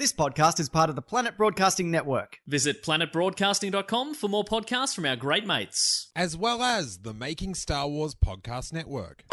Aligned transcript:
This 0.00 0.14
podcast 0.14 0.58
is 0.58 0.70
part 0.70 0.88
of 0.88 0.96
the 0.96 1.02
Planet 1.02 1.36
Broadcasting 1.36 1.90
Network. 1.90 2.38
Visit 2.46 2.82
planetbroadcasting.com 2.82 4.14
for 4.14 4.28
more 4.28 4.44
podcasts 4.44 4.94
from 4.94 5.04
our 5.04 5.14
great 5.14 5.46
mates. 5.46 6.10
as 6.16 6.38
well 6.38 6.62
as 6.62 7.00
the 7.00 7.12
Making 7.12 7.54
Star 7.54 7.86
Wars 7.86 8.14
Podcast 8.14 8.72
Network. 8.72 9.24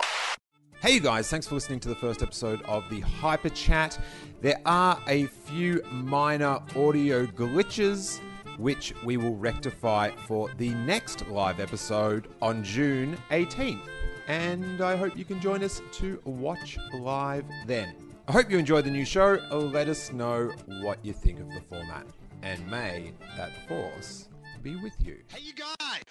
Hey, 0.82 0.96
you 0.96 1.00
guys, 1.00 1.30
thanks 1.30 1.48
for 1.48 1.56
listening 1.56 1.80
to 1.80 1.88
the 1.88 1.96
first 1.96 2.22
episode 2.22 2.62
of 2.64 2.84
the 2.90 3.00
Hyper 3.00 3.48
Chat. 3.48 3.98
There 4.42 4.60
are 4.66 5.02
a 5.08 5.28
few 5.28 5.82
minor 5.90 6.60
audio 6.76 7.26
glitches 7.28 8.20
which 8.58 8.94
we 9.06 9.16
will 9.16 9.38
rectify 9.38 10.12
for 10.28 10.50
the 10.58 10.72
next 10.72 11.26
live 11.30 11.62
episode 11.62 12.28
on 12.42 12.62
June 12.62 13.18
18th. 13.32 13.88
And 14.28 14.82
I 14.82 14.98
hope 14.98 15.16
you 15.16 15.24
can 15.24 15.40
join 15.40 15.64
us 15.64 15.82
to 15.94 16.20
watch 16.26 16.78
live 16.94 17.46
then. 17.68 18.07
I 18.30 18.34
hope 18.34 18.52
you 18.52 18.58
enjoyed 18.58 18.84
the 18.84 18.92
new 18.92 19.06
show. 19.06 19.40
Let 19.52 19.88
us 19.88 20.12
know 20.12 20.52
what 20.82 21.00
you 21.02 21.14
think 21.14 21.40
of 21.40 21.48
the 21.50 21.62
format. 21.70 22.06
And 22.42 22.70
may 22.70 23.14
that 23.38 23.52
force 23.70 24.28
be 24.62 24.76
with 24.76 24.92
you. 25.00 25.20
Hey, 25.30 25.40
you 25.44 25.54
guys! 25.54 26.04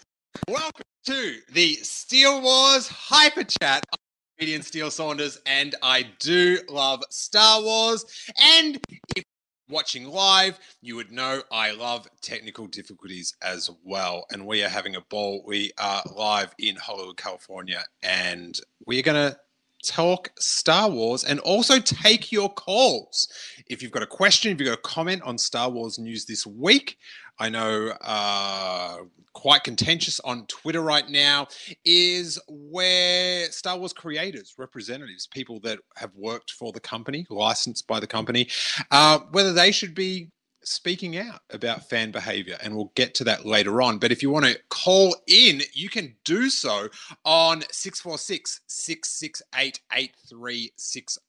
Welcome 0.49 0.87
to 1.05 1.41
the 1.53 1.75
Steele 1.75 2.41
Wars 2.41 2.89
Hyper 2.89 3.45
Chat. 3.45 3.85
I'm 3.93 3.99
comedian 4.39 4.63
Steele 4.63 4.91
Saunders, 4.91 5.39
and 5.45 5.75
I 5.83 6.07
do 6.19 6.59
love 6.71 7.03
Star 7.11 7.61
Wars. 7.61 8.07
And 8.41 8.81
if 9.15 9.23
watching 9.69 10.09
live, 10.09 10.59
you 10.81 10.97
would 10.97 11.13
know 11.13 11.43
I 11.53 11.73
love 11.73 12.09
technical 12.23 12.67
difficulties 12.67 13.37
as 13.43 13.69
well. 13.85 14.25
And 14.33 14.47
we 14.47 14.65
are 14.65 14.71
having 14.71 14.97
a 14.97 15.03
ball. 15.03 15.43
We 15.47 15.73
are 15.77 16.03
live 16.15 16.55
in 16.59 16.77
Hollywood, 16.77 17.19
California, 17.19 17.85
and 18.03 18.59
we're 18.87 19.03
going 19.03 19.33
to 19.33 19.39
talk 19.87 20.31
Star 20.39 20.91
Wars 20.91 21.25
and 21.25 21.41
also 21.41 21.79
take 21.79 22.33
your 22.33 22.53
calls. 22.53 23.29
If 23.69 23.83
you've 23.83 23.93
got 23.93 24.03
a 24.03 24.07
question, 24.07 24.53
if 24.53 24.61
you've 24.61 24.69
got 24.69 24.79
a 24.79 24.83
comment 24.83 25.23
on 25.23 25.39
Star 25.39 25.71
Wars 25.71 25.99
news 25.99 26.25
this 26.25 26.47
week, 26.47 26.99
I 27.39 27.49
know 27.49 27.93
uh, 28.01 28.99
quite 29.35 29.63
contentious 29.63 30.19
on 30.21 30.47
Twitter 30.47 30.81
right 30.81 31.09
now 31.09 31.47
is 31.85 32.39
where 32.49 33.51
Star 33.51 33.79
Wars 33.79 33.93
creators, 33.93 34.55
representatives, 34.57 35.27
people 35.27 35.61
that 35.61 35.79
have 35.97 36.11
worked 36.15 36.53
for 36.53 36.73
the 36.73 36.81
company, 36.81 37.27
licensed 37.29 37.87
by 37.87 38.01
the 38.01 38.07
company, 38.07 38.49
uh, 38.91 39.19
whether 39.33 39.53
they 39.53 39.71
should 39.71 39.95
be 39.95 40.31
speaking 40.67 41.17
out 41.17 41.41
about 41.51 41.89
fan 41.89 42.11
behavior 42.11 42.57
and 42.63 42.75
we'll 42.75 42.93
get 42.95 43.15
to 43.15 43.25
that 43.25 43.47
later 43.47 43.81
on. 43.81 43.99
But 43.99 44.13
if 44.13 44.23
you 44.23 44.31
want 44.31 44.47
to 44.47 44.59
call 44.69 45.15
in 45.27 45.63
you 45.73 45.89
can 45.89 46.17
do 46.25 46.51
so 46.51 46.89
on 47.25 47.63
646 47.71 48.61
668 48.67 49.81
8360 49.93 51.21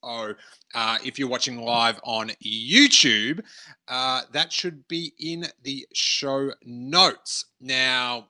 uh, 0.74 0.98
if 1.04 1.18
you're 1.18 1.28
watching 1.28 1.60
live 1.62 2.00
on 2.04 2.30
youtube 2.44 3.40
uh, 3.86 4.22
that 4.32 4.52
should 4.52 4.86
be 4.88 5.12
in 5.18 5.46
the 5.62 5.86
show 5.92 6.50
notes. 6.64 7.46
Now 7.60 8.28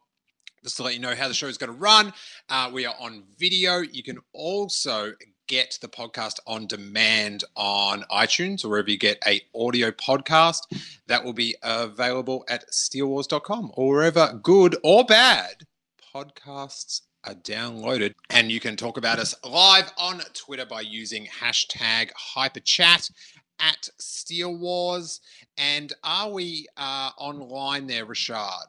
just 0.62 0.76
to 0.76 0.82
let 0.82 0.94
you 0.94 1.00
know 1.00 1.14
how 1.14 1.28
the 1.28 1.34
show 1.34 1.46
is 1.46 1.56
going 1.56 1.72
to 1.72 1.78
run, 1.78 2.12
uh, 2.48 2.70
we 2.72 2.84
are 2.84 2.94
on 3.00 3.22
video. 3.38 3.78
You 3.78 4.02
can 4.02 4.18
also 4.32 5.12
get 5.48 5.78
the 5.80 5.88
podcast 5.88 6.38
on 6.46 6.66
demand 6.66 7.42
on 7.56 8.04
iTunes 8.12 8.64
or 8.64 8.68
wherever 8.68 8.90
you 8.90 8.98
get 8.98 9.22
a 9.26 9.40
audio 9.54 9.90
podcast. 9.90 10.60
That 11.08 11.24
will 11.24 11.32
be 11.32 11.56
available 11.62 12.44
at 12.48 12.70
steelewars.com 12.70 13.72
or 13.74 13.88
wherever 13.88 14.38
good 14.42 14.76
or 14.84 15.04
bad 15.04 15.66
podcasts 16.14 17.02
are 17.24 17.34
downloaded. 17.34 18.14
And 18.30 18.50
you 18.50 18.60
can 18.60 18.76
talk 18.76 18.96
about 18.96 19.18
us 19.18 19.34
live 19.44 19.92
on 19.98 20.20
Twitter 20.34 20.66
by 20.66 20.82
using 20.82 21.26
hashtag 21.26 22.10
hyperchat 22.34 23.10
at 23.58 23.88
Steele 23.98 24.56
Wars. 24.56 25.20
And 25.56 25.92
are 26.04 26.30
we 26.30 26.66
uh, 26.76 27.10
online 27.18 27.86
there, 27.86 28.06
Rashad? 28.06 28.66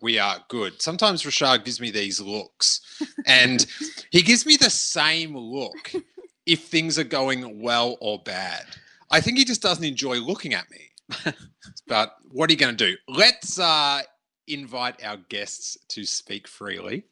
We 0.00 0.18
are 0.18 0.38
good. 0.48 0.80
Sometimes 0.82 1.22
Rashad 1.22 1.64
gives 1.64 1.80
me 1.80 1.90
these 1.90 2.20
looks, 2.20 2.80
and 3.26 3.66
he 4.10 4.22
gives 4.22 4.44
me 4.44 4.56
the 4.56 4.70
same 4.70 5.36
look 5.36 5.92
if 6.44 6.64
things 6.64 6.98
are 6.98 7.04
going 7.04 7.60
well 7.60 7.96
or 8.00 8.20
bad. 8.22 8.64
I 9.10 9.20
think 9.20 9.38
he 9.38 9.44
just 9.44 9.62
doesn't 9.62 9.84
enjoy 9.84 10.18
looking 10.18 10.54
at 10.54 10.70
me. 10.70 11.32
but 11.86 12.16
what 12.30 12.50
are 12.50 12.52
you 12.52 12.58
going 12.58 12.76
to 12.76 12.90
do? 12.90 12.96
Let's 13.08 13.58
uh, 13.58 14.02
invite 14.48 15.04
our 15.04 15.16
guests 15.28 15.78
to 15.88 16.04
speak 16.04 16.46
freely. 16.48 17.04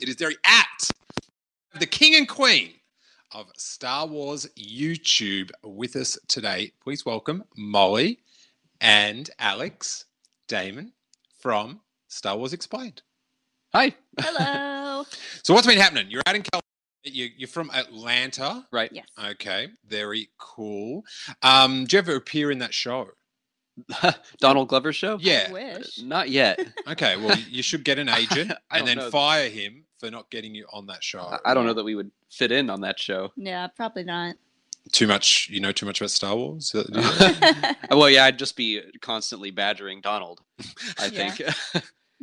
It 0.00 0.08
is 0.08 0.16
very 0.16 0.36
apt. 0.44 0.92
The 1.78 1.86
king 1.86 2.14
and 2.14 2.28
queen 2.28 2.72
of 3.32 3.46
Star 3.56 4.06
Wars 4.06 4.46
YouTube 4.56 5.50
with 5.62 5.96
us 5.96 6.18
today. 6.28 6.72
Please 6.82 7.04
welcome 7.04 7.44
Molly 7.56 8.20
and 8.80 9.28
Alex 9.38 10.06
Damon 10.48 10.92
from 11.38 11.80
Star 12.16 12.36
Wars 12.36 12.52
Explained. 12.54 13.02
Hi. 13.74 13.94
Hello. 14.20 15.04
So 15.44 15.54
what's 15.54 15.66
been 15.66 15.78
happening? 15.78 16.06
You're 16.10 16.22
out 16.26 16.34
in 16.34 16.42
California. 16.42 16.62
You, 17.04 17.28
you're 17.36 17.48
from 17.48 17.70
Atlanta. 17.72 18.66
Right. 18.72 18.90
yes. 18.92 19.04
Okay, 19.32 19.68
very 19.86 20.28
cool. 20.38 21.04
Um, 21.42 21.84
do 21.84 21.94
you 21.94 21.98
ever 21.98 22.16
appear 22.16 22.50
in 22.50 22.58
that 22.58 22.74
show? 22.74 23.10
Donald 24.40 24.68
Glover 24.68 24.92
show? 24.92 25.18
Yeah. 25.20 25.46
I 25.48 25.52
wish. 25.52 26.02
Not 26.02 26.30
yet. 26.30 26.58
Okay, 26.88 27.16
well, 27.16 27.36
you 27.48 27.62
should 27.62 27.84
get 27.84 27.98
an 28.00 28.08
agent 28.08 28.50
and 28.72 28.86
then 28.88 28.96
know. 28.96 29.10
fire 29.10 29.48
him 29.48 29.84
for 30.00 30.10
not 30.10 30.30
getting 30.30 30.54
you 30.54 30.66
on 30.72 30.86
that 30.86 31.04
show. 31.04 31.20
I- 31.20 31.50
I 31.50 31.54
don't 31.54 31.66
know 31.66 31.74
that 31.74 31.84
we 31.84 31.94
would 31.94 32.10
fit 32.30 32.50
in 32.50 32.70
on 32.70 32.80
that 32.80 32.98
show. 32.98 33.30
Yeah, 33.36 33.66
probably 33.68 34.02
not. 34.04 34.34
Too 34.92 35.06
much, 35.06 35.48
you 35.50 35.60
know, 35.60 35.70
too 35.72 35.84
much 35.86 36.00
about 36.00 36.10
Star 36.10 36.34
Wars. 36.34 36.66
Is 36.66 36.70
that 36.72 36.92
the 36.92 37.74
deal? 37.90 37.98
well, 37.98 38.08
yeah, 38.10 38.24
I'd 38.24 38.38
just 38.38 38.56
be 38.56 38.80
constantly 39.00 39.50
badgering 39.50 40.00
Donald. 40.00 40.40
I 40.98 41.08
think 41.10 41.40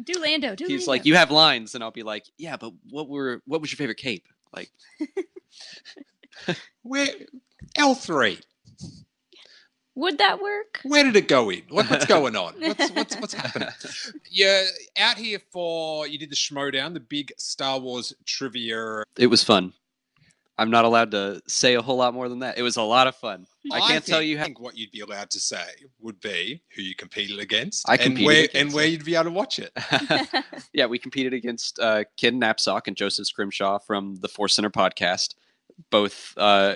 do 0.01 0.13
Lando. 0.19 0.55
Do 0.55 0.65
he's 0.65 0.87
Lando. 0.87 0.91
like, 0.91 1.05
"You 1.05 1.15
have 1.15 1.31
lines," 1.31 1.75
and 1.75 1.83
I'll 1.83 1.91
be 1.91 2.03
like, 2.03 2.25
"Yeah, 2.37 2.57
but 2.57 2.73
what 2.89 3.09
were 3.09 3.41
what 3.45 3.61
was 3.61 3.71
your 3.71 3.77
favorite 3.77 3.97
cape?" 3.97 4.27
Like, 4.55 4.69
Where 6.83 7.07
L 7.75 7.95
three? 7.95 8.39
Would 9.95 10.17
that 10.17 10.41
work? 10.41 10.79
Where 10.83 11.03
did 11.03 11.15
it 11.15 11.27
go 11.27 11.51
in? 11.51 11.61
What, 11.69 11.87
what's 11.89 12.05
going 12.17 12.35
on? 12.35 12.55
What's, 12.59 12.89
what's 12.91 13.15
what's 13.17 13.33
happening? 13.33 13.69
You're 14.31 14.63
out 14.97 15.17
here 15.17 15.39
for 15.51 16.07
you 16.07 16.17
did 16.17 16.31
the 16.31 16.35
Schmoedown, 16.35 16.93
the 16.93 16.99
big 16.99 17.31
Star 17.37 17.79
Wars 17.79 18.13
trivia. 18.25 19.03
it 19.17 19.27
was 19.27 19.43
fun. 19.43 19.73
I'm 20.57 20.69
not 20.69 20.85
allowed 20.85 21.11
to 21.11 21.41
say 21.47 21.73
a 21.73 21.81
whole 21.81 21.97
lot 21.97 22.13
more 22.13 22.29
than 22.29 22.39
that. 22.39 22.57
It 22.57 22.61
was 22.61 22.77
a 22.77 22.81
lot 22.83 23.07
of 23.07 23.15
fun. 23.15 23.47
I 23.71 23.79
can't 23.79 24.05
tell 24.05 24.19
think- 24.19 24.29
you 24.29 24.37
how. 24.37 24.43
think 24.43 24.59
what 24.59 24.77
you'd 24.77 24.91
be 24.91 24.99
allowed 24.99 25.31
to 25.31 25.39
say 25.39 25.63
would 25.99 26.19
be 26.19 26.61
who 26.75 26.83
you 26.83 26.95
competed 26.95 27.39
against, 27.39 27.89
I 27.89 27.93
and 27.93 28.03
competed 28.03 28.25
where 28.27 28.43
against 28.43 28.55
and 28.55 28.73
where 28.73 28.85
you'd 28.85 29.03
be 29.05 29.15
able 29.15 29.25
to 29.25 29.31
watch 29.31 29.59
it. 29.59 29.71
yeah, 30.73 30.85
we 30.85 30.99
competed 30.99 31.33
against 31.33 31.79
uh, 31.79 32.03
Ken 32.17 32.39
Napzok 32.39 32.87
and 32.87 32.95
Joseph 32.95 33.25
Scrimshaw 33.27 33.79
from 33.79 34.15
the 34.17 34.27
Four 34.27 34.47
Center 34.47 34.69
podcast. 34.69 35.33
Both 35.89 36.33
uh, 36.37 36.75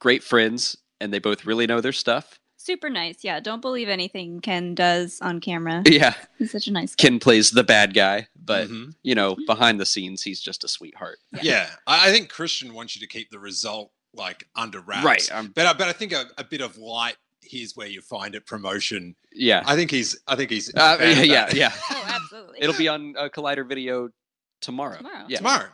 great 0.00 0.22
friends, 0.22 0.76
and 1.00 1.12
they 1.12 1.18
both 1.18 1.46
really 1.46 1.66
know 1.66 1.80
their 1.80 1.92
stuff. 1.92 2.38
Super 2.64 2.88
nice. 2.88 3.18
Yeah, 3.22 3.40
don't 3.40 3.60
believe 3.60 3.90
anything 3.90 4.40
Ken 4.40 4.74
does 4.74 5.18
on 5.20 5.38
camera. 5.40 5.82
Yeah, 5.86 6.14
He's 6.38 6.50
such 6.50 6.66
a 6.66 6.72
nice 6.72 6.94
guy. 6.94 7.02
Ken 7.02 7.18
plays 7.20 7.50
the 7.50 7.62
bad 7.62 7.92
guy, 7.92 8.28
but 8.34 8.68
Mhm. 8.68 8.94
you 9.02 9.14
know, 9.14 9.36
behind 9.46 9.78
the 9.78 9.84
scenes, 9.84 10.22
he's 10.22 10.40
just 10.40 10.64
a 10.64 10.68
sweetheart. 10.68 11.18
Yeah, 11.42 11.68
I, 11.86 12.08
I 12.08 12.12
think 12.12 12.32
Kristian 12.32 12.72
wants 12.72 12.96
you 12.96 13.00
to 13.00 13.06
keep 13.06 13.30
the 13.30 13.38
result 13.38 13.92
like 14.14 14.48
under 14.56 14.80
wraps. 14.80 15.04
Right, 15.04 15.28
um, 15.32 15.52
but 15.54 15.66
I, 15.66 15.72
but 15.74 15.88
I 15.88 15.92
think 15.92 16.12
a, 16.12 16.24
a 16.38 16.44
bit 16.44 16.62
of 16.62 16.78
light. 16.78 17.16
Here's 17.42 17.76
where 17.76 17.86
you 17.88 18.00
find 18.00 18.34
it. 18.34 18.46
Promotion. 18.46 19.14
Yeah, 19.30 19.62
I 19.66 19.76
think 19.76 19.90
he's. 19.90 20.18
I 20.26 20.34
think 20.34 20.50
he's. 20.50 20.74
uh, 20.74 20.96
yeah, 21.00 21.20
yeah, 21.22 21.50
yeah. 21.52 21.72
Oh, 21.90 22.04
absolutely. 22.08 22.58
It'll 22.62 22.76
be 22.78 22.88
on 22.88 23.14
uh, 23.18 23.28
Collider 23.28 23.68
Video 23.68 24.08
tomorrow. 24.62 24.96
Tomorrow. 24.96 25.26
Yeah. 25.28 25.36
tomorrow. 25.36 25.68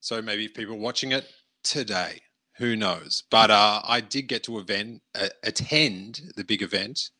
So 0.00 0.22
maybe 0.22 0.48
people 0.48 0.78
watching 0.78 1.12
it 1.12 1.26
today, 1.62 2.22
who 2.60 2.76
knows? 2.76 3.24
But 3.30 3.50
uh, 3.50 3.80
I 3.84 4.00
did 4.00 4.28
get 4.28 4.44
to 4.44 4.58
event 4.58 5.02
uh, 5.14 5.28
attend 5.42 6.20
the 6.36 6.44
big 6.44 6.62
event, 6.62 7.10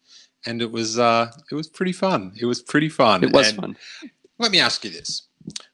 and 0.47 0.63
it 0.63 0.71
was 0.71 0.99
uh, 0.99 1.33
it 1.51 1.55
was 1.55 1.67
pretty 1.69 1.93
fun. 1.93 2.33
It 2.41 2.45
was 2.47 2.63
pretty 2.63 2.89
fun. 2.89 3.25
It 3.25 3.33
was 3.33 3.49
And 3.49 3.57
fun. 3.59 3.77
Let 4.39 4.53
me 4.53 4.61
ask 4.61 4.85
you 4.85 4.91
this: 4.91 5.23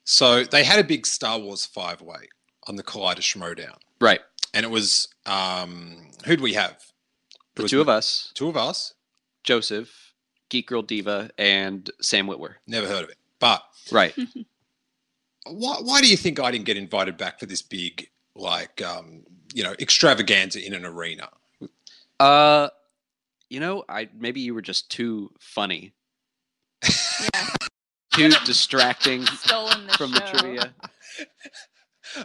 so 0.04 0.44
they 0.44 0.64
had 0.64 0.78
a 0.78 0.84
big 0.84 1.06
Star 1.06 1.38
Wars 1.38 1.66
five 1.66 2.00
way 2.00 2.28
on 2.68 2.76
the 2.76 2.82
Collider 2.82 3.18
Schmoedown, 3.20 3.76
Right. 4.00 4.20
and 4.54 4.64
it 4.64 4.70
was 4.70 5.08
um, 5.26 6.10
who'd 6.24 6.40
we 6.40 6.54
have? 6.54 6.78
It 7.56 7.62
The 7.62 7.68
two 7.68 7.80
of 7.80 7.88
us, 7.88 8.30
Two 8.34 8.48
of 8.48 8.56
us. 8.56 8.94
Joseph, 9.44 10.12
Geek 10.48 10.66
Girl 10.68 10.82
Diva, 10.82 11.30
and 11.38 11.88
Sam 12.00 12.26
Witwer. 12.28 12.54
Never 12.66 12.86
heard 12.88 13.04
of 13.04 13.10
it. 13.10 13.16
But 13.38 13.62
Right. 13.92 14.14
why, 15.46 15.76
why 15.80 16.00
do 16.00 16.08
you 16.08 16.16
think 16.16 16.40
I 16.40 16.50
didn't 16.50 16.64
get 16.64 16.76
invited 16.76 17.16
back 17.16 17.38
for 17.38 17.46
this 17.46 17.62
big, 17.62 18.08
like, 18.34 18.82
um, 18.82 19.22
you 19.56 19.62
know, 19.64 19.74
extravaganza 19.80 20.64
in 20.64 20.74
an 20.74 20.84
arena? 20.84 21.30
Uh, 22.20 22.68
you 23.48 23.58
know, 23.58 23.84
I 23.88 24.08
maybe 24.14 24.40
you 24.42 24.52
were 24.54 24.60
just 24.60 24.90
too 24.90 25.30
funny, 25.40 25.92
Yeah. 26.84 27.46
too 28.12 28.30
distracting 28.44 29.24
Stolen 29.46 29.86
the 29.86 29.92
from 29.94 30.12
the 30.12 30.26
show. 30.26 30.38
trivia. 30.38 30.74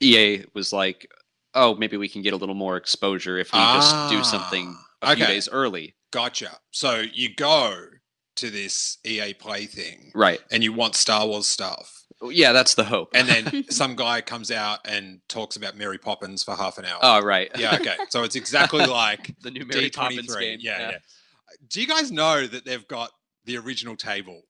EA 0.00 0.44
was 0.54 0.72
like, 0.72 1.10
"Oh, 1.54 1.74
maybe 1.74 1.96
we 1.96 2.08
can 2.08 2.22
get 2.22 2.32
a 2.32 2.36
little 2.36 2.54
more 2.54 2.76
exposure 2.76 3.38
if 3.38 3.52
we 3.52 3.58
just 3.58 4.08
do 4.08 4.22
something 4.22 4.76
Ah, 5.02 5.12
a 5.12 5.16
few 5.16 5.24
okay. 5.24 5.32
days 5.34 5.48
early." 5.48 5.94
gotcha 6.12 6.58
so 6.72 7.04
you 7.12 7.32
go 7.32 7.84
to 8.34 8.50
this 8.50 8.98
ea 9.06 9.32
play 9.32 9.64
thing 9.66 10.10
Right. 10.12 10.40
and 10.50 10.64
you 10.64 10.72
want 10.72 10.96
star 10.96 11.24
wars 11.24 11.46
stuff 11.46 12.02
Yeah, 12.20 12.52
that's 12.52 12.74
the 12.74 12.82
hope. 12.82 13.10
and 13.14 13.28
then 13.28 13.64
some 13.70 13.94
guy 13.94 14.20
comes 14.20 14.50
out 14.50 14.80
and 14.84 15.20
talks 15.28 15.54
about 15.54 15.76
mary 15.76 15.98
poppins 15.98 16.42
for 16.42 16.56
half 16.56 16.78
an 16.78 16.84
hour 16.84 16.98
oh, 17.02 17.20
right. 17.20 17.48
Yeah, 17.56 17.76
okay. 17.76 17.96
So 18.08 18.24
it's 18.24 18.34
exactly 18.34 18.84
like 19.04 19.36
the 19.42 19.52
new 19.52 19.64
Mary 19.66 19.88
D23. 19.88 19.92
Poppins 19.94 20.34
game. 20.36 20.58
Yeah, 20.60 20.80
yeah, 20.90 20.98
Do 21.68 21.80
you 21.80 21.86
guys 21.86 22.10
know 22.10 22.44
that 22.44 22.64
they've 22.64 22.88
got 22.88 23.12
the 23.44 23.56
original 23.58 23.94
table 23.94 24.42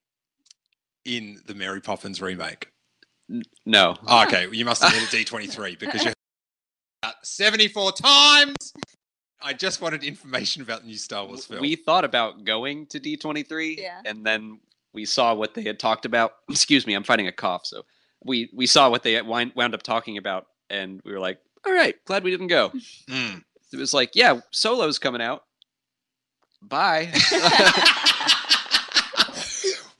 in 1.04 1.42
the 1.46 1.54
Mary 1.54 1.80
Poppins 1.82 2.22
remake? 2.22 2.68
No. 3.66 3.96
Oh, 4.06 4.24
okay, 4.24 4.48
you 4.50 4.64
must 4.64 4.82
have 4.82 4.92
been 4.92 5.02
at 5.02 5.08
D23 5.08 5.78
because 5.78 6.02
you 6.04 6.12
heard 7.04 7.14
74 7.22 7.92
times. 7.92 8.72
I 9.42 9.52
just 9.52 9.80
wanted 9.80 10.04
information 10.04 10.62
about 10.62 10.82
the 10.82 10.88
new 10.88 10.96
Star 10.96 11.24
Wars 11.26 11.46
film. 11.46 11.60
We 11.60 11.76
thought 11.76 12.04
about 12.04 12.44
going 12.44 12.86
to 12.86 13.00
D23 13.00 13.78
Yeah. 13.78 14.02
and 14.04 14.24
then 14.24 14.60
we 14.92 15.04
saw 15.04 15.34
what 15.34 15.54
they 15.54 15.62
had 15.62 15.78
talked 15.78 16.04
about. 16.04 16.32
Excuse 16.50 16.86
me, 16.86 16.94
I'm 16.94 17.04
fighting 17.04 17.26
a 17.28 17.32
cough, 17.32 17.64
so 17.64 17.82
we 18.24 18.50
we 18.54 18.66
saw 18.66 18.90
what 18.90 19.02
they 19.02 19.20
wind, 19.22 19.52
wound 19.54 19.74
up 19.74 19.82
talking 19.82 20.18
about 20.18 20.46
and 20.68 21.00
we 21.04 21.12
were 21.12 21.20
like, 21.20 21.38
"All 21.64 21.72
right, 21.72 21.94
glad 22.04 22.22
we 22.24 22.30
didn't 22.30 22.48
go." 22.48 22.70
Mm. 23.08 23.42
It 23.72 23.76
was 23.76 23.94
like, 23.94 24.10
"Yeah, 24.14 24.40
Solo's 24.50 24.98
coming 24.98 25.22
out." 25.22 25.44
Bye. 26.62 27.10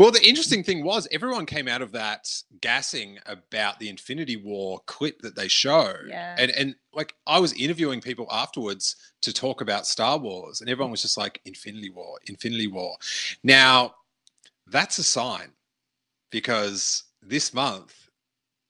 Well, 0.00 0.10
the 0.10 0.26
interesting 0.26 0.64
thing 0.64 0.82
was 0.82 1.06
everyone 1.12 1.44
came 1.44 1.68
out 1.68 1.82
of 1.82 1.92
that 1.92 2.32
gassing 2.62 3.18
about 3.26 3.78
the 3.78 3.90
Infinity 3.90 4.38
War 4.38 4.80
clip 4.86 5.20
that 5.20 5.36
they 5.36 5.46
showed. 5.46 6.06
Yeah. 6.08 6.36
And 6.38 6.50
and 6.52 6.74
like 6.94 7.14
I 7.26 7.38
was 7.38 7.52
interviewing 7.52 8.00
people 8.00 8.26
afterwards 8.30 8.96
to 9.20 9.30
talk 9.30 9.60
about 9.60 9.86
Star 9.86 10.16
Wars, 10.16 10.62
and 10.62 10.70
everyone 10.70 10.90
was 10.90 11.02
just 11.02 11.18
like 11.18 11.42
Infinity 11.44 11.90
War, 11.90 12.18
Infinity 12.28 12.66
War. 12.66 12.96
Now, 13.44 13.94
that's 14.66 14.96
a 14.96 15.02
sign 15.02 15.52
because 16.30 17.02
this 17.20 17.52
month 17.52 17.94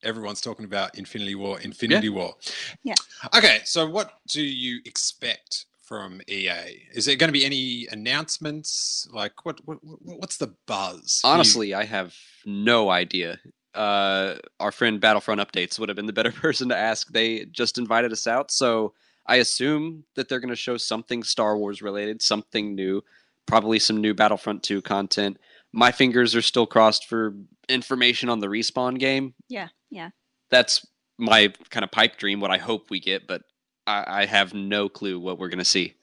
everyone's 0.03 0.41
talking 0.41 0.65
about 0.65 0.99
Infinity 0.99 1.37
War, 1.37 1.61
Infinity 1.61 2.09
War. 2.09 2.35
Yeah. 2.83 2.95
Okay, 3.37 3.61
so 3.65 3.89
what 3.89 4.15
do 4.27 4.43
you 4.43 4.81
expect 4.85 5.67
from 5.91 6.21
EA? 6.29 6.87
Is 6.95 7.05
there 7.05 7.17
going 7.17 7.29
to 7.29 7.33
be 7.33 7.45
any 7.45 7.89
announcements? 7.91 9.09
Like, 9.13 9.45
what, 9.45 9.61
what 9.67 9.79
what- 9.83 9.99
what's 10.21 10.37
the 10.37 10.55
buzz? 10.67 11.21
You- 11.25 11.31
Honestly, 11.31 11.75
I 11.75 11.85
have 11.85 12.15
no 12.47 12.91
idea. 12.91 13.41
Uh, 13.75 14.37
our 14.61 14.71
friend 14.73 15.01
Battlefront 15.01 15.41
Updates 15.41 15.79
would 15.79 15.89
have 15.89 15.97
been 15.97 16.07
the 16.07 16.13
better 16.13 16.33
person 16.45 16.69
to 16.69 16.77
ask. 16.77 17.09
They 17.09 17.45
just 17.47 17.77
invited 17.77 18.13
us 18.13 18.27
out, 18.29 18.53
so 18.53 18.95
I 19.27 19.37
assume 19.37 20.05
that 20.15 20.29
they're 20.29 20.41
going 20.41 20.49
to 20.51 20.57
show 20.57 20.77
something 20.77 21.25
Star 21.25 21.59
Wars 21.59 21.83
related, 21.83 22.23
something 22.23 22.75
new, 22.77 23.03
probably 23.47 23.81
some 23.81 24.01
new 24.01 24.15
Battlefront 24.15 24.63
2 24.63 24.83
content. 24.83 25.39
My 25.73 25.91
fingers 25.93 26.35
are 26.37 26.43
still 26.43 26.67
crossed 26.67 27.07
for 27.09 27.35
information 27.69 28.29
on 28.29 28.39
the 28.39 28.47
respawn 28.49 28.99
game. 28.99 29.35
Yeah, 29.49 29.69
yeah. 29.91 30.11
That's 30.51 30.87
my 31.19 31.53
kind 31.71 31.83
of 31.85 31.91
pipe 31.91 32.17
dream, 32.17 32.41
what 32.41 32.51
I 32.53 32.59
hope 32.59 32.91
we 32.91 32.99
get, 33.01 33.27
but 33.27 33.43
I, 33.91 34.23
I 34.23 34.27
have 34.27 34.55
no 34.55 34.89
clue 34.89 35.19
what 35.19 35.39
we're 35.39 35.49
going 35.49 35.59
to 35.59 35.65
see. 35.65 35.95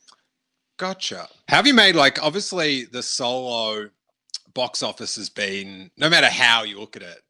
Gotcha. 0.78 1.28
Have 1.48 1.66
you 1.66 1.74
made 1.74 1.96
like 1.96 2.22
obviously 2.22 2.86
the 2.86 3.02
solo 3.02 3.90
box 4.54 4.84
office 4.84 5.16
has 5.16 5.30
been 5.30 5.92
no 5.98 6.10
matter 6.10 6.28
how 6.28 6.64
you 6.64 6.80
look 6.80 6.96
at 6.96 7.02
it, 7.02 7.22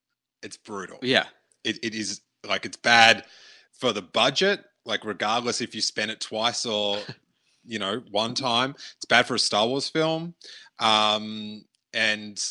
it's 0.44 0.57
brutal. 0.57 0.98
Yeah. 1.01 1.25
It, 1.63 1.77
it 1.83 1.94
is 1.95 2.21
like 2.48 2.65
it's 2.65 2.77
bad 2.77 3.25
for 3.74 3.94
the 3.94 4.01
budget, 4.01 4.63
like 4.86 5.06
regardless 5.06 5.62
if 5.62 5.75
you 5.75 5.81
spend 5.81 6.12
it 6.12 6.19
twice 6.19 6.65
or 6.65 7.00
you 7.65 7.80
know 7.80 8.01
one 8.12 8.33
time. 8.33 8.75
It's 8.95 9.06
bad 9.06 9.27
for 9.27 9.36
a 9.36 9.39
Star 9.39 9.68
Wars 9.68 9.89
film, 9.89 10.33
um, 10.80 11.65
and 11.94 12.42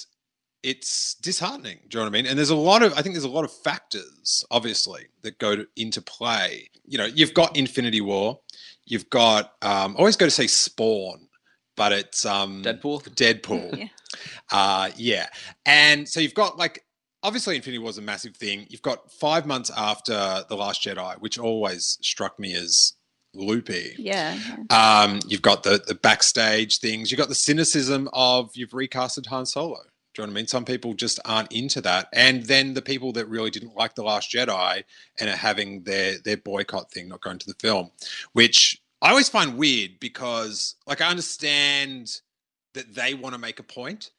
it's 0.66 1.14
disheartening. 1.14 1.78
Do 1.88 1.96
you 1.96 2.04
know 2.04 2.10
what 2.10 2.18
I 2.18 2.22
mean? 2.22 2.26
And 2.26 2.36
there's 2.36 2.50
a 2.50 2.56
lot 2.56 2.82
of 2.82 2.92
I 2.94 3.02
think 3.02 3.14
there's 3.14 3.24
a 3.24 3.28
lot 3.28 3.44
of 3.44 3.52
factors 3.52 4.44
obviously 4.50 5.06
that 5.22 5.38
go 5.38 5.54
to, 5.54 5.66
into 5.76 6.02
play. 6.02 6.68
You 6.84 6.98
know, 6.98 7.04
you've 7.04 7.34
got 7.34 7.56
Infinity 7.56 8.00
War, 8.00 8.40
you've 8.84 9.08
got 9.08 9.52
um, 9.62 9.94
I 9.94 10.00
always 10.00 10.16
go 10.16 10.26
to 10.26 10.30
say 10.30 10.48
Spawn, 10.48 11.28
but 11.76 11.92
it's 11.92 12.26
um, 12.26 12.62
Deadpool? 12.62 13.02
Deadpool. 13.14 13.88
Yeah. 13.88 13.88
Uh, 14.50 14.90
yeah. 14.96 15.26
And 15.66 16.08
so 16.08 16.20
you've 16.20 16.32
got 16.32 16.56
like 16.56 16.84
obviously 17.22 17.56
Infinity 17.56 17.78
War 17.78 17.90
is 17.90 17.98
a 17.98 18.02
massive 18.02 18.34
thing. 18.36 18.66
You've 18.68 18.82
got 18.82 19.12
five 19.12 19.46
months 19.46 19.70
after 19.76 20.44
The 20.48 20.56
Last 20.56 20.82
Jedi, 20.82 21.16
which 21.20 21.38
always 21.38 21.98
struck 22.00 22.38
me 22.38 22.54
as 22.54 22.94
loopy. 23.34 23.94
Yeah. 23.98 24.38
yeah. 24.70 25.02
Um, 25.02 25.20
you've 25.26 25.42
got 25.42 25.64
the 25.64 25.82
the 25.86 25.94
backstage 25.94 26.78
things. 26.78 27.10
You've 27.10 27.18
got 27.18 27.28
the 27.28 27.34
cynicism 27.34 28.08
of 28.12 28.50
you've 28.54 28.70
recasted 28.70 29.26
Han 29.26 29.44
Solo. 29.44 29.82
Do 30.16 30.22
you 30.22 30.26
know 30.26 30.32
what 30.32 30.36
I 30.36 30.40
mean? 30.40 30.46
Some 30.46 30.64
people 30.64 30.94
just 30.94 31.20
aren't 31.26 31.52
into 31.52 31.82
that, 31.82 32.08
and 32.14 32.42
then 32.44 32.72
the 32.72 32.80
people 32.80 33.12
that 33.12 33.28
really 33.28 33.50
didn't 33.50 33.76
like 33.76 33.94
the 33.94 34.02
Last 34.02 34.32
Jedi 34.32 34.82
and 35.20 35.28
are 35.28 35.36
having 35.36 35.82
their 35.82 36.16
their 36.24 36.38
boycott 36.38 36.90
thing, 36.90 37.08
not 37.08 37.20
going 37.20 37.38
to 37.38 37.46
the 37.46 37.56
film, 37.60 37.90
which 38.32 38.80
I 39.02 39.10
always 39.10 39.28
find 39.28 39.58
weird 39.58 40.00
because, 40.00 40.76
like, 40.86 41.02
I 41.02 41.08
understand 41.08 42.20
that 42.72 42.94
they 42.94 43.12
want 43.12 43.34
to 43.34 43.38
make 43.38 43.60
a 43.60 43.62
point, 43.62 44.10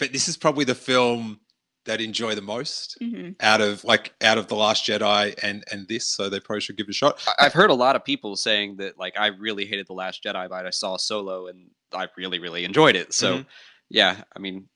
but 0.00 0.12
this 0.12 0.26
is 0.26 0.36
probably 0.36 0.64
the 0.64 0.74
film 0.74 1.38
that 1.84 2.00
enjoy 2.00 2.34
the 2.34 2.42
most 2.42 2.96
hmm 3.00 3.30
out 3.40 3.60
of 3.60 3.82
like 3.84 4.12
out 4.22 4.38
of 4.38 4.46
the 4.48 4.54
Last 4.56 4.84
Jedi 4.86 5.34
and 5.42 5.62
and 5.70 5.86
this, 5.86 6.04
so 6.06 6.28
they 6.28 6.40
probably 6.40 6.62
should 6.62 6.76
give 6.76 6.86
it 6.88 6.90
a 6.90 6.94
shot. 6.94 7.22
I- 7.28 7.46
I've 7.46 7.52
heard 7.52 7.70
a 7.70 7.74
lot 7.74 7.94
of 7.94 8.04
people 8.04 8.34
saying 8.36 8.76
that 8.78 8.98
like 8.98 9.14
I 9.16 9.28
really 9.28 9.66
hated 9.66 9.86
the 9.86 9.92
Last 9.92 10.24
Jedi, 10.24 10.48
but 10.48 10.66
I 10.66 10.70
saw 10.70 10.96
Solo 10.96 11.46
and 11.46 11.70
I 11.92 12.08
really 12.16 12.40
really 12.40 12.64
enjoyed 12.64 12.96
it. 12.96 13.12
So 13.12 13.38
Mhm. 13.38 13.46
yeah, 13.88 14.22
I 14.34 14.38
mean, 14.40 14.68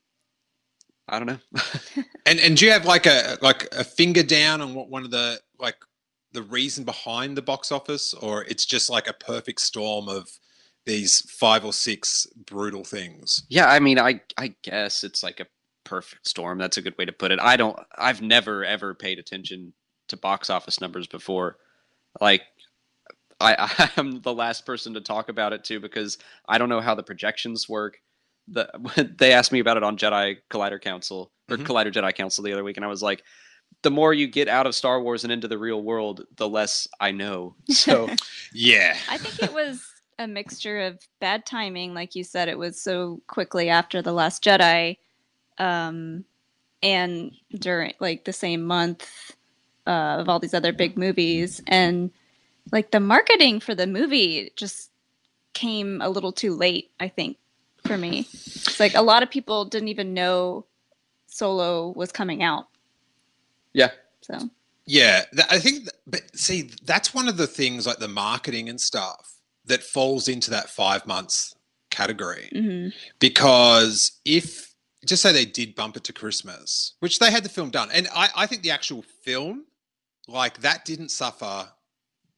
I 1.08 1.18
don't 1.18 1.26
know. 1.26 2.02
And 2.26 2.38
and 2.40 2.58
do 2.58 2.66
you 2.66 2.72
have 2.72 2.84
like 2.84 3.06
a 3.06 3.38
like 3.40 3.66
a 3.72 3.82
finger 3.82 4.22
down 4.22 4.60
on 4.60 4.74
what 4.74 4.90
one 4.90 5.02
of 5.02 5.10
the 5.10 5.40
like 5.58 5.76
the 6.32 6.42
reason 6.42 6.84
behind 6.84 7.38
the 7.38 7.42
box 7.42 7.72
office, 7.72 8.12
or 8.12 8.44
it's 8.44 8.66
just 8.66 8.90
like 8.90 9.08
a 9.08 9.14
perfect 9.14 9.62
storm 9.62 10.10
of 10.10 10.28
these 10.84 11.22
five 11.30 11.64
or 11.64 11.72
six 11.72 12.26
brutal 12.44 12.84
things? 12.84 13.44
yeah, 13.48 13.66
I 13.70 13.78
mean, 13.80 13.98
I 13.98 14.20
I 14.36 14.54
guess 14.62 15.04
it's 15.04 15.22
like 15.22 15.40
a 15.40 15.46
perfect 15.84 16.28
storm. 16.28 16.58
That's 16.58 16.76
a 16.76 16.82
good 16.82 16.98
way 16.98 17.06
to 17.06 17.12
put 17.12 17.32
it. 17.32 17.40
I 17.40 17.56
don't. 17.56 17.78
I've 17.96 18.20
never 18.20 18.62
ever 18.62 18.94
paid 18.94 19.18
attention 19.18 19.72
to 20.08 20.18
box 20.18 20.50
office 20.50 20.80
numbers 20.80 21.06
before. 21.06 21.56
Like. 22.20 22.42
I, 23.40 23.54
I 23.96 24.00
am 24.00 24.20
the 24.20 24.34
last 24.34 24.66
person 24.66 24.94
to 24.94 25.00
talk 25.00 25.28
about 25.28 25.52
it 25.52 25.62
too 25.62 25.78
because 25.78 26.18
I 26.48 26.58
don't 26.58 26.68
know 26.68 26.80
how 26.80 26.96
the 26.96 27.04
projections 27.04 27.68
work. 27.68 27.98
The, 28.50 29.14
they 29.18 29.32
asked 29.32 29.52
me 29.52 29.60
about 29.60 29.76
it 29.76 29.82
on 29.82 29.96
Jedi 29.98 30.36
Collider 30.50 30.80
Council 30.80 31.30
or 31.50 31.56
Mhm. 31.56 31.66
Collider 31.66 31.92
Jedi 31.92 32.14
Council 32.14 32.44
the 32.44 32.52
other 32.52 32.64
week, 32.64 32.76
and 32.76 32.84
I 32.84 32.88
was 32.88 33.02
like, 33.02 33.22
the 33.82 33.90
more 33.90 34.12
you 34.12 34.26
get 34.26 34.48
out 34.48 34.66
of 34.66 34.74
Star 34.74 35.00
Wars 35.00 35.24
and 35.24 35.32
into 35.32 35.48
the 35.48 35.58
real 35.58 35.82
world, 35.82 36.24
the 36.36 36.48
less 36.48 36.88
I 37.00 37.12
know. 37.12 37.54
So 37.68 38.08
Yeah, 38.52 38.96
I 39.10 39.18
think 39.18 39.42
it 39.42 39.52
was 39.52 39.84
a 40.18 40.26
mixture 40.26 40.80
of 40.80 40.98
bad 41.20 41.46
timing, 41.46 41.94
like 41.94 42.14
you 42.16 42.24
said, 42.24 42.48
it 42.48 42.58
was 42.58 42.80
so 42.80 43.20
quickly 43.28 43.68
after 43.68 44.02
The 44.02 44.12
Last 44.12 44.42
Jedi, 44.42 44.96
um, 45.58 46.24
and 46.82 47.32
during 47.52 47.94
like 48.00 48.24
the 48.24 48.32
same 48.32 48.64
month 48.64 49.08
uh, 49.86 50.16
of 50.20 50.28
all 50.28 50.38
these 50.38 50.54
other 50.54 50.72
big 50.72 50.98
movies. 50.98 51.60
And 51.66 52.10
like 52.72 52.90
the 52.90 53.00
marketing 53.00 53.60
for 53.60 53.74
the 53.74 53.86
movie 53.86 54.50
just 54.56 54.90
came 55.54 56.00
a 56.02 56.08
little 56.08 56.32
too 56.32 56.54
late, 56.54 56.90
I 57.00 57.08
think, 57.08 57.36
for 57.88 57.98
me. 57.98 58.28
It's 58.32 58.78
like 58.80 58.94
a 58.94 59.02
lot 59.02 59.22
of 59.24 59.30
people 59.30 59.64
didn't 59.64 59.88
even 59.88 60.14
know 60.14 60.66
Solo 61.26 61.90
was 61.96 62.12
coming 62.12 62.42
out. 62.42 62.66
Yeah. 63.72 63.90
So 64.22 64.38
Yeah, 64.86 65.24
th- 65.34 65.46
I 65.50 65.58
think. 65.58 65.78
th- 65.80 65.90
But 66.06 66.36
see, 66.38 66.70
that's 66.84 67.12
one 67.14 67.28
of 67.28 67.36
the 67.36 67.46
things 67.46 67.86
like 67.86 67.98
the 67.98 68.08
marketing 68.08 68.68
and 68.68 68.80
stuff 68.80 69.34
that 69.66 69.82
falls 69.82 70.28
into 70.28 70.50
that 70.50 70.70
five 70.70 71.06
months 71.06 71.54
category. 71.90 72.50
mhm. 72.54 72.92
Because 73.18 74.12
if 74.24 74.74
just 75.06 75.22
say 75.22 75.32
they 75.32 75.44
did 75.44 75.74
bump 75.74 75.96
it 75.96 76.04
to 76.04 76.12
Christmas, 76.12 76.94
which 77.00 77.18
they 77.18 77.30
had 77.30 77.44
the 77.44 77.48
film 77.48 77.70
done, 77.70 77.90
and 77.92 78.08
I, 78.14 78.28
I 78.36 78.46
think 78.46 78.62
the 78.62 78.70
actual 78.72 79.02
film, 79.24 79.64
like 80.26 80.60
that, 80.62 80.84
didn't 80.84 81.10
suffer. 81.10 81.68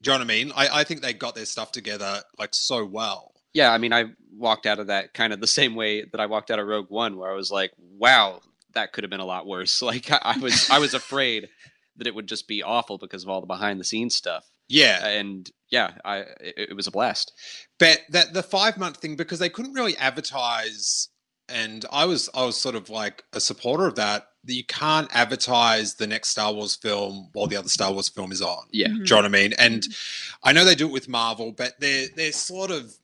Do 0.02 0.10
you 0.10 0.14
know 0.18 0.24
what 0.24 0.30
I 0.30 0.34
mean? 0.34 0.52
I, 0.56 0.80
I 0.80 0.84
think 0.84 1.00
they 1.02 1.12
got 1.12 1.34
their 1.34 1.44
stuff 1.46 1.72
together 1.72 2.22
like 2.38 2.54
so 2.54 2.84
well. 2.84 3.32
Yeah, 3.52 3.72
I 3.72 3.78
mean, 3.78 3.92
I 3.92 4.06
walked 4.32 4.66
out 4.66 4.78
of 4.78 4.88
that 4.88 5.12
kind 5.14 5.32
of 5.32 5.40
the 5.40 5.46
same 5.46 5.74
way 5.74 6.04
that 6.04 6.20
I 6.20 6.26
walked 6.26 6.50
out 6.50 6.58
of 6.58 6.66
Rogue 6.66 6.90
One, 6.90 7.16
where 7.16 7.30
I 7.30 7.34
was 7.34 7.50
like, 7.50 7.72
"Wow, 7.78 8.40
that 8.74 8.92
could 8.92 9.04
have 9.04 9.10
been 9.10 9.20
a 9.20 9.24
lot 9.24 9.46
worse." 9.46 9.80
Like, 9.90 10.10
I, 10.10 10.18
I 10.22 10.38
was, 10.38 10.70
I 10.70 10.78
was 10.78 10.94
afraid 10.94 11.48
that 11.96 12.06
it 12.06 12.14
would 12.14 12.28
just 12.28 12.48
be 12.48 12.62
awful 12.62 12.98
because 12.98 13.22
of 13.24 13.28
all 13.28 13.40
the 13.40 13.46
behind 13.46 13.80
the 13.80 13.84
scenes 13.84 14.16
stuff. 14.16 14.44
Yeah, 14.68 15.04
And 15.04 15.50
yeah, 15.68 15.94
I, 16.04 16.18
it, 16.40 16.70
it 16.70 16.76
was 16.76 16.86
a 16.86 16.92
blast. 16.92 17.32
but 17.78 18.02
that 18.10 18.32
the 18.32 18.42
five 18.42 18.78
month 18.78 18.98
thing 18.98 19.16
because 19.16 19.40
they 19.40 19.48
couldn't 19.48 19.72
really 19.74 19.96
advertise 19.96 21.08
and 21.50 21.84
i 21.92 22.04
was 22.04 22.30
i 22.34 22.44
was 22.44 22.56
sort 22.56 22.74
of 22.74 22.88
like 22.88 23.24
a 23.32 23.40
supporter 23.40 23.86
of 23.86 23.96
that 23.96 24.28
that 24.44 24.54
you 24.54 24.64
can't 24.64 25.08
advertise 25.14 25.96
the 25.96 26.06
next 26.06 26.28
star 26.28 26.52
wars 26.52 26.76
film 26.76 27.28
while 27.32 27.46
the 27.46 27.56
other 27.56 27.68
star 27.68 27.92
wars 27.92 28.08
film 28.08 28.32
is 28.32 28.40
on 28.40 28.64
Yeah, 28.70 28.88
mm-hmm. 28.88 29.02
do 29.02 29.02
you 29.02 29.10
know 29.10 29.16
what 29.16 29.24
i 29.24 29.28
mean 29.28 29.52
and 29.58 29.82
mm-hmm. 29.82 30.48
i 30.48 30.52
know 30.52 30.64
they 30.64 30.74
do 30.74 30.86
it 30.86 30.92
with 30.92 31.08
marvel 31.08 31.52
but 31.52 31.74
they're 31.80 32.06
they're 32.16 32.32
sort 32.32 32.70
of 32.70 32.94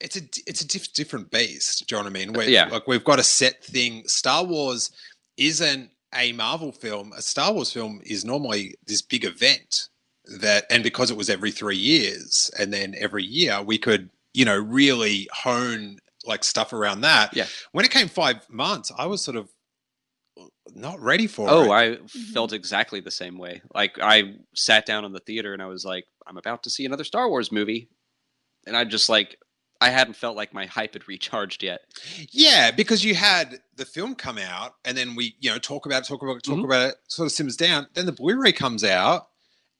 it's 0.00 0.16
a 0.16 0.20
it's 0.46 0.60
a 0.60 0.66
diff, 0.66 0.92
different 0.92 1.30
beast 1.30 1.84
do 1.86 1.94
you 1.94 1.98
know 2.00 2.04
what 2.04 2.10
i 2.10 2.12
mean 2.12 2.32
Where, 2.32 2.48
Yeah. 2.48 2.66
like 2.68 2.86
we've 2.86 3.04
got 3.04 3.18
a 3.18 3.22
set 3.24 3.64
thing 3.64 4.06
star 4.06 4.44
wars 4.44 4.90
isn't 5.36 5.90
a 6.14 6.32
marvel 6.32 6.72
film 6.72 7.12
a 7.16 7.22
star 7.22 7.52
wars 7.52 7.72
film 7.72 8.00
is 8.04 8.24
normally 8.24 8.74
this 8.86 9.02
big 9.02 9.24
event 9.24 9.88
that 10.40 10.64
and 10.70 10.82
because 10.82 11.10
it 11.10 11.16
was 11.16 11.28
every 11.30 11.50
three 11.50 11.76
years 11.76 12.50
and 12.58 12.72
then 12.72 12.94
every 12.98 13.24
year 13.24 13.62
we 13.62 13.78
could 13.78 14.10
you 14.34 14.44
know 14.44 14.56
really 14.58 15.28
hone 15.32 15.98
like 16.26 16.44
stuff 16.44 16.72
around 16.72 17.00
that 17.02 17.34
Yeah. 17.34 17.46
when 17.72 17.84
it 17.84 17.90
came 17.90 18.08
five 18.08 18.48
months 18.50 18.92
i 18.98 19.06
was 19.06 19.22
sort 19.22 19.36
of 19.36 19.48
uh, 20.40 20.44
not 20.74 21.00
ready 21.00 21.26
for 21.26 21.48
Oh, 21.48 21.62
it 21.64 21.68
Oh, 21.68 21.72
I 21.72 21.84
mm-hmm. 21.88 22.32
felt 22.32 22.52
exactly 22.52 23.00
the 23.00 23.10
same 23.10 23.38
way. 23.38 23.60
Like 23.74 23.98
I 24.00 24.34
sat 24.54 24.86
down 24.86 25.04
in 25.04 25.12
the 25.12 25.18
theater 25.20 25.52
and 25.52 25.60
I 25.62 25.66
was 25.66 25.84
like, 25.84 26.04
I'm 26.26 26.36
about 26.36 26.62
to 26.64 26.70
see 26.70 26.84
another 26.86 27.02
Star 27.04 27.28
Wars 27.28 27.50
movie. 27.50 27.88
And 28.66 28.76
I 28.76 28.84
just 28.84 29.08
like 29.08 29.36
I 29.80 29.90
hadn't 29.90 30.14
felt 30.14 30.36
like 30.36 30.52
my 30.52 30.66
hype 30.66 30.94
had 30.94 31.06
recharged 31.06 31.62
yet. 31.62 31.80
yeah 32.32 32.70
because 32.70 33.04
you 33.04 33.14
had 33.14 33.60
the 33.76 33.84
film 33.84 34.14
come 34.14 34.38
out 34.38 34.74
and 34.84 34.96
then 34.96 35.14
we 35.14 35.36
you 35.40 35.50
know 35.50 35.58
talk 35.58 35.86
about 35.86 36.02
it 36.02 36.08
talk 36.08 36.22
about 36.22 36.36
it 36.36 36.42
talk 36.42 36.58
Mhm. 36.58 36.64
about 36.64 36.88
it 36.90 36.96
sort 37.08 37.26
of 37.26 37.32
simmers 37.32 37.56
down 37.56 37.86
then 37.94 38.06
the 38.06 38.12
blu-ray 38.12 38.52
comes 38.52 38.82
out 38.84 39.28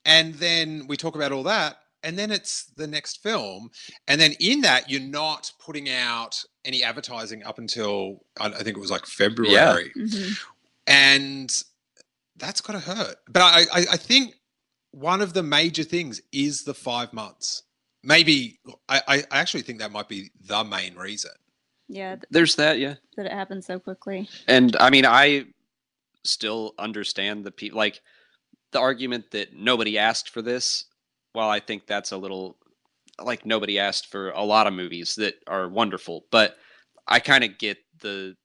and 0.05 0.35
then 0.35 0.87
we 0.87 0.95
talk 0.97 1.15
about 1.15 1.31
all 1.33 1.43
that 1.43 1.77
and 2.01 2.17
then 2.17 2.31
it's 2.31 2.65
the 2.77 2.87
next 2.87 3.21
film 3.21 3.69
and 4.07 4.21
then 4.21 4.31
in 4.39 4.61
that 4.61 4.89
you're 4.89 5.01
not 5.01 5.51
putting 5.59 5.89
out 5.89 6.43
any 6.63 6.81
advertising 6.83 7.43
up 7.43 7.57
until 7.59 8.23
i 8.39 8.45
I 8.47 8.63
think 8.63 8.77
it 8.77 8.79
was 8.79 8.91
like 8.91 9.05
february 9.05 9.91
Mhm. 9.97 10.37
and 10.87 11.63
that's 12.37 12.61
got 12.61 12.71
to 12.73 12.79
hurt. 12.79 13.17
But 13.27 13.41
I, 13.41 13.59
I, 13.73 13.85
I 13.91 13.97
think 13.97 14.35
one 14.91 15.21
of 15.21 15.33
the 15.33 15.43
major 15.43 15.83
things 15.83 16.21
is 16.31 16.63
the 16.63 16.73
five 16.73 17.11
months. 17.11 17.63
Maybe 18.03 18.59
I, 18.87 19.01
I 19.07 19.17
I 19.31 19.39
actually 19.39 19.63
think 19.63 19.79
that 19.79 19.91
might 19.91 20.07
be 20.07 20.31
the 20.45 20.63
main 20.63 20.95
reason. 20.95 21.31
yeah, 21.87 22.15
th- 22.15 22.25
There's 22.31 22.55
that, 22.55 22.79
yeah. 22.79 22.95
that 23.17 23.25
it 23.25 23.31
happened 23.31 23.63
so 23.65 23.79
quickly. 23.79 24.29
And 24.47 24.75
I 24.79 24.89
mean, 24.89 25.05
I 25.05 25.45
still 26.23 26.73
understand 26.77 27.43
the 27.45 27.51
people 27.51 27.77
like 27.77 28.01
the 28.71 28.79
argument 28.79 29.31
that 29.31 29.53
nobody 29.53 29.97
asked 29.97 30.29
for 30.29 30.41
this. 30.41 30.85
While 31.33 31.49
I 31.49 31.59
think 31.59 31.85
that's 31.87 32.11
a 32.11 32.17
little 32.17 32.57
like 33.21 33.45
nobody 33.45 33.77
asked 33.79 34.07
for 34.07 34.31
a 34.31 34.43
lot 34.43 34.65
of 34.67 34.73
movies 34.73 35.15
that 35.15 35.35
are 35.47 35.67
wonderful, 35.67 36.25
but 36.31 36.55
I 37.07 37.19
kind 37.19 37.43
of 37.43 37.57
get 37.57 37.77
the 38.01 38.35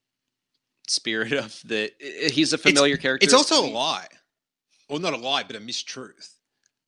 spirit 0.89 1.33
of 1.33 1.59
the 1.65 1.91
i- 2.03 2.29
he's 2.31 2.53
a 2.53 2.59
familiar 2.59 2.97
character. 2.97 3.25
It's 3.25 3.33
also 3.35 3.65
a 3.65 3.71
lie, 3.71 4.09
or 4.89 4.99
not 4.99 5.13
a 5.15 5.17
lie, 5.17 5.45
but 5.45 5.57
a 5.57 5.61
mistruth. 5.61 6.29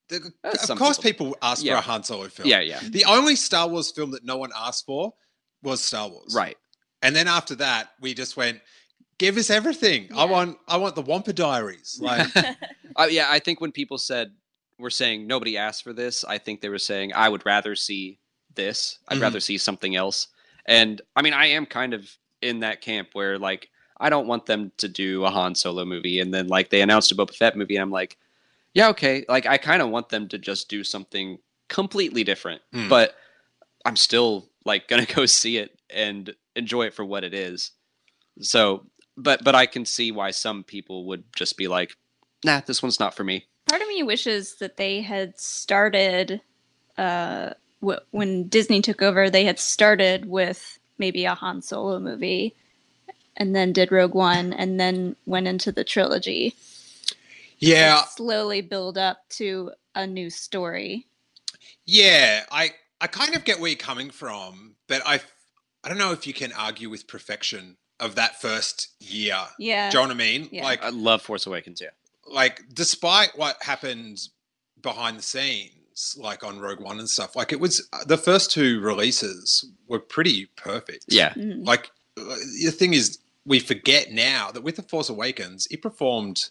The- 0.09 0.33
of 0.69 0.79
course, 0.79 0.99
people, 0.99 1.37
ask 1.43 1.65
Yeah. 1.65 1.75
for 1.75 1.79
a 1.79 1.81
Han 1.83 2.03
Solo 2.05 2.29
film. 2.29 2.49
Yeah, 2.49 2.61
yeah. 2.61 2.81
The 2.83 3.05
only 3.05 3.37
Star 3.37 3.69
Wars 3.69 3.91
film 3.91 4.11
that 4.13 4.25
no 4.25 4.37
one 4.37 4.51
asked 4.57 4.87
for 4.87 5.15
was 5.63 5.81
Star 5.83 6.09
Wars. 6.09 6.35
Right. 6.35 6.57
And 7.03 7.15
then 7.15 7.27
after 7.29 7.55
that, 7.57 7.91
we 8.01 8.15
just 8.15 8.37
went, 8.37 8.61
"Give 9.19 9.37
us 9.37 9.51
everything. 9.51 10.09
I 10.15 10.25
want, 10.25 10.59
I 10.69 10.77
want 10.77 10.95
the 10.95 11.03
Wampa 11.03 11.33
Diaries." 11.33 11.99
Like, 12.03 12.29
Uh, 12.97 13.09
yeah, 13.11 13.27
I 13.29 13.39
think 13.41 13.61
when 13.61 13.73
people 13.73 13.99
said 13.99 14.33
we're 14.79 14.91
saying 14.91 15.27
nobody 15.27 15.57
asked 15.59 15.83
for 15.85 15.93
this, 15.93 16.25
I 16.25 16.39
think 16.39 16.61
they 16.61 16.69
were 16.69 16.79
saying 16.79 17.13
I 17.15 17.29
would 17.29 17.45
rather 17.47 17.75
see 17.75 18.19
this. 18.55 18.99
I'd 19.09 19.19
Mhm. 19.19 19.23
rather 19.23 19.41
see 19.41 19.59
something 19.59 19.97
else. 19.97 20.29
And 20.67 21.01
I 21.15 21.23
mean, 21.23 21.33
I 21.35 21.47
am 21.47 21.67
kind 21.67 21.95
of 21.95 22.11
in 22.43 22.61
that 22.61 22.81
camp 22.81 23.09
where 23.15 23.39
like 23.39 23.71
I 23.99 24.09
don't 24.11 24.27
want 24.27 24.45
them 24.47 24.73
to 24.79 24.89
do 24.89 25.25
a 25.25 25.31
Han 25.31 25.55
Solo 25.55 25.85
movie, 25.85 26.21
and 26.21 26.33
then 26.33 26.49
like 26.49 26.71
they 26.71 26.81
announced 26.83 27.11
a 27.13 27.15
Boba 27.15 27.35
Fett 27.35 27.57
movie, 27.57 27.77
and 27.77 27.83
I'm 27.83 27.91
like, 27.91 28.17
yeah, 28.77 28.89
okay. 28.91 29.25
Like 29.27 29.47
I 29.47 29.57
kind 29.57 29.81
of 29.81 29.89
want 29.89 30.11
them 30.11 30.29
to 30.29 30.39
just 30.39 30.69
do 30.69 30.85
something 30.85 31.39
completely 31.69 32.23
different, 32.25 32.61
Mm. 32.75 32.89
but 32.91 33.15
I'm 33.87 33.97
still 33.97 34.51
like 34.65 34.87
gonna 34.87 35.07
go 35.15 35.25
see 35.27 35.57
it 35.57 35.81
and 35.91 36.35
enjoy 36.55 36.85
it 36.87 36.95
for 36.95 37.05
what 37.05 37.25
it 37.25 37.33
is. 37.33 37.71
So, 38.41 38.85
but 39.17 39.43
but 39.43 39.55
I 39.55 39.65
can 39.67 39.85
see 39.87 40.13
why 40.13 40.31
some 40.31 40.63
people 40.63 41.07
would 41.07 41.25
just 41.35 41.57
be 41.57 41.69
like, 41.69 41.97
nah, 42.45 42.61
this 42.67 42.83
one's 42.83 43.01
not 43.01 43.15
for 43.15 43.25
me. 43.25 43.47
Part 43.67 43.81
of 43.83 43.89
me 43.89 44.03
wishes 44.03 44.57
that 44.57 44.77
they 44.77 45.01
had 45.01 45.41
started 45.41 46.41
uh, 46.99 47.55
w- 47.81 48.01
when 48.11 48.49
Disney 48.49 48.83
took 48.83 49.01
over. 49.03 49.31
They 49.31 49.45
had 49.45 49.59
started 49.59 50.27
with 50.27 50.79
maybe 50.99 51.25
a 51.25 51.35
Han 51.35 51.63
Solo 51.63 51.99
movie, 51.99 52.55
and 53.37 53.57
then 53.57 53.73
did 53.73 53.91
Rogue 53.91 54.15
One, 54.15 54.53
and 54.53 54.79
then 54.79 55.17
went 55.25 55.49
into 55.49 55.73
the 55.73 55.83
trilogy. 55.85 56.55
Yeah, 57.59 58.03
slowly 58.05 58.61
build 58.61 58.99
up 58.99 59.19
to 59.31 59.73
a 59.95 60.07
new 60.07 60.31
story. 60.31 61.07
Yeah, 61.85 62.45
I 62.51 62.71
I 63.01 63.07
kind 63.07 63.35
of 63.37 63.45
get 63.45 63.61
where 63.61 63.71
you're 63.71 63.79
coming 63.79 64.11
from, 64.11 64.77
but 64.89 65.03
I 65.07 65.21
I 65.85 65.89
don't 65.89 65.99
know 65.99 66.13
if 66.13 66.27
you 66.27 66.33
can 66.35 66.53
argue 66.53 66.91
with 66.91 67.07
perfection 67.07 67.77
of 68.01 68.17
that 68.17 68.41
first 68.41 68.89
year. 69.01 69.39
Yeah. 69.59 69.91
Do 69.91 69.99
you 69.99 70.03
know 70.05 70.09
what 70.09 70.15
I 70.15 70.19
mean? 70.19 70.49
Yeah. 70.53 70.65
Like 70.65 70.83
I 70.83 70.91
love 70.91 71.23
Force 71.23 71.47
Awakens. 71.47 71.81
Yeah, 71.81 71.91
like 72.27 72.63
despite 72.73 73.37
what 73.37 73.57
happened 73.63 74.19
behind 74.83 75.19
the 75.19 75.23
scenes, 75.23 76.17
like 76.19 76.45
on 76.45 76.59
Rogue 76.61 76.81
One 76.81 76.99
and 76.99 77.09
stuff, 77.09 77.37
like 77.37 77.53
it 77.53 77.61
was 77.61 77.89
the 78.07 78.19
first 78.19 78.51
two 78.51 78.81
releases 78.81 79.65
were 79.89 80.01
pretty 80.01 80.47
perfect. 80.57 81.07
yeah, 81.09 81.33
Mhm. 81.35 81.65
Like 81.67 81.91
uh, 82.19 82.35
the 82.65 82.71
thing 82.73 82.95
is, 82.95 83.19
we 83.45 83.61
forget 83.61 84.11
now 84.11 84.51
that 84.51 84.63
with 84.63 84.77
the 84.77 84.83
Force 84.83 85.09
Awakens, 85.09 85.67
it 85.71 85.83
performed. 85.83 86.51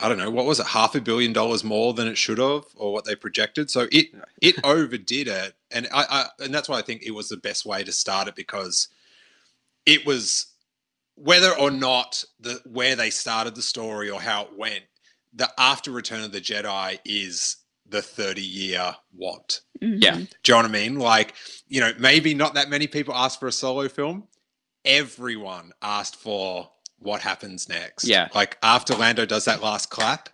I 0.00 0.08
don't 0.08 0.18
know 0.18 0.30
what 0.30 0.46
was 0.46 0.60
it, 0.60 0.66
half 0.66 0.94
a 0.94 1.00
billion 1.00 1.32
dollars 1.32 1.62
more 1.62 1.92
than 1.92 2.08
it 2.08 2.16
should 2.18 2.38
have, 2.38 2.64
or 2.74 2.92
what 2.92 3.04
they 3.04 3.14
projected. 3.14 3.70
So 3.70 3.86
it 3.92 4.06
it 4.40 4.56
overdid 4.64 5.28
it, 5.28 5.54
and 5.70 5.86
I, 5.92 6.04
I 6.10 6.44
and 6.44 6.54
that's 6.54 6.68
why 6.68 6.78
I 6.78 6.82
think 6.82 7.02
it 7.02 7.10
was 7.12 7.28
the 7.28 7.36
best 7.36 7.66
way 7.66 7.84
to 7.84 7.92
start 7.92 8.28
it 8.28 8.34
because 8.34 8.88
it 9.86 10.06
was 10.06 10.46
whether 11.16 11.56
or 11.58 11.70
not 11.70 12.24
the 12.40 12.60
where 12.64 12.96
they 12.96 13.10
started 13.10 13.54
the 13.54 13.62
story 13.62 14.10
or 14.10 14.20
how 14.20 14.42
it 14.44 14.56
went. 14.56 14.84
The 15.34 15.50
after 15.58 15.90
Return 15.90 16.22
of 16.24 16.32
the 16.32 16.40
Jedi 16.40 16.98
is 17.04 17.56
the 17.88 18.02
thirty 18.02 18.42
year 18.42 18.96
want. 19.14 19.60
Mhm. 19.82 20.02
Yeah. 20.02 20.16
Do 20.16 20.20
you 20.20 20.28
know 20.50 20.56
what 20.56 20.66
I 20.66 20.68
mean? 20.68 20.98
Like, 20.98 21.34
you 21.68 21.80
know, 21.80 21.92
maybe 21.98 22.34
not 22.34 22.54
that 22.54 22.70
many 22.70 22.86
people 22.86 23.14
asked 23.14 23.40
for 23.40 23.48
a 23.48 23.52
solo 23.52 23.88
film. 23.88 24.28
Everyone 24.84 25.72
asked 25.82 26.16
for 26.16 26.70
what 27.00 27.20
happens 27.20 27.68
next. 27.68 28.04
Yeah. 28.06 28.28
Like 28.34 28.56
after 28.62 28.94
Lando 28.94 29.26
does 29.26 29.44
that 29.46 29.62
last 29.62 29.90
clap, 29.90 30.28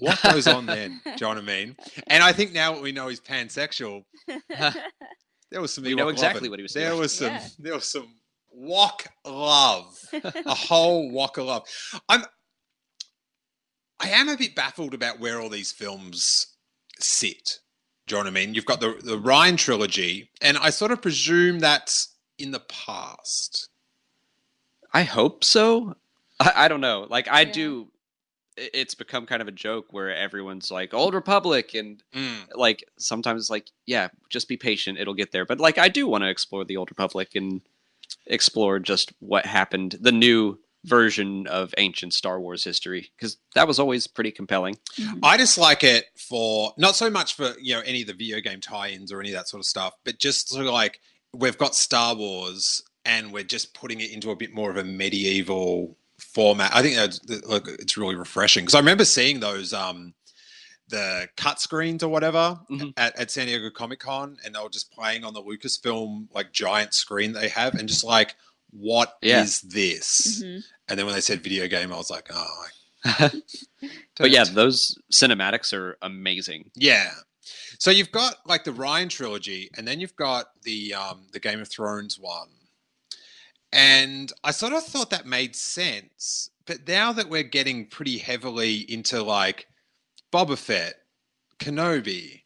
what 0.00 0.20
goes 0.22 0.46
on 0.46 0.66
then? 0.66 1.00
Do 1.04 1.10
you 1.10 1.16
know 1.22 1.28
what 1.28 1.38
I 1.38 1.40
mean? 1.42 1.76
And 2.08 2.22
I 2.22 2.32
think 2.32 2.52
now 2.52 2.72
what 2.72 2.82
we 2.82 2.92
know 2.92 3.08
is 3.08 3.20
pansexual. 3.20 4.04
There 5.50 5.62
was 5.62 5.72
some 5.72 5.84
We 5.84 5.94
know 5.94 6.08
exactly 6.10 6.40
loving. 6.40 6.50
what 6.50 6.58
he 6.58 6.62
was 6.62 6.74
There 6.74 6.94
was 6.94 7.14
some 7.14 7.28
Yeah. 7.32 7.48
there 7.58 7.72
was 7.74 7.88
some 7.90 8.14
walk 8.52 9.06
love. 9.24 9.98
a 10.12 10.54
whole 10.54 11.10
walk 11.10 11.38
of 11.38 11.46
love. 11.46 11.62
I'm 12.06 12.24
I 13.98 14.10
am 14.10 14.28
a 14.28 14.36
bit 14.36 14.54
baffled 14.54 14.92
about 14.92 15.20
where 15.20 15.40
all 15.40 15.48
these 15.48 15.72
films 15.72 16.48
sit. 17.00 17.60
Do 18.06 18.14
you 18.16 18.18
know 18.22 18.24
what 18.30 18.30
I 18.38 18.44
mean? 18.44 18.52
You've 18.54 18.66
got 18.66 18.80
the 18.80 19.00
the 19.02 19.18
Rian 19.18 19.56
trilogy, 19.56 20.30
and 20.42 20.58
I 20.58 20.68
sort 20.68 20.92
of 20.92 21.00
presume 21.00 21.60
that's 21.60 22.14
in 22.38 22.50
the 22.50 22.60
past. 22.60 23.70
I 24.92 25.02
hope 25.04 25.44
so. 25.44 25.94
I, 26.40 26.52
I 26.64 26.68
don't 26.68 26.80
know. 26.80 27.06
Like 27.08 27.28
I 27.28 27.42
Yeah. 27.42 27.52
do. 27.52 27.88
it's 28.56 28.94
become 28.94 29.24
kind 29.24 29.40
of 29.40 29.46
a 29.46 29.52
joke 29.52 29.86
where 29.92 30.12
everyone's 30.12 30.68
like 30.68 30.92
old 30.92 31.14
republic 31.14 31.74
and 31.74 32.02
Mm. 32.12 32.48
like 32.56 32.82
sometimes 32.98 33.42
it's 33.42 33.50
like 33.50 33.68
yeah 33.86 34.08
just 34.30 34.48
be 34.48 34.56
patient 34.56 34.98
it'll 34.98 35.14
get 35.14 35.30
there 35.30 35.46
but 35.46 35.60
like 35.60 35.78
i 35.78 35.88
do 35.88 36.08
want 36.08 36.24
to 36.24 36.28
explore 36.28 36.64
the 36.64 36.76
old 36.76 36.90
republic 36.90 37.36
and 37.36 37.60
explore 38.26 38.80
just 38.80 39.12
what 39.20 39.46
happened 39.46 39.96
the 40.00 40.10
new 40.10 40.58
version 40.84 41.46
of 41.46 41.72
ancient 41.78 42.12
star 42.14 42.40
wars 42.40 42.64
history 42.64 43.10
because 43.16 43.36
that 43.54 43.68
was 43.68 43.78
always 43.78 44.08
pretty 44.08 44.32
compelling 44.32 44.76
I 45.22 45.36
just 45.36 45.56
like 45.56 45.84
it 45.84 46.06
for 46.28 46.72
not 46.76 46.96
so 46.96 47.08
much 47.10 47.34
for 47.34 47.54
you 47.60 47.74
know 47.76 47.82
any 47.86 48.00
of 48.00 48.08
the 48.08 48.12
video 48.14 48.40
game 48.40 48.60
tie-ins 48.60 49.12
or 49.12 49.20
any 49.20 49.28
of 49.30 49.34
that 49.36 49.46
sort 49.48 49.60
of 49.60 49.66
stuff, 49.66 49.94
but 50.04 50.18
just 50.18 50.48
sort 50.48 50.66
of 50.66 50.72
like 50.72 50.98
we've 51.32 51.58
got 51.58 51.74
Star 51.76 52.14
Wars 52.16 52.82
and 53.04 53.32
we're 53.32 53.44
just 53.44 53.72
putting 53.74 54.00
it 54.00 54.10
into 54.10 54.30
a 54.32 54.36
bit 54.36 54.52
more 54.54 54.70
of 54.70 54.76
a 54.76 54.84
medieval 54.84 55.96
format. 56.38 56.70
I 56.72 56.82
think 56.82 56.94
that's 56.94 57.20
look, 57.48 57.66
it's 57.66 57.96
really 57.96 58.14
refreshing 58.14 58.62
because 58.64 58.76
I 58.76 58.78
remember 58.78 59.04
seeing 59.04 59.40
those 59.40 59.72
um 59.72 60.14
the 60.88 61.28
cut 61.36 61.60
screens 61.60 62.02
or 62.04 62.08
whatever 62.10 62.60
Mhm. 62.70 62.92
at, 62.96 63.18
at 63.18 63.30
San 63.30 63.46
Diego 63.46 63.68
Comic 63.70 63.98
Con, 64.00 64.36
and 64.44 64.54
they 64.54 64.60
were 64.60 64.68
just 64.70 64.92
playing 64.92 65.24
on 65.24 65.34
the 65.34 65.42
Lucasfilm 65.42 66.28
like 66.32 66.52
giant 66.52 66.94
screen 66.94 67.32
they 67.32 67.48
have, 67.48 67.74
and 67.74 67.88
just 67.88 68.04
like, 68.04 68.36
what 68.70 69.16
is 69.20 69.62
Yeah. 69.64 69.70
this? 69.74 70.42
Mhm. 70.42 70.62
And 70.88 70.98
then 70.98 71.06
when 71.06 71.14
they 71.16 71.20
said 71.20 71.42
video 71.42 71.66
game, 71.66 71.92
I 71.92 71.96
was 71.96 72.08
like, 72.10 72.28
oh. 72.32 72.68
but 74.18 74.30
yeah 74.30 74.44
those 74.44 74.96
cinematics 75.12 75.72
are 75.72 75.96
amazing 76.02 76.70
yeah. 76.74 77.10
So 77.78 77.90
you've 77.90 78.10
got 78.12 78.34
like 78.44 78.64
the 78.64 78.72
Rian 78.72 79.08
trilogy, 79.08 79.70
and 79.76 79.86
then 79.88 80.00
you've 80.00 80.16
got 80.16 80.46
the 80.64 80.94
um, 80.94 81.26
the 81.32 81.40
Game 81.40 81.60
of 81.60 81.68
Thrones 81.68 82.18
one, 82.18 82.48
and 83.72 84.32
I 84.44 84.50
sort 84.50 84.72
of 84.72 84.84
thought 84.84 85.10
that 85.10 85.26
made 85.26 85.54
sense. 85.56 86.50
But 86.66 86.86
now 86.86 87.12
that 87.12 87.28
we're 87.30 87.42
getting 87.42 87.86
pretty 87.86 88.18
heavily 88.18 88.78
into 88.92 89.22
like 89.22 89.66
Boba 90.32 90.58
Fett, 90.58 90.94
Kenobi, 91.58 92.42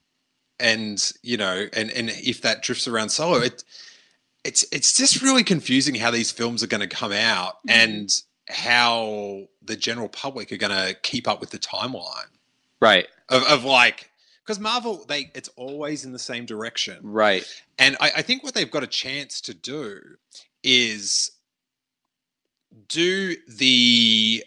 and 0.60 1.12
you 1.22 1.36
know, 1.36 1.66
and 1.72 1.90
and 1.90 2.10
if 2.10 2.42
that 2.42 2.62
drifts 2.62 2.86
around 2.86 3.08
Solo, 3.10 3.38
it 3.38 3.64
it's 4.44 4.64
it's 4.72 4.96
just 4.96 5.22
really 5.22 5.44
confusing 5.44 5.94
how 5.94 6.10
these 6.10 6.30
films 6.32 6.62
are 6.62 6.68
going 6.68 6.80
to 6.80 6.86
come 6.96 7.12
out 7.12 7.56
Mhm. 7.66 7.70
and 7.70 8.22
how 8.48 9.46
the 9.62 9.76
general 9.76 10.08
public 10.08 10.50
are 10.52 10.56
going 10.56 10.72
to 10.76 10.94
keep 11.02 11.28
up 11.28 11.40
with 11.40 11.50
the 11.50 11.58
timeline 11.60 12.26
right 12.80 13.06
of, 13.28 13.44
of 13.44 13.64
like 13.64 14.10
because 14.44 14.58
Marvel 14.58 15.04
they 15.06 15.30
it's 15.36 15.48
always 15.56 16.04
in 16.04 16.10
the 16.12 16.18
same 16.18 16.44
direction, 16.44 16.98
right 17.02 17.44
and 17.78 17.96
I, 18.00 18.10
I 18.16 18.22
think 18.22 18.42
what 18.42 18.54
they've 18.54 18.70
got 18.70 18.82
a 18.82 18.88
chance 18.88 19.40
to 19.42 19.54
do 19.54 20.00
is 20.62 21.30
do 22.88 23.36
the 23.48 24.44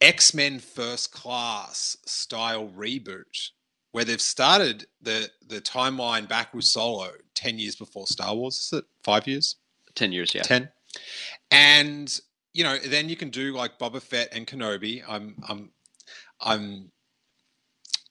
X 0.00 0.34
Men 0.34 0.58
First 0.58 1.12
Class 1.12 1.96
style 2.04 2.68
reboot 2.68 3.50
where 3.92 4.04
they've 4.04 4.20
started 4.20 4.86
the 5.00 5.30
the 5.46 5.60
timeline 5.60 6.28
back 6.28 6.52
with 6.52 6.64
Solo 6.64 7.10
ten 7.34 7.58
years 7.58 7.76
before 7.76 8.06
Star 8.06 8.34
Wars. 8.34 8.58
Is 8.58 8.78
it 8.78 8.84
five 9.02 9.26
years? 9.26 9.56
10 9.94 10.12
years 10.12 10.34
yeah 10.34 10.42
10 10.42 10.68
and 11.50 12.20
you 12.52 12.64
know 12.64 12.78
then 12.78 13.08
you 13.08 13.16
can 13.16 13.30
do 13.30 13.54
like 13.54 13.78
boba 13.78 14.00
fett 14.00 14.28
and 14.32 14.46
kenobi 14.46 15.02
i'm 15.08 15.36
i'm 15.48 15.70
i'm 16.40 16.90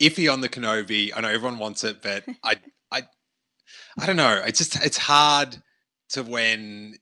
iffy 0.01 0.31
on 0.31 0.41
the 0.41 0.49
kenobi 0.49 1.11
i 1.15 1.21
know 1.21 1.29
everyone 1.29 1.59
wants 1.59 1.83
it 1.83 2.01
but 2.01 2.23
i 2.43 2.55
i 2.91 3.03
i 3.99 4.05
don't 4.05 4.15
know 4.15 4.41
it's 4.45 4.59
just 4.59 4.83
it's 4.83 4.97
hard 4.97 5.57
to 6.09 6.23
when 6.23 6.95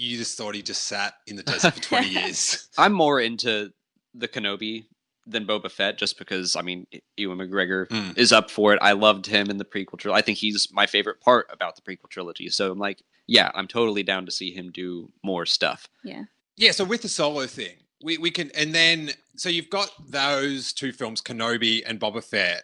you 0.00 0.16
just 0.16 0.38
thought 0.38 0.54
he 0.54 0.62
just 0.62 0.84
sat 0.84 1.14
in 1.26 1.36
the 1.36 1.42
desert 1.42 1.74
for 1.74 1.80
20 1.82 2.08
years 2.20 2.68
I'm 2.78 2.92
more 2.92 3.20
into 3.20 3.72
the 4.14 4.28
Kenobi 4.28 4.86
than 5.26 5.44
Boba 5.46 5.70
Fett 5.70 5.98
just 5.98 6.18
because 6.18 6.56
I 6.56 6.62
mean 6.62 6.86
Ewan 7.16 7.38
McGregor 7.38 7.86
Mm. 7.88 8.16
is 8.16 8.32
up 8.32 8.50
for 8.50 8.72
it. 8.72 8.78
I 8.80 8.92
loved 8.92 9.26
him 9.26 9.50
in 9.50 9.58
the 9.58 9.64
prequel 9.64 9.98
trilogy. 9.98 10.18
I 10.18 10.22
think 10.24 10.38
he's 10.38 10.68
my 10.72 10.86
favorite 10.86 11.20
part 11.20 11.46
about 11.52 11.76
the 11.76 11.82
prequel 11.82 12.08
trilogy. 12.08 12.48
So 12.48 12.72
I'm 12.72 12.78
like, 12.78 13.02
yeah, 13.26 13.50
I'm 13.54 13.66
totally 13.68 14.02
down 14.02 14.24
to 14.24 14.32
see 14.32 14.50
him 14.52 14.70
do 14.72 15.10
more 15.22 15.44
stuff. 15.44 15.86
Yeah. 16.02 16.24
Yeah, 16.56 16.70
so 16.70 16.84
with 16.84 17.02
the 17.02 17.08
solo 17.08 17.46
thing, 17.46 17.76
we, 18.02 18.16
we 18.18 18.30
can, 18.30 18.50
and 18.52 18.74
then, 18.74 19.10
so 19.36 19.48
you've 19.50 19.68
got 19.70 19.90
those 20.08 20.72
two 20.72 20.92
films, 20.92 21.20
Kenobi 21.20 21.82
and 21.86 22.00
Boba 22.00 22.24
Fett. 22.24 22.62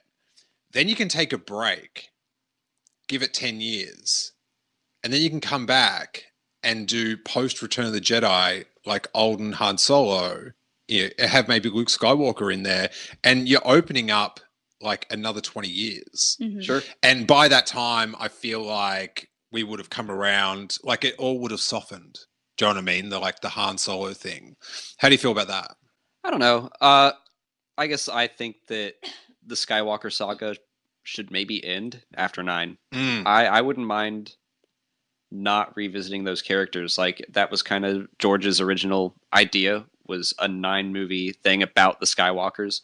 Then 0.73 0.89
you 0.89 0.97
can 0.97 1.09
take 1.09 1.33
a 1.35 1.39
break, 1.39 2.09
give 3.09 3.23
it 3.23 3.35
10 3.35 3.61
years, 3.61 4.33
and 5.03 5.13
then 5.13 5.21
you 5.21 5.29
can 5.31 5.41
come 5.41 5.67
back 5.67 6.25
and 6.65 6.89
do 6.89 7.17
post 7.17 7.63
Return 7.63 7.87
of 7.87 7.93
the 7.93 8.01
Jedi, 8.01 8.65
like 8.87 9.07
Alden 9.15 9.53
Han 9.53 9.79
Solo, 9.79 10.53
you 10.89 11.11
know, 11.19 11.27
have 11.27 11.49
maybe 11.49 11.69
Luke 11.69 11.89
Skywalker 11.89 12.53
in 12.53 12.63
there, 12.63 12.91
and 13.23 13.49
you're 13.49 13.63
opening 13.65 14.11
up 14.11 14.41
like 14.81 15.07
another 15.11 15.41
20 15.41 15.69
years. 15.69 16.37
Mhm. 16.41 16.63
Sure. 16.63 16.83
And 17.03 17.27
by 17.27 17.49
that 17.49 17.67
time, 17.67 18.15
I 18.19 18.29
feel 18.29 18.63
like 18.63 19.31
we 19.51 19.63
would 19.63 19.79
have 19.79 19.89
come 19.91 20.11
around, 20.11 20.77
like 20.83 21.05
it 21.05 21.15
all 21.17 21.39
would 21.41 21.53
have 21.53 21.61
softened. 21.61 22.19
Do 22.57 22.67
you 22.67 22.69
know 22.71 22.75
what 22.75 22.83
I 22.91 22.93
mean? 22.95 23.09
The 23.09 23.19
like 23.19 23.41
the 23.41 23.49
Han 23.51 23.79
Solo 23.79 24.13
thing. 24.13 24.57
How 24.99 25.09
do 25.09 25.15
you 25.15 25.19
feel 25.19 25.33
about 25.33 25.49
that? 25.49 25.77
I 26.23 26.31
don't 26.31 26.41
know. 26.41 26.71
Uh, 26.81 27.13
I 27.79 27.87
guess 27.87 28.09
I 28.09 28.27
think 28.27 28.57
that 28.69 28.95
the 29.47 29.55
Skywalker 29.55 30.13
saga 30.13 30.57
should 31.03 31.31
maybe 31.31 31.65
end 31.65 32.03
after 32.17 32.43
nine. 32.43 32.79
Mm. 32.93 33.27
I, 33.27 33.47
I 33.47 33.61
wouldn't 33.61 33.87
mind 33.87 34.35
not 35.35 35.77
revisiting 35.77 36.25
those 36.25 36.43
characters. 36.43 36.97
Like 36.97 37.27
that 37.31 37.51
was 37.51 37.63
kind 37.63 37.85
of 37.85 38.09
George's 38.19 38.61
original 38.61 39.15
idea 39.33 39.85
was 40.07 40.35
a 40.39 40.49
nine 40.49 40.93
movie 40.93 41.33
thing 41.33 41.63
about 41.63 42.01
the 42.01 42.07
Skywalkers. 42.07 42.83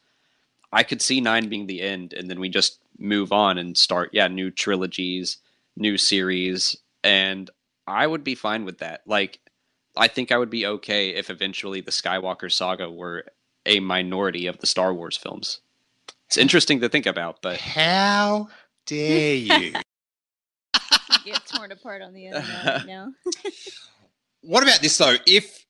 I 0.73 0.83
could 0.83 1.03
see 1.03 1.21
nine 1.21 1.49
being 1.49 1.67
the 1.67 1.83
end, 1.83 2.13
and 2.13 2.31
then 2.31 2.41
we 2.41 2.49
just 2.49 2.79
move 2.99 3.33
on 3.33 3.59
and 3.59 3.77
start, 3.77 4.11
yeah, 4.13 4.29
new 4.29 4.51
trilogies, 4.51 5.39
new 5.77 5.99
series, 5.99 6.77
and 7.03 7.51
I 7.87 8.07
would 8.07 8.23
be 8.23 8.35
fine 8.35 8.65
with 8.65 8.79
that. 8.79 9.03
Like, 9.07 9.41
I 9.97 10.07
think 10.07 10.31
I 10.31 10.39
would 10.39 10.51
be 10.51 10.67
okay 10.67 11.11
if 11.11 11.29
eventually 11.29 11.81
the 11.81 11.91
Skywalker 11.91 12.53
saga 12.53 12.91
were 12.91 13.27
a 13.67 13.81
minority 13.81 14.47
of 14.47 14.59
the 14.59 14.67
Star 14.67 14.95
Wars 14.95 15.17
films. 15.17 15.61
It's 16.27 16.37
interesting 16.37 16.81
to 16.81 16.89
think 16.89 17.07
about, 17.07 17.43
but 17.43 17.59
How 17.59 18.49
dare 18.87 19.35
you? 19.35 19.75
Get 21.25 21.47
torn 21.47 21.73
apart 21.73 22.03
on 22.03 22.13
the 22.13 22.27
internet 22.27 22.65
right 22.65 22.87
now. 22.87 23.09
what 24.43 24.63
about 24.63 24.81
this 24.81 24.97
though? 24.97 25.17
If 25.27 25.67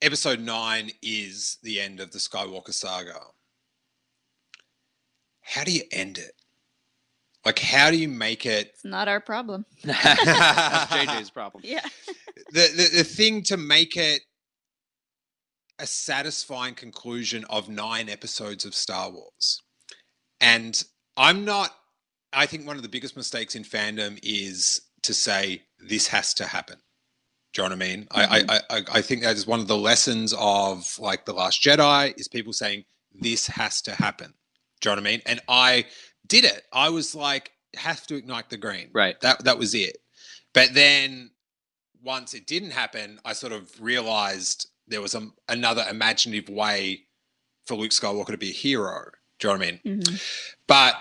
episode 0.00 0.40
nine 0.40 0.90
is 1.02 1.58
the 1.62 1.80
end 1.80 2.00
of 2.00 2.12
the 2.12 2.18
Skywalker 2.18 2.72
saga, 2.72 3.18
how 5.42 5.64
do 5.64 5.72
you 5.72 5.82
end 5.90 6.18
it? 6.18 6.32
Like, 7.44 7.58
how 7.58 7.90
do 7.90 7.96
you 7.96 8.08
make 8.08 8.46
it 8.46 8.68
It's 8.74 8.84
not 8.84 9.08
our 9.08 9.20
problem. 9.20 9.66
that's 9.84 10.92
JJ's 10.92 11.30
problem. 11.30 11.62
Yeah. 11.66 11.84
the, 12.52 12.68
the 12.76 12.90
the 12.98 13.04
thing 13.04 13.42
to 13.44 13.56
make 13.56 13.96
it 13.96 14.22
a 15.78 15.86
satisfying 15.86 16.74
conclusion 16.74 17.44
of 17.50 17.68
nine 17.68 18.08
episodes 18.08 18.64
of 18.64 18.74
Star 18.74 19.10
Wars. 19.10 19.60
And 20.40 20.80
I'm 21.16 21.44
not 21.44 21.70
I 22.32 22.46
think 22.46 22.66
one 22.66 22.76
of 22.76 22.82
the 22.82 22.88
biggest 22.88 23.16
mistakes 23.16 23.54
in 23.54 23.64
fandom 23.64 24.18
is 24.22 24.82
to 25.02 25.14
say 25.14 25.62
this 25.78 26.06
has 26.08 26.34
to 26.34 26.46
happen. 26.46 26.76
Do 27.52 27.62
you 27.62 27.68
know 27.68 27.74
what 27.76 27.84
I 27.84 27.88
mean? 27.88 28.08
I, 28.10 28.44
I, 28.48 28.60
I 28.78 28.82
I 28.94 29.02
think 29.02 29.22
that 29.22 29.36
is 29.36 29.46
one 29.46 29.60
of 29.60 29.68
the 29.68 29.76
lessons 29.76 30.34
of 30.38 30.98
like 30.98 31.26
the 31.26 31.34
Last 31.34 31.62
Jedi 31.62 32.18
is 32.18 32.26
people 32.28 32.52
saying 32.54 32.84
this 33.12 33.46
has 33.46 33.82
to 33.82 33.92
happen. 33.92 34.32
Do 34.80 34.88
you 34.88 34.96
know 34.96 35.02
what 35.02 35.08
I 35.08 35.10
mean? 35.10 35.22
And 35.26 35.40
I 35.48 35.84
did 36.26 36.44
it. 36.44 36.62
I 36.72 36.88
was 36.88 37.14
like, 37.14 37.52
have 37.76 38.06
to 38.06 38.16
ignite 38.16 38.48
the 38.48 38.56
green. 38.56 38.88
Right. 38.94 39.20
That 39.20 39.44
that 39.44 39.58
was 39.58 39.74
it. 39.74 39.98
But 40.54 40.72
then 40.72 41.30
once 42.02 42.32
it 42.32 42.46
didn't 42.46 42.70
happen, 42.70 43.20
I 43.24 43.34
sort 43.34 43.52
of 43.52 43.70
realized 43.80 44.68
there 44.88 45.02
was 45.02 45.14
a, 45.14 45.28
another 45.48 45.84
imaginative 45.90 46.48
way 46.48 47.02
for 47.66 47.74
Luke 47.76 47.92
Skywalker 47.92 48.28
to 48.28 48.38
be 48.38 48.48
a 48.50 48.54
hero. 48.54 49.10
Do 49.38 49.48
you 49.48 49.54
know 49.54 49.58
what 49.58 49.68
I 49.68 49.70
mean? 49.84 50.00
Mhm. 50.00 50.22
But 50.66 50.94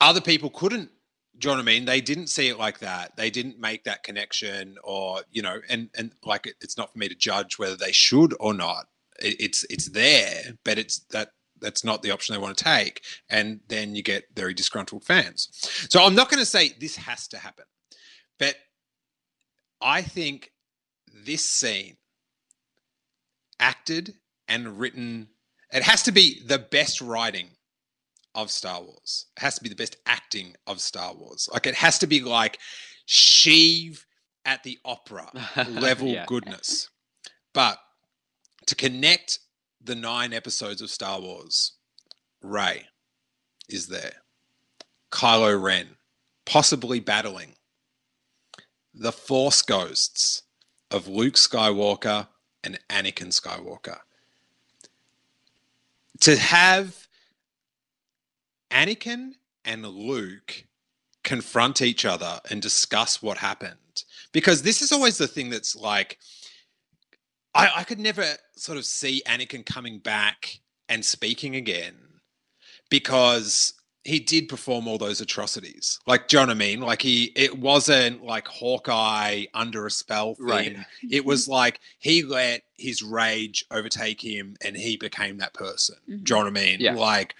other 0.00 0.20
people 0.20 0.50
couldn't. 0.50 0.90
Do 1.38 1.48
you 1.48 1.54
know 1.54 1.58
what 1.58 1.68
I 1.68 1.72
mean? 1.72 1.84
They 1.84 2.00
didn't 2.00 2.28
see 2.28 2.48
it 2.48 2.58
like 2.58 2.78
that. 2.78 3.16
They 3.16 3.30
didn't 3.30 3.58
make 3.58 3.84
that 3.84 4.04
connection, 4.04 4.76
or 4.84 5.22
you 5.30 5.42
know, 5.42 5.60
and 5.68 5.90
and 5.96 6.12
like 6.24 6.46
it, 6.46 6.54
it's 6.60 6.76
not 6.76 6.92
for 6.92 6.98
me 6.98 7.08
to 7.08 7.14
judge 7.14 7.58
whether 7.58 7.76
they 7.76 7.92
should 7.92 8.34
or 8.38 8.54
not. 8.54 8.86
It, 9.20 9.40
it's 9.40 9.64
it's 9.68 9.88
there, 9.88 10.54
but 10.64 10.78
it's 10.78 11.00
that 11.10 11.30
that's 11.60 11.84
not 11.84 12.02
the 12.02 12.12
option 12.12 12.34
they 12.34 12.40
want 12.40 12.56
to 12.56 12.64
take, 12.64 13.02
and 13.28 13.60
then 13.68 13.96
you 13.96 14.02
get 14.02 14.24
very 14.36 14.54
disgruntled 14.54 15.04
fans. 15.04 15.48
So 15.90 16.04
I'm 16.04 16.14
not 16.14 16.30
going 16.30 16.40
to 16.40 16.46
say 16.46 16.72
this 16.78 16.96
has 16.96 17.26
to 17.28 17.38
happen, 17.38 17.64
but 18.38 18.54
I 19.80 20.02
think 20.02 20.52
this 21.12 21.44
scene 21.44 21.96
acted 23.58 24.14
and 24.46 24.78
written 24.78 25.28
it 25.74 25.82
has 25.82 26.04
to 26.04 26.12
be 26.12 26.40
the 26.46 26.58
best 26.58 27.00
writing 27.00 27.50
of 28.34 28.50
Star 28.50 28.82
Wars. 28.82 29.26
It 29.36 29.42
has 29.42 29.54
to 29.56 29.62
be 29.62 29.68
the 29.68 29.74
best 29.76 29.96
acting 30.06 30.54
of 30.66 30.80
Star 30.80 31.14
Wars. 31.14 31.48
Like 31.52 31.66
it 31.66 31.74
has 31.74 31.98
to 32.00 32.06
be 32.06 32.20
like 32.20 32.58
Sheev 33.06 34.04
at 34.44 34.62
the 34.62 34.78
opera 34.84 35.30
level 35.68 36.08
Yeah. 36.08 36.24
goodness. 36.26 36.90
But 37.52 37.78
to 38.66 38.74
connect 38.74 39.38
the 39.82 39.94
nine 39.94 40.32
episodes 40.32 40.80
of 40.82 40.90
Star 40.90 41.20
Wars, 41.20 41.72
Rey 42.42 42.86
is 43.68 43.86
there. 43.88 44.14
Kylo 45.10 45.60
Ren, 45.62 45.96
possibly 46.44 46.98
battling 47.00 47.54
the 48.92 49.12
Force 49.12 49.62
ghosts 49.62 50.42
of 50.90 51.06
Luke 51.08 51.34
Skywalker 51.34 52.28
and 52.62 52.78
Anakin 52.90 53.28
Skywalker. 53.28 53.98
To 56.20 56.36
have 56.36 57.03
Anakin 58.74 59.34
and 59.64 59.86
Luke 59.86 60.64
confront 61.22 61.80
each 61.80 62.04
other 62.04 62.40
and 62.50 62.60
discuss 62.60 63.22
what 63.22 63.38
happened. 63.38 64.04
Because 64.32 64.62
this 64.62 64.82
is 64.82 64.92
always 64.92 65.16
the 65.16 65.28
thing 65.28 65.48
that's 65.48 65.76
like, 65.76 66.18
I, 67.54 67.70
I 67.76 67.84
could 67.84 68.00
never 68.00 68.24
sort 68.56 68.76
of 68.78 68.84
see 68.84 69.22
Anakin 69.26 69.64
coming 69.64 69.98
back 69.98 70.58
and 70.88 71.04
speaking 71.04 71.54
again 71.56 71.94
because 72.90 73.74
he 74.04 74.20
did 74.20 74.48
perform 74.48 74.86
all 74.86 74.98
those 74.98 75.20
atrocities. 75.22 75.98
Like, 76.06 76.28
do 76.28 76.36
you 76.36 76.42
know 76.42 76.48
what 76.48 76.56
I 76.56 76.58
mean? 76.58 76.80
Like 76.80 77.00
he, 77.00 77.32
it 77.34 77.58
wasn't 77.58 78.22
like 78.22 78.46
Hawkeye 78.46 79.46
under 79.54 79.86
a 79.86 79.90
spell 79.90 80.34
thing. 80.34 80.46
Right. 80.46 80.76
It 81.10 81.24
was 81.24 81.48
like 81.48 81.80
he 81.98 82.22
let 82.22 82.62
his 82.76 83.02
rage 83.02 83.64
overtake 83.70 84.22
him, 84.22 84.56
and 84.62 84.76
he 84.76 84.96
became 84.96 85.38
that 85.38 85.54
person. 85.54 85.96
Do 86.06 86.14
you 86.14 86.22
know 86.30 86.38
what 86.38 86.46
I 86.46 86.50
mean? 86.50 86.80
Yeah. 86.80 86.94
Like, 86.94 87.34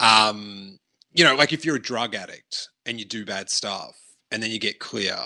um, 0.00 0.78
you 1.12 1.22
know, 1.22 1.34
like 1.34 1.52
if 1.52 1.64
you're 1.64 1.76
a 1.76 1.82
drug 1.82 2.14
addict 2.14 2.70
and 2.86 2.98
you 2.98 3.04
do 3.04 3.24
bad 3.24 3.50
stuff, 3.50 3.94
and 4.32 4.42
then 4.42 4.50
you 4.50 4.58
get 4.58 4.78
clear, 4.78 5.16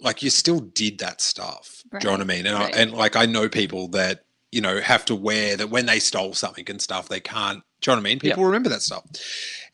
like 0.00 0.22
you 0.22 0.30
still 0.30 0.60
did 0.60 0.98
that 0.98 1.20
stuff. 1.20 1.82
Do 1.92 1.98
you 1.98 2.04
know 2.06 2.10
what 2.12 2.20
I 2.20 2.24
mean? 2.24 2.46
And 2.46 2.58
right. 2.58 2.74
I, 2.74 2.78
and 2.78 2.92
like 2.92 3.16
I 3.16 3.26
know 3.26 3.48
people 3.48 3.88
that 3.88 4.24
you 4.52 4.60
know 4.60 4.80
have 4.80 5.04
to 5.06 5.14
wear 5.14 5.56
that 5.56 5.70
when 5.70 5.86
they 5.86 5.98
stole 5.98 6.34
something 6.34 6.64
and 6.68 6.80
stuff, 6.80 7.08
they 7.08 7.20
can't. 7.20 7.62
Do 7.80 7.90
you 7.90 7.96
know 7.96 8.00
what 8.02 8.06
I 8.06 8.10
mean? 8.10 8.20
Yeah. 8.22 8.30
People 8.32 8.44
remember 8.46 8.68
that 8.70 8.82
stuff. 8.82 9.04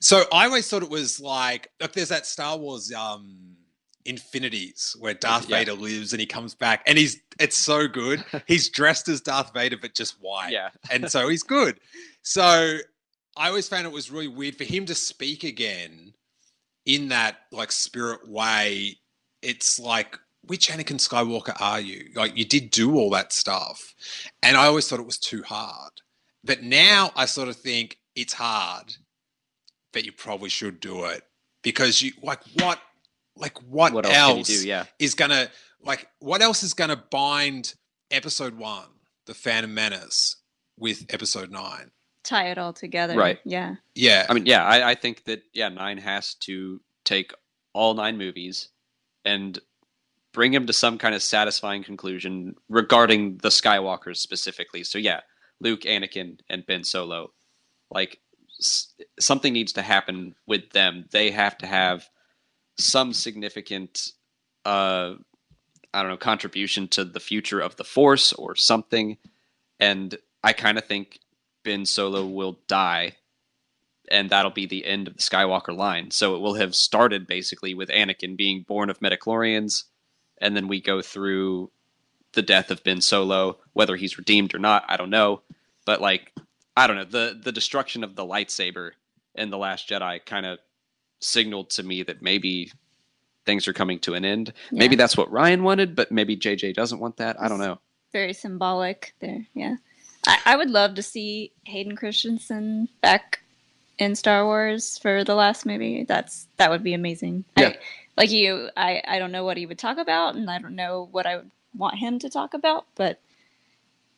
So 0.00 0.24
I 0.32 0.46
always 0.46 0.68
thought 0.68 0.82
it 0.82 0.90
was 0.90 1.20
like, 1.20 1.68
look, 1.80 1.92
there's 1.92 2.08
that 2.08 2.26
Star 2.26 2.56
Wars 2.58 2.92
um 2.92 3.56
Infinities 4.04 4.96
where 4.98 5.14
Darth 5.14 5.48
Yeah. 5.48 5.58
Vader 5.58 5.72
lives 5.74 6.12
and 6.12 6.18
he 6.20 6.26
comes 6.26 6.54
back 6.56 6.82
and 6.86 6.98
he's 6.98 7.20
it's 7.38 7.56
so 7.56 7.86
good. 7.86 8.24
He's 8.46 8.68
dressed 8.68 9.08
as 9.08 9.20
Darth 9.20 9.52
Vader 9.54 9.76
but 9.80 9.94
just 9.94 10.16
white. 10.20 10.50
Yeah. 10.52 10.70
And 10.90 11.08
so 11.10 11.28
he's 11.28 11.44
good. 11.44 11.78
So 12.22 12.78
I 13.36 13.48
always 13.48 13.68
found 13.68 13.86
it 13.86 13.92
was 13.92 14.10
really 14.10 14.28
weird 14.28 14.56
for 14.56 14.64
him 14.64 14.84
to 14.86 14.94
speak 14.94 15.44
again 15.44 16.12
in 16.84 17.08
that 17.08 17.36
like 17.52 17.70
spirit 17.70 18.28
way. 18.28 18.96
It's 19.40 19.78
like 19.78 20.18
which 20.42 20.68
Anakin 20.68 20.98
Skywalker 20.98 21.56
are 21.60 21.80
you? 21.80 22.10
Like 22.14 22.36
you 22.36 22.44
did 22.44 22.70
do 22.70 22.96
all 22.96 23.10
that 23.10 23.32
stuff. 23.32 23.94
And 24.42 24.56
I 24.56 24.66
always 24.66 24.88
thought 24.88 25.00
it 25.00 25.06
was 25.06 25.18
too 25.18 25.42
hard. 25.42 25.92
But 26.44 26.62
now 26.62 27.12
I 27.14 27.26
sort 27.26 27.48
of 27.48 27.56
think 27.56 27.98
it's 28.16 28.32
hard, 28.32 28.96
but 29.92 30.04
you 30.04 30.12
probably 30.12 30.48
should 30.48 30.80
do 30.80 31.04
it 31.04 31.22
because 31.62 32.02
you 32.02 32.12
like 32.22 32.40
what 32.54 32.80
like 33.36 33.58
what, 33.62 33.92
What 33.92 34.06
else, 34.06 34.14
else, 34.16 34.48
can 34.48 34.54
you 34.54 34.60
do? 34.62 34.68
Yeah. 34.68 34.84
is 34.98 35.14
gonna 35.14 35.48
like 35.80 36.08
what 36.18 36.42
else 36.42 36.62
is 36.62 36.74
gonna 36.74 37.02
bind 37.10 37.74
episode 38.10 38.54
one, 38.58 38.88
the 39.26 39.34
Phantom 39.34 39.72
Menace, 39.72 40.36
with 40.76 41.06
episode 41.08 41.50
nine? 41.50 41.92
Tie 42.24 42.50
it 42.50 42.58
all 42.58 42.72
together. 42.72 43.16
Right. 43.16 43.38
Yeah. 43.44 43.76
Yeah. 43.94 44.26
I 44.28 44.34
mean, 44.34 44.46
yeah, 44.46 44.64
I, 44.64 44.90
I 44.90 44.94
think 44.94 45.24
that 45.24 45.42
yeah, 45.52 45.68
nine 45.68 45.98
has 45.98 46.34
to 46.34 46.80
take 47.04 47.32
all 47.72 47.94
nine 47.94 48.18
movies 48.18 48.68
and 49.24 49.58
bring 50.32 50.52
him 50.52 50.66
to 50.66 50.72
some 50.72 50.98
kind 50.98 51.14
of 51.14 51.22
satisfying 51.22 51.84
conclusion 51.84 52.54
regarding 52.68 53.38
the 53.38 53.48
Skywalkers 53.48 54.16
specifically. 54.16 54.84
So 54.84 54.98
yeah, 54.98 55.20
Luke, 55.60 55.82
Anakin, 55.82 56.38
and 56.48 56.66
Ben 56.66 56.84
Solo, 56.84 57.32
like 57.90 58.20
s- 58.60 58.94
something 59.20 59.52
needs 59.52 59.72
to 59.74 59.82
happen 59.82 60.34
with 60.46 60.70
them. 60.70 61.06
They 61.10 61.30
have 61.30 61.58
to 61.58 61.66
have 61.66 62.08
some 62.78 63.12
significant, 63.12 64.12
uh, 64.64 65.14
I 65.92 66.02
don't 66.02 66.10
know, 66.10 66.16
contribution 66.16 66.88
to 66.88 67.04
the 67.04 67.20
future 67.20 67.60
of 67.60 67.76
the 67.76 67.84
Force 67.84 68.32
or 68.32 68.56
something. 68.56 69.18
And 69.78 70.16
I 70.42 70.52
kind 70.52 70.78
of 70.78 70.86
think 70.86 71.18
Ben 71.64 71.84
Solo 71.84 72.26
will 72.26 72.58
die 72.66 73.16
and 74.10 74.30
that'll 74.30 74.50
be 74.50 74.66
the 74.66 74.84
end 74.84 75.08
of 75.08 75.16
the 75.16 75.22
Skywalker 75.22 75.74
line. 75.76 76.10
So 76.10 76.34
it 76.36 76.40
will 76.40 76.54
have 76.54 76.74
started 76.74 77.26
basically 77.26 77.72
with 77.74 77.88
Anakin 77.88 78.36
being 78.36 78.64
born 78.66 78.90
of 78.90 79.00
midi-chlorians, 79.00 79.84
and 80.42 80.56
then 80.56 80.68
we 80.68 80.80
go 80.80 81.00
through 81.00 81.70
the 82.32 82.42
death 82.42 82.70
of 82.70 82.84
Ben 82.84 83.00
Solo, 83.00 83.58
whether 83.72 83.96
he's 83.96 84.18
redeemed 84.18 84.54
or 84.54 84.58
not, 84.58 84.84
I 84.88 84.96
don't 84.96 85.10
know. 85.10 85.42
But 85.86 86.00
like, 86.00 86.32
I 86.76 86.86
don't 86.86 86.96
know 86.96 87.04
the 87.04 87.38
the 87.42 87.52
destruction 87.52 88.04
of 88.04 88.16
the 88.16 88.24
lightsaber 88.24 88.92
in 89.34 89.50
the 89.50 89.58
Last 89.58 89.88
Jedi 89.88 90.24
kind 90.24 90.44
of 90.44 90.58
signaled 91.20 91.70
to 91.70 91.82
me 91.82 92.02
that 92.02 92.22
maybe 92.22 92.72
things 93.44 93.66
are 93.66 93.72
coming 93.72 93.98
to 94.00 94.14
an 94.14 94.24
end. 94.24 94.52
Maybe 94.70 94.96
that's 94.96 95.16
what 95.16 95.30
Rian 95.30 95.62
wanted, 95.62 95.96
but 95.96 96.12
maybe 96.12 96.36
JJ 96.36 96.74
doesn't 96.74 97.00
want 97.00 97.16
that. 97.16 97.40
I 97.40 97.48
don't 97.48 97.58
know. 97.58 97.78
Very 98.12 98.32
symbolic 98.32 99.14
there. 99.20 99.46
Yeah. 99.54 99.76
I, 100.26 100.38
I 100.44 100.56
would 100.56 100.70
love 100.70 100.94
to 100.94 101.02
see 101.02 101.52
Hayden 101.64 101.96
Christensen 101.96 102.88
back 103.00 103.40
in 103.98 104.14
Star 104.14 104.44
Wars 104.44 104.98
for 104.98 105.24
the 105.24 105.34
last 105.34 105.66
movie. 105.66 106.04
That's 106.04 106.46
that 106.56 106.70
would 106.70 106.84
be 106.84 106.94
amazing. 106.94 107.44
Yeah. 107.56 107.68
I, 107.68 107.78
like 108.16 108.30
you, 108.30 108.70
I, 108.76 109.02
I 109.06 109.18
don't 109.18 109.32
know 109.32 109.44
what 109.44 109.56
he 109.56 109.66
would 109.66 109.78
talk 109.78 109.98
about 109.98 110.34
and 110.34 110.50
I 110.50 110.58
don't 110.58 110.76
know 110.76 111.08
what 111.10 111.26
I 111.26 111.36
would 111.36 111.50
want 111.74 111.98
him 111.98 112.18
to 112.20 112.30
talk 112.30 112.54
about, 112.54 112.86
but 112.94 113.20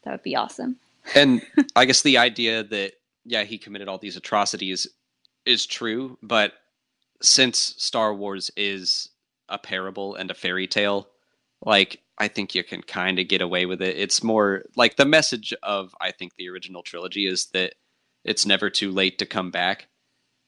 that 0.02 0.12
would 0.12 0.22
be 0.22 0.36
awesome. 0.36 0.76
and 1.14 1.42
I 1.76 1.84
guess 1.84 2.02
the 2.02 2.18
idea 2.18 2.64
that 2.64 2.92
yeah 3.24 3.44
he 3.44 3.58
committed 3.58 3.88
all 3.88 3.98
these 3.98 4.16
atrocities 4.16 4.86
is 5.44 5.66
true, 5.66 6.18
but 6.22 6.54
since 7.22 7.74
Star 7.78 8.14
Wars 8.14 8.50
is 8.56 9.10
a 9.48 9.58
parable 9.58 10.14
and 10.14 10.30
a 10.30 10.34
fairy 10.34 10.66
tale, 10.66 11.08
like 11.64 12.00
I 12.18 12.28
think 12.28 12.54
you 12.54 12.62
can 12.64 12.82
kind 12.82 13.18
of 13.18 13.28
get 13.28 13.40
away 13.42 13.66
with 13.66 13.82
it. 13.82 13.96
It's 13.96 14.22
more 14.22 14.64
like 14.76 14.96
the 14.96 15.04
message 15.04 15.52
of 15.62 15.94
I 16.00 16.12
think 16.12 16.36
the 16.36 16.48
original 16.48 16.82
trilogy 16.82 17.26
is 17.26 17.46
that 17.46 17.74
it's 18.24 18.46
never 18.46 18.70
too 18.70 18.90
late 18.90 19.18
to 19.18 19.26
come 19.26 19.50
back. 19.50 19.88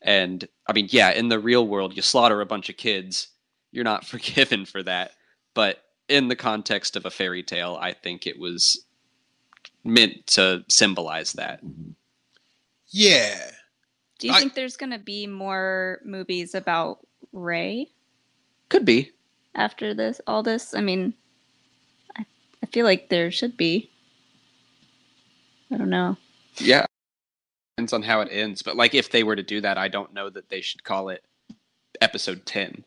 And 0.01 0.47
I 0.69 0.73
mean, 0.73 0.89
yeah, 0.91 1.11
in 1.11 1.29
the 1.29 1.39
real 1.39 1.67
world, 1.67 1.97
you 1.97 2.03
slaughter 2.03 2.41
a 2.41 2.47
bunch 2.47 2.69
of 2.69 2.77
kids, 2.77 3.29
you're 3.77 3.85
not 3.85 4.05
forgiven 4.15 4.65
for 4.67 4.83
that. 4.83 5.13
But 5.55 5.85
in 6.09 6.27
the 6.29 6.35
context 6.37 6.97
of 6.97 7.05
a 7.07 7.11
fairy 7.11 7.43
tale, 7.45 7.79
I 7.81 7.93
think 7.93 8.27
it 8.27 8.39
was 8.39 8.85
meant 9.85 10.27
to 10.29 10.65
symbolize 10.69 11.35
that. 11.35 11.61
Yeah. 12.89 13.39
Do 14.19 14.29
you 14.29 14.33
I- 14.35 14.41
think 14.41 14.55
there's 14.55 14.77
going 14.77 14.93
to 14.93 14.99
be 14.99 15.27
more 15.27 16.01
movies 16.05 16.55
about 16.55 17.07
Rey 17.33 17.89
Could 18.71 18.85
be. 18.85 19.13
after 19.55 19.93
this? 19.95 20.21
All 20.27 20.43
this? 20.43 20.75
I 20.75 20.81
mean, 20.81 21.13
I, 22.17 22.25
I 22.63 22.67
feel 22.67 22.85
like 22.87 23.09
there 23.11 23.31
should 23.31 23.57
be. 23.57 23.91
I 25.71 25.77
don't 25.77 25.91
know. 25.91 26.17
Yeah. 26.59 26.87
Depends 27.77 27.93
on 27.93 28.03
how 28.03 28.21
it 28.23 28.29
ends. 28.31 28.63
But 28.63 28.77
like 28.77 28.95
if 28.95 29.11
they 29.11 29.23
were 29.25 29.37
to 29.37 29.43
do 29.43 29.61
that, 29.61 29.77
I 29.77 29.89
don't 29.89 30.15
know 30.15 30.31
that 30.31 30.49
they 30.49 30.61
should 30.63 30.85
call 30.85 31.09
it 31.11 31.23
episode 32.01 32.47
10. 32.47 32.85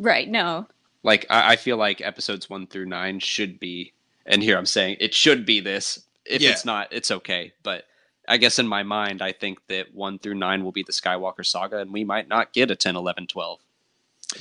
Right? 0.00 0.28
No. 0.28 0.66
Like 1.02 1.26
I, 1.30 1.52
I 1.52 1.56
feel 1.56 1.76
like 1.76 2.00
episodes 2.00 2.50
one 2.50 2.66
through 2.66 2.86
nine 2.86 3.20
should 3.20 3.60
be, 3.60 3.92
and 4.26 4.42
here 4.42 4.58
I'm 4.58 4.66
saying 4.66 4.96
it 4.98 5.14
should 5.14 5.46
be 5.46 5.60
this. 5.60 6.00
If 6.24 6.42
Yeah. 6.42 6.50
it's 6.50 6.64
not, 6.64 6.88
it's 6.92 7.10
okay. 7.10 7.52
But 7.62 7.84
I 8.28 8.36
guess 8.38 8.58
in 8.58 8.66
my 8.66 8.82
mind, 8.82 9.22
I 9.22 9.32
think 9.32 9.58
that 9.68 9.94
one 9.94 10.18
through 10.18 10.34
nine 10.34 10.64
will 10.64 10.72
be 10.72 10.82
the 10.82 10.92
Skywalker 10.92 11.44
saga, 11.44 11.78
and 11.78 11.92
we 11.92 12.04
might 12.04 12.28
not 12.28 12.52
get 12.52 12.70
a 12.70 12.76
10, 12.76 12.96
11, 12.96 13.26
12. 13.26 13.60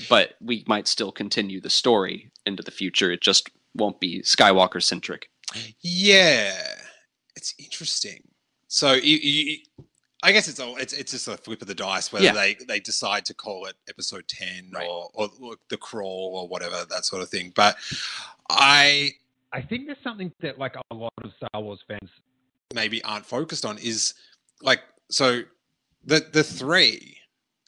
But 0.08 0.36
we 0.41 0.63
might 0.67 0.88
still 0.88 1.12
continue 1.12 1.60
the 1.60 1.69
story 1.69 2.30
into 2.45 2.62
the 2.63 2.72
future. 2.72 3.12
It 3.12 3.22
just 3.22 3.50
won't 3.76 4.00
be 4.00 4.22
Skywalker 4.22 4.84
centric. 4.84 5.30
Yeah. 5.82 6.54
It's 7.36 7.56
interesting. 7.58 8.22
So 8.67 8.93
you, 8.93 9.17
you, 9.17 9.58
I 10.21 10.32
guess 10.34 10.47
it's 10.47 10.60
all 10.60 10.75
it's 10.77 10.93
it's 10.93 11.12
just 11.13 11.27
a 11.27 11.38
flip 11.38 11.62
of 11.62 11.67
the 11.67 11.75
dice 11.75 12.12
whether 12.12 12.25
Yeah. 12.25 12.34
they 12.34 12.55
they 12.67 12.79
decide 12.79 13.23
to 13.25 13.34
call 13.34 13.65
it 13.67 13.75
episode 13.88 14.27
ten 14.27 14.69
Right. 14.73 14.86
or, 14.88 15.10
or 15.13 15.55
the 15.69 15.77
crawl 15.77 16.32
or 16.36 16.47
whatever 16.47 16.86
that 16.89 17.05
sort 17.05 17.21
of 17.21 17.29
thing. 17.29 17.53
But 17.55 17.77
I 18.49 19.12
I 19.53 19.62
think 19.62 19.86
there's 19.88 19.97
something 20.03 20.32
that 20.41 20.60
like 20.60 20.75
a 20.91 20.93
lot 20.95 21.13
of 21.23 21.32
Star 21.38 21.62
Wars 21.62 21.79
fans 21.88 22.10
maybe 22.73 23.03
aren't 23.03 23.25
focused 23.25 23.65
on 23.65 23.77
is 23.77 24.13
like 24.62 24.82
so 25.10 25.43
the 26.03 26.19
the 26.32 26.43
three 26.43 27.17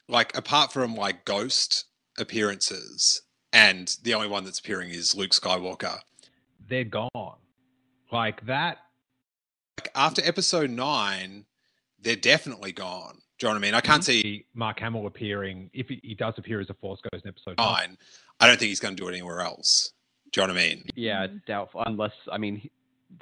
like 0.08 0.36
apart 0.36 0.72
from 0.72 0.94
like 0.94 1.24
ghost 1.24 1.86
appearances 2.18 3.22
and 3.52 3.96
the 4.02 4.14
only 4.14 4.28
one 4.28 4.44
that's 4.44 4.58
appearing 4.58 4.90
is 4.90 5.14
Luke 5.14 5.30
Skywalker. 5.32 6.00
they're 6.68 6.84
gone. 6.84 7.38
Like 8.10 8.44
that 8.46 8.78
Like 9.78 9.90
after 9.94 10.22
episode 10.24 10.70
nine, 10.70 11.46
they're 12.02 12.16
definitely 12.16 12.72
gone. 12.72 13.18
Do 13.38 13.46
you 13.46 13.48
know 13.48 13.54
what 13.54 13.64
I 13.64 13.66
mean? 13.66 13.74
I 13.74 13.80
can't 13.80 14.02
mhm. 14.02 14.06
see 14.06 14.22
see 14.22 14.46
Mark 14.54 14.78
Hamill 14.80 15.06
appearing 15.06 15.70
if 15.72 15.88
he, 15.88 16.00
he 16.02 16.14
does 16.14 16.34
appear 16.36 16.60
as 16.60 16.70
a 16.70 16.74
Force 16.74 17.00
Ghost 17.10 17.24
in 17.24 17.28
episode 17.28 17.56
nine. 17.58 17.74
nine. 17.88 17.98
I 18.40 18.46
don't 18.46 18.58
think 18.58 18.68
he's 18.68 18.80
going 18.80 18.96
to 18.96 19.00
do 19.02 19.08
it 19.08 19.12
anywhere 19.12 19.40
else. 19.40 19.92
Do 20.32 20.40
you 20.40 20.46
know 20.46 20.54
what 20.54 20.60
I 20.60 20.64
mean? 20.68 20.84
Yeah, 20.94 21.26
mm-hmm. 21.26 21.36
doubtful. 21.46 21.82
Unless 21.86 22.12
I 22.30 22.38
mean, 22.38 22.68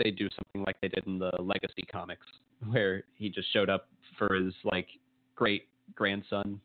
they 0.02 0.10
do 0.10 0.28
something 0.30 0.64
like 0.64 0.80
they 0.80 0.88
did 0.88 1.04
in 1.06 1.18
the 1.18 1.32
Legacy 1.38 1.82
comics, 1.90 2.26
where 2.70 3.04
he 3.14 3.28
just 3.28 3.52
showed 3.52 3.70
up 3.70 3.88
for 4.18 4.34
his 4.34 4.54
like 4.64 4.88
great 5.34 5.68
grandson, 5.94 6.60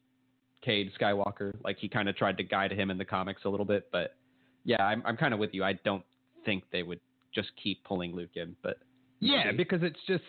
Cade 0.61 0.91
Skywalker. 0.99 1.53
Like 1.63 1.77
he 1.77 1.87
kind 1.87 2.09
of 2.09 2.15
tried 2.15 2.37
to 2.37 2.43
guide 2.43 2.71
him 2.71 2.91
in 2.91 2.97
the 2.97 3.05
comics 3.05 3.43
a 3.45 3.49
little 3.49 3.65
bit, 3.65 3.87
but 3.91 4.15
yeah, 4.63 4.83
I'm 4.83 5.01
I'm 5.05 5.17
kind 5.17 5.33
of 5.33 5.39
with 5.39 5.53
you. 5.53 5.63
I 5.63 5.73
don't 5.85 6.03
think 6.45 6.63
they 6.71 6.83
would 6.83 6.99
just 7.33 7.49
keep 7.61 7.83
pulling 7.83 8.15
Luke 8.15 8.35
in, 8.35 8.55
but 8.61 8.77
Yeah, 9.19 9.45
maybe. 9.45 9.57
because 9.57 9.81
it's 9.83 9.99
just 10.07 10.23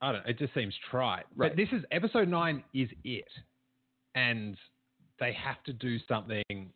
I 0.00 0.12
don't 0.12 0.22
know, 0.24 0.30
it 0.30 0.38
just 0.38 0.54
seems 0.54 0.74
trite. 0.90 1.24
Right. 1.34 1.50
But 1.50 1.56
this 1.56 1.68
is 1.72 1.84
episode 1.90 2.28
nine 2.28 2.62
is 2.74 2.88
it. 3.04 3.28
And 4.14 4.56
they 5.20 5.32
have 5.32 5.62
to 5.64 5.72
do 5.72 5.98
something 6.08 6.70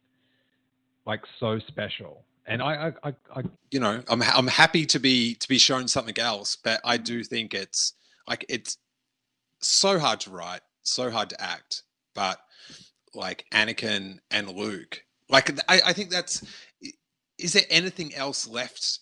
like 1.06 1.20
so 1.40 1.58
special. 1.68 2.24
And 2.46 2.62
I 2.62 2.92
I, 3.04 3.08
I, 3.08 3.14
I 3.36 3.42
you 3.70 3.80
know, 3.80 4.02
I'm 4.08 4.22
I'm 4.22 4.48
happy 4.48 4.86
to 4.86 4.98
be 4.98 5.34
to 5.36 5.48
be 5.48 5.58
shown 5.58 5.88
something 5.88 6.18
else, 6.18 6.56
but 6.56 6.80
I 6.84 6.96
do 6.96 7.22
think 7.22 7.54
it's 7.54 7.94
like 8.28 8.44
it's 8.48 8.78
so 9.60 9.98
hard 9.98 10.20
to 10.20 10.30
write, 10.30 10.62
so 10.82 11.10
hard 11.10 11.30
to 11.30 11.40
act, 11.40 11.84
but 12.14 12.40
like 13.14 13.44
Anakin 13.52 14.18
and 14.30 14.48
Luke, 14.48 15.04
like 15.28 15.50
I, 15.68 15.80
I 15.86 15.92
think 15.92 16.10
that's 16.10 16.44
is 17.38 17.52
there 17.52 17.62
anything 17.70 18.14
else 18.14 18.48
left 18.48 19.00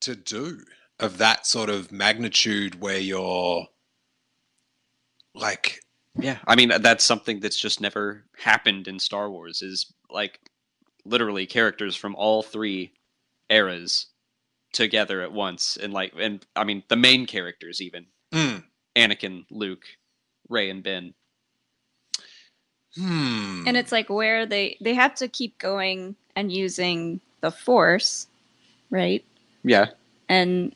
to 0.00 0.14
do 0.14 0.60
of 1.00 1.18
that 1.18 1.46
sort 1.46 1.70
of 1.70 1.90
magnitude 1.92 2.80
where 2.80 2.98
you're 2.98 3.66
like 5.34 5.80
Yeah, 6.18 6.38
I 6.46 6.56
mean 6.56 6.70
that's 6.80 7.04
something 7.04 7.40
that's 7.40 7.60
just 7.60 7.80
never 7.80 8.24
happened 8.36 8.88
in 8.88 8.98
Star 8.98 9.30
Wars. 9.30 9.62
Is 9.62 9.92
like 10.10 10.40
literally 11.04 11.46
characters 11.46 11.96
from 11.96 12.14
all 12.16 12.42
three 12.42 12.92
eras 13.48 14.06
together 14.72 15.22
at 15.22 15.32
once, 15.32 15.76
and 15.76 15.92
like, 15.92 16.12
and 16.18 16.44
I 16.56 16.64
mean 16.64 16.82
the 16.88 16.96
main 16.96 17.26
characters 17.26 17.80
even 17.80 18.06
mm, 18.32 18.62
Anakin, 18.96 19.44
Luke, 19.50 19.84
Rey, 20.48 20.70
and 20.70 20.82
Ben. 20.82 21.14
hmm 22.96 23.64
and 23.66 23.76
it's 23.76 23.92
like 23.92 24.10
where 24.10 24.46
they 24.46 24.76
they 24.80 24.94
have 24.94 25.14
to 25.14 25.28
keep 25.28 25.56
going 25.58 26.16
and 26.34 26.50
using 26.52 27.20
the 27.40 27.50
force 27.50 28.26
right 28.90 29.24
Yeah, 29.62 29.86
and 30.28 30.74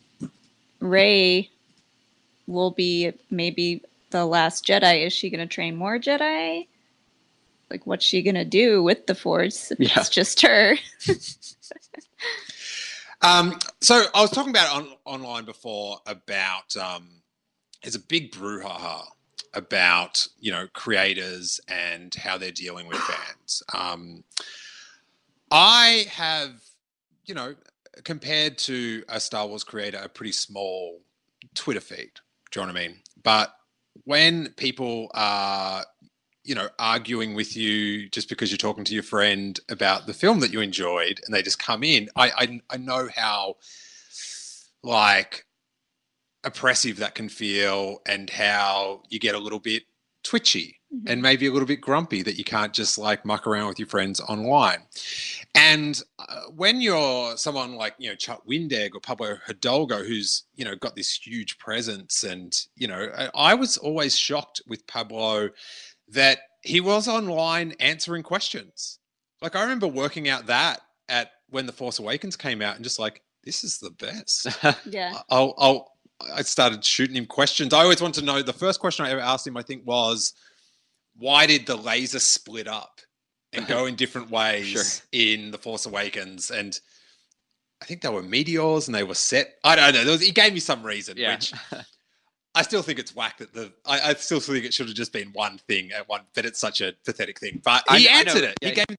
rey 0.84 1.50
will 2.46 2.72
be 2.72 3.12
maybe 3.30 3.82
the 4.10 4.26
last 4.26 4.66
jedi 4.66 5.06
is 5.06 5.12
she 5.12 5.30
going 5.30 5.46
to 5.46 5.52
train 5.54 5.76
more 5.76 5.98
jedi 5.98 6.66
like 7.70 7.86
what's 7.86 8.04
she 8.04 8.22
going 8.22 8.34
to 8.36 8.44
do 8.44 8.82
with 8.82 9.06
the 9.06 9.14
force 9.14 9.72
if 9.72 9.78
Yeah. 9.78 9.88
it's 9.96 10.08
just 10.10 10.42
her 10.42 10.76
Um, 13.22 13.58
so 13.80 14.04
I 14.14 14.20
was 14.20 14.30
talking 14.30 14.50
about 14.50 14.76
on, 14.76 14.88
online 15.06 15.44
before 15.46 15.98
about 16.06 16.76
um, 16.76 17.08
there's 17.82 17.94
a 17.94 18.00
big 18.00 18.32
brouhaha 18.32 19.04
about 19.54 20.26
you 20.38 20.52
know 20.52 20.66
creators 20.74 21.60
and 21.68 22.14
how 22.14 22.38
they're 22.38 22.50
dealing 22.52 22.86
with 22.86 22.98
fans. 23.02 23.62
Um, 23.72 24.24
I 25.50 26.06
have 26.10 26.62
you 27.26 27.34
know 27.34 27.54
compared 28.02 28.58
to 28.58 29.04
a 29.08 29.20
Star 29.20 29.46
Wars 29.46 29.64
creator 29.64 30.00
a 30.02 30.08
pretty 30.08 30.32
small 30.32 31.00
Twitter 31.54 31.80
feed. 31.80 32.10
Do 32.50 32.60
you 32.60 32.66
know 32.66 32.72
what 32.72 32.80
I 32.80 32.86
mean? 32.88 32.96
But 33.22 33.54
when 34.04 34.48
people 34.56 35.10
are 35.14 35.84
you 36.44 36.54
know 36.54 36.68
arguing 36.78 37.34
with 37.34 37.56
you 37.56 38.08
just 38.10 38.28
because 38.28 38.50
you're 38.50 38.58
talking 38.58 38.84
to 38.84 38.94
your 38.94 39.02
friend 39.02 39.60
about 39.70 40.06
the 40.06 40.14
film 40.14 40.40
that 40.40 40.52
you 40.52 40.60
enjoyed 40.60 41.20
and 41.24 41.34
they 41.34 41.42
just 41.42 41.58
come 41.58 41.82
in 41.82 42.08
i 42.16 42.30
i, 42.36 42.60
I 42.70 42.76
know 42.76 43.08
how 43.14 43.56
like 44.82 45.46
oppressive 46.44 46.98
that 46.98 47.14
can 47.14 47.28
feel 47.28 48.02
and 48.06 48.28
how 48.28 49.02
you 49.08 49.18
get 49.18 49.34
a 49.34 49.38
little 49.38 49.58
bit 49.58 49.84
twitchy 50.22 50.80
mm-hmm. 50.94 51.08
and 51.10 51.22
maybe 51.22 51.46
a 51.46 51.52
little 51.52 51.66
bit 51.66 51.80
grumpy 51.80 52.22
that 52.22 52.36
you 52.36 52.44
can't 52.44 52.74
just 52.74 52.98
like 52.98 53.24
muck 53.24 53.46
around 53.46 53.68
with 53.68 53.78
your 53.78 53.88
friends 53.88 54.20
online 54.20 54.82
and 55.54 56.02
uh, 56.18 56.40
when 56.54 56.80
you're 56.80 57.36
someone 57.36 57.74
like 57.74 57.94
you 57.98 58.08
know 58.08 58.16
Chuck 58.16 58.42
Wendig 58.48 58.90
or 58.94 59.00
Pablo 59.00 59.36
Hidalgo, 59.46 60.02
who's 60.02 60.44
you 60.54 60.64
know 60.64 60.74
got 60.74 60.96
this 60.96 61.14
huge 61.14 61.58
presence, 61.58 62.24
and 62.24 62.54
you 62.76 62.88
know 62.88 63.08
I, 63.16 63.30
I 63.34 63.54
was 63.54 63.76
always 63.76 64.16
shocked 64.16 64.62
with 64.66 64.86
Pablo 64.86 65.50
that 66.08 66.38
he 66.62 66.80
was 66.80 67.06
online 67.08 67.74
answering 67.80 68.22
questions. 68.22 68.98
Like 69.40 69.54
I 69.54 69.62
remember 69.62 69.86
working 69.86 70.28
out 70.28 70.46
that 70.46 70.80
at 71.08 71.30
when 71.50 71.66
the 71.66 71.72
Force 71.72 71.98
Awakens 71.98 72.36
came 72.36 72.60
out, 72.60 72.74
and 72.74 72.84
just 72.84 72.98
like 72.98 73.22
this 73.44 73.62
is 73.62 73.78
the 73.78 73.90
best. 73.90 74.46
yeah 74.90 75.18
I'll, 75.30 75.54
I'll 75.58 75.92
I 76.34 76.42
started 76.42 76.84
shooting 76.84 77.16
him 77.16 77.26
questions. 77.26 77.72
I 77.72 77.82
always 77.82 78.02
want 78.02 78.14
to 78.16 78.24
know. 78.24 78.42
The 78.42 78.52
first 78.52 78.80
question 78.80 79.04
I 79.04 79.10
ever 79.10 79.20
asked 79.20 79.46
him, 79.46 79.56
I 79.56 79.62
think, 79.62 79.86
was 79.86 80.32
why 81.16 81.46
did 81.46 81.66
the 81.66 81.76
laser 81.76 82.18
split 82.18 82.66
up 82.66 83.00
and 83.56 83.66
go 83.66 83.86
in 83.86 83.94
different 83.96 84.30
ways 84.38 84.66
Sure. 84.66 84.82
in 85.12 85.50
the 85.50 85.58
Force 85.58 85.86
Awakens? 85.86 86.50
And 86.50 86.78
I 87.82 87.84
think 87.86 88.00
they 88.02 88.08
were 88.08 88.22
meteors 88.22 88.88
and 88.88 88.94
they 88.94 89.02
were 89.04 89.14
set. 89.14 89.54
I 89.64 89.76
don't 89.76 89.92
know. 89.94 90.04
There 90.04 90.12
was, 90.12 90.22
he 90.22 90.30
gave 90.32 90.52
me 90.54 90.60
some 90.60 90.82
reason, 90.82 91.16
yeah. 91.16 91.34
which 91.34 91.52
I 92.54 92.62
still 92.62 92.82
think 92.82 92.98
it's 92.98 93.14
whack 93.16 93.38
that 93.38 93.52
the. 93.52 93.72
I, 93.84 94.10
I 94.10 94.14
still 94.14 94.40
think 94.40 94.64
it 94.64 94.72
should 94.72 94.86
have 94.86 94.96
just 94.96 95.12
been 95.12 95.30
one 95.32 95.58
thing 95.68 95.90
at 95.92 96.08
one, 96.08 96.22
but 96.34 96.44
it's 96.44 96.60
such 96.60 96.80
a 96.80 96.92
pathetic 97.04 97.38
thing. 97.40 97.60
But 97.64 97.82
he 97.90 98.08
I 98.08 98.22
know, 98.22 98.30
answered 98.30 98.44
it. 98.44 98.54
yeah, 98.62 98.68
he 98.68 98.74
gave. 98.76 98.88
me- 98.90 98.96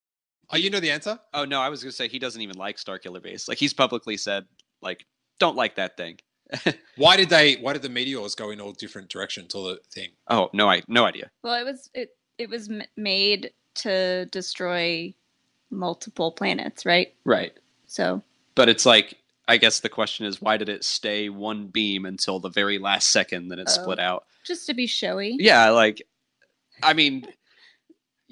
Oh, 0.51 0.57
you 0.57 0.69
know 0.69 0.79
the 0.79 0.91
answer? 0.91 1.19
oh 1.33 1.43
no, 1.43 1.59
I 1.59 1.69
was 1.69 1.81
gonna 1.81 1.91
say 1.91 2.07
he 2.07 2.19
doesn't 2.19 2.39
even 2.39 2.55
like 2.55 2.77
Starkiller 2.77 3.21
Base. 3.23 3.47
Like 3.47 3.57
he's 3.57 3.73
publicly 3.73 4.15
said, 4.15 4.45
like 4.79 5.03
don't 5.39 5.55
like 5.55 5.75
that 5.77 5.97
thing. 5.97 6.19
Why 6.97 7.17
did 7.17 7.29
they? 7.29 7.55
Why 7.55 7.73
did 7.73 7.81
the 7.81 7.89
meteors 7.89 8.35
go 8.35 8.51
in 8.51 8.61
all 8.61 8.71
different 8.71 9.09
directions? 9.09 9.55
All 9.55 9.63
the 9.63 9.79
thing. 9.91 10.09
Oh 10.29 10.51
no, 10.53 10.69
I 10.69 10.83
no 10.87 11.03
idea. 11.03 11.31
well 11.43 11.55
it 11.55 11.63
was 11.63 11.89
it 11.95 12.09
it 12.37 12.47
was 12.49 12.69
made 12.95 13.51
to 13.75 14.25
destroy 14.27 15.13
multiple 15.71 16.31
planets 16.31 16.85
right 16.85 17.13
Right. 17.25 17.53
so 17.87 18.21
But 18.55 18.69
it's 18.69 18.85
like 18.85 19.15
I 19.47 19.57
guess 19.57 19.79
the 19.81 19.89
question 19.89 20.25
is 20.25 20.41
why 20.41 20.57
did 20.57 20.69
it 20.69 20.83
stay 20.83 21.29
one 21.29 21.67
beam 21.67 22.05
until 22.05 22.39
the 22.39 22.49
very 22.49 22.79
last 22.79 23.11
second, 23.11 23.49
then 23.49 23.59
it 23.59 23.69
split 23.69 23.99
Oh. 23.99 24.03
out? 24.03 24.25
just 24.45 24.65
to 24.67 24.73
be 24.73 24.87
showy 24.87 25.35
Yeah, 25.39 25.69
like 25.71 26.01
I 26.83 26.93
mean, 26.93 27.25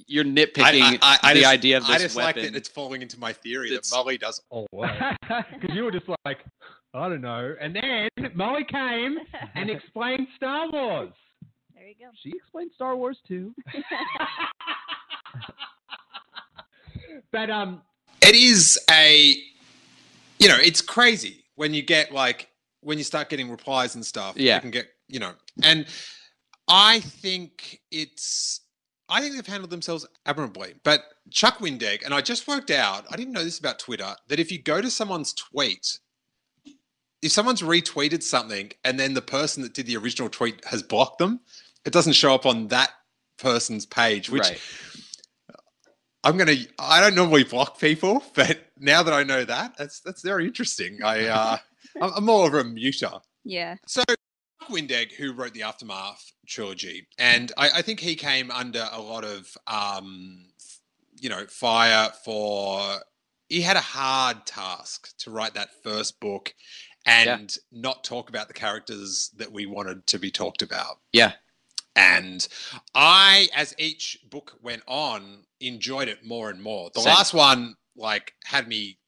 you're 0.07 0.23
nitpicking 0.25 0.99
the 0.99 1.33
just- 1.33 1.45
idea 1.45 1.77
of 1.77 1.83
this 1.87 1.95
I 1.95 1.99
just 1.99 2.15
weapon. 2.15 2.43
like 2.43 2.51
that 2.51 2.57
it's 2.57 2.67
falling 2.69 3.01
into 3.01 3.19
my 3.19 3.31
theory 3.33 3.67
It's- 3.69 3.89
that 3.89 3.95
Molly 3.95 4.17
does. 4.17 4.41
oh 4.51 4.65
because 4.71 5.43
you 5.75 5.83
were 5.83 5.91
just 5.91 6.07
like 6.25 6.43
I 6.95 7.09
don't 7.09 7.21
know. 7.21 7.55
And 7.59 7.75
then 7.75 8.09
Molly 8.35 8.63
came 8.65 9.17
and 9.55 9.69
explained 9.75 10.27
Star 10.35 10.69
Wars. 10.69 11.11
there 11.73 11.87
you 11.87 11.95
go 11.99 12.11
She 12.21 12.29
explained 12.35 12.71
Star 12.75 12.95
Wars 12.95 13.17
too. 13.27 13.53
But 17.31 17.49
um 17.49 17.81
It 18.21 18.35
is 18.35 18.79
a, 18.89 19.35
you 20.39 20.47
know, 20.47 20.57
it's 20.57 20.81
crazy 20.81 21.45
when 21.55 21.73
you 21.73 21.81
get 21.81 22.11
like 22.11 22.49
when 22.81 22.97
you 22.97 23.03
start 23.03 23.29
getting 23.29 23.49
replies 23.49 23.95
and 23.95 24.05
stuff. 24.05 24.35
Yeah. 24.37 24.55
you 24.55 24.61
can 24.61 24.71
get 24.71 24.87
you 25.07 25.19
know, 25.19 25.33
and 25.61 25.85
I 26.67 26.99
think 27.01 27.81
it's. 27.91 28.61
I 29.09 29.21
think 29.21 29.35
they've 29.35 29.45
handled 29.45 29.69
themselves 29.69 30.07
admirably. 30.25 30.75
But 30.83 31.01
Chuck 31.29 31.57
Wendig, 31.59 32.03
and 32.05 32.13
I 32.13 32.21
just 32.21 32.47
worked 32.47 32.71
out, 32.71 33.05
I 33.11 33.17
didn't 33.17 33.33
know 33.33 33.43
this 33.43 33.59
about 33.59 33.77
Twitter, 33.77 34.15
that 34.29 34.39
if 34.39 34.51
you 34.51 34.61
go 34.61 34.81
to 34.81 34.89
someone's 34.89 35.33
tweet, 35.33 35.99
if 37.21 37.31
someone's 37.31 37.61
retweeted 37.61 38.23
something 38.23 38.71
and 38.83 38.99
then 38.99 39.13
the 39.13 39.21
person 39.21 39.61
that 39.63 39.73
did 39.73 39.87
the 39.87 39.97
original 39.97 40.29
tweet 40.29 40.63
has 40.65 40.81
blocked 40.81 41.19
them, 41.19 41.41
it 41.85 41.91
doesn't 41.91 42.13
show 42.13 42.33
up 42.33 42.45
on 42.45 42.69
that 42.69 42.91
person's 43.37 43.85
page, 43.85 44.29
which 44.29 44.43
right. 44.43 44.61
I'm 46.23 46.37
gonna. 46.37 46.55
I 46.79 47.01
don't 47.01 47.15
normally 47.15 47.43
block 47.43 47.79
people, 47.79 48.23
but 48.33 48.59
now 48.79 49.03
that 49.03 49.13
I 49.13 49.23
know 49.23 49.43
that, 49.43 49.77
that's 49.77 49.99
that's 49.99 50.21
very 50.21 50.45
interesting. 50.45 50.99
I 51.03 51.25
uh, 51.25 51.57
I'm 52.01 52.25
more 52.25 52.47
of 52.47 52.53
a 52.53 52.63
muter. 52.63 53.21
yeah 53.43 53.75
So 53.87 54.03
Mark 54.07 54.71
Wendig, 54.71 55.13
who 55.13 55.33
wrote 55.33 55.53
the 55.53 55.63
Aftermath 55.63 56.31
trilogy, 56.47 57.07
and 57.17 57.51
I, 57.57 57.69
I 57.75 57.81
think 57.81 57.99
he 57.99 58.15
came 58.15 58.51
under 58.51 58.87
a 58.91 59.01
lot 59.01 59.25
of 59.25 59.55
um, 59.67 60.45
you 61.19 61.29
know 61.29 61.45
fire 61.47 62.11
for. 62.23 62.99
He 63.49 63.61
had 63.61 63.77
a 63.77 63.81
hard 63.81 64.47
task 64.47 65.15
to 65.19 65.29
write 65.29 65.53
that 65.53 65.69
first 65.83 66.19
book, 66.19 66.55
and 67.05 67.55
not 67.71 68.03
talk 68.03 68.29
about 68.29 68.47
the 68.47 68.53
characters 68.53 69.29
that 69.37 69.51
we 69.51 69.65
wanted 69.65 70.07
to 70.07 70.19
be 70.19 70.31
talked 70.31 70.61
about. 70.61 70.99
Yeah. 71.11 71.33
And 71.95 72.47
I, 72.95 73.49
as 73.55 73.75
each 73.77 74.17
book 74.29 74.57
went 74.61 74.81
on, 74.87 75.43
enjoyed 75.67 76.07
it 76.07 76.25
more 76.25 76.49
and 76.49 76.61
more. 76.61 76.89
The 76.93 77.01
Same. 77.01 77.13
last 77.13 77.33
one, 77.33 77.75
like, 77.95 78.33
had 78.45 78.67
me 78.67 78.99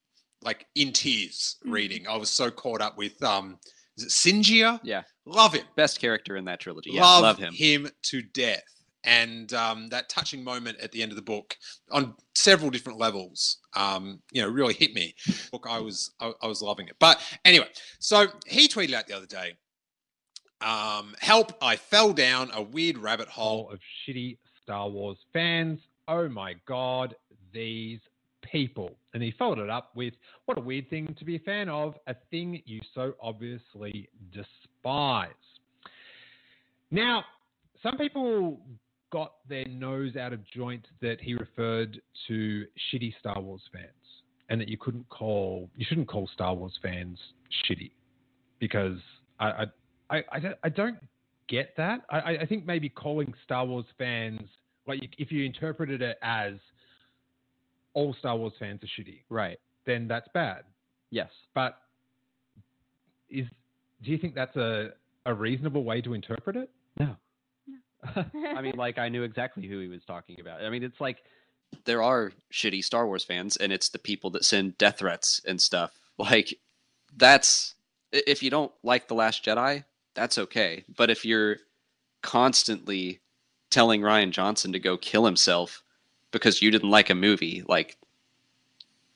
like 0.41 0.67
in 0.75 0.91
tears 0.93 1.57
Mhm. 1.65 1.71
reading. 1.71 2.07
I 2.07 2.17
was 2.17 2.29
so 2.29 2.51
caught 2.51 2.81
up 2.81 2.97
with 2.97 3.21
um, 3.23 3.59
is 3.97 4.03
it 4.05 4.09
Sinjir? 4.09 4.79
Yeah. 4.83 5.03
Love 5.25 5.53
him. 5.53 5.65
Best 5.75 5.99
character 5.99 6.35
in 6.37 6.45
that 6.45 6.59
trilogy. 6.59 6.91
Yeah, 6.91 7.01
love, 7.03 7.21
love 7.23 7.37
him. 7.39 7.53
him 7.53 7.89
to 8.03 8.21
death. 8.21 8.63
and 9.07 9.53
um, 9.53 9.87
that 9.89 10.09
touching 10.09 10.43
moment 10.43 10.79
at 10.79 10.91
the 10.91 11.03
end 11.03 11.11
of 11.11 11.15
the 11.15 11.21
book 11.21 11.55
on 11.91 12.15
several 12.33 12.71
different 12.71 12.97
levels, 12.97 13.59
um, 13.75 14.19
you 14.31 14.41
know, 14.41 14.47
really 14.47 14.73
hit 14.73 14.93
me. 14.95 15.13
Look, 15.53 15.67
I 15.69 15.79
was 15.79 16.11
I, 16.19 16.31
I 16.41 16.47
was 16.47 16.61
loving 16.63 16.87
it. 16.87 16.95
But 16.99 17.21
anyway, 17.45 17.69
so 17.99 18.25
he 18.47 18.67
tweeted 18.67 18.93
out 18.95 19.05
the 19.07 19.15
other 19.15 19.27
day. 19.27 19.53
Um, 20.61 21.15
help! 21.19 21.51
I 21.61 21.75
fell 21.75 22.13
down 22.13 22.49
a 22.53 22.61
weird 22.63 22.97
rabbit 22.97 23.27
hole 23.27 23.69
of 23.69 23.79
shitty 24.07 24.37
Star 24.63 24.89
Wars 24.89 25.17
fans. 25.33 25.79
Oh 26.07 26.29
my 26.29 26.55
god, 26.67 27.15
these 27.53 27.99
people. 28.51 28.91
And 29.13 29.23
he 29.23 29.33
followed 29.37 29.59
it 29.59 29.69
up 29.69 29.95
with, 29.95 30.13
What 30.45 30.57
a 30.57 30.61
weird 30.61 30.89
thing 30.89 31.15
to 31.17 31.25
be 31.25 31.35
a 31.35 31.39
fan 31.39 31.69
of, 31.69 31.95
a 32.07 32.15
thing 32.31 32.61
you 32.65 32.79
so 32.93 33.13
obviously 33.21 34.09
despise. 34.31 35.29
Now, 36.91 37.23
some 37.81 37.97
people 37.97 38.59
got 39.11 39.33
their 39.47 39.65
nose 39.67 40.15
out 40.15 40.33
of 40.33 40.45
joint 40.45 40.85
that 41.01 41.21
he 41.21 41.33
referred 41.33 42.01
to 42.27 42.65
shitty 42.91 43.13
Star 43.19 43.39
Wars 43.39 43.61
fans 43.71 43.89
and 44.49 44.61
that 44.61 44.67
you 44.67 44.77
couldn't 44.77 45.07
call, 45.09 45.69
you 45.75 45.85
shouldn't 45.87 46.07
call 46.07 46.29
Star 46.33 46.53
Wars 46.53 46.77
fans 46.81 47.17
shitty 47.65 47.91
because 48.59 48.97
I, 49.39 49.65
I, 50.09 50.17
I, 50.31 50.39
I 50.63 50.69
don't 50.69 50.97
get 51.47 51.73
that. 51.77 52.01
I, 52.09 52.37
I 52.41 52.45
think 52.45 52.65
maybe 52.65 52.89
calling 52.89 53.33
Star 53.43 53.65
Wars 53.65 53.85
fans, 53.97 54.41
like 54.87 55.15
if 55.17 55.31
you 55.31 55.45
interpreted 55.45 56.01
it 56.01 56.17
as 56.21 56.53
all 57.93 58.13
Star 58.19 58.35
Wars 58.35 58.53
fans 58.59 58.81
are 58.83 58.87
shitty, 58.87 59.21
right? 59.29 59.57
Then 59.85 60.07
that's 60.07 60.27
bad. 60.33 60.63
Yes, 61.09 61.29
but 61.53 61.77
is 63.29 63.47
do 64.03 64.11
you 64.11 64.17
think 64.17 64.35
that's 64.35 64.55
a 64.55 64.91
a 65.25 65.33
reasonable 65.33 65.83
way 65.83 66.01
to 66.01 66.13
interpret 66.13 66.55
it? 66.55 66.69
No. 66.99 67.15
I 68.15 68.61
mean, 68.61 68.75
like 68.75 68.97
I 68.97 69.09
knew 69.09 69.23
exactly 69.23 69.67
who 69.67 69.79
he 69.79 69.87
was 69.87 70.01
talking 70.05 70.39
about. 70.39 70.63
I 70.63 70.69
mean, 70.69 70.83
it's 70.83 71.01
like 71.01 71.23
there 71.85 72.03
are 72.03 72.31
shitty 72.53 72.83
Star 72.83 73.07
Wars 73.07 73.23
fans, 73.23 73.57
and 73.57 73.71
it's 73.71 73.89
the 73.89 73.99
people 73.99 74.29
that 74.31 74.45
send 74.45 74.77
death 74.77 74.99
threats 74.99 75.41
and 75.45 75.61
stuff. 75.61 75.91
Like 76.17 76.57
that's 77.15 77.75
if 78.11 78.41
you 78.41 78.49
don't 78.49 78.71
like 78.83 79.07
the 79.07 79.15
Last 79.15 79.43
Jedi, 79.43 79.83
that's 80.13 80.37
okay. 80.37 80.85
But 80.95 81.09
if 81.09 81.25
you're 81.25 81.57
constantly 82.21 83.19
telling 83.69 84.01
Rian 84.01 84.31
Johnson 84.31 84.73
to 84.73 84.79
go 84.79 84.97
kill 84.97 85.25
himself 85.25 85.83
because 86.31 86.61
you 86.61 86.71
didn't 86.71 86.89
like 86.89 87.09
a 87.09 87.15
movie, 87.15 87.63
like 87.67 87.97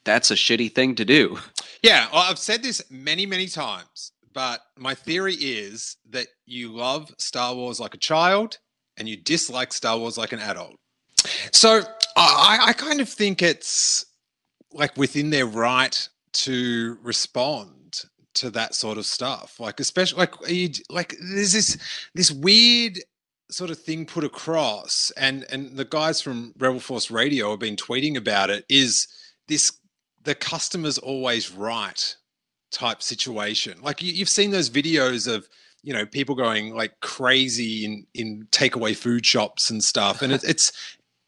that's 0.04 0.32
a 0.32 0.36
shitty 0.36 0.74
thing 0.74 0.96
to 0.96 1.06
do. 1.06 1.38
Yeah, 1.82 2.08
I've 2.12 2.40
said 2.40 2.62
this 2.62 2.82
many, 2.90 3.26
many 3.26 3.48
times, 3.48 4.12
but 4.34 4.62
my 4.78 4.96
theory 4.96 5.36
is 5.36 5.98
that 6.10 6.28
you 6.46 6.74
love 6.74 7.14
Star 7.18 7.56
Wars 7.56 7.80
like 7.80 7.94
a 7.94 7.98
child 7.98 8.58
and 8.98 9.08
you 9.08 9.16
dislike 9.16 9.72
Star 9.72 9.98
Wars 9.98 10.18
like 10.18 10.34
an 10.34 10.40
adult. 10.40 10.76
So 11.52 11.82
I, 12.18 12.60
I 12.68 12.74
kind 12.74 13.02
of 13.02 13.10
think 13.10 13.42
it's 13.42 14.06
like 14.72 14.98
within 14.98 15.30
their 15.30 15.46
right 15.46 16.08
to 16.32 16.98
respond 17.02 18.04
to 18.36 18.50
that 18.52 18.76
sort 18.76 18.98
of 18.98 19.06
stuff. 19.06 19.60
Like 19.60 19.80
especially 19.80 20.20
like 20.20 20.34
you, 20.48 20.70
like 20.90 21.16
there's 21.22 21.54
this 21.54 21.78
this 22.14 22.32
weird 22.32 23.00
sort 23.50 23.72
of 23.72 23.80
thing 23.80 24.06
put 24.06 24.24
across, 24.24 25.12
and 25.18 25.46
and 25.52 25.76
the 25.76 25.86
guys 25.86 26.22
from 26.22 26.54
Rebel 26.58 26.80
Force 26.80 27.12
Radio 27.12 27.52
have 27.52 27.60
been 27.60 27.76
tweeting 27.76 28.16
about 28.16 28.50
it. 28.50 28.66
Is 28.70 29.08
this 29.48 29.72
the 30.24 30.36
customer's 30.36 30.98
always 30.98 31.52
right 31.52 32.16
type 32.72 33.02
situation? 33.02 33.80
Like 33.82 34.02
you, 34.02 34.14
you've 34.14 34.30
seen 34.30 34.52
those 34.52 34.70
videos 34.70 35.32
of 35.32 35.50
you 35.82 35.94
know 35.94 36.06
people 36.06 36.36
going 36.36 36.76
like 36.76 37.00
crazy 37.02 37.86
in 37.86 38.06
in 38.14 38.48
takeaway 38.52 38.96
food 38.96 39.26
shops 39.26 39.70
and 39.70 39.84
stuff, 39.84 40.22
and 40.22 40.32
it, 40.34 40.44
it's 40.48 40.72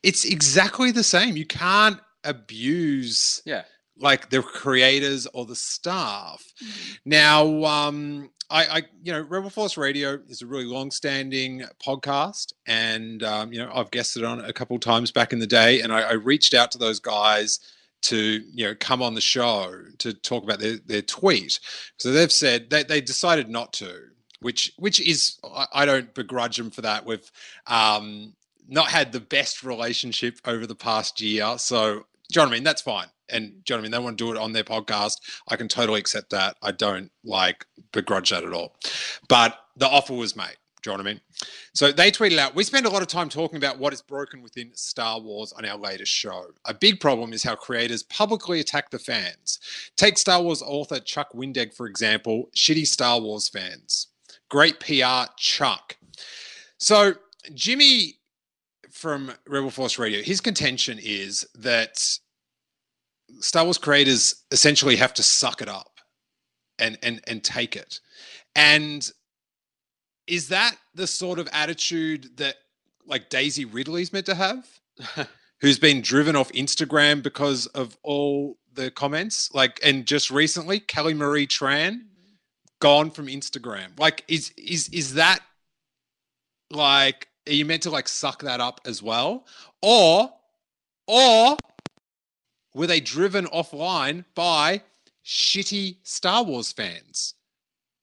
it's 0.04 0.26
exactly 0.26 0.92
the 0.92 1.04
same. 1.04 1.36
You 1.36 1.46
can't 1.46 2.00
abuse 2.24 3.42
yeah 3.46 3.64
like 4.02 4.30
the 4.30 4.42
creators 4.42 5.28
or 5.34 5.46
the 5.46 5.56
staff. 5.56 6.44
Mm-hmm. 6.64 6.94
Now, 7.06 7.64
um, 7.66 8.30
I, 8.52 8.66
I, 8.66 8.82
you 9.02 9.14
know, 9.14 9.22
Rebel 9.22 9.50
Force 9.50 9.78
Radio 9.78 10.20
is 10.28 10.42
a 10.42 10.46
really 10.46 10.66
long-standing 10.66 11.64
podcast, 11.86 12.54
and 12.68 13.24
um, 13.24 13.54
you 13.54 13.60
know, 13.60 13.72
I've 13.74 13.92
guested 13.92 14.24
on 14.24 14.40
it 14.40 14.50
a 14.50 14.54
couple 14.54 14.76
of 14.76 14.82
times 14.82 15.12
back 15.12 15.32
in 15.32 15.40
the 15.40 15.48
day, 15.48 15.82
and 15.82 15.94
I, 15.94 16.02
I, 16.02 16.12
reached 16.14 16.54
out 16.54 16.72
to 16.72 16.78
those 16.78 17.00
guys 17.00 17.60
to 18.02 18.18
you 18.54 18.68
know 18.68 18.76
come 18.80 19.02
on 19.02 19.14
the 19.14 19.22
show 19.22 19.74
to 20.00 20.14
talk 20.14 20.44
about 20.44 20.60
their, 20.60 20.78
their 20.86 21.02
tweet. 21.02 21.60
So 21.98 22.12
they've 22.12 22.32
said 22.32 22.70
they, 22.70 22.84
they 22.84 23.00
decided 23.00 23.50
not 23.50 23.72
to, 23.74 23.96
which 24.42 24.74
which 24.78 25.00
is 25.00 25.40
I, 25.44 25.68
I 25.74 25.86
don't 25.86 26.14
begrudge 26.14 26.58
them 26.58 26.72
for 26.72 26.82
that. 26.82 27.06
We've 27.06 27.32
um, 27.68 28.34
not 28.68 28.90
had 28.90 29.14
the 29.14 29.22
best 29.22 29.64
relationship 29.64 30.40
over 30.46 30.68
the 30.68 30.76
past 30.76 31.22
year, 31.22 31.58
so 31.58 32.04
do 32.32 32.40
you 32.40 32.42
know 32.42 32.44
what 32.44 32.52
I 32.52 32.56
mean? 32.56 32.64
That's 32.64 32.82
fine. 32.82 33.08
And 33.32 33.64
do 33.64 33.74
you 33.74 33.76
know 33.76 33.76
what 33.76 33.80
I 33.80 33.82
mean? 33.82 33.92
They 33.92 34.00
want 34.00 34.18
to 34.18 34.24
do 34.24 34.32
it 34.32 34.38
on 34.38 34.54
their 34.54 34.64
podcast. 34.64 35.18
I 35.48 35.56
can 35.56 35.68
totally 35.68 36.00
accept 36.00 36.30
that. 36.32 36.58
I 36.62 36.72
don't 36.72 37.12
like 37.24 37.66
begrudge 37.92 38.30
that 38.32 38.44
at 38.44 38.54
all. 38.54 38.76
But 39.28 39.58
the 39.78 39.88
offer 39.88 40.14
was 40.14 40.36
made. 40.36 40.58
Do 40.82 40.90
you 40.90 40.98
know 40.98 41.04
what 41.04 41.10
I 41.10 41.14
mean? 41.14 41.22
So 41.74 41.92
they 41.92 42.10
tweeted 42.10 42.40
out, 42.40 42.56
we 42.56 42.64
spend 42.64 42.88
a 42.88 42.90
lot 42.90 43.04
of 43.04 43.08
time 43.08 43.30
talking 43.30 43.58
about 43.58 43.78
what 43.78 43.94
is 43.94 44.02
broken 44.02 44.42
within 44.42 44.72
Star 44.74 45.20
Wars 45.20 45.54
on 45.54 45.64
our 45.64 45.78
latest 45.78 46.12
show. 46.12 46.48
A 46.66 46.74
big 46.74 47.00
problem 47.00 47.34
is 47.34 47.44
how 47.44 47.56
creators 47.56 48.02
publicly 48.04 48.60
attack 48.60 48.90
the 48.90 48.98
fans. 48.98 49.60
Take 49.96 50.18
Star 50.18 50.42
Wars 50.42 50.64
author 50.64 51.00
Chuck 51.00 51.34
Wendig, 51.34 51.76
for 51.76 51.86
example, 51.86 52.50
shitty 52.56 52.88
Star 52.88 53.20
Wars 53.20 53.48
fans. 53.48 54.08
Great 54.50 54.80
PR, 54.80 55.32
Chuck. 55.38 55.98
So 56.80 57.14
Jimmy 57.54 58.16
from 58.90 59.32
Rebel 59.48 59.70
Force 59.70 60.00
Radio, 60.00 60.24
his 60.24 60.42
contention 60.42 61.00
is 61.02 61.46
that 61.56 62.18
Star 63.40 63.64
Wars 63.64 63.78
creators 63.78 64.44
essentially 64.52 64.96
have 64.98 65.14
to 65.16 65.24
suck 65.24 65.62
it 65.62 65.70
up 65.70 66.00
and 66.80 66.98
and 67.02 67.22
and 67.28 67.44
take 67.44 67.76
it. 67.76 68.00
And 68.56 69.10
is 70.28 70.50
that 70.50 70.76
the 70.94 71.08
sort 71.08 71.40
of 71.40 71.48
attitude 71.54 72.38
that 72.38 72.56
like 73.06 73.30
Daisy 73.30 73.66
Ridley's 73.66 74.14
meant 74.14 74.26
to 74.28 74.36
have? 74.36 74.68
Who's 75.62 75.80
been 75.80 76.02
driven 76.02 76.36
off 76.36 76.52
Instagram 76.54 77.22
because 77.22 77.68
of 77.68 77.98
all 78.04 78.58
the 78.74 78.92
comments? 78.92 79.50
Like 79.54 79.80
and 79.84 80.06
just 80.06 80.32
recently, 80.32 80.80
Kelly 80.80 81.14
Marie 81.14 81.48
Tran 81.48 81.92
mm-hmm. 81.92 82.36
gone 82.80 83.12
from 83.12 83.28
Instagram. 83.28 83.98
Like 84.00 84.26
is 84.28 84.52
is 84.58 84.90
is 84.90 85.14
that 85.16 85.40
like 86.72 87.28
are 87.48 87.54
you 87.54 87.66
meant 87.66 87.84
to 87.84 87.90
like 87.90 88.08
suck 88.08 88.42
that 88.44 88.60
up 88.60 88.82
as 88.86 89.02
well? 89.04 89.46
Or 89.82 90.32
or 91.08 91.58
were 92.74 92.88
they 92.88 93.00
driven 93.00 93.46
offline 93.48 94.26
by 94.36 94.82
shitty 95.26 95.98
Star 96.04 96.44
Wars 96.44 96.72
fans? 96.72 97.36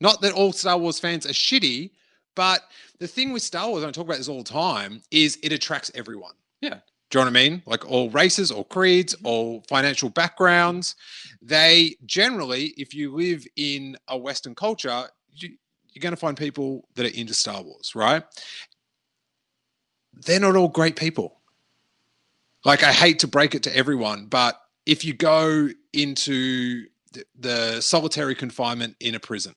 Not 0.01 0.21
that 0.21 0.33
all 0.33 0.53
Star 0.53 0.79
Wars 0.79 1.01
fans 1.01 1.27
are 1.27 1.31
shitty, 1.31 1.91
but 2.37 2.63
the 2.99 3.09
thing 3.09 3.33
with 3.33 3.43
Star 3.43 3.69
Wars, 3.69 3.83
I 3.83 3.91
talk 3.91 4.05
about 4.05 4.19
this 4.19 4.29
all 4.29 4.39
the 4.39 4.51
time, 4.51 5.03
is 5.11 5.39
it 5.43 5.53
attracts 5.53 5.91
everyone. 5.95 6.35
Yeah. 6.61 6.79
Do 7.11 7.19
you 7.19 7.25
know 7.25 7.31
what 7.31 7.39
I 7.39 7.49
mean? 7.49 7.63
Like 7.65 7.91
all 7.91 8.11
races, 8.11 8.51
all 8.51 8.65
creeds, 8.65 9.17
all 9.25 9.65
financial 9.69 10.11
backgrounds. 10.11 10.95
They 11.41 11.97
generally, 12.05 12.75
if 12.77 12.95
you 12.95 13.15
live 13.15 13.47
in 13.57 13.97
a 14.09 14.19
Western 14.19 14.55
culture, 14.55 15.05
you, 15.33 15.57
you're 15.93 16.03
going 16.03 16.13
to 16.13 16.21
find 16.21 16.37
people 16.37 16.87
that 16.95 17.07
are 17.07 17.19
into 17.19 17.33
Star 17.33 17.63
Wars, 17.63 17.95
right? 17.95 18.23
They're 20.13 20.41
not 20.41 20.57
all 20.57 20.69
great 20.69 20.97
people. 20.97 21.38
Like 22.65 22.83
I 22.83 22.93
hate 22.93 23.21
to 23.21 23.29
break 23.29 23.55
it 23.55 23.63
to 23.65 23.77
everyone, 23.77 24.27
but 24.27 24.61
if 24.87 25.05
you 25.05 25.13
go 25.13 25.69
into 25.93 26.87
the, 27.13 27.25
the 27.39 27.81
solitary 27.81 28.35
confinement 28.35 28.97
in 29.01 29.15
a 29.15 29.21
prison, 29.21 29.53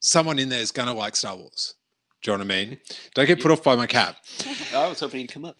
someone 0.00 0.38
in 0.38 0.48
there 0.48 0.60
is 0.60 0.72
going 0.72 0.88
to 0.88 0.94
like 0.94 1.16
Star 1.16 1.36
Wars. 1.36 1.74
Do 2.22 2.30
you 2.30 2.38
know 2.38 2.44
what 2.44 2.52
I 2.52 2.64
mean? 2.64 2.78
Don't 3.14 3.26
get 3.26 3.40
put 3.40 3.50
off 3.50 3.62
by 3.62 3.76
my 3.76 3.86
cap. 3.86 4.16
I 4.74 4.88
was 4.88 5.00
hoping 5.00 5.20
you'd 5.20 5.32
come 5.32 5.44
up. 5.44 5.56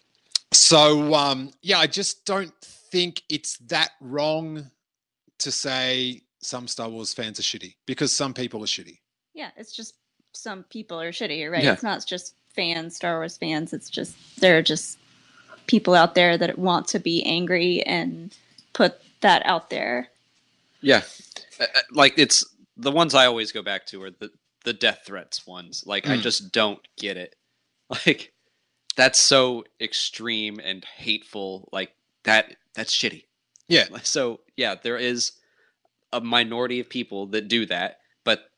So, 0.52 1.14
um, 1.14 1.52
yeah, 1.62 1.78
I 1.78 1.86
just 1.86 2.26
don't 2.26 2.52
think 2.62 3.22
it's 3.28 3.56
that 3.68 3.90
wrong 4.00 4.70
to 5.38 5.50
say 5.50 6.22
some 6.42 6.68
Star 6.68 6.88
Wars 6.88 7.14
fans 7.14 7.38
are 7.38 7.42
shitty 7.42 7.76
because 7.86 8.14
some 8.14 8.34
people 8.34 8.62
are 8.62 8.66
shitty. 8.66 8.98
Yeah, 9.34 9.50
it's 9.56 9.72
just 9.72 9.94
some 10.32 10.64
people 10.64 11.00
are 11.00 11.12
shitty, 11.12 11.50
right? 11.50 11.62
Yeah. 11.62 11.72
It's 11.72 11.82
not 11.82 12.04
just 12.06 12.34
fans, 12.54 12.96
Star 12.96 13.18
Wars 13.18 13.36
fans. 13.36 13.72
It's 13.72 13.88
just 13.88 14.16
they're 14.40 14.62
just 14.62 14.98
people 15.66 15.94
out 15.94 16.14
there 16.14 16.36
that 16.38 16.58
want 16.58 16.88
to 16.88 16.98
be 16.98 17.22
angry 17.24 17.82
and 17.82 18.34
put 18.72 19.00
that 19.20 19.44
out 19.44 19.70
there. 19.70 20.08
Yeah, 20.80 21.02
uh, 21.60 21.64
uh, 21.64 21.80
like 21.92 22.14
it's 22.16 22.44
the 22.76 22.90
ones 22.90 23.14
I 23.14 23.26
always 23.26 23.52
go 23.52 23.62
back 23.62 23.86
to 23.86 24.02
are 24.02 24.10
the 24.10 24.30
the 24.64 24.72
death 24.72 25.02
threats 25.06 25.46
ones. 25.46 25.84
Like 25.86 26.04
mm. 26.04 26.12
I 26.12 26.16
just 26.16 26.52
don't 26.52 26.80
get 26.96 27.16
it. 27.16 27.34
Like 28.06 28.32
that's 28.94 29.18
so 29.18 29.64
extreme 29.80 30.60
and 30.62 30.84
hateful. 30.84 31.68
Like 31.72 31.92
that 32.22 32.54
that's 32.74 32.96
shitty. 32.96 33.24
Yeah. 33.66 33.86
So 34.04 34.40
yeah, 34.56 34.76
there 34.80 34.96
is 34.96 35.32
a 36.12 36.20
minority 36.20 36.78
of 36.78 36.88
people 36.88 37.26
that 37.28 37.48
do 37.48 37.66
that, 37.66 37.98
but 38.24 38.50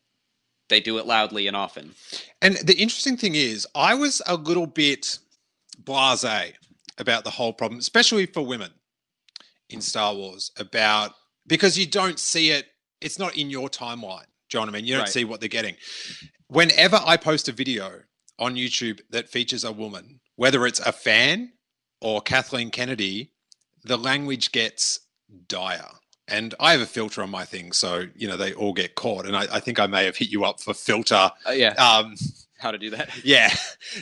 they 0.69 0.81
do 0.81 0.99
it 0.99 1.07
loudly 1.07 1.47
and 1.47 1.57
often. 1.57 1.95
And 2.43 2.57
the 2.57 2.75
interesting 2.75 3.17
thing 3.17 3.35
is, 3.35 3.67
I 3.75 3.95
was 3.95 4.21
a 4.27 4.35
little 4.35 4.67
bit 4.67 5.19
blasé 5.83 6.53
about 6.99 7.25
the 7.25 7.31
whole 7.31 7.53
problem, 7.53 7.79
especially 7.81 8.27
for 8.27 8.45
women 8.45 8.71
in 9.69 9.81
Star 9.81 10.15
Wars, 10.15 10.51
about 10.59 11.13
because 11.47 11.79
you 11.79 11.87
don't 11.87 12.19
see 12.19 12.51
it, 12.51 12.67
it's 13.01 13.19
not 13.19 13.37
in 13.37 13.51
your 13.51 13.69
timeline. 13.69 14.27
Do 14.51 14.59
you 14.59 14.61
know 14.61 14.67
what 14.67 14.69
I 14.69 14.73
mean? 14.73 14.85
You 14.85 14.95
don't 14.95 15.03
Right. 15.05 15.09
see 15.13 15.25
what 15.25 15.41
they're 15.41 15.49
getting. 15.49 15.77
Whenever 16.49 17.01
I 17.05 17.17
post 17.17 17.49
a 17.49 17.53
video 17.53 18.03
on 18.39 18.55
YouTube 18.55 19.01
that 19.11 19.29
features 19.29 19.65
a 19.65 19.73
woman, 19.73 20.21
whether 20.37 20.67
it's 20.67 20.81
a 20.81 20.93
fan 20.93 21.53
or 22.01 22.21
Kathleen 22.21 22.71
Kennedy, 22.71 23.33
the 23.85 23.97
language 23.97 24.53
gets 24.53 25.01
dire. 25.49 25.89
And 26.29 26.55
I 26.61 26.73
have 26.73 26.81
a 26.81 26.87
filter 26.87 27.23
on 27.23 27.31
my 27.31 27.45
thing, 27.45 27.73
so 27.73 28.07
you 28.15 28.29
know 28.29 28.37
they 28.37 28.53
all 28.55 28.73
get 28.73 28.95
caught. 28.95 29.27
And 29.27 29.37
I, 29.37 29.47
I 29.53 29.61
think 29.61 29.81
I 29.81 29.87
may 29.87 30.05
have 30.05 30.17
hit 30.17 30.29
you 30.29 30.45
up 30.45 30.61
for 30.61 30.73
filter. 30.73 31.31
Uh, 31.47 31.51
yeah. 31.51 31.73
Um, 31.75 32.15
How 32.63 32.71
to 32.71 32.79
do 32.79 32.91
that? 32.91 33.11
yeah. 33.25 33.53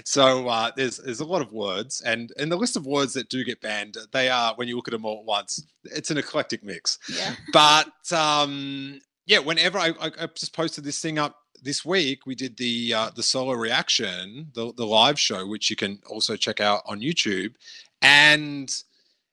So 0.05 0.49
uh, 0.49 0.71
there's 0.77 0.99
there's 0.99 1.21
a 1.21 1.25
lot 1.25 1.41
of 1.41 1.51
words, 1.51 2.03
and 2.03 2.31
in 2.37 2.51
the 2.51 2.57
list 2.57 2.77
of 2.77 2.87
words 2.87 3.15
that 3.15 3.31
do 3.31 3.43
get 3.43 3.63
banned, 3.63 3.97
they 4.13 4.29
are 4.29 4.55
when 4.57 4.69
you 4.69 4.77
look 4.77 4.87
at 4.87 4.93
them 4.93 5.07
all 5.07 5.21
at 5.21 5.25
once, 5.25 5.65
it's 5.85 6.11
an 6.11 6.19
eclectic 6.19 6.63
mix. 6.63 6.99
Yeah. 7.09 7.35
But 7.55 8.13
um, 8.13 9.01
yeah, 9.25 9.39
whenever 9.39 9.79
I, 9.79 9.95
I, 10.01 10.11
I 10.21 10.27
just 10.27 10.55
posted 10.55 10.85
this 10.85 11.01
thing 11.01 11.19
up 11.19 11.37
this 11.63 11.85
week, 11.87 12.27
we 12.27 12.35
did 12.35 12.59
the 12.59 12.93
uh, 12.93 13.11
the 13.17 13.23
solo 13.23 13.55
reaction, 13.55 14.51
the 14.55 14.75
the 14.77 14.87
live 14.87 15.19
show, 15.19 15.47
which 15.47 15.71
you 15.71 15.77
can 15.77 15.99
also 16.07 16.37
check 16.37 16.61
out 16.61 16.83
on 16.85 17.01
YouTube. 17.01 17.55
And 18.03 18.71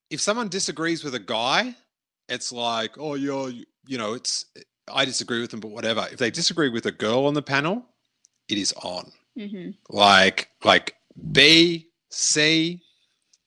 if 0.10 0.22
someone 0.22 0.48
disagrees 0.48 1.04
with 1.04 1.16
a 1.16 1.20
guy, 1.20 1.76
it's 2.30 2.54
like, 2.54 2.98
oh, 2.98 3.16
you're 3.16 3.52
you 3.86 3.98
know, 3.98 4.14
it's 4.14 4.46
I 4.92 5.04
disagree 5.04 5.42
with 5.42 5.52
them, 5.52 5.60
but 5.60 5.72
whatever. 5.72 6.08
If 6.12 6.18
they 6.18 6.32
disagree 6.32 6.70
with 6.70 6.86
a 6.86 6.92
girl 6.92 7.26
on 7.26 7.34
the 7.34 7.42
panel, 7.42 7.86
it 8.50 8.58
is 8.58 8.74
on 8.84 9.12
hmm 9.36 9.70
like 9.90 10.50
like 10.64 10.96
B, 11.32 11.88
C, 12.10 12.82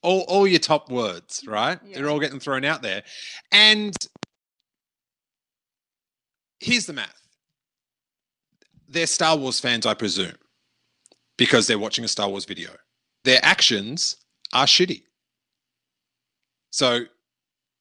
all 0.03 0.22
all 0.28 0.46
your 0.46 0.59
top 0.59 0.90
words, 0.90 1.44
right? 1.46 1.78
They're 1.92 2.09
all 2.09 2.20
getting 2.20 2.40
thrown 2.40 2.64
out 2.64 2.82
there. 2.82 3.03
And 3.53 3.94
here's 6.59 6.86
the 6.86 6.92
math. 6.92 7.14
They're 8.88 9.07
Star 9.07 9.36
Wars 9.36 9.61
fans, 9.61 9.86
I 9.86 9.94
presume, 9.94 10.34
because 11.36 11.66
they're 11.66 11.78
watching 11.78 12.05
a 12.05 12.09
Star 12.09 12.28
Wars 12.28 12.44
video. 12.44 12.70
Their 13.24 13.38
actions 13.42 14.16
are 14.53 14.66
shitty. 14.66 15.03
So 16.70 17.05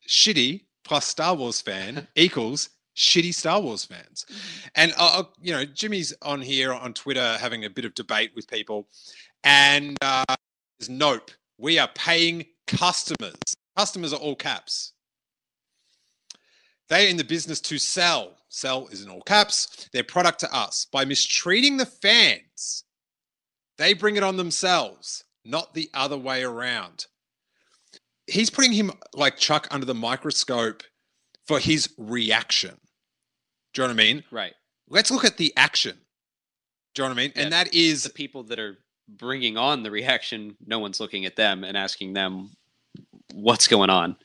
shitty 0.08 0.66
plus 0.84 1.06
Star 1.06 1.36
Wars 1.36 1.62
fan 1.62 2.08
equals 2.16 2.70
shitty 3.00 3.34
Star 3.34 3.62
Wars 3.62 3.86
fans. 3.86 4.26
And 4.76 4.94
uh, 4.98 5.22
uh, 5.22 5.24
you 5.42 5.54
know, 5.54 5.66
Jimmy's 5.66 6.14
on 6.22 6.42
here 6.42 6.74
on 6.74 6.94
Twitter 6.94 7.38
having 7.40 7.66
a 7.66 7.70
bit 7.70 7.86
of 7.86 7.96
debate 7.96 8.32
with 8.36 8.48
people, 8.48 8.88
and 9.44 9.98
uh, 10.02 10.36
nope, 10.88 11.32
we 11.58 11.80
are 11.80 11.90
paying 11.96 12.46
customers. 12.68 13.56
Customers 13.76 14.14
are 14.14 14.20
all 14.20 14.36
caps. 14.36 14.94
They 16.90 17.08
are 17.08 17.10
in 17.10 17.18
the 17.18 17.24
business 17.24 17.62
to 17.62 17.78
sell. 17.78 18.36
Sell 18.50 18.88
is 18.88 19.04
in 19.04 19.10
all 19.10 19.22
caps. 19.22 19.88
Their 19.94 20.04
product 20.04 20.40
to 20.42 20.54
us 20.54 20.86
by 20.92 21.06
mistreating 21.06 21.78
the 21.78 21.86
fans. 21.86 22.84
They 23.78 23.94
bring 23.94 24.18
it 24.18 24.24
on 24.24 24.38
themselves, 24.38 25.24
not 25.46 25.74
the 25.74 25.90
other 25.94 26.18
way 26.18 26.44
around. 26.44 27.06
He's 28.28 28.50
putting 28.50 28.74
him 28.74 28.92
like 29.14 29.38
Chuck 29.38 29.68
under 29.72 29.86
the 29.86 29.94
microscope 29.94 30.84
for 31.48 31.60
his 31.60 31.94
reaction. 31.98 32.78
Do 33.74 33.82
you 33.82 33.88
know 33.88 33.94
what 33.94 34.02
I 34.02 34.04
mean? 34.04 34.24
Right. 34.32 34.54
Let's 34.90 35.12
look 35.12 35.26
at 35.26 35.38
the 35.38 35.54
action. 35.56 35.98
Do 36.96 37.04
you 37.04 37.10
know 37.10 37.14
what 37.14 37.20
I 37.20 37.24
mean? 37.24 37.34
And 37.36 37.54
that 37.54 37.74
is 37.74 38.04
The 38.04 38.10
people 38.10 38.44
that 38.44 38.60
are 38.60 38.78
bringing 39.08 39.58
on 39.58 39.84
the 39.84 39.92
reaction, 39.92 40.56
no 40.66 40.80
one's 40.80 41.00
looking 41.00 41.26
at 41.26 41.36
them 41.36 41.64
and 41.64 41.78
asking 41.78 42.14
them 42.14 42.52
what's 43.34 43.68
going 43.68 43.90
on. 43.90 44.16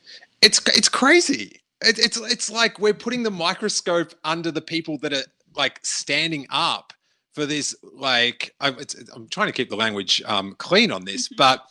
it's 0.41 0.59
it's 0.75 0.89
crazy. 0.89 1.61
It, 1.81 1.99
it's 1.99 2.17
it's 2.17 2.49
like 2.49 2.79
we're 2.79 2.93
putting 2.93 3.23
the 3.23 3.31
microscope 3.31 4.13
under 4.23 4.51
the 4.51 4.61
people 4.61 4.97
that 4.99 5.13
are 5.13 5.23
like 5.55 5.79
standing 5.83 6.47
up 6.49 6.93
for 7.33 7.45
this. 7.45 7.75
Like 7.83 8.53
I, 8.59 8.69
it's, 8.69 8.95
I'm 9.13 9.27
trying 9.29 9.47
to 9.47 9.53
keep 9.53 9.69
the 9.69 9.75
language 9.75 10.21
um, 10.25 10.55
clean 10.57 10.91
on 10.91 11.05
this, 11.05 11.29
but 11.29 11.63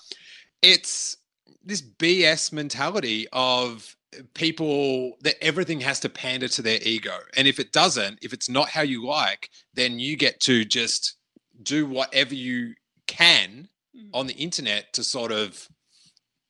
it's 0.63 1.17
this 1.65 1.83
BS 1.83 2.53
mentality 2.53 3.27
of 3.33 3.97
people 4.35 5.17
that 5.23 5.43
everything 5.43 5.81
has 5.81 6.01
to 6.01 6.09
pander 6.09 6.49
to 6.49 6.63
their 6.63 6.79
ego, 6.83 7.17
and 7.37 7.47
if 7.49 7.59
it 7.59 7.73
doesn't, 7.73 8.19
if 8.23 8.33
it's 8.33 8.49
not 8.49 8.69
how 8.69 8.83
you 8.83 9.05
like, 9.07 9.51
then 9.75 9.99
you 9.99 10.17
get 10.17 10.41
to 10.41 10.65
just 10.65 11.17
do 11.63 11.87
whatever 11.87 12.35
you 12.35 12.75
can 13.07 13.69
mm-hmm. 13.97 14.09
on 14.13 14.27
the 14.27 14.35
internet 14.35 14.93
to 14.93 15.05
sort 15.05 15.33
of 15.33 15.69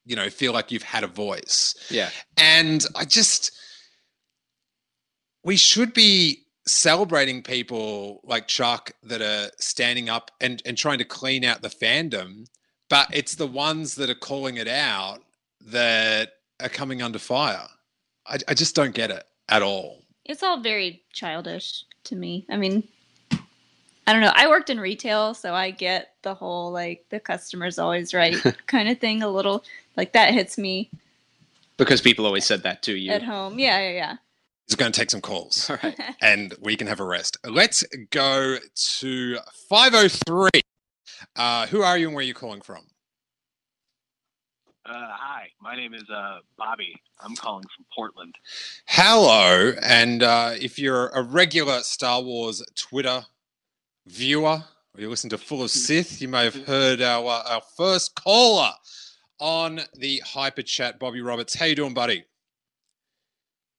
you 0.04 0.16
know 0.16 0.30
feel 0.30 0.52
like 0.52 0.70
you've 0.70 0.82
had 0.82 1.04
a 1.04 1.08
voice. 1.08 1.74
Yeah. 1.90 2.10
and 2.36 2.84
I 2.94 3.04
just, 3.04 3.52
we 5.42 5.56
should 5.56 5.94
be 5.94 6.44
celebrating 6.66 7.42
people 7.42 8.20
like 8.24 8.48
Chuck 8.48 8.92
that 9.02 9.20
are 9.20 9.50
standing 9.58 10.08
up 10.08 10.30
and, 10.40 10.62
and 10.64 10.76
trying 10.76 10.98
to 10.98 11.04
clean 11.04 11.44
out 11.44 11.62
the 11.62 11.68
fandom, 11.68 12.46
but 12.88 13.08
it's 13.12 13.34
the 13.34 13.46
ones 13.46 13.94
that 13.96 14.10
are 14.10 14.14
calling 14.14 14.56
it 14.56 14.68
out 14.68 15.20
that 15.66 16.30
are 16.64 16.68
coming 16.70 17.02
under 17.02 17.18
fire. 17.18 17.66
I, 18.26 18.38
I 18.48 18.54
just 18.54 18.74
don't 18.74 18.94
get 18.94 19.10
it 19.10 19.24
at 19.48 19.62
all. 19.62 20.02
It's 20.24 20.42
all 20.42 20.60
very 20.60 21.02
childish 21.12 21.84
to 22.04 22.16
me. 22.16 22.46
I 22.48 22.56
mean, 22.56 22.88
I 24.06 24.12
don't 24.12 24.22
know. 24.22 24.32
I 24.34 24.48
worked 24.48 24.70
in 24.70 24.80
retail, 24.80 25.34
so 25.34 25.54
I 25.54 25.70
get 25.70 26.14
the 26.22 26.34
whole 26.34 26.72
like 26.72 27.04
the 27.10 27.20
customer's 27.20 27.78
always 27.78 28.14
right 28.14 28.34
kind 28.66 28.88
of 28.88 28.98
thing. 28.98 29.22
A 29.22 29.28
little 29.28 29.64
like 29.96 30.12
that 30.12 30.32
hits 30.32 30.56
me 30.58 30.90
Because 31.76 32.00
people 32.00 32.26
always 32.26 32.44
said 32.44 32.62
that 32.62 32.82
to 32.84 32.94
you. 32.94 33.12
at 33.12 33.22
home. 33.22 33.58
Yeah, 33.58 33.80
yeah, 33.80 33.90
yeah. 33.92 34.16
He's 34.66 34.76
going 34.76 34.92
to 34.92 34.98
take 34.98 35.10
some 35.10 35.20
calls 35.20 35.68
All 35.68 35.76
right. 35.82 35.98
and 36.22 36.54
we 36.62 36.74
can 36.76 36.86
have 36.86 37.00
a 37.00 37.04
rest. 37.04 37.36
Let's 37.44 37.84
go 38.10 38.56
to 38.98 39.36
503. 39.68 40.48
Uh, 41.36 41.66
who 41.66 41.82
are 41.82 41.98
you 41.98 42.06
and 42.06 42.14
where 42.14 42.22
are 42.22 42.26
you 42.26 42.32
calling 42.32 42.62
from? 42.62 42.86
Uh, 44.86 45.08
hi, 45.12 45.48
my 45.62 45.74
name 45.74 45.94
is 45.94 46.04
uh, 46.10 46.40
Bobby. 46.58 46.94
I'm 47.18 47.34
calling 47.34 47.64
from 47.74 47.86
Portland. 47.94 48.34
Hello, 48.84 49.72
and 49.82 50.22
uh, 50.22 50.50
if 50.60 50.78
you're 50.78 51.08
a 51.08 51.22
regular 51.22 51.80
Star 51.80 52.20
Wars 52.20 52.62
Twitter 52.76 53.24
viewer, 54.06 54.62
or 54.94 55.00
you 55.00 55.08
listen 55.08 55.30
to 55.30 55.38
Full 55.38 55.62
of 55.62 55.70
Sith, 55.70 56.20
you 56.20 56.28
may 56.28 56.44
have 56.44 56.66
heard 56.66 57.00
our 57.00 57.26
uh, 57.26 57.54
our 57.54 57.62
first 57.78 58.14
caller 58.14 58.72
on 59.40 59.80
the 59.94 60.22
Hyper 60.22 60.60
Chat, 60.60 60.98
Bobby 60.98 61.22
Roberts. 61.22 61.54
How 61.54 61.64
you 61.64 61.76
doing, 61.76 61.94
buddy? 61.94 62.24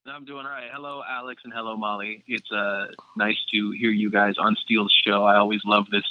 I'm 0.06 0.24
doing 0.24 0.44
all 0.44 0.50
right. 0.50 0.70
Hello, 0.72 1.04
Alex, 1.08 1.42
and 1.44 1.52
hello, 1.52 1.76
Molly. 1.76 2.24
It's 2.26 2.50
uh, 2.50 2.86
nice 3.16 3.38
to 3.52 3.70
hear 3.78 3.90
you 3.90 4.10
guys 4.10 4.34
on 4.38 4.56
Steele's 4.56 4.92
show. 5.06 5.22
I 5.22 5.36
always 5.36 5.60
love 5.64 5.88
this 5.90 6.04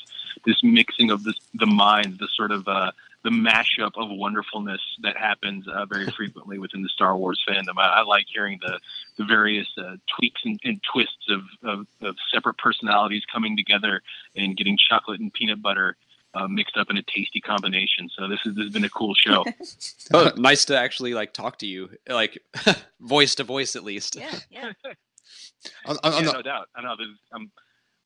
this 0.46 0.64
mixing 0.64 1.12
of 1.12 1.24
this, 1.26 1.36
the 1.54 1.66
minds, 1.66 2.18
the 2.18 2.30
sort 2.34 2.52
of 2.52 2.66
uh, 2.70 2.92
the 3.26 3.32
mashup 3.32 3.92
of 3.96 4.08
wonderfulness 4.12 4.80
that 5.02 5.18
happens 5.18 5.68
uh, 5.68 5.84
very 5.88 6.06
frequently 6.12 6.60
within 6.60 6.84
the 6.84 6.90
Star 6.90 7.18
Wars 7.18 7.44
fandom. 7.50 7.74
I, 7.78 7.88
I 7.88 8.02
like 8.04 8.28
hearing 8.32 8.60
the 8.62 8.80
the 9.18 9.26
various 9.26 9.68
uh, 9.80 9.96
tweaks 10.16 10.42
and, 10.46 10.60
and 10.64 10.80
twists 10.94 11.28
of, 11.30 11.42
of, 11.64 11.88
of 12.02 12.16
separate 12.32 12.58
personalities 12.60 13.24
coming 13.34 13.58
together 13.58 14.02
and 14.36 14.56
getting 14.56 14.78
chocolate 14.78 15.20
and 15.20 15.34
peanut 15.34 15.62
butter. 15.62 15.98
Uh, 16.36 16.50
mixed 16.50 16.76
up 16.76 16.90
in 16.90 16.98
a 16.98 17.02
tasty 17.04 17.40
combination. 17.40 18.10
So 18.10 18.28
this, 18.28 18.42
is, 18.46 18.56
this 18.56 18.66
has 18.66 18.74
been 18.74 18.84
a 18.84 18.90
cool 18.90 19.14
show. 19.14 19.46
Oh, 20.14 20.32
nice 20.36 20.66
to 20.66 20.78
actually 20.78 21.14
like 21.14 21.32
talk 21.32 21.60
to 21.60 21.66
you, 21.66 21.90
like 22.10 22.38
voice 23.00 23.36
to 23.36 23.46
voice 23.46 23.78
at 23.78 23.86
least. 23.86 24.18
Yeah, 24.18 24.38
yeah. 24.52 24.72
I'm, 25.86 25.98
I'm, 26.04 26.14
yeah, 26.14 26.20
not, 26.20 26.36
no 26.36 26.42
doubt. 26.42 26.68
I 26.76 26.82
know. 26.82 26.96
I'm, 27.32 27.52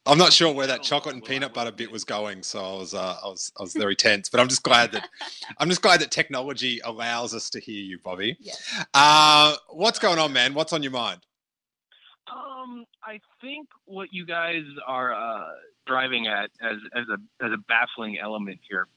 I'm 0.10 0.18
not 0.18 0.34
sure 0.34 0.52
where 0.52 0.66
that 0.66 0.82
chocolate 0.82 1.14
and 1.14 1.24
peanut 1.24 1.54
butter 1.54 1.72
bit 1.72 1.92
was 1.92 2.04
going, 2.04 2.42
so 2.42 2.60
I 2.60 2.80
was 2.80 2.94
uh, 2.96 3.18
I 3.24 3.28
was 3.28 3.52
I 3.60 3.62
was 3.62 3.74
very 3.78 3.96
tense. 3.96 4.28
But 4.28 4.40
I'm 4.40 4.48
just 4.48 4.64
glad 4.64 4.92
that 4.94 5.08
I'm 5.60 5.70
just 5.70 5.84
glad 5.84 6.02
that 6.02 6.10
technology 6.10 6.80
allows 6.84 7.36
us 7.36 7.50
to 7.52 7.60
hear 7.60 7.80
you, 7.80 8.00
Bobby. 8.04 8.36
Yes. 8.40 8.86
Uh, 8.96 9.56
what's 9.70 10.00
going 10.00 10.18
on, 10.18 10.34
man? 10.34 10.56
What's 10.56 10.74
on 10.74 10.82
your 10.82 10.92
mind? 10.92 11.22
Um, 12.32 12.86
I 13.04 13.20
think 13.40 13.70
what 13.86 14.12
you 14.12 14.26
guys 14.26 14.64
are 14.88 15.14
uh, 15.14 15.50
driving 15.86 16.26
at 16.26 16.50
as 16.60 16.78
as 16.96 17.06
a 17.10 17.46
as 17.46 17.52
a 17.52 17.58
baffling 17.68 18.18
element 18.18 18.60
here 18.68 18.88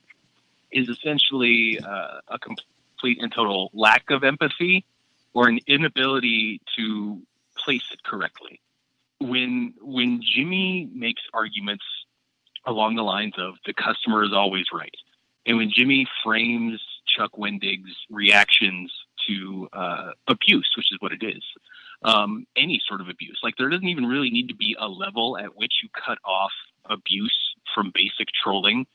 is 0.71 0.89
essentially 0.89 1.79
uh, 1.79 2.21
a 2.29 2.39
complete 2.39 3.23
and 3.23 3.31
total 3.31 3.71
lack 3.75 4.05
of 4.11 4.25
empathy 4.25 4.87
or 5.35 5.49
an 5.49 5.59
inability 5.67 6.63
to 6.77 7.21
place 7.55 7.85
it 7.93 8.03
correctly. 8.03 8.61
When 9.29 9.75
when 9.81 10.21
Jimmy 10.23 10.89
makes 10.95 11.23
arguments 11.33 11.85
along 12.67 12.97
the 12.97 13.03
lines 13.03 13.35
of 13.39 13.55
the 13.67 13.75
customer 13.75 14.25
is 14.25 14.33
always 14.33 14.67
right, 14.73 14.95
and 15.47 15.57
when 15.57 15.71
Jimmy 15.75 16.07
frames 16.25 16.81
Chuck 17.07 17.33
Wendig's 17.37 17.95
reactions 18.11 18.93
to 19.29 19.69
uh, 19.73 20.11
abuse, 20.29 20.71
which 20.77 20.91
is 20.91 20.99
what 21.01 21.13
it 21.13 21.23
is, 21.23 21.43
um, 22.03 22.47
any 22.57 22.81
sort 22.89 23.01
of 23.01 23.09
abuse. 23.09 23.39
Like 23.43 23.55
there 23.57 23.69
doesn't 23.69 23.89
even 23.89 24.07
really 24.07 24.31
need 24.31 24.49
to 24.49 24.55
be 24.55 24.77
a 24.79 24.89
level 24.89 25.39
at 25.39 25.57
which 25.57 25.73
you 25.83 25.89
cut 25.95 26.19
off 26.25 26.53
abuse 26.89 27.55
from 27.75 27.93
basic 27.95 28.29
trolling 28.43 28.87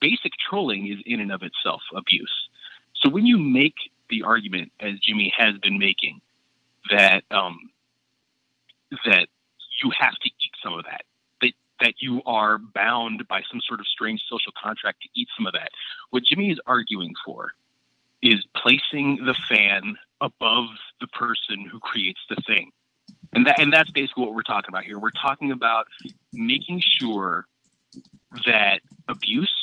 basic 0.00 0.32
trolling 0.48 0.86
is 0.86 0.98
in 1.06 1.20
and 1.20 1.32
of 1.32 1.42
itself 1.42 1.82
abuse. 1.94 2.48
So 2.96 3.08
when 3.08 3.26
you 3.26 3.38
make 3.38 3.74
the 4.10 4.22
argument, 4.22 4.72
as 4.80 4.98
Jimmy 5.00 5.32
has 5.36 5.56
been 5.58 5.78
making, 5.78 6.20
that 6.90 7.24
um, 7.30 7.70
that 9.04 9.28
you 9.82 9.90
have 9.98 10.14
to 10.14 10.30
eat 10.40 10.52
some 10.62 10.74
of 10.74 10.84
that, 10.84 11.02
that 11.40 11.52
that 11.80 11.94
you 12.00 12.22
are 12.26 12.58
bound 12.58 13.26
by 13.28 13.42
some 13.50 13.60
sort 13.66 13.80
of 13.80 13.86
strange 13.86 14.22
social 14.28 14.52
contract 14.60 15.02
to 15.02 15.08
eat 15.14 15.28
some 15.36 15.46
of 15.46 15.52
that. 15.52 15.70
What 16.10 16.24
Jimmy 16.24 16.50
is 16.50 16.60
arguing 16.66 17.14
for 17.24 17.52
is 18.22 18.44
placing 18.56 19.24
the 19.24 19.34
fan 19.48 19.96
above 20.20 20.66
the 21.00 21.06
person 21.08 21.64
who 21.70 21.78
creates 21.78 22.20
the 22.28 22.36
thing. 22.46 22.72
And 23.32 23.46
that 23.46 23.60
and 23.60 23.72
that's 23.72 23.90
basically 23.90 24.24
what 24.24 24.34
we're 24.34 24.42
talking 24.42 24.68
about 24.68 24.84
here. 24.84 24.98
We're 24.98 25.10
talking 25.10 25.52
about 25.52 25.86
making 26.32 26.82
sure 26.84 27.46
that 28.46 28.80
abuse 29.08 29.54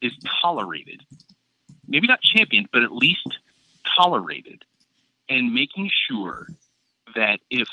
is 0.00 0.12
tolerated. 0.40 1.02
Maybe 1.86 2.06
not 2.06 2.20
championed, 2.20 2.68
but 2.72 2.82
at 2.82 2.92
least 2.92 3.38
tolerated. 3.96 4.64
And 5.28 5.52
making 5.52 5.90
sure 6.08 6.46
that 7.14 7.40
if 7.50 7.68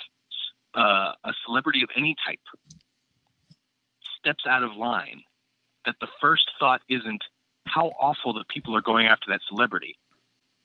uh, 0.75 1.13
a 1.23 1.33
celebrity 1.45 1.83
of 1.83 1.89
any 1.95 2.15
type 2.25 2.39
steps 4.19 4.45
out 4.47 4.63
of 4.63 4.75
line, 4.75 5.21
that 5.85 5.95
the 6.01 6.07
first 6.19 6.49
thought 6.59 6.81
isn't 6.89 7.23
how 7.65 7.91
awful 7.99 8.33
that 8.33 8.47
people 8.47 8.75
are 8.75 8.81
going 8.81 9.07
after 9.07 9.25
that 9.29 9.41
celebrity. 9.47 9.97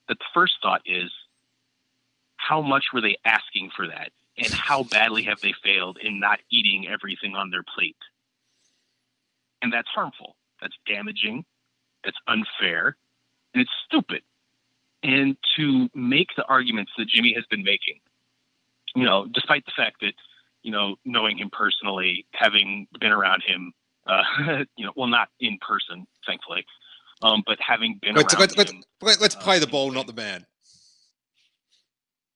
That 0.07 0.19
the 0.19 0.25
first 0.33 0.53
thought 0.61 0.81
is 0.85 1.11
how 2.37 2.61
much 2.61 2.85
were 2.93 3.01
they 3.01 3.17
asking 3.23 3.71
for 3.75 3.87
that 3.87 4.11
and 4.37 4.51
how 4.51 4.83
badly 4.83 5.23
have 5.23 5.39
they 5.41 5.53
failed 5.63 5.97
in 6.01 6.19
not 6.19 6.39
eating 6.51 6.87
everything 6.87 7.35
on 7.35 7.51
their 7.51 7.63
plate. 7.63 7.97
And 9.61 9.71
that's 9.71 9.89
harmful. 9.89 10.35
That's 10.59 10.75
damaging. 10.87 11.45
That's 12.03 12.17
unfair. 12.27 12.97
And 13.53 13.61
it's 13.61 13.71
stupid. 13.85 14.23
And 15.03 15.37
to 15.57 15.89
make 15.93 16.29
the 16.35 16.45
arguments 16.45 16.91
that 16.97 17.07
Jimmy 17.07 17.33
has 17.33 17.45
been 17.49 17.63
making, 17.63 17.99
you 18.95 19.05
know, 19.05 19.27
despite 19.33 19.65
the 19.65 19.71
fact 19.75 19.97
that, 20.01 20.13
you 20.63 20.71
know, 20.71 20.95
knowing 21.05 21.37
him 21.37 21.49
personally, 21.51 22.25
having 22.33 22.87
been 22.99 23.11
around 23.11 23.43
him, 23.45 23.73
uh, 24.07 24.23
you 24.77 24.85
know, 24.85 24.91
well, 24.95 25.07
not 25.07 25.29
in 25.39 25.57
person, 25.65 26.05
thankfully, 26.25 26.65
um, 27.21 27.43
but 27.45 27.57
having 27.65 27.99
been 28.01 28.15
Let's, 28.15 28.33
around 28.33 28.55
let's, 28.57 28.71
him. 28.71 28.83
let's, 29.01 29.21
let's 29.21 29.35
play 29.35 29.59
the 29.59 29.67
ball, 29.67 29.91
not 29.91 30.07
the 30.07 30.13
man. 30.13 30.45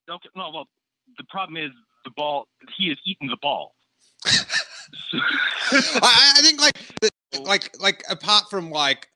Don't 0.07 0.21
no, 0.35 0.51
well, 0.51 0.67
the 1.17 1.23
problem 1.29 1.57
is 1.57 1.71
the 2.03 2.11
ball. 2.11 2.47
He 2.77 2.89
has 2.89 2.97
eaten 3.05 3.27
the 3.27 3.37
ball. 3.41 3.73
I, 5.13 6.33
I 6.37 6.41
think 6.41 6.61
like 6.61 6.77
like 7.41 7.75
like 7.81 8.03
apart 8.09 8.49
from 8.49 8.69
like 8.69 9.09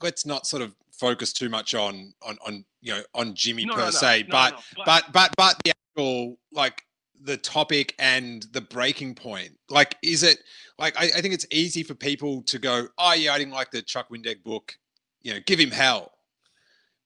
let's 0.00 0.24
not 0.24 0.46
sort 0.46 0.62
of 0.62 0.74
focus 0.92 1.32
too 1.32 1.48
much 1.48 1.74
on 1.74 2.14
on 2.22 2.38
on 2.46 2.64
you 2.80 2.92
know 2.92 3.02
on 3.14 3.34
Jimmy 3.34 3.64
No, 3.64 3.74
per 3.74 3.78
no, 3.80 3.84
no, 3.86 3.90
se, 3.90 4.26
but, 4.30 4.52
no, 4.52 4.84
but 4.84 5.04
but 5.12 5.34
but 5.36 5.56
the 5.64 5.72
actual 5.96 6.38
like 6.52 6.82
the 7.22 7.36
topic 7.36 7.94
and 7.98 8.46
the 8.52 8.60
breaking 8.60 9.14
point. 9.14 9.50
Like, 9.70 9.96
is 10.02 10.22
it 10.22 10.38
like 10.78 10.96
I, 10.98 11.04
I 11.04 11.20
think 11.20 11.34
it's 11.34 11.46
easy 11.50 11.82
for 11.82 11.94
people 11.94 12.42
to 12.42 12.58
go, 12.58 12.88
oh 12.98 13.14
yeah, 13.14 13.32
I 13.32 13.38
didn't 13.38 13.54
like 13.54 13.70
the 13.70 13.82
Chuck 13.82 14.08
Wendig 14.10 14.42
book, 14.42 14.74
you 15.22 15.32
know, 15.32 15.40
give 15.46 15.58
him 15.58 15.70
hell. 15.70 16.12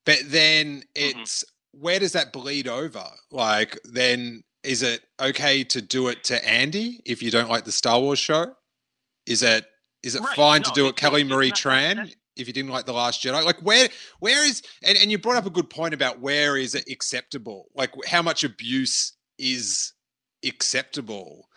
But 0.06 0.18
then 0.26 0.82
Mm-hmm. 0.96 1.20
it's 1.20 1.44
where 1.72 2.00
does 2.00 2.12
that 2.12 2.32
bleed 2.32 2.66
over? 2.66 3.04
Like, 3.30 3.78
then 3.84 4.42
is 4.64 4.82
it 4.82 5.02
okay 5.20 5.62
to 5.64 5.80
do 5.80 6.08
it 6.08 6.24
to 6.24 6.48
Andy 6.48 7.00
if 7.06 7.22
you 7.22 7.30
don't 7.30 7.48
like 7.48 7.64
the 7.64 7.72
Star 7.72 8.00
Wars 8.00 8.18
show? 8.18 8.54
Is 9.26 9.42
it 9.42 9.66
is 10.02 10.16
it 10.16 10.22
Right, 10.22 10.34
fine 10.36 10.62
to 10.62 10.70
do 10.72 10.88
it 10.88 10.96
Kelly 10.96 11.22
Marie 11.24 11.52
Tran 11.52 12.12
if 12.40 12.46
you 12.46 12.52
didn't 12.52 12.70
like 12.70 12.86
the 12.86 12.92
Last 12.92 13.22
Jedi? 13.22 13.44
Like 13.44 13.60
where 13.60 13.88
where 14.20 14.46
is 14.46 14.62
and, 14.82 14.96
and 14.98 15.10
you 15.10 15.18
brought 15.18 15.36
up 15.36 15.46
a 15.46 15.50
good 15.50 15.70
point 15.70 15.94
about 15.94 16.20
where 16.20 16.56
is 16.56 16.74
it 16.74 16.84
acceptable? 16.90 17.68
Like 17.74 17.92
how 18.06 18.22
much 18.22 18.44
abuse 18.44 19.12
is 19.38 19.92
acceptable? 20.44 21.48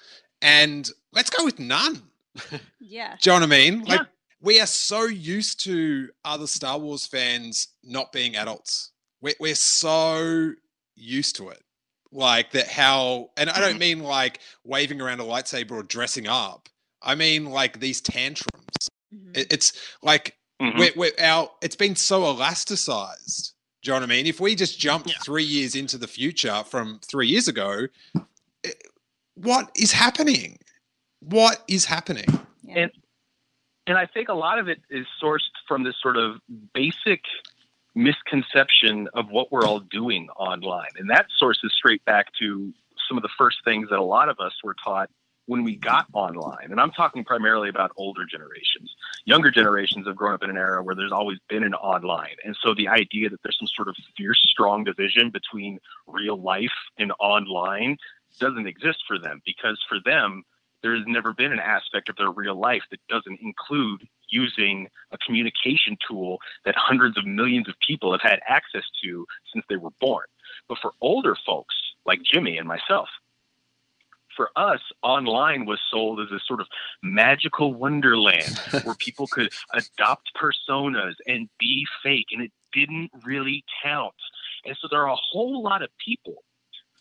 And 0.41 0.89
let's 1.13 1.29
go 1.29 1.43
with 1.45 1.59
none. 1.59 2.01
Yeah. 2.79 3.15
Do 3.21 3.29
you 3.31 3.39
know 3.39 3.45
what 3.45 3.53
I 3.53 3.57
mean? 3.57 3.83
Like 3.85 4.01
we 4.41 4.59
are 4.59 4.67
so 4.67 5.05
used 5.05 5.63
to 5.63 6.09
other 6.25 6.47
Star 6.47 6.77
Wars 6.77 7.07
fans 7.07 7.69
not 7.81 8.11
being 8.11 8.35
adults. 8.35 8.91
We're, 9.21 9.35
we're 9.39 9.55
so 9.55 10.51
used 10.95 11.37
to 11.37 11.49
it. 11.49 11.63
Like 12.11 12.51
that 12.51 12.67
how 12.67 13.31
and 13.37 13.49
I 13.49 13.59
don't 13.59 13.71
mm-hmm. 13.71 13.79
mean 13.79 13.99
like 13.99 14.39
waving 14.63 15.01
around 15.01 15.21
a 15.21 15.23
lightsaber 15.23 15.71
or 15.71 15.83
dressing 15.83 16.27
up. 16.27 16.69
I 17.01 17.15
mean 17.15 17.45
like 17.45 17.79
these 17.79 18.01
tantrums. 18.01 18.89
Mm-hmm. 19.13 19.31
It- 19.35 19.51
it's 19.51 19.73
like 20.03 20.37
Mm-hmm. 20.63 20.79
we're, 20.79 20.91
we're 20.95 21.11
our 21.19 21.51
it's 21.61 21.75
been 21.75 21.95
so 21.95 22.21
elasticized. 22.21 23.51
Do 23.81 23.91
you 23.91 23.93
know 23.93 24.01
what 24.01 24.09
I 24.09 24.15
mean? 24.15 24.27
If 24.27 24.39
we 24.39 24.55
just 24.55 24.79
jump 24.79 25.07
three 25.23 25.43
years 25.43 25.75
into 25.75 25.97
the 25.97 26.07
future 26.07 26.63
from 26.63 27.01
three 27.03 27.27
years 27.27 27.49
ago, 27.49 27.87
eh, 28.15 28.69
what 29.35 29.69
is 29.75 29.91
happening? 29.91 30.57
What 31.19 31.61
is 31.67 31.83
happening? 31.83 32.25
And 32.69 32.91
and 33.85 33.97
I 33.97 34.05
think 34.05 34.29
a 34.29 34.33
lot 34.33 34.57
of 34.57 34.69
it 34.69 34.79
is 34.89 35.05
sourced 35.21 35.51
from 35.67 35.83
this 35.83 35.95
sort 36.01 36.15
of 36.15 36.37
basic 36.73 37.21
misconception 37.95 39.09
of 39.13 39.29
what 39.29 39.51
we're 39.51 39.65
all 39.65 39.81
doing 39.81 40.29
online. 40.37 40.89
And 40.97 41.09
that 41.09 41.25
sources 41.37 41.73
straight 41.77 42.03
back 42.05 42.27
to 42.39 42.73
some 43.07 43.17
of 43.17 43.21
the 43.21 43.29
first 43.37 43.57
things 43.65 43.89
that 43.89 43.99
a 43.99 44.03
lot 44.03 44.29
of 44.29 44.39
us 44.39 44.53
were 44.63 44.75
taught 44.83 45.09
when 45.45 45.63
we 45.63 45.75
got 45.75 46.05
online. 46.13 46.71
And 46.71 46.79
I'm 46.79 46.91
talking 46.91 47.23
primarily 47.25 47.69
about 47.69 47.91
older 47.97 48.25
generations. 48.25 48.95
Younger 49.25 49.51
generations 49.51 50.05
have 50.05 50.15
grown 50.15 50.33
up 50.33 50.43
in 50.43 50.49
an 50.49 50.57
era 50.57 50.83
where 50.83 50.95
there's 50.95 51.11
always 51.11 51.39
been 51.47 51.63
an 51.63 51.73
online. 51.73 52.35
And 52.43 52.57
so 52.61 52.73
the 52.73 52.89
idea 52.89 53.29
that 53.29 53.41
there's 53.41 53.57
some 53.57 53.67
sort 53.67 53.87
of 53.87 53.95
fierce, 54.17 54.41
strong 54.49 54.83
division 54.83 55.29
between 55.29 55.79
real 56.07 56.37
life 56.41 56.71
and 56.97 57.13
online 57.19 57.97
doesn't 58.39 58.67
exist 58.67 58.99
for 59.07 59.17
them 59.17 59.41
because 59.45 59.79
for 59.87 59.99
them, 60.03 60.43
there 60.81 60.95
has 60.95 61.05
never 61.07 61.33
been 61.33 61.53
an 61.53 61.59
aspect 61.59 62.09
of 62.09 62.17
their 62.17 62.31
real 62.31 62.59
life 62.59 62.83
that 62.91 62.99
doesn't 63.07 63.39
include 63.41 64.05
using 64.29 64.89
a 65.11 65.17
communication 65.17 65.97
tool 66.05 66.39
that 66.65 66.75
hundreds 66.75 67.17
of 67.17 67.25
millions 67.25 67.69
of 67.69 67.75
people 67.87 68.11
have 68.11 68.21
had 68.21 68.41
access 68.47 68.83
to 69.01 69.25
since 69.53 69.63
they 69.69 69.77
were 69.77 69.91
born. 70.01 70.25
But 70.67 70.79
for 70.81 70.91
older 70.99 71.37
folks 71.45 71.75
like 72.05 72.19
Jimmy 72.21 72.57
and 72.57 72.67
myself, 72.67 73.07
for 74.35 74.49
us, 74.55 74.81
online 75.01 75.65
was 75.65 75.79
sold 75.89 76.19
as 76.19 76.31
a 76.31 76.39
sort 76.45 76.61
of 76.61 76.67
magical 77.01 77.73
wonderland 77.73 78.57
where 78.83 78.95
people 78.95 79.27
could 79.27 79.51
adopt 79.73 80.31
personas 80.35 81.13
and 81.27 81.49
be 81.59 81.85
fake, 82.01 82.27
and 82.31 82.41
it 82.41 82.51
didn't 82.73 83.11
really 83.23 83.63
count. 83.83 84.15
And 84.65 84.75
so 84.79 84.87
there 84.89 85.01
are 85.01 85.11
a 85.11 85.15
whole 85.15 85.61
lot 85.61 85.81
of 85.81 85.89
people 86.03 86.43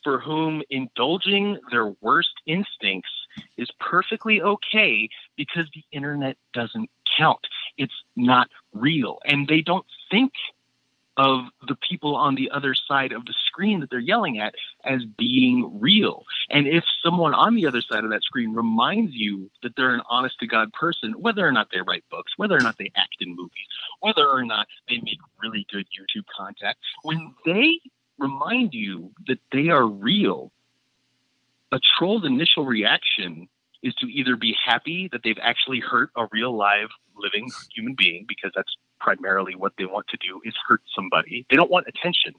for 0.03 0.19
whom 0.19 0.63
indulging 0.71 1.59
their 1.71 1.95
worst 2.01 2.33
instincts 2.47 3.11
is 3.57 3.69
perfectly 3.79 4.43
okay 4.43 5.09
because 5.37 5.67
the 5.75 5.85
internet 5.93 6.37
doesn't 6.53 6.91
count. 7.17 7.47
It's 7.79 7.95
not 8.17 8.49
real. 8.73 9.19
And 9.25 9.47
they 9.47 9.61
don't 9.61 9.87
think 10.11 10.33
of 11.17 11.45
the 11.69 11.77
people 11.89 12.17
on 12.17 12.35
the 12.35 12.51
other 12.51 12.75
side 12.75 13.13
of 13.13 13.27
the 13.27 13.35
screen 13.47 13.81
that 13.81 13.91
they're 13.91 13.99
yelling 13.99 14.39
at 14.39 14.55
as 14.85 15.05
being 15.19 15.79
real. 15.79 16.25
And 16.49 16.67
if 16.67 16.85
someone 17.05 17.35
on 17.35 17.55
the 17.55 17.67
other 17.67 17.83
side 17.83 18.05
of 18.05 18.11
that 18.11 18.23
screen 18.23 18.55
reminds 18.55 19.13
you 19.13 19.51
that 19.63 19.77
they're 19.77 19.95
an 19.95 20.03
honest 20.09 20.39
to 20.41 20.47
God 20.47 20.73
person, 20.73 21.13
whether 21.19 21.47
or 21.47 21.53
not 21.53 21.69
they 21.71 21.81
write 21.81 22.05
books, 22.11 22.33
whether 22.37 22.57
or 22.57 22.61
not 22.61 22.79
they 22.79 22.91
act 22.97 23.17
in 23.21 23.37
movies, 23.37 23.67
whether 24.01 24.27
or 24.27 24.45
not 24.45 24.67
they 24.89 24.97
make 24.97 25.19
really 25.43 25.67
good 25.71 25.87
YouTube 25.87 26.25
content, 26.35 26.77
when 27.03 27.35
they 27.45 27.79
remind 28.19 28.73
you 28.73 29.11
that 29.27 29.39
they 29.53 29.69
are 29.69 29.87
real, 29.87 30.51
a 31.73 31.81
troll's 31.99 32.25
initial 32.25 32.65
reaction 32.65 33.49
is 33.83 33.95
to 33.97 34.07
either 34.07 34.37
be 34.37 34.55
happy 34.65 35.09
that 35.13 35.23
they've 35.25 35.39
actually 35.43 35.81
hurt 35.81 36.11
a 36.17 36.27
real 36.33 36.57
live 36.57 36.89
living 37.17 37.49
human 37.75 37.95
being 37.97 38.25
because 38.29 38.53
that's 38.55 38.75
primarily 39.03 39.55
what 39.57 39.73
they 39.77 39.85
want 39.85 40.07
to 40.09 40.17
do 40.17 40.41
is 40.45 40.55
hurt 40.67 40.81
somebody. 40.95 41.45
They 41.51 41.57
don't 41.57 41.71
want 41.71 41.87
attention. 41.89 42.35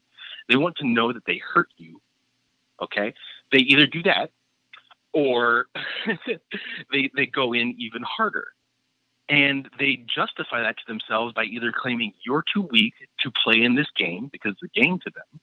They 0.48 0.56
want 0.56 0.78
to 0.78 0.88
know 0.88 1.12
that 1.12 1.26
they 1.26 1.42
hurt 1.54 1.70
you. 1.78 2.02
Okay? 2.82 3.14
They 3.52 3.60
either 3.60 3.86
do 3.86 4.02
that 4.04 4.32
or 5.14 5.68
they 6.92 7.12
they 7.16 7.26
go 7.26 7.54
in 7.54 7.76
even 7.78 8.02
harder. 8.04 8.48
And 9.30 9.70
they 9.80 10.04
justify 10.14 10.62
that 10.62 10.78
to 10.78 10.84
themselves 10.86 11.34
by 11.34 11.46
either 11.46 11.72
claiming 11.72 12.14
you're 12.26 12.44
too 12.54 12.68
weak 12.72 12.94
to 13.22 13.32
play 13.44 13.62
in 13.62 13.76
this 13.76 13.88
game 13.98 14.30
because 14.32 14.54
the 14.62 14.68
game 14.70 15.00
to 15.00 15.12
them, 15.12 15.40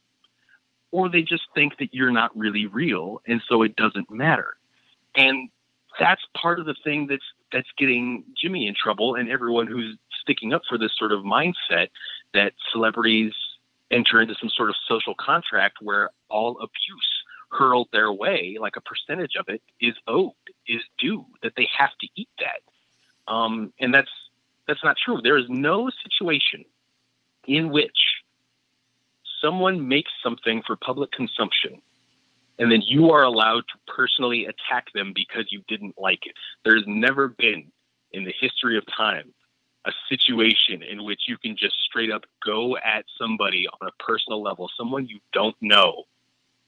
or 0.90 1.08
they 1.08 1.22
just 1.22 1.44
think 1.54 1.78
that 1.78 1.94
you're 1.94 2.12
not 2.12 2.36
really 2.36 2.66
real 2.66 3.22
and 3.26 3.40
so 3.48 3.62
it 3.62 3.76
doesn't 3.76 4.10
matter. 4.10 4.56
And 5.16 5.48
that's 5.98 6.20
part 6.40 6.60
of 6.60 6.66
the 6.66 6.74
thing 6.84 7.06
that's 7.06 7.24
that's 7.52 7.68
getting 7.78 8.24
Jimmy 8.40 8.66
in 8.66 8.74
trouble 8.74 9.14
and 9.14 9.28
everyone 9.28 9.66
who's 9.66 9.96
sticking 10.30 10.52
up 10.52 10.62
for 10.68 10.78
this 10.78 10.92
sort 10.96 11.12
of 11.12 11.24
mindset 11.24 11.88
that 12.34 12.52
celebrities 12.72 13.32
enter 13.90 14.20
into 14.20 14.34
some 14.40 14.50
sort 14.50 14.68
of 14.68 14.76
social 14.88 15.14
contract 15.18 15.78
where 15.82 16.10
all 16.28 16.56
abuse 16.58 17.10
hurled 17.50 17.88
their 17.92 18.12
way, 18.12 18.56
like 18.60 18.76
a 18.76 18.80
percentage 18.80 19.32
of 19.38 19.46
it, 19.48 19.60
is 19.80 19.94
owed, 20.06 20.30
is 20.68 20.82
due, 20.98 21.26
that 21.42 21.52
they 21.56 21.68
have 21.76 21.90
to 22.00 22.06
eat 22.14 22.28
that. 22.38 23.32
Um, 23.32 23.72
and 23.80 23.92
that's 23.92 24.10
That's 24.68 24.84
not 24.84 24.96
true. 25.04 25.20
There 25.20 25.36
is 25.36 25.46
no 25.48 25.90
situation 26.04 26.64
in 27.46 27.70
which 27.70 28.00
someone 29.42 29.88
makes 29.88 30.12
something 30.22 30.62
for 30.66 30.76
public 30.76 31.10
consumption 31.10 31.82
and 32.60 32.70
then 32.70 32.82
you 32.82 33.10
are 33.10 33.24
allowed 33.24 33.64
to 33.72 33.92
personally 33.96 34.46
attack 34.46 34.92
them 34.94 35.12
because 35.14 35.46
you 35.50 35.62
didn't 35.66 35.94
like 35.98 36.26
it. 36.26 36.34
There's 36.62 36.84
never 36.86 37.28
been 37.28 37.72
in 38.12 38.24
the 38.24 38.34
history 38.38 38.76
of 38.76 38.84
time 38.94 39.32
a 39.86 39.92
situation 40.08 40.82
in 40.82 41.04
which 41.04 41.22
you 41.26 41.38
can 41.38 41.56
just 41.56 41.74
straight 41.88 42.10
up 42.10 42.24
go 42.44 42.76
at 42.76 43.04
somebody 43.18 43.66
on 43.66 43.88
a 43.88 44.02
personal 44.02 44.42
level, 44.42 44.70
someone 44.76 45.06
you 45.06 45.20
don't 45.32 45.56
know, 45.60 46.04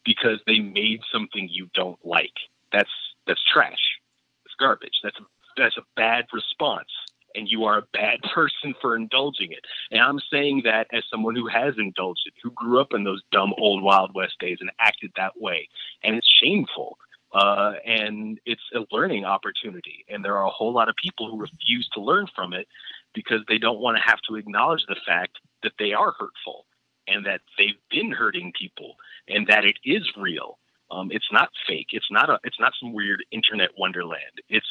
because 0.05 0.41
they 0.47 0.59
made 0.59 1.01
something 1.13 1.49
you 1.51 1.69
don't 1.75 1.99
like. 2.05 2.33
That's 2.73 2.91
that's 3.27 3.41
trash. 3.53 3.99
It's 4.47 4.55
garbage. 4.59 4.99
That's 5.03 5.17
that's 5.57 5.77
a 5.77 5.83
bad 5.95 6.25
response, 6.33 6.89
and 7.35 7.49
you 7.49 7.65
are 7.65 7.79
a 7.79 7.87
bad 7.93 8.21
person 8.35 8.75
for 8.81 8.97
indulging 8.97 9.53
it. 9.53 9.65
And 9.91 10.01
I'm 10.01 10.21
saying 10.31 10.63
that 10.65 10.87
as 10.93 11.05
someone 11.11 11.37
who 11.37 11.49
has 11.49 11.75
indulged 11.79 12.23
it, 12.27 12.35
who 12.43 12.51
grew 12.53 12.81
up 12.81 12.95
in 12.95 13.05
those 13.05 13.23
dumb 13.31 13.53
old 13.59 13.83
Wild 13.83 14.15
West 14.15 14.39
days 14.41 14.59
and 14.61 14.71
acted 14.81 15.13
that 15.17 15.39
way, 15.41 15.69
and 16.03 16.17
it's 16.17 16.29
shameful. 16.43 16.99
Uh, 17.33 17.73
and 17.87 18.39
it's 18.45 18.63
a 18.75 18.81
learning 18.95 19.25
opportunity. 19.25 20.05
And 20.09 20.25
there 20.25 20.37
are 20.37 20.47
a 20.47 20.51
whole 20.51 20.73
lot 20.73 20.89
of 20.89 20.95
people 21.03 21.31
who 21.31 21.39
refuse 21.41 21.89
to 21.95 22.01
learn 22.01 22.27
from 22.35 22.53
it 22.53 22.69
because 23.15 23.41
they 23.49 23.59
don't 23.59 23.81
want 23.81 23.97
to 23.97 24.03
have 24.03 24.21
to 24.29 24.37
acknowledge 24.37 24.85
the 24.87 24.97
fact 25.07 25.39
that 25.63 25.73
they 25.79 25.93
are 25.93 26.13
hurtful 26.13 26.67
and 27.09 27.25
that 27.27 27.41
they've 27.59 27.81
been 27.91 28.13
hurting 28.13 28.53
people 28.59 28.97
and 29.29 29.47
that 29.47 29.65
it 29.65 29.77
is 29.85 30.03
real. 30.17 30.59
Um, 30.91 31.09
it's 31.11 31.33
not 31.33 31.49
fake. 31.67 31.89
It's 31.93 32.11
not 32.11 32.29
a. 32.29 32.39
It's 32.45 32.61
not 32.61 32.75
some 32.79 32.93
weird 32.93 33.25
internet 33.31 33.71
wonderland. 33.79 34.43
It's 34.51 34.67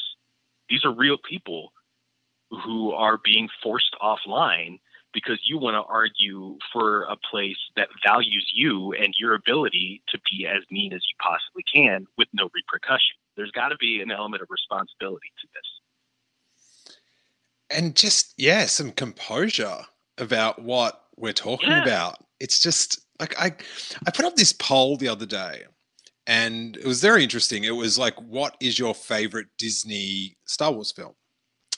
these 0.69 0.85
are 0.85 0.93
real 0.93 1.17
people 1.27 1.73
who 2.63 2.91
are 2.91 3.17
being 3.23 3.49
forced 3.63 3.95
offline 4.01 4.79
because 5.13 5.39
you 5.43 5.57
want 5.57 5.75
to 5.75 5.83
argue 5.91 6.57
for 6.71 7.03
a 7.03 7.17
place 7.29 7.57
that 7.75 7.89
values 8.05 8.49
you 8.53 8.93
and 8.93 9.13
your 9.17 9.33
ability 9.35 10.01
to 10.09 10.19
be 10.31 10.47
as 10.47 10.63
mean 10.71 10.93
as 10.93 11.01
you 11.09 11.15
possibly 11.21 11.63
can 11.73 12.05
with 12.17 12.27
no 12.33 12.49
repercussion. 12.53 13.15
There's 13.35 13.51
got 13.51 13.69
to 13.69 13.77
be 13.77 14.01
an 14.01 14.11
element 14.11 14.41
of 14.41 14.49
responsibility 14.49 15.31
to 15.41 15.47
this. 15.53 15.63
And 17.69 17.95
just, 17.95 18.33
yeah, 18.37 18.65
some 18.65 18.91
composure 18.91 19.79
about 20.17 20.61
what 20.61 21.03
we're 21.17 21.33
talking 21.33 21.69
Yeah. 21.71 21.81
about. 21.81 22.17
It's 22.39 22.59
just 22.59 22.99
like 23.19 23.39
I 23.39 23.55
I 24.05 24.11
put 24.11 24.25
up 24.25 24.35
this 24.35 24.53
poll 24.53 24.97
the 24.97 25.07
other 25.07 25.25
day 25.25 25.63
and 26.27 26.75
it 26.77 26.85
was 26.85 27.01
very 27.01 27.23
interesting. 27.23 27.63
It 27.63 27.71
was 27.71 27.97
like, 27.97 28.15
what 28.21 28.55
is 28.59 28.77
your 28.77 28.93
favorite 28.93 29.47
Disney 29.57 30.37
Star 30.45 30.71
Wars 30.71 30.91
film? 30.91 31.13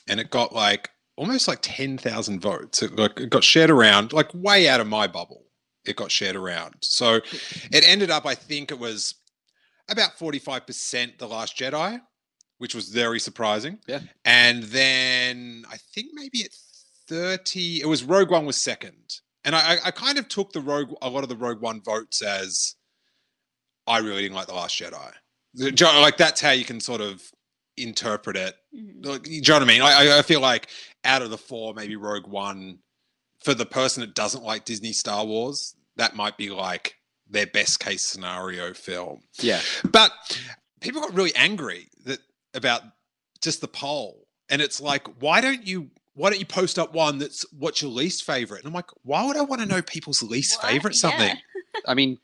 And 0.08 0.20
it 0.20 0.30
got 0.30 0.54
like 0.54 0.90
almost 1.16 1.48
like 1.48 1.58
10,000 1.62 2.40
votes. 2.40 2.82
It, 2.82 2.96
like, 2.96 3.20
it 3.20 3.30
got 3.30 3.44
shared 3.44 3.70
around, 3.70 4.12
like 4.12 4.30
way 4.34 4.68
out 4.68 4.80
of 4.80 4.86
my 4.86 5.06
bubble. 5.06 5.42
It 5.84 5.96
got 5.96 6.10
shared 6.10 6.36
around. 6.36 6.76
So 6.82 7.16
it 7.70 7.86
ended 7.86 8.10
up, 8.10 8.24
I 8.26 8.34
think 8.34 8.70
it 8.70 8.78
was 8.78 9.14
about 9.90 10.16
45% 10.18 11.18
The 11.18 11.28
Last 11.28 11.58
Jedi, 11.58 12.00
which 12.58 12.74
was 12.74 12.88
very 12.88 13.20
surprising. 13.20 13.78
Yeah. 13.86 14.00
And 14.24 14.62
then 14.64 15.64
I 15.70 15.76
think 15.94 16.08
maybe 16.14 16.42
at 16.42 16.50
30, 17.08 17.82
it 17.82 17.86
was 17.86 18.02
Rogue 18.02 18.30
One 18.30 18.46
was 18.46 18.56
second. 18.56 19.20
And 19.44 19.54
I, 19.54 19.76
I- 19.84 19.90
kind 19.90 20.16
of 20.18 20.26
took 20.28 20.52
the 20.52 20.60
Rogue, 20.62 20.94
a 21.02 21.10
lot 21.10 21.22
of 21.22 21.28
the 21.28 21.36
Rogue 21.36 21.60
One 21.60 21.82
votes 21.82 22.22
as 22.22 22.76
I 23.86 23.98
really 23.98 24.22
didn't 24.22 24.36
like 24.36 24.46
The 24.46 24.54
Last 24.54 24.80
Jedi. 24.80 25.12
The- 25.52 25.70
do 25.70 25.84
you 25.84 25.92
know, 25.92 26.00
Like 26.00 26.16
that's 26.16 26.40
how 26.40 26.52
you 26.52 26.64
can 26.64 26.80
sort 26.80 27.02
of 27.02 27.22
interpret 27.76 28.36
it. 28.36 28.54
Mm-hmm. 28.74 29.08
Like, 29.08 29.28
you 29.28 29.42
know 29.46 29.54
what 29.54 29.62
I 29.62 29.66
mean? 29.66 29.82
I, 29.82 29.92
I- 30.14 30.18
I 30.18 30.22
feel 30.22 30.40
like 30.40 30.68
out 31.04 31.22
of 31.22 31.30
the 31.30 31.38
four, 31.38 31.74
maybe 31.74 31.96
Rogue 31.96 32.26
One, 32.26 32.78
for 33.42 33.54
the 33.54 33.66
person 33.66 34.00
that 34.00 34.14
doesn't 34.14 34.42
like 34.42 34.64
Disney 34.64 34.92
Star 34.92 35.24
Wars, 35.24 35.74
that 35.96 36.16
might 36.16 36.36
be 36.36 36.50
like 36.50 36.96
their 37.28 37.46
best 37.46 37.80
case 37.80 38.04
scenario 38.06 38.72
film. 38.74 39.20
Yeah. 39.40 39.60
But 39.90 40.12
people 40.80 41.00
got 41.02 41.14
really 41.14 41.34
angry 41.34 41.88
that 42.04 42.20
about 42.54 42.82
just 43.42 43.60
the 43.60 43.68
poll. 43.68 44.26
And 44.48 44.60
it's 44.62 44.80
like, 44.80 45.06
why 45.20 45.40
don't 45.40 45.66
you 45.66 45.90
why 46.14 46.30
don't 46.30 46.38
you 46.38 46.46
post 46.46 46.78
up 46.78 46.94
one 46.94 47.18
that's 47.18 47.44
what's 47.52 47.82
your 47.82 47.90
least 47.90 48.24
favorite? 48.24 48.58
And 48.58 48.68
I'm 48.68 48.72
like, 48.74 48.90
why 49.02 49.26
would 49.26 49.36
I 49.36 49.42
want 49.42 49.60
to 49.62 49.66
know 49.66 49.82
people's 49.82 50.22
least 50.22 50.62
favorite 50.62 50.94
something? 50.94 51.34
I 51.86 51.94
mean, 51.94 52.18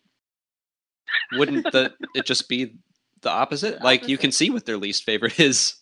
wouldn't 1.32 1.64
the 1.72 1.92
it 2.14 2.24
just 2.24 2.48
be 2.48 2.76
the 3.22 3.30
opposite? 3.30 3.82
like 3.82 4.08
you 4.08 4.18
can 4.18 4.32
see 4.32 4.50
what 4.50 4.66
their 4.66 4.76
least 4.76 5.04
favorite 5.04 5.38
is 5.48 5.74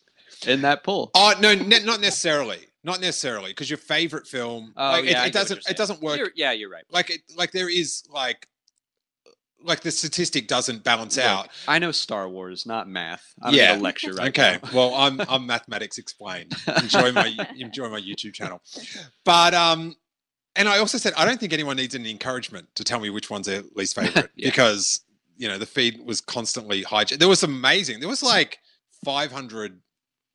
in 0.46 0.62
that 0.62 0.84
poll. 0.84 1.10
Oh 1.14 1.34
no, 1.40 1.54
ne- 1.54 1.84
not 1.84 2.00
necessarily. 2.00 2.58
Not 2.84 3.00
necessarily, 3.00 3.50
because 3.50 3.68
your 3.68 3.76
favorite 3.76 4.26
film, 4.26 4.72
Oh, 4.76 4.90
like, 4.92 5.04
yeah, 5.04 5.24
it, 5.24 5.28
it 5.28 5.32
doesn't, 5.32 5.68
it 5.68 5.76
doesn't 5.76 6.00
work. 6.00 6.16
You're- 6.16 6.30
yeah, 6.36 6.52
you're 6.52 6.70
right. 6.70 6.84
Like, 6.90 7.10
it, 7.10 7.20
like 7.36 7.50
there 7.50 7.68
is 7.68 8.04
like, 8.08 8.46
like 9.64 9.80
the 9.80 9.90
statistic 9.90 10.46
doesn't 10.46 10.84
balance 10.84 11.16
Look, 11.16 11.26
out. 11.26 11.48
I 11.66 11.80
know 11.80 11.90
Star 11.90 12.28
Wars, 12.28 12.64
not 12.66 12.88
math. 12.88 13.34
I'm 13.42 13.52
yeah, 13.52 13.70
gonna 13.72 13.82
lecture 13.82 14.12
right 14.12 14.28
Okay, 14.28 14.58
now. 14.62 14.70
well, 14.72 14.94
I'm 14.94 15.20
I'm 15.28 15.44
mathematics 15.44 15.98
explained. 15.98 16.54
Enjoy 16.80 17.10
my 17.10 17.34
enjoy 17.58 17.88
my 17.88 18.00
YouTube 18.00 18.34
channel, 18.34 18.62
but 19.24 19.54
um, 19.54 19.96
and 20.54 20.68
I 20.68 20.78
also 20.78 20.96
said 20.96 21.12
I 21.16 21.24
don't 21.24 21.40
think 21.40 21.52
anyone 21.52 21.76
needs 21.76 21.96
any 21.96 22.12
encouragement 22.12 22.68
to 22.76 22.84
tell 22.84 23.00
me 23.00 23.10
which 23.10 23.28
one's 23.28 23.48
their 23.48 23.62
least 23.74 23.96
favorite 24.00 24.30
because 24.36 25.00
you 25.38 25.48
know 25.48 25.56
the 25.56 25.66
feed 25.66 26.00
was 26.04 26.20
constantly 26.20 26.82
hijacked. 26.84 27.18
There 27.18 27.28
was 27.28 27.42
amazing. 27.42 28.00
There 28.00 28.08
was 28.08 28.22
like 28.22 28.58
500 29.04 29.80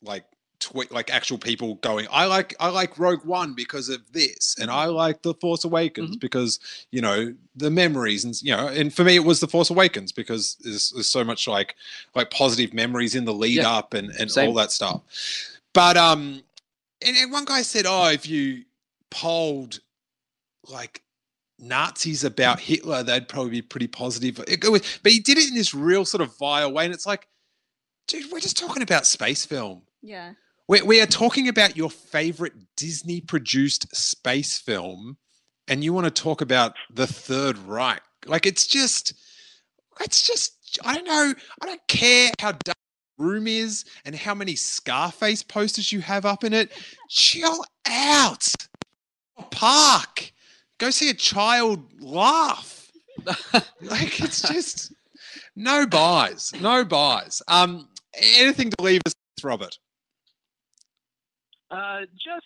like 0.01 0.26
tweet 0.60 0.91
like 0.91 1.14
actual 1.14 1.38
people 1.38 1.76
going. 1.76 2.08
I 2.12 2.26
like 2.26 2.56
I 2.60 2.70
like 2.70 2.97
Rogue 2.97 3.26
One 3.26 3.54
because 3.54 3.89
of 3.89 3.99
this, 4.14 4.56
and 4.60 4.72
I 4.72 4.86
like 4.86 5.22
The 5.22 5.34
Force 5.36 5.66
Awakens 5.66 6.16
because 6.16 6.60
you 6.91 7.01
know 7.01 7.34
the 7.56 7.70
memories 7.70 8.24
and 8.24 8.41
you 8.41 8.56
know. 8.56 8.68
And 8.70 8.93
for 8.93 9.04
me, 9.04 9.16
it 9.16 9.26
was 9.26 9.39
The 9.41 9.47
Force 9.47 9.70
Awakens 9.70 10.12
because 10.14 10.56
there's, 10.62 10.91
there's 10.91 11.08
so 11.08 11.24
much 11.24 11.47
like 11.47 11.76
like 12.16 12.32
positive 12.32 12.74
memories 12.74 13.14
in 13.16 13.26
the 13.26 13.34
lead 13.34 13.58
Yeah. 13.58 13.72
up 13.78 13.93
and 13.93 14.10
and 14.12 14.32
Same. 14.32 14.47
all 14.47 14.54
that 14.56 14.72
stuff. 14.72 15.01
But 15.74 15.97
um, 15.97 16.41
and, 17.06 17.18
and 17.18 17.32
one 17.32 17.45
guy 17.45 17.62
said, 17.62 17.86
oh, 17.86 18.08
if 18.10 18.28
you 18.28 18.64
polled 19.10 19.80
like 20.70 21.03
Nazis 21.64 22.24
about 22.24 22.59
Hitler, 22.59 23.03
they'd 23.03 23.28
probably 23.28 23.51
be 23.51 23.61
pretty 23.61 23.88
positive. 23.88 24.38
Was, 24.38 24.99
but 25.01 25.11
he 25.11 25.20
did 25.20 25.38
it 25.38 25.47
in 25.49 25.55
this 25.55 25.74
real 25.74 26.05
sort 26.05 26.22
of 26.22 26.38
vile 26.38 26.72
way, 26.72 26.86
and 26.86 26.93
it's 26.93 27.05
like, 27.05 27.28
dude, 28.07 28.32
we're 28.32 28.39
just 28.39 28.57
talking 28.57 28.84
about 28.84 29.05
space 29.05 29.45
film. 29.45 29.84
Yeah. 30.01 30.34
We, 30.68 30.82
we 30.82 31.01
are 31.01 31.07
talking 31.07 31.47
about 31.47 31.76
your 31.76 31.89
favorite 31.89 32.53
Disney 32.76 33.22
produced 33.22 33.93
space 33.95 34.57
film, 34.57 35.18
and 35.68 35.84
you 35.84 35.93
want 35.93 36.05
to 36.05 36.22
talk 36.22 36.41
about 36.41 36.76
the 36.89 37.07
Third 37.07 37.57
Reich. 37.57 38.01
Like, 38.26 38.45
it's 38.45 38.68
just, 38.68 39.14
it's 39.99 40.26
just, 40.26 40.80
I 40.84 40.95
don't 40.95 41.05
know. 41.07 41.34
I 41.61 41.66
don't 41.66 41.88
care 41.88 42.32
how 42.39 42.51
dark 42.51 42.78
the 43.18 43.24
room 43.24 43.47
is 43.47 43.86
and 44.05 44.16
how 44.16 44.34
many 44.34 44.55
Scarface 44.55 45.43
posters 45.43 45.91
you 45.91 46.01
have 46.01 46.26
up 46.26 46.43
in 46.43 46.53
it. 46.53 46.72
Chill 47.09 47.64
out. 47.86 48.47
Park. 49.51 50.33
Go 50.84 50.90
see 50.90 51.10
a 51.10 51.14
child 51.14 51.80
laugh. 52.02 52.92
like, 53.80 54.20
it's 54.20 54.42
just 54.42 54.94
no 55.56 55.88
buys. 55.88 56.52
No 56.60 56.84
buys. 56.84 57.42
Um, 57.48 57.88
anything 58.14 58.70
to 58.70 58.84
leave 58.84 59.00
us, 59.06 59.14
with, 59.38 59.46
Robert? 59.46 59.80
Uh, 61.72 62.02
just 62.12 62.46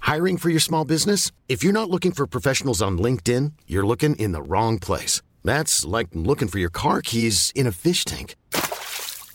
Hiring 0.00 0.38
for 0.38 0.48
your 0.48 0.58
small 0.58 0.86
business? 0.86 1.32
If 1.50 1.62
you're 1.62 1.74
not 1.74 1.90
looking 1.90 2.12
for 2.12 2.26
professionals 2.26 2.80
on 2.80 2.96
LinkedIn, 2.96 3.52
you're 3.66 3.86
looking 3.86 4.16
in 4.16 4.32
the 4.32 4.40
wrong 4.40 4.78
place. 4.78 5.20
That's 5.44 5.84
like 5.84 6.08
looking 6.14 6.48
for 6.48 6.58
your 6.58 6.70
car 6.70 7.02
keys 7.02 7.52
in 7.54 7.66
a 7.66 7.72
fish 7.72 8.06
tank. 8.06 8.36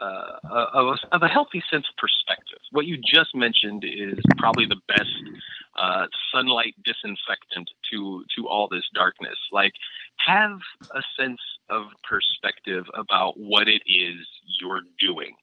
uh, 0.00 0.38
of, 0.50 0.86
a, 0.86 1.14
of 1.14 1.22
a 1.22 1.28
healthy 1.28 1.62
sense 1.70 1.86
of 1.88 1.96
perspective. 1.96 2.58
What 2.72 2.86
you 2.86 2.96
just 2.98 3.34
mentioned 3.34 3.84
is 3.84 4.18
probably 4.38 4.66
the 4.66 4.80
best 4.88 5.10
uh, 5.76 6.06
sunlight 6.32 6.74
disinfectant 6.84 7.70
to 7.90 8.24
to 8.36 8.48
all 8.48 8.68
this 8.68 8.84
darkness. 8.94 9.36
Like, 9.52 9.72
have 10.18 10.58
a 10.94 11.02
sense 11.18 11.40
of 11.68 11.86
perspective 12.08 12.84
about 12.94 13.38
what 13.38 13.68
it 13.68 13.82
is 13.86 14.26
you're 14.60 14.82
doing, 15.00 15.34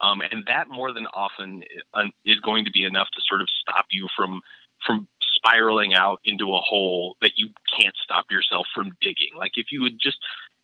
um, 0.00 0.20
and 0.30 0.44
that 0.46 0.68
more 0.68 0.92
than 0.92 1.06
often 1.14 1.62
uh, 1.94 2.04
is 2.24 2.40
going 2.40 2.64
to 2.64 2.70
be 2.70 2.84
enough 2.84 3.08
to 3.14 3.20
sort 3.28 3.40
of 3.40 3.48
stop 3.60 3.86
you 3.90 4.08
from 4.16 4.40
from 4.86 5.06
spiraling 5.36 5.94
out 5.94 6.20
into 6.24 6.54
a 6.54 6.60
hole 6.60 7.16
that 7.20 7.32
you 7.36 7.48
can't 7.78 7.94
stop 8.02 8.26
yourself 8.30 8.66
from 8.74 8.92
digging. 9.00 9.30
Like 9.36 9.52
if 9.54 9.66
you 9.70 9.82
would 9.82 9.98
just 10.00 10.18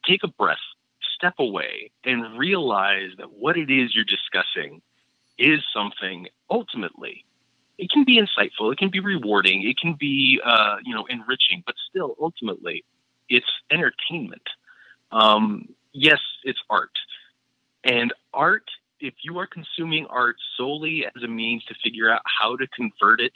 take 0.07 0.23
a 0.25 0.29
breath, 0.29 0.59
step 1.19 1.35
away, 1.39 1.91
and 2.05 2.39
realize 2.39 3.11
that 3.19 3.33
what 3.33 3.57
it 3.59 3.71
is 3.71 3.95
you're 3.95 4.05
discussing 4.05 4.81
is 5.39 5.61
something 5.75 6.29
ultimately. 6.51 7.25
It 7.77 7.91
can 7.91 8.05
be 8.05 8.21
insightful, 8.21 8.73
it 8.73 8.79
can 8.79 8.91
be 8.91 9.01
rewarding, 9.01 9.69
it 9.69 9.79
can 9.79 9.95
be 9.99 10.41
uh, 10.45 10.77
you 10.85 10.95
know 10.95 11.07
enriching, 11.09 11.63
but 11.67 11.75
still 11.91 12.17
ultimately, 12.21 12.85
it's 13.29 13.47
entertainment. 13.71 14.43
Um, 15.13 15.69
yes, 15.93 16.21
it's 16.45 16.61
art, 16.71 16.97
and 17.85 18.13
art. 18.33 18.65
If 19.01 19.15
you 19.23 19.39
are 19.39 19.47
consuming 19.47 20.07
art 20.07 20.37
solely 20.57 21.07
as 21.07 21.23
a 21.23 21.29
means 21.29 21.65
to 21.67 21.75
figure 21.85 22.11
out 22.11 22.23
how 22.41 22.57
to 22.57 22.67
convert 22.69 23.21
it 23.21 23.33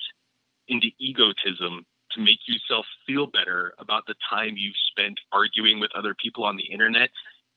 into 0.67 0.89
egotism 0.99 1.87
to 2.15 2.21
make 2.21 2.41
yourself 2.47 2.87
feel 3.07 3.27
better 3.27 3.75
about 3.79 4.07
the 4.07 4.15
time 4.29 4.55
you've 4.57 4.75
spent 4.91 5.19
arguing 5.33 5.81
with 5.81 5.91
other 5.97 6.15
people 6.15 6.45
on 6.45 6.57
the 6.57 6.65
internet, 6.65 7.11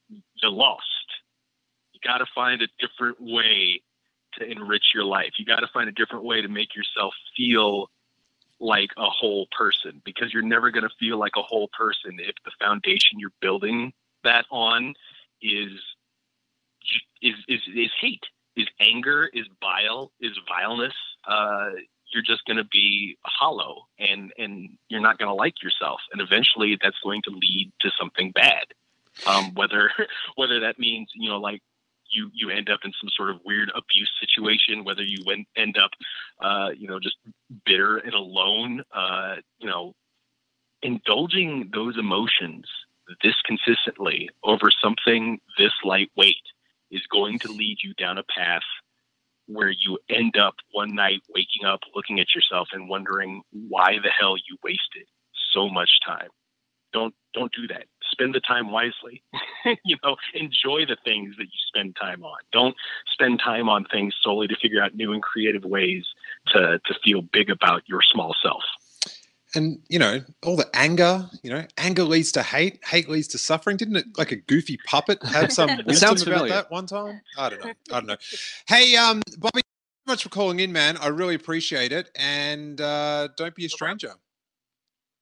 you're 0.10 0.52
lost. 0.52 0.84
You 1.94 2.00
got 2.04 2.20
to 2.20 2.26
find 2.34 2.62
a 2.62 2.68
different 2.80 3.18
way 3.20 3.82
to 4.38 4.46
enrich 4.50 4.92
your 4.94 5.06
life. 5.06 5.34
You 5.38 5.46
got 5.46 5.62
to 5.62 5.68
find 5.74 5.90
a 5.90 5.94
different 5.94 6.26
way 6.26 6.42
to 6.42 6.48
make 6.48 6.76
yourself 6.76 7.14
feel 7.36 7.90
like 8.60 8.90
a 8.98 9.10
whole 9.10 9.48
person 9.58 10.02
because 10.06 10.34
you're 10.34 10.44
never 10.44 10.72
going 10.72 10.84
to 10.84 10.96
feel 11.00 11.18
like 11.18 11.34
a 11.38 11.42
whole 11.42 11.70
person 11.78 12.18
if 12.20 12.36
the 12.46 12.52
foundation 12.60 13.20
you're 13.20 13.34
building 13.42 13.92
that 14.24 14.46
on 14.50 14.94
is 15.42 15.72
is 17.22 17.36
is, 17.48 17.62
is 17.76 17.92
hate, 18.00 18.24
is 18.56 18.68
anger, 18.80 19.30
is 19.34 19.46
bile, 19.62 20.12
is 20.22 20.38
vileness. 20.48 20.94
Uh, 21.28 21.72
you're 22.14 22.24
just 22.24 22.46
going 22.46 22.58
to 22.58 22.66
be 22.66 23.18
hollow 23.26 23.84
and 24.00 24.32
and 24.38 24.70
you're 24.88 25.02
not 25.02 25.18
going 25.18 25.28
to 25.28 25.34
like 25.34 25.62
yourself 25.62 26.00
and 26.14 26.22
eventually 26.22 26.78
that's 26.82 26.98
going 27.04 27.22
to 27.24 27.32
lead 27.32 27.72
to 27.82 27.90
something 28.00 28.32
bad 28.32 28.64
um, 29.26 29.54
whether 29.54 29.92
whether 30.36 30.60
that 30.62 30.80
means 30.80 31.10
you 31.16 31.30
know 31.30 31.40
like 31.40 31.62
you 32.12 32.30
you 32.34 32.50
end 32.50 32.70
up 32.70 32.80
in 32.84 32.92
some 33.02 33.10
sort 33.16 33.30
of 33.30 33.38
weird 33.46 33.70
abuse 33.76 34.12
situation 34.20 34.84
whether 34.84 35.04
you 35.04 35.24
end, 35.56 35.78
up 35.78 35.92
uh, 36.42 36.70
you 36.78 36.88
know 36.88 37.00
just 37.00 37.18
bitter 37.66 37.98
and 37.98 38.14
alone 38.14 38.84
uh, 38.94 39.36
you 39.60 39.68
know 39.68 39.94
indulging 40.82 41.70
those 41.74 41.98
emotions 41.98 42.66
this 43.24 43.36
consistently 43.46 44.30
over 44.44 44.70
something 44.84 45.40
this 45.58 45.72
lightweight 45.84 46.36
is 46.92 47.02
going 47.12 47.40
to 47.40 47.52
lead 47.52 47.78
you 47.84 47.94
down 47.96 48.18
a 48.18 48.24
path 48.24 48.64
where 49.48 49.70
you 49.70 49.98
end 50.10 50.38
up 50.38 50.56
one 50.72 50.96
night 50.96 51.22
waking 51.34 51.66
up, 51.66 51.82
looking 51.94 52.20
at 52.20 52.34
yourself 52.34 52.70
and 52.74 52.90
wondering 52.90 53.42
why 53.52 53.94
the 54.04 54.10
hell 54.10 54.36
you 54.38 54.58
wasted 54.64 55.08
so 55.54 55.70
much 55.70 55.90
time. 56.06 56.30
Don't 56.96 57.14
don't 57.34 57.52
do 57.52 57.68
that. 57.68 57.88
Spend 58.10 58.34
the 58.34 58.40
time 58.40 58.72
wisely. 58.72 59.22
you 59.84 59.98
know, 60.02 60.16
enjoy 60.34 60.86
the 60.86 60.96
things 61.04 61.36
that 61.38 61.44
you 61.44 61.60
spend 61.68 61.98
time 62.00 62.24
on. 62.24 62.38
Don't 62.54 62.74
spend 63.12 63.42
time 63.44 63.68
on 63.68 63.84
things 63.92 64.16
solely 64.24 64.48
to 64.48 64.56
figure 64.62 64.82
out 64.82 64.96
new 64.96 65.12
and 65.12 65.22
creative 65.22 65.66
ways 65.66 66.06
to 66.54 66.80
to 66.86 66.94
feel 67.04 67.22
big 67.22 67.50
about 67.50 67.84
your 67.86 68.00
small 68.02 68.34
self. 68.42 68.64
And 69.56 69.80
you 69.90 70.00
know 70.00 70.22
all 70.46 70.56
the 70.56 70.70
anger 70.74 71.30
you 71.44 71.50
know 71.50 71.66
anger 71.78 72.04
leads 72.04 72.32
to 72.34 72.44
hate 72.44 72.80
hate 72.86 73.10
leads 73.10 73.28
to 73.30 73.38
suffering. 73.38 73.76
Didn't 73.76 73.98
it 73.98 74.06
like 74.18 74.32
a 74.32 74.38
goofy 74.38 74.78
puppet 74.86 75.22
have 75.24 75.52
some 75.52 75.76
wisdom 75.86 76.18
about 76.22 76.48
that 76.48 76.72
one 76.72 76.88
time? 76.88 77.20
I 77.38 77.50
don't 77.50 77.60
know. 77.60 77.74
I 77.92 78.00
don't 78.00 78.08
know. 78.08 78.18
Hey 78.70 78.96
um 78.96 79.22
bobby 79.38 79.60
so 80.08 80.14
much 80.14 80.24
for 80.24 80.30
calling 80.30 80.62
in 80.62 80.72
man. 80.72 80.96
I 80.96 81.08
really 81.08 81.36
appreciate 81.36 81.92
it. 81.92 82.10
And 82.16 82.80
uh 82.80 83.28
don't 83.36 83.54
be 83.54 83.66
a 83.66 83.70
stranger 83.70 84.14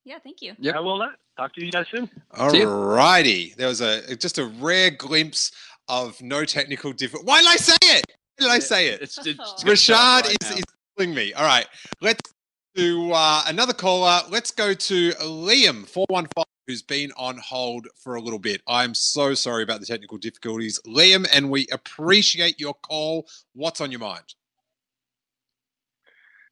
yeah 0.06 0.18
thank 0.24 0.42
you 0.42 0.54
yeah 0.60 0.76
i 0.76 0.80
will 0.80 1.06
talk 1.38 1.54
to 1.54 1.66
you 1.66 1.72
guys 1.72 1.86
soon 1.94 2.10
all 2.38 2.66
righty 2.66 3.54
there 3.58 3.68
was 3.68 3.82
a 3.82 4.16
just 4.16 4.38
a 4.38 4.46
rare 4.60 4.92
glimpse 4.92 5.52
of 5.88 6.22
no 6.22 6.46
technical 6.46 6.92
difference 6.92 7.26
why 7.26 7.42
did 7.42 7.50
i 7.50 7.56
say 7.56 7.76
it 7.82 8.06
why 8.38 8.48
did 8.48 8.52
i 8.52 8.60
say 8.60 8.88
it 8.90 9.02
it's, 9.02 9.18
it's, 9.26 9.40
Oh. 9.40 9.56
rashad 9.64 10.24
right 10.24 10.38
is, 10.42 10.50
now. 10.50 10.58
is 10.58 10.64
killing 10.98 11.16
me 11.16 11.34
all 11.34 11.46
right 11.46 11.68
let's 12.02 12.34
to 12.76 13.12
uh, 13.14 13.44
another 13.48 13.74
caller. 13.74 14.22
Let's 14.30 14.52
go 14.52 14.74
to 14.74 15.10
Liam 15.12 15.88
four 15.88 16.06
one 16.10 16.28
five, 16.36 16.46
who's 16.68 16.82
been 16.82 17.12
on 17.18 17.38
hold 17.38 17.88
for 17.96 18.16
a 18.16 18.22
little 18.22 18.40
bit. 18.40 18.62
I'm 18.68 18.94
so 18.94 19.34
sorry 19.34 19.64
about 19.64 19.80
the 19.80 19.86
technical 19.86 20.18
difficulties, 20.18 20.80
Liam, 20.88 21.28
and 21.34 21.50
we 21.50 21.68
appreciate 21.72 22.60
your 22.60 22.74
call. 22.74 23.28
What's 23.54 23.82
on 23.82 23.92
your 23.92 24.00
mind? 24.00 24.24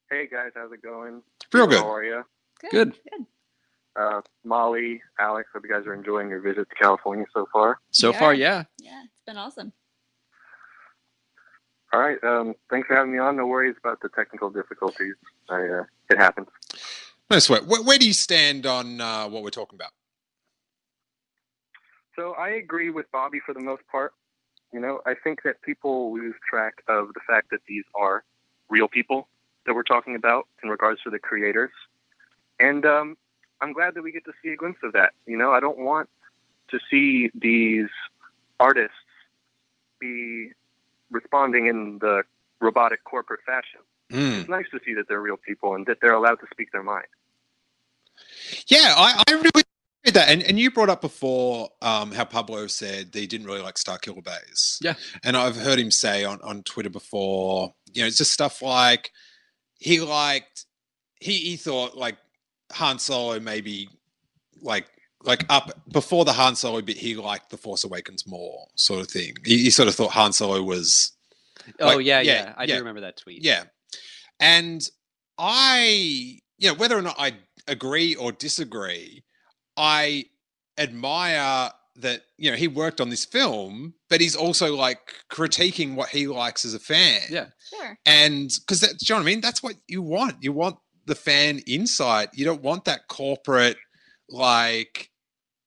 Hey 0.10 0.28
guys, 0.32 0.52
how's 0.56 0.72
it 0.72 0.82
going? 0.82 1.22
Real 1.52 1.68
good. 1.68 1.80
How 1.80 1.94
are 1.94 2.04
you? 2.04 2.24
Good. 2.70 2.94
Good. 3.10 3.26
Uh, 3.96 4.22
Molly, 4.44 5.02
Alex, 5.20 5.50
hope 5.54 5.64
you 5.66 5.70
guys 5.70 5.86
are 5.86 5.94
enjoying 5.94 6.30
your 6.30 6.40
visit 6.40 6.70
to 6.70 6.76
California 6.76 7.26
so 7.34 7.48
far. 7.52 7.80
So 7.92 8.12
Yeah. 8.12 8.20
far, 8.20 8.34
yeah. 8.34 8.64
Yeah, 8.78 9.04
it's 9.04 9.22
been 9.26 9.38
awesome. 9.38 9.74
All 11.94 12.00
right, 12.00 12.24
um, 12.24 12.56
thanks 12.70 12.88
for 12.88 12.96
having 12.96 13.12
me 13.12 13.18
on. 13.20 13.36
No 13.36 13.46
worries 13.48 13.76
about 13.78 14.00
the 14.02 14.08
technical 14.10 14.50
difficulties. 14.50 15.16
I, 15.50 15.68
uh, 15.68 15.84
it 16.10 16.18
happens. 16.18 16.48
No 17.30 17.40
sweat. 17.40 17.66
Where, 17.66 17.84
where 17.84 17.98
do 17.98 18.08
you 18.08 18.14
stand 18.14 18.66
on 18.66 19.02
uh, 19.02 19.28
what 19.28 19.44
we're 19.44 19.50
talking 19.50 19.78
about? 19.78 19.92
So 22.16 22.32
I 22.34 22.50
agree 22.50 22.90
with 22.92 23.12
Bobby 23.12 23.40
for 23.46 23.54
the 23.54 23.60
most 23.60 23.84
part. 23.92 24.14
You 24.72 24.80
know, 24.80 25.02
I 25.06 25.16
think 25.22 25.44
that 25.44 25.62
people 25.64 26.14
lose 26.14 26.36
track 26.50 26.76
of 26.88 27.10
the 27.14 27.20
fact 27.28 27.50
that 27.52 27.60
these 27.68 27.84
are 27.94 28.24
real 28.70 28.88
people 28.88 29.28
that 29.66 29.76
we're 29.76 29.84
talking 29.84 30.16
about 30.16 30.48
in 30.64 30.70
regards 30.70 31.02
to 31.04 31.10
the 31.10 31.20
creators. 31.20 31.72
And 32.60 32.86
um, 32.86 33.18
I'm 33.62 33.74
glad 33.74 33.94
that 33.94 34.02
we 34.02 34.12
get 34.12 34.26
to 34.26 34.34
see 34.44 34.50
a 34.50 34.56
glimpse 34.56 34.80
of 34.84 34.94
that. 34.94 35.14
You 35.26 35.38
know, 35.38 35.52
I 35.52 35.60
don't 35.60 35.78
want 35.78 36.10
to 36.70 36.80
see 36.90 37.30
these 37.36 37.90
artists 38.60 38.96
be 40.00 40.50
responding 41.12 41.68
in 41.68 42.00
the 42.00 42.24
robotic 42.60 43.04
corporate 43.04 43.42
fashion. 43.46 43.82
Mm. 44.12 44.40
It's 44.42 44.50
nice 44.50 44.66
to 44.72 44.80
see 44.86 44.94
that 44.96 45.08
they're 45.08 45.22
real 45.22 45.38
people 45.38 45.76
and 45.76 45.86
that 45.86 45.98
they're 46.02 46.14
allowed 46.14 46.36
to 46.36 46.48
speak 46.52 46.72
their 46.72 46.84
mind. 46.84 47.06
Yeah, 48.68 48.94
I, 48.98 49.24
I 49.28 49.32
really 49.32 49.48
appreciate 49.48 50.14
that. 50.14 50.30
And, 50.30 50.44
and 50.44 50.60
you 50.60 50.72
brought 50.72 50.90
up 50.90 51.02
before 51.02 51.70
um, 51.82 52.12
how 52.12 52.26
Pablo 52.26 52.68
said 52.68 53.12
that 53.12 53.20
he 53.20 53.28
didn't 53.28 53.48
really 53.48 53.62
like 53.62 53.76
Starkiller 53.76 54.24
Base. 54.24 54.80
Yeah. 54.82 54.96
And 55.24 55.38
I've 55.38 55.56
heard 55.56 55.80
him 55.80 55.92
say 55.92 56.24
on, 56.24 56.40
on 56.42 56.64
Twitter 56.64 56.90
before, 56.90 57.74
you 57.94 58.02
know, 58.02 58.08
it's 58.08 58.18
just 58.18 58.34
stuff 58.34 58.62
like 58.62 59.12
he 59.80 60.00
liked, 60.00 60.66
he, 61.20 61.34
he 61.38 61.56
thought 61.56 61.96
like 61.96 62.18
Han 62.74 63.00
Solo 63.00 63.40
maybe 63.40 63.90
like 64.62 64.88
like 65.24 65.46
up 65.50 65.72
before 65.92 66.26
the 66.26 66.34
Han 66.34 66.56
Solo 66.56 66.82
bit, 66.82 66.98
he 66.98 67.16
liked 67.16 67.50
the 67.52 67.58
Force 67.58 67.84
Awakens 67.84 68.26
more, 68.28 68.68
sort 68.76 69.02
of 69.02 69.08
thing. 69.08 69.36
He, 69.46 69.60
he 69.64 69.70
sort 69.70 69.88
of 69.88 69.96
thought 69.96 70.12
Han 70.12 70.34
Solo 70.34 70.62
was 70.62 71.14
Oh 71.80 72.00
yeah, 72.00 72.22
yeah, 72.22 72.34
yeah, 72.34 72.54
I 72.58 72.64
yeah. 72.64 72.74
do 72.76 72.80
remember 72.80 73.02
that 73.02 73.18
tweet. 73.18 73.44
yeah. 73.44 73.64
And 74.40 74.82
I, 75.38 76.40
you 76.58 76.70
know, 76.70 76.74
whether 76.74 76.98
or 76.98 77.02
not 77.02 77.16
I 77.20 77.34
agree 77.68 78.16
or 78.16 78.32
disagree, 78.32 79.24
I 79.78 80.26
admire 80.78 81.72
that, 81.98 82.22
you 82.38 82.50
know, 82.50 82.58
he 82.58 82.68
worked 82.68 83.00
on 83.02 83.10
this 83.10 83.26
film, 83.26 83.94
but 84.10 84.22
he's 84.22 84.36
also 84.36 84.76
like 84.76 85.00
critiquing 85.32 85.96
what 85.96 86.10
he 86.10 86.28
likes 86.28 86.66
as 86.66 86.74
a 86.74 86.80
fan. 86.80 87.22
Yeah. 87.30 87.48
Sure. 87.70 87.98
And 88.06 88.50
because 88.62 88.82
that, 88.82 88.98
do 88.98 89.06
you 89.08 89.14
know 89.14 89.20
what 89.20 89.24
I 89.24 89.32
mean? 89.32 89.42
That's 89.42 89.62
what 89.62 89.76
you 89.88 90.02
want. 90.02 90.38
You 90.42 90.54
want 90.54 90.78
the 91.06 91.16
fan 91.16 91.60
insight. 91.68 92.30
You 92.34 92.46
don't 92.46 92.62
want 92.62 92.86
that 92.86 93.08
corporate, 93.08 93.78
like, 94.30 95.10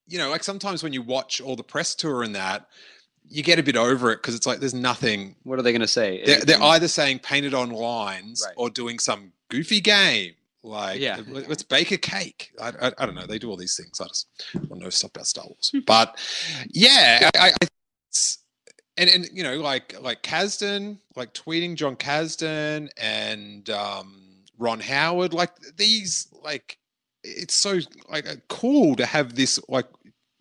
you 0.07 0.18
know, 0.18 0.30
like 0.30 0.45
sometimes 0.45 0.82
when 0.82 0.93
you 0.93 1.03
watch 1.03 1.41
all 1.41 1.57
the 1.57 1.62
press 1.62 1.95
tour 1.95 2.22
and 2.22 2.35
that, 2.35 2.66
you 3.26 3.43
get 3.43 3.59
a 3.59 3.62
bit 3.62 3.76
over 3.76 4.12
it 4.12 4.16
because 4.16 4.35
it's 4.35 4.47
like 4.47 4.61
there's 4.61 4.74
nothing. 4.74 5.35
What 5.45 5.59
are 5.59 5.62
they 5.62 5.72
going 5.72 5.80
to 5.80 5.87
say? 5.89 6.22
They're, 6.24 6.41
they're 6.41 6.62
either 6.62 6.89
saying 6.89 7.20
painted 7.20 7.55
on 7.55 7.70
lines 7.70 8.43
Right. 8.47 8.55
or 8.57 8.68
doing 8.70 8.99
some 8.99 9.32
goofy 9.49 9.80
game. 9.80 10.32
Like, 10.62 11.01
Yeah. 11.01 11.20
let- 11.28 11.49
let's 11.49 11.62
bake 11.62 11.91
a 11.91 11.99
cake. 11.99 12.53
I, 12.61 12.68
I, 12.80 12.93
I 12.99 13.07
don't 13.07 13.14
know. 13.14 13.26
They 13.26 13.39
do 13.39 13.51
all 13.51 13.57
these 13.57 13.76
things. 13.76 14.01
I 14.01 14.05
just 14.09 14.26
want 14.55 14.68
to 14.70 14.78
know 14.78 14.91
stuff 14.91 15.11
about 15.11 15.26
Star 15.26 15.45
Wars. 15.47 15.72
but 15.87 16.18
yeah, 16.70 17.30
I, 17.35 17.53
I, 17.62 17.66
and 18.97 19.11
and 19.11 19.28
you 19.32 19.43
know, 19.43 19.57
like 19.57 19.95
like 20.01 20.22
Kasdan, 20.22 20.99
like 21.16 21.35
tweeting 21.35 21.74
Jon 21.74 21.97
Kasdan 21.97 22.89
and 22.97 23.68
um, 23.70 24.23
Ron 24.59 24.80
Howard, 24.80 25.32
like 25.34 25.50
these, 25.76 26.28
like 26.42 26.78
it's 27.22 27.55
so 27.55 27.78
like 28.09 28.26
cool 28.48 28.94
to 28.96 29.07
have 29.07 29.34
this 29.34 29.59
like 29.68 29.86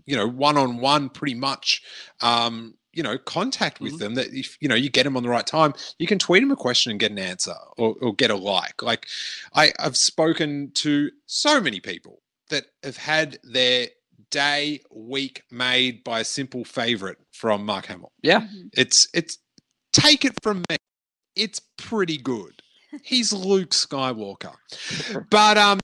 you 0.05 0.15
know 0.17 0.27
one 0.27 0.57
on 0.57 0.79
one 0.79 1.09
pretty 1.09 1.33
much 1.35 1.81
um 2.21 2.73
you 2.91 3.01
know 3.01 3.17
contact 3.17 3.79
with 3.79 3.93
Mhm. 3.93 3.99
them 3.99 4.15
that 4.15 4.27
if 4.33 4.57
you 4.59 4.67
know 4.67 4.75
you 4.75 4.89
get 4.89 5.03
them 5.03 5.15
on 5.15 5.23
the 5.23 5.29
right 5.29 5.47
time 5.47 5.73
you 5.97 6.07
can 6.07 6.19
tweet 6.19 6.41
them 6.43 6.51
a 6.51 6.57
question 6.57 6.91
and 6.91 6.99
get 6.99 7.11
an 7.11 7.19
answer 7.19 7.55
or, 7.77 7.95
or 8.01 8.13
get 8.13 8.31
a 8.31 8.35
like 8.35 8.81
like 8.81 9.07
i 9.53 9.71
i've 9.79 9.95
spoken 9.95 10.71
to 10.73 11.09
so 11.25 11.61
many 11.61 11.79
people 11.79 12.21
that 12.49 12.65
have 12.83 12.97
had 12.97 13.39
their 13.43 13.87
day 14.29 14.81
week 14.91 15.43
made 15.49 16.03
by 16.03 16.19
a 16.19 16.25
simple 16.25 16.65
favorite 16.65 17.17
from 17.31 17.65
mark 17.65 17.85
hamill 17.85 18.11
Yeah. 18.21 18.45
It's 18.73 19.07
it's 19.13 19.37
take 19.93 20.25
it 20.25 20.33
from 20.43 20.65
me 20.69 20.75
it's 21.37 21.61
pretty 21.77 22.17
good 22.17 22.61
He's 23.01 23.33
Luke 23.33 23.71
Skywalker. 23.71 24.55
But 25.29 25.57
um, 25.57 25.79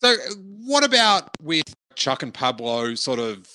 so 0.00 0.14
what 0.36 0.84
about 0.84 1.30
with 1.40 1.64
Chuck 1.94 2.22
and 2.22 2.32
Pablo? 2.32 2.94
Sort 2.94 3.18
of, 3.18 3.48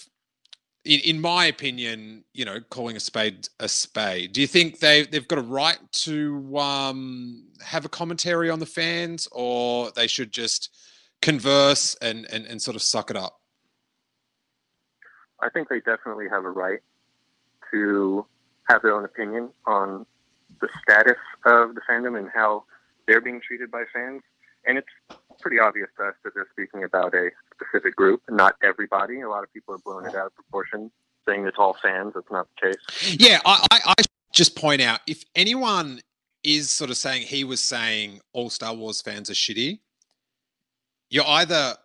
in, 0.84 1.00
in 1.02 1.22
my 1.22 1.45
opinion, 1.45 2.26
you 2.34 2.45
know, 2.45 2.60
calling 2.70 2.95
a 2.95 3.00
spade 3.00 3.47
a 3.60 3.70
spade. 3.70 4.34
Do 4.34 4.41
you 4.41 4.47
think 4.47 4.80
they 4.80 5.04
they've 5.04 5.28
got 5.28 5.39
a 5.39 5.43
right 5.43 5.80
to 6.04 6.58
um 6.58 7.47
have 7.64 7.86
a 7.86 7.89
commentary 7.89 8.50
on 8.50 8.60
the 8.60 8.66
fans, 8.66 9.28
or 9.32 9.91
they 9.91 10.08
should 10.08 10.32
just 10.32 10.76
converse 11.22 11.95
and 12.02 12.26
and, 12.32 12.45
and 12.45 12.62
sort 12.62 12.76
of 12.76 12.82
suck 12.82 13.10
it 13.10 13.16
up? 13.16 13.39
I 15.41 15.50
think 15.50 15.70
they 15.70 15.80
definitely 15.80 16.28
have 16.30 16.43
a 16.43 16.52
right 16.52 16.80
to 17.72 18.26
have 18.68 18.82
their 18.82 18.93
own 18.93 19.06
opinion 19.06 19.50
on 19.66 20.06
the 20.60 20.70
status 20.82 21.18
of 21.45 21.76
the 21.76 21.82
fandom 21.89 22.18
and 22.18 22.30
how 22.34 22.64
they're 23.10 23.20
being 23.22 23.41
treated 23.41 23.72
by 23.72 23.84
fans. 23.91 24.22
And 24.66 24.78
it's 24.78 24.88
pretty 25.41 25.60
obvious 25.60 25.88
to 25.97 26.05
us 26.05 26.14
that 26.24 26.34
they're 26.36 26.47
speaking 26.51 26.84
about 26.84 27.14
a 27.16 27.30
specific 27.55 27.95
group, 27.95 28.22
not 28.30 28.55
everybody. 28.62 29.22
A 29.22 29.30
lot 29.30 29.43
of 29.43 29.51
people 29.51 29.74
are 29.74 29.80
blowing 29.80 30.05
it 30.05 30.16
out 30.16 30.28
of 30.28 30.36
proportion, 30.36 30.91
saying 31.28 31.45
it's 31.47 31.57
all 31.57 31.76
fans. 31.82 32.14
That's 32.14 32.30
not 32.30 32.47
the 32.62 32.68
case. 32.68 33.18
Yeah, 33.20 33.39
I, 33.45 33.66
I, 33.72 33.80
I 33.88 34.03
just 34.32 34.55
point 34.55 34.82
out 34.82 34.99
if 35.07 35.24
anyone 35.36 36.01
is 36.43 36.70
sort 36.70 36.89
of 36.89 36.97
saying 36.97 37.24
he 37.24 37.43
was 37.43 37.64
saying 37.64 38.22
all 38.34 38.49
Star 38.49 38.76
Wars 38.76 39.01
fans 39.01 39.30
are 39.30 39.34
shitty, 39.34 39.80
you're 41.10 41.28
either 41.28 41.76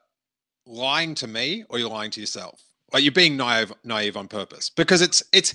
lying 0.67 1.15
to 1.15 1.27
me 1.27 1.65
or 1.71 1.79
you're 1.79 1.91
lying 1.91 2.11
to 2.11 2.21
yourself. 2.21 2.61
Like 2.93 3.03
you're 3.03 3.13
being 3.13 3.37
naive, 3.37 3.73
naive 3.83 4.17
on 4.17 4.29
purpose 4.29 4.71
because 4.71 5.01
it's 5.01 5.23
it's 5.33 5.55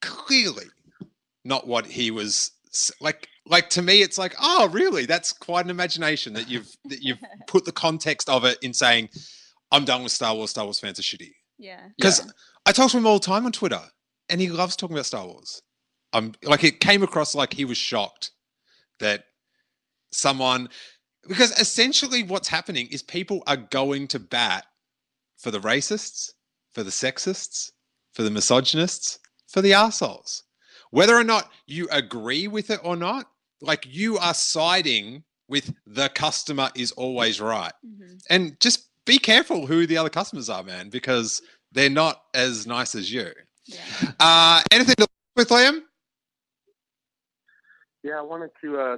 clearly 0.00 0.66
not 1.44 1.66
what 1.66 1.86
he 1.86 2.10
was 2.10 2.52
like. 3.00 3.28
Like 3.46 3.70
to 3.70 3.82
me, 3.82 4.02
it's 4.02 4.18
like, 4.18 4.34
oh, 4.40 4.68
really? 4.68 5.06
That's 5.06 5.32
quite 5.32 5.64
an 5.64 5.70
imagination 5.70 6.32
that 6.34 6.48
you've 6.48 6.70
that 6.86 7.02
you've 7.02 7.18
put 7.46 7.64
the 7.64 7.72
context 7.72 8.28
of 8.28 8.44
it 8.44 8.58
in 8.62 8.72
saying, 8.72 9.08
I'm 9.70 9.84
done 9.84 10.02
with 10.02 10.12
Star 10.12 10.34
Wars. 10.34 10.50
Star 10.50 10.64
Wars 10.64 10.78
fans 10.78 10.98
are 10.98 11.02
shitty. 11.02 11.32
Yeah. 11.58 11.80
Because 11.96 12.32
I 12.66 12.72
talk 12.72 12.90
to 12.90 12.96
him 12.98 13.06
all 13.06 13.18
the 13.18 13.26
time 13.26 13.46
on 13.46 13.52
Twitter, 13.52 13.80
and 14.28 14.40
he 14.40 14.48
loves 14.48 14.76
talking 14.76 14.96
about 14.96 15.06
Star 15.06 15.26
Wars. 15.26 15.62
i'm 16.12 16.34
like 16.44 16.64
it 16.64 16.80
came 16.80 17.02
across 17.02 17.34
like 17.34 17.52
he 17.52 17.64
was 17.64 17.78
shocked 17.78 18.30
that 19.00 19.24
someone, 20.12 20.68
because 21.26 21.50
essentially 21.58 22.22
what's 22.22 22.48
happening 22.48 22.86
is 22.90 23.02
people 23.02 23.42
are 23.46 23.56
going 23.56 24.06
to 24.08 24.18
bat 24.18 24.66
for 25.38 25.50
the 25.50 25.60
racists, 25.60 26.30
for 26.72 26.82
the 26.82 26.90
sexists, 26.90 27.70
for 28.12 28.22
the 28.22 28.30
misogynists, 28.30 29.18
for 29.48 29.60
the 29.60 29.72
assholes. 29.72 30.44
Whether 30.90 31.16
or 31.16 31.24
not 31.24 31.50
you 31.66 31.88
agree 31.90 32.46
with 32.46 32.70
it 32.70 32.80
or 32.84 32.96
not, 32.96 33.26
like 33.62 33.86
you 33.88 34.18
are 34.18 34.34
siding 34.34 35.22
with 35.48 35.72
the 35.86 36.08
customer 36.10 36.70
is 36.74 36.92
always 36.92 37.40
right. 37.40 37.72
And 38.28 38.58
just 38.60 38.88
be 39.06 39.18
careful 39.18 39.66
who 39.66 39.86
the 39.86 39.96
other 39.96 40.10
customers 40.10 40.48
are, 40.48 40.62
man, 40.62 40.88
because 40.88 41.40
they're 41.72 41.90
not 41.90 42.22
as 42.34 42.66
nice 42.66 42.94
as 42.94 43.12
you. 43.12 43.30
Uh, 44.20 44.62
anything 44.70 44.94
to 44.96 45.06
with 45.36 45.48
Liam? 45.48 45.82
Yeah, 48.02 48.18
I 48.18 48.22
wanted 48.22 48.50
to 48.62 48.78
uh, 48.78 48.96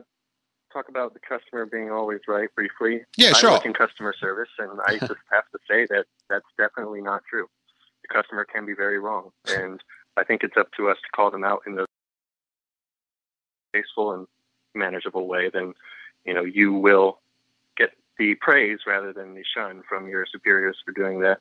talk 0.72 0.88
about 0.88 1.12
the 1.14 1.20
customer 1.20 1.66
being 1.66 1.90
always 1.90 2.20
right 2.26 2.48
briefly. 2.54 3.02
Yeah, 3.16 3.28
sure. 3.28 3.36
I 3.36 3.40
sure. 3.40 3.50
work 3.52 3.66
in 3.66 3.74
customer 3.74 4.14
service, 4.18 4.48
and 4.58 4.80
I 4.86 4.98
just 4.98 5.20
have 5.32 5.44
to 5.52 5.58
say 5.70 5.86
that 5.90 6.06
that's 6.30 6.46
definitely 6.58 7.02
not 7.02 7.22
true. 7.28 7.46
The 8.02 8.14
customer 8.14 8.44
can 8.44 8.66
be 8.66 8.74
very 8.74 8.98
wrong, 8.98 9.30
and 9.46 9.80
I 10.16 10.24
think 10.24 10.42
it's 10.42 10.56
up 10.56 10.68
to 10.78 10.88
us 10.88 10.96
to 10.96 11.08
call 11.14 11.30
them 11.30 11.44
out 11.44 11.62
in 11.66 11.78
a 11.78 11.84
graceful 13.72 14.12
and 14.12 14.26
manageable 14.74 15.26
way. 15.26 15.50
Then, 15.52 15.74
you 16.24 16.34
know, 16.34 16.44
you 16.44 16.72
will 16.72 17.20
get 17.76 17.90
the 18.18 18.34
praise 18.36 18.80
rather 18.86 19.12
than 19.12 19.34
the 19.34 19.44
shun 19.56 19.82
from 19.88 20.08
your 20.08 20.26
superiors 20.30 20.76
for 20.84 20.92
doing 20.92 21.20
that. 21.20 21.40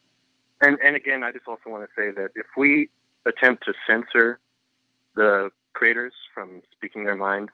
And 0.62 0.78
and 0.84 0.96
again, 0.96 1.24
I 1.24 1.32
just 1.32 1.48
also 1.48 1.70
want 1.70 1.84
to 1.84 1.90
say 1.96 2.12
that 2.12 2.32
if 2.36 2.46
we 2.58 2.90
attempt 3.26 3.66
to 3.66 3.74
censor 3.88 4.40
the 5.16 5.50
creators 5.74 6.14
from 6.34 6.62
speaking 6.72 7.04
their 7.04 7.16
mind 7.16 7.50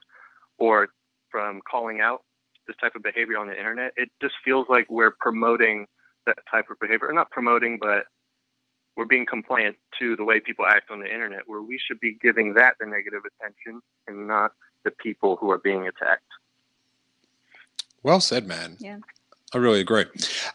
or 0.58 0.88
from 1.30 1.60
calling 1.68 2.00
out 2.00 2.22
this 2.66 2.76
type 2.80 2.94
of 2.94 3.02
behavior 3.02 3.38
on 3.38 3.46
the 3.48 3.56
internet, 3.56 3.92
it 3.96 4.10
just 4.20 4.34
feels 4.44 4.66
like 4.68 4.86
we're 4.90 5.12
promoting 5.18 5.86
that 6.26 6.38
type 6.50 6.70
of 6.70 6.78
behavior. 6.78 7.08
Or 7.08 7.12
not 7.12 7.30
promoting, 7.30 7.78
but 7.80 8.04
we're 8.96 9.06
being 9.06 9.26
compliant 9.26 9.76
to 9.98 10.16
the 10.16 10.24
way 10.24 10.40
people 10.40 10.66
act 10.66 10.90
on 10.90 11.00
the 11.00 11.12
internet, 11.12 11.42
where 11.46 11.62
we 11.62 11.78
should 11.78 12.00
be 12.00 12.18
giving 12.20 12.54
that 12.54 12.74
the 12.78 12.86
negative 12.86 13.22
attention 13.24 13.80
and 14.06 14.28
not 14.28 14.52
the 14.84 14.90
people 14.90 15.36
who 15.36 15.50
are 15.50 15.58
being 15.58 15.86
attacked. 15.86 16.22
Well 18.02 18.20
said, 18.20 18.46
man. 18.46 18.76
Yeah. 18.80 18.98
I 19.52 19.58
really 19.58 19.80
agree. 19.80 20.06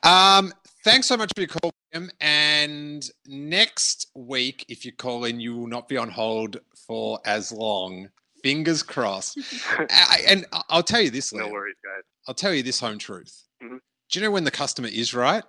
Um, 0.04 0.54
thanks 0.84 1.06
so 1.08 1.18
much 1.18 1.32
for 1.36 1.42
your 1.42 1.50
call, 1.50 1.72
William. 1.94 2.10
And 2.22 3.08
next 3.28 4.08
week, 4.16 4.66
if 4.70 4.86
you 4.86 4.92
call 4.94 5.26
in, 5.26 5.40
you 5.40 5.56
will 5.56 5.68
not 5.68 5.88
be 5.88 5.98
on 5.98 6.10
hold 6.10 6.58
for 6.88 7.20
as 7.26 7.52
long. 7.52 8.10
Fingers 8.42 8.84
crossed. 8.84 9.38
I- 9.90 10.24
and 10.28 10.46
I- 10.54 10.62
I'll 10.70 10.84
tell 10.84 11.02
you 11.02 11.10
this, 11.12 11.34
No 11.34 11.48
worries, 11.50 11.76
guys. 11.84 12.04
I'll 12.28 12.34
tell 12.36 12.54
you 12.54 12.64
this 12.64 12.80
home 12.80 12.98
truth. 12.98 13.44
Mhm. 13.62 13.80
Do 14.10 14.20
you 14.20 14.26
know 14.26 14.32
when 14.32 14.44
the 14.44 14.52
customer 14.52 14.88
is 14.88 15.14
right? 15.14 15.44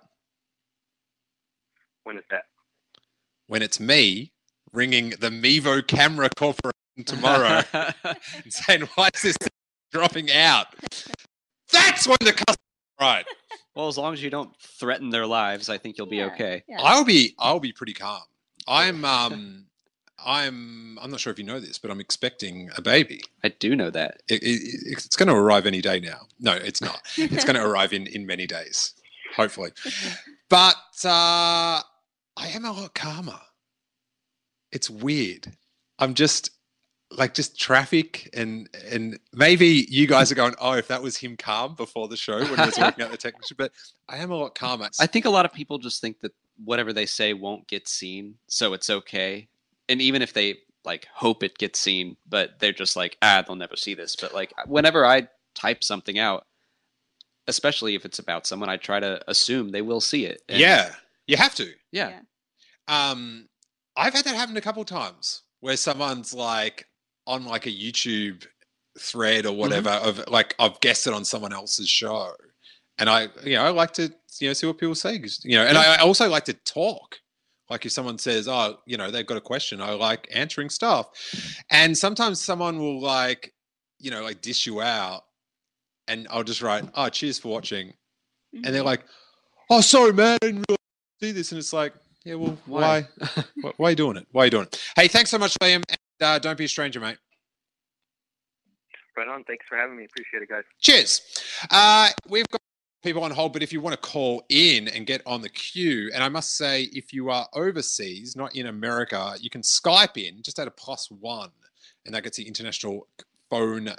When 2.03 2.17
is 2.17 2.23
that? 2.29 2.43
When 3.47 3.61
it's 3.61 3.79
me 3.79 4.31
ringing 4.73 5.11
the 5.11 5.29
Mevo 5.29 5.85
Camera 5.85 6.29
Corporation 6.35 6.73
tomorrow 7.05 7.63
and 7.73 7.95
saying, 8.49 8.81
why 8.95 9.09
is 9.13 9.21
this 9.21 9.37
dropping 9.91 10.31
out? 10.31 10.67
That's 11.71 12.07
when 12.07 12.17
the 12.21 12.33
customer 12.33 12.55
right. 12.99 13.25
Well, 13.75 13.87
as 13.87 13.97
long 13.97 14.13
as 14.13 14.23
you 14.23 14.29
don't 14.29 14.55
threaten 14.59 15.09
their 15.09 15.27
lives, 15.27 15.69
I 15.69 15.77
think 15.77 15.97
you'll 15.97 16.07
be 16.07 16.23
okay. 16.23 16.63
I'll 16.79 17.05
be 17.05 17.35
I'll 17.37 17.59
be 17.59 17.71
pretty 17.71 17.93
calm. 17.93 18.21
I'm 18.67 19.05
um 19.05 19.65
I'm 20.25 20.97
I'm 20.99 21.11
not 21.11 21.19
sure 21.19 21.31
if 21.31 21.37
you 21.37 21.45
know 21.45 21.59
this, 21.59 21.77
but 21.77 21.91
I'm 21.91 21.99
expecting 21.99 22.69
a 22.75 22.81
baby. 22.81 23.21
I 23.43 23.49
do 23.49 23.75
know 23.75 23.89
that. 23.91 24.23
It, 24.27 24.41
it, 24.41 24.59
it's 24.85 25.15
going 25.15 25.29
to 25.29 25.35
arrive 25.35 25.65
any 25.65 25.81
day 25.81 25.99
now. 25.99 26.21
No, 26.39 26.53
it's 26.53 26.81
not. 26.81 27.01
It's 27.17 27.45
going 27.45 27.55
to 27.61 27.65
arrive 27.65 27.93
in 27.93 28.07
in 28.07 28.25
many 28.25 28.47
days, 28.47 28.93
hopefully. 29.35 29.71
But 30.49 30.75
uh, 31.05 31.81
I 32.35 32.47
am 32.53 32.65
a 32.65 32.71
lot 32.71 32.95
calmer. 32.95 33.39
It's 34.71 34.89
weird. 34.89 35.51
I'm 35.99 36.13
just 36.13 36.49
like 37.11 37.33
just 37.33 37.59
traffic 37.59 38.29
and 38.33 38.69
and 38.91 39.19
maybe 39.33 39.85
you 39.89 40.07
guys 40.07 40.31
are 40.31 40.35
going, 40.35 40.55
oh, 40.59 40.73
if 40.73 40.87
that 40.89 41.01
was 41.01 41.17
him 41.17 41.37
calm 41.37 41.75
before 41.75 42.07
the 42.07 42.17
show 42.17 42.39
when 42.39 42.59
he 42.59 42.65
was 42.65 42.77
working 42.77 43.03
out 43.03 43.11
the 43.11 43.17
technician, 43.17 43.55
but 43.57 43.71
I 44.09 44.17
am 44.17 44.31
a 44.31 44.35
lot 44.35 44.55
calmer. 44.55 44.89
I 44.99 45.07
think 45.07 45.25
a 45.25 45.29
lot 45.29 45.45
of 45.45 45.53
people 45.53 45.77
just 45.77 46.01
think 46.01 46.19
that 46.21 46.33
whatever 46.63 46.91
they 46.91 47.05
say 47.05 47.33
won't 47.33 47.67
get 47.67 47.87
seen, 47.87 48.35
so 48.47 48.73
it's 48.73 48.89
okay. 48.89 49.47
And 49.87 50.01
even 50.01 50.21
if 50.21 50.33
they 50.33 50.57
like 50.83 51.07
hope 51.13 51.43
it 51.43 51.57
gets 51.57 51.79
seen, 51.79 52.17
but 52.27 52.59
they're 52.59 52.71
just 52.73 52.95
like, 52.95 53.17
ah, 53.21 53.43
they'll 53.45 53.55
never 53.55 53.75
see 53.75 53.93
this. 53.93 54.15
But 54.15 54.33
like 54.33 54.53
whenever 54.67 55.05
I 55.05 55.27
type 55.55 55.83
something 55.83 56.19
out, 56.19 56.45
especially 57.47 57.95
if 57.95 58.05
it's 58.05 58.19
about 58.19 58.45
someone, 58.45 58.69
I 58.69 58.77
try 58.77 58.99
to 58.99 59.21
assume 59.29 59.69
they 59.69 59.81
will 59.81 60.01
see 60.01 60.25
it. 60.25 60.41
And- 60.49 60.59
yeah, 60.59 60.93
you 61.25 61.37
have 61.37 61.55
to. 61.55 61.71
Yeah. 61.91 62.19
Um, 62.87 63.47
I've 63.95 64.13
had 64.13 64.25
that 64.25 64.35
happen 64.35 64.57
a 64.57 64.61
couple 64.61 64.83
times 64.85 65.41
where 65.59 65.77
someone's 65.77 66.33
like 66.33 66.87
on 67.27 67.45
like 67.45 67.65
a 67.65 67.71
YouTube 67.71 68.47
thread 68.97 69.45
or 69.45 69.49
mm-hmm. 69.49 69.59
whatever 69.59 69.89
of 69.89 70.23
like 70.27 70.55
I've 70.57 70.79
guessed 70.79 71.05
it 71.05 71.13
on 71.13 71.25
someone 71.25 71.53
else's 71.53 71.89
show, 71.89 72.31
and 72.97 73.09
I 73.09 73.27
you 73.43 73.55
know 73.55 73.63
I 73.63 73.69
like 73.69 73.93
to 73.93 74.11
you 74.39 74.47
know 74.47 74.53
see 74.53 74.65
what 74.65 74.79
people 74.79 74.95
say 74.95 75.21
you 75.43 75.57
know, 75.57 75.65
and 75.65 75.77
I 75.77 75.95
I 75.95 75.97
also 75.99 76.27
like 76.29 76.45
to 76.45 76.53
talk. 76.53 77.17
Like 77.69 77.85
if 77.85 77.91
someone 77.91 78.17
says, 78.17 78.47
"Oh, 78.47 78.77
you 78.85 78.95
know, 78.95 79.11
they've 79.11 79.25
got 79.25 79.35
a 79.35 79.41
question," 79.41 79.81
I 79.81 79.91
like 79.91 80.29
answering 80.33 80.69
stuff, 80.69 81.09
and 81.69 81.97
sometimes 81.97 82.41
someone 82.41 82.79
will 82.79 83.01
like, 83.01 83.53
you 83.99 84.09
know, 84.09 84.23
like 84.23 84.41
dish 84.41 84.65
you 84.65 84.79
out, 84.81 85.23
and 86.07 86.27
I'll 86.31 86.45
just 86.45 86.61
write, 86.61 86.85
"Oh, 86.95 87.09
cheers 87.09 87.37
for 87.37 87.49
watching," 87.49 87.93
and 88.53 88.63
they're 88.63 88.75
mm-hmm. 88.75 88.85
like, 88.85 89.03
"Oh, 89.69 89.81
sorry, 89.81 90.13
man, 90.13 90.37
I 90.41 90.45
didn't 90.45 90.65
really 90.69 90.77
do 91.19 91.33
this," 91.33 91.51
and 91.51 91.59
it's 91.59 91.73
like, 91.73 91.93
"Yeah, 92.23 92.35
well, 92.35 92.57
why? 92.67 93.05
Why? 93.17 93.43
why, 93.75 93.87
are 93.87 93.89
you 93.89 93.95
doing 93.97 94.15
it? 94.15 94.27
Why 94.31 94.43
are 94.43 94.45
you 94.45 94.51
doing 94.51 94.63
it?" 94.63 94.81
Hey, 94.95 95.09
thanks 95.09 95.29
so 95.29 95.37
much, 95.37 95.53
Liam, 95.59 95.83
uh, 96.21 96.39
don't 96.39 96.57
be 96.57 96.65
a 96.65 96.67
stranger, 96.69 96.99
mate. 96.99 97.17
Right 99.15 99.27
on. 99.27 99.43
Thanks 99.45 99.65
for 99.67 99.77
having 99.77 99.97
me. 99.97 100.05
Appreciate 100.05 100.43
it, 100.43 100.49
guys. 100.49 100.63
Cheers. 100.79 101.21
Uh, 101.71 102.09
we've 102.29 102.47
got 102.49 102.61
people 103.03 103.23
on 103.23 103.31
hold, 103.31 103.53
but 103.53 103.63
if 103.63 103.73
you 103.73 103.81
want 103.81 103.99
to 103.99 104.09
call 104.09 104.43
in 104.49 104.87
and 104.89 105.07
get 105.07 105.21
on 105.25 105.41
the 105.41 105.49
queue, 105.49 106.11
and 106.13 106.23
I 106.23 106.29
must 106.29 106.55
say, 106.55 106.83
if 106.93 107.13
you 107.13 107.29
are 107.29 107.47
overseas, 107.53 108.35
not 108.35 108.55
in 108.55 108.67
America, 108.67 109.33
you 109.39 109.49
can 109.49 109.61
Skype 109.61 110.17
in 110.17 110.43
just 110.43 110.59
at 110.59 110.67
a 110.67 110.71
plus 110.71 111.09
one, 111.09 111.49
and 112.05 112.13
that 112.13 112.23
gets 112.23 112.37
the 112.37 112.47
international 112.47 113.07
phone 113.49 113.89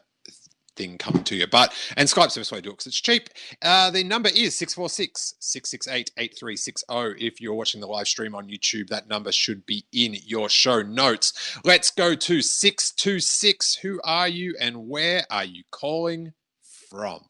thing 0.79 0.97
coming 0.97 1.24
to 1.24 1.37
you. 1.37 1.47
But 1.47 1.74
and 1.97 2.09
Skype's 2.09 2.35
the 2.35 2.41
best 2.41 2.53
way 2.53 2.59
to 2.59 2.62
do 2.62 2.70
it 2.70 2.72
because 2.72 2.87
it's 2.87 3.01
cheap. 3.01 3.29
Uh, 3.61 3.91
the 3.91 4.05
number 4.05 4.31
is 4.31 4.57
646 4.57 5.35
668 5.41 6.12
8360. 6.16 7.26
If 7.26 7.41
you're 7.41 7.55
watching 7.55 7.81
the 7.81 7.87
live 7.87 8.09
stream 8.09 8.35
on 8.35 8.49
YouTube, 8.49 8.89
that 8.89 9.09
number 9.09 9.33
should 9.33 9.66
be 9.66 9.85
in 9.93 10.16
your 10.24 10.49
show 10.49 10.81
notes. 10.83 11.59
Let's 11.64 11.91
go 11.91 12.14
to 12.14 12.41
626. 12.41 13.74
Who 13.83 14.01
are 14.05 14.29
you 14.29 14.55
and 14.61 14.89
where 14.89 15.24
are 15.31 15.45
you 15.45 15.64
calling 15.70 16.33
from? 16.91 17.24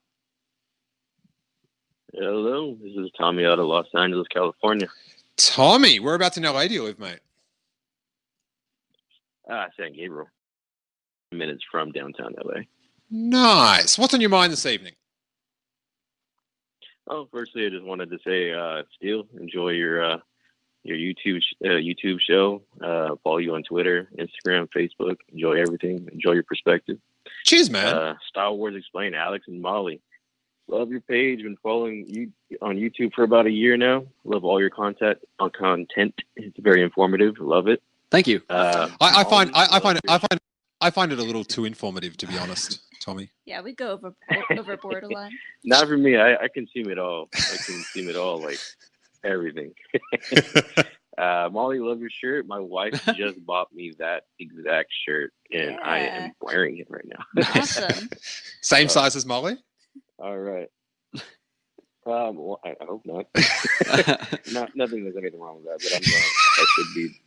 Hello, 2.13 2.77
this 2.83 2.93
is 2.97 3.11
Tommy 3.19 3.45
out 3.45 3.59
of 3.59 3.67
Los 3.67 3.87
Angeles, 3.95 4.27
California. 4.29 4.89
Tommy, 5.37 6.01
we're 6.01 6.07
whereabouts 6.07 6.37
in 6.37 6.43
LA 6.43 6.67
do 6.67 6.75
you 6.75 6.83
live, 6.83 6.99
mate? 6.99 7.21
Ah, 9.49 9.67
San 9.79 9.93
Gabriel. 9.93 10.29
Minutes 11.33 11.63
from 11.71 11.93
downtown 11.93 12.35
LA. 12.43 12.63
Nice. 13.11 13.99
What's 13.99 14.15
on 14.15 14.21
your 14.21 14.31
mind 14.31 14.53
this 14.53 14.67
evening? 14.67 14.93
Oh, 17.09 17.27
firstly, 17.33 17.65
I 17.67 17.71
just 17.71 17.85
wanted 17.85 18.11
to 18.11 18.19
say, 18.25 18.53
uh, 18.53 18.83
Steele, 18.97 19.27
enjoy 19.41 19.71
your 19.71 20.05
uh, 20.05 20.19
your 20.85 20.97
YouTube 20.97 21.41
sh- 21.41 21.55
uh, 21.65 21.69
YouTube 21.69 22.21
show. 22.21 22.63
Uh, 22.83 23.17
follow 23.25 23.39
you 23.39 23.55
on 23.55 23.63
Twitter, 23.63 24.09
Instagram, 24.19 24.69
Facebook. 24.77 25.17
Enjoy 25.33 25.55
everything. 25.55 26.09
Enjoy 26.13 26.33
your 26.33 26.43
perspective. 26.43 26.99
Cheers, 27.45 27.71
man. 27.71 27.95
Uh, 27.95 28.15
Star 28.29 28.53
Wars 28.53 28.75
Explained, 28.77 29.15
Alex 29.15 29.47
and 29.49 29.61
Molly. 29.61 30.01
Love 30.67 30.91
your 30.91 31.01
page. 31.01 31.43
Been 31.43 31.57
following 31.63 32.05
you 32.07 32.31
on 32.61 32.77
YouTube 32.77 33.15
for 33.15 33.23
about 33.25 33.47
a 33.47 33.51
year 33.51 33.79
now. 33.79 34.05
Love 34.25 34.45
all 34.45 34.61
your 34.61 34.69
content. 34.69 35.19
On 35.39 35.49
content, 35.51 36.15
it's 36.37 36.59
very 36.59 36.83
informative. 36.83 37.37
Love 37.41 37.69
it. 37.69 37.83
Thank 38.11 38.27
you. 38.27 38.43
Uh, 38.51 38.89
I, 39.01 39.21
I 39.21 39.25
find 39.25 39.51
I, 39.55 39.67
I 39.73 39.81
find 39.81 39.99
love 40.05 40.05
it, 40.05 40.11
I 40.11 40.19
find 40.19 40.41
I 40.83 40.91
find 40.91 41.13
it 41.13 41.19
a 41.19 41.23
little 41.23 41.45
too 41.45 41.65
informative, 41.65 42.19
to 42.19 42.27
be 42.27 42.37
honest, 42.39 42.81
Tommy. 43.09 43.31
Yeah, 43.47 43.63
we 43.63 43.75
go 43.75 43.93
over 43.93 44.15
overboard 44.51 45.05
a 45.05 45.09
lot. 45.09 45.31
Not 45.65 45.89
for 45.89 45.97
me. 45.97 46.17
I, 46.17 46.35
I 46.37 46.49
consume 46.53 46.91
it 46.91 46.99
all. 46.99 47.29
I 47.35 47.57
can 47.65 47.75
consume 47.77 48.09
it 48.11 48.17
all, 48.17 48.39
like 48.41 48.59
everything. 49.25 49.73
uh, 51.19 51.49
Molly, 51.51 51.79
love 51.79 52.01
your 52.01 52.11
shirt. 52.11 52.47
My 52.47 52.59
wife 52.61 53.03
just 53.17 53.45
bought 53.47 53.73
me 53.73 53.95
that 53.99 54.25
exact 54.39 54.91
shirt, 55.07 55.33
and 55.53 55.79
I 55.83 55.99
am 56.01 56.33
wearing 56.41 56.77
it 56.79 56.89
right 56.91 57.07
now. 57.07 57.43
Awesome. 57.55 58.09
Same 58.61 58.87
Uh, 58.87 58.91
size 58.91 59.17
as 59.17 59.25
Molly. 59.25 59.57
all 60.19 60.39
right. 60.39 60.69
Um, 62.07 62.37
well, 62.39 62.59
I, 62.65 62.71
I 62.71 62.85
hope 62.87 63.05
not. 63.05 63.27
not. 64.53 64.75
Nothing. 64.75 65.05
There's 65.05 65.17
anything 65.17 65.41
wrong 65.41 65.57
with 65.57 65.65
that, 65.65 65.79
but 65.79 65.95
I'm 65.95 66.11
not. 66.11 66.23
I 66.59 66.67
should 66.75 66.95
be 66.95 67.21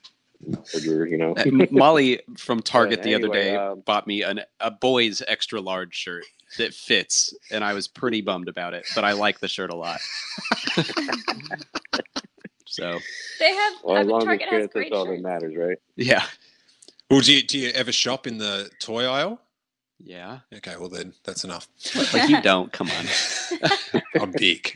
bigger, 0.74 1.06
you 1.06 1.18
know. 1.18 1.34
Uh, 1.34 1.46
Molly 1.72 2.22
from 2.38 2.62
Target 2.64 3.00
But 3.00 3.04
the 3.04 3.16
other 3.16 3.30
day 3.30 3.56
um, 3.56 3.82
bought 3.82 4.08
me 4.08 4.24
an, 4.24 4.42
a 4.60 4.72
boy's 4.72 5.22
extra 5.28 5.62
large 5.62 5.96
shirt 5.96 6.26
that 6.58 6.74
fits, 6.74 7.34
and 7.52 7.64
I 7.64 7.74
was 7.74 7.88
pretty 7.88 8.22
bummed 8.22 8.48
about 8.48 8.74
it. 8.74 8.86
But 8.96 9.06
I 9.06 9.14
like 9.14 9.40
the 9.40 9.48
shirt 9.48 9.70
a 9.70 9.76
lot. 9.76 10.00
so 12.66 13.00
They 13.40 13.54
have 13.54 13.74
Well, 13.84 13.98
as 13.98 14.08
long 14.08 14.22
as 14.22 14.26
Target 14.26 14.48
it 14.48 14.54
has 14.54 14.62
fits, 14.64 14.74
great 14.74 14.92
that's 14.92 15.00
all 15.00 15.06
that 15.08 15.22
matters, 15.22 15.56
right? 15.58 15.78
yeah, 15.96 16.26
Well, 17.10 17.22
do 17.22 17.34
you 17.36 17.42
do 17.44 17.58
you 17.60 17.70
ever 17.70 17.92
shop 17.92 18.28
in 18.28 18.38
the 18.38 18.70
toy 18.80 19.06
aisle? 19.06 19.40
yeah. 20.04 20.40
Okay, 20.54 20.76
well 20.78 20.90
then 20.90 21.14
that's 21.24 21.44
enough. 21.44 21.68
Like 22.14 22.28
you 22.28 22.42
don't. 22.44 22.72
Come 22.72 22.90
on. 22.90 23.06
I'm 24.20 24.32
big. 24.32 24.76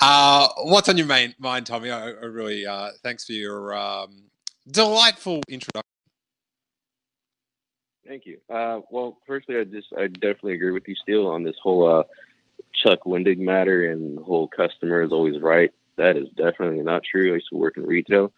Uh, 0.00 0.48
what's 0.64 0.88
on 0.88 0.96
your 0.96 1.06
main 1.06 1.34
mind, 1.38 1.66
Tommy? 1.66 1.90
I, 1.90 2.08
I 2.08 2.24
really 2.24 2.66
uh, 2.66 2.90
thanks 3.02 3.24
for 3.24 3.32
your 3.32 3.74
um, 3.76 4.24
delightful 4.70 5.42
introduction. 5.48 5.82
Thank 8.06 8.26
you. 8.26 8.38
Uh, 8.48 8.80
well, 8.90 9.18
firstly, 9.26 9.58
I 9.58 9.64
just 9.64 9.88
I 9.96 10.06
definitely 10.06 10.54
agree 10.54 10.70
with 10.70 10.86
you, 10.86 10.94
Steele, 10.94 11.26
on 11.26 11.42
this 11.42 11.56
whole 11.60 12.00
uh, 12.00 12.04
Chuck 12.72 13.00
Wendig 13.04 13.38
matter 13.38 13.90
and 13.90 14.18
the 14.18 14.22
whole 14.22 14.48
customer 14.48 15.02
is 15.02 15.12
always 15.12 15.40
right. 15.40 15.72
That 15.96 16.16
is 16.16 16.28
definitely 16.36 16.82
not 16.82 17.02
true. 17.02 17.32
I 17.32 17.34
used 17.36 17.48
to 17.50 17.56
work 17.56 17.76
in 17.76 17.84
retail. 17.84 18.32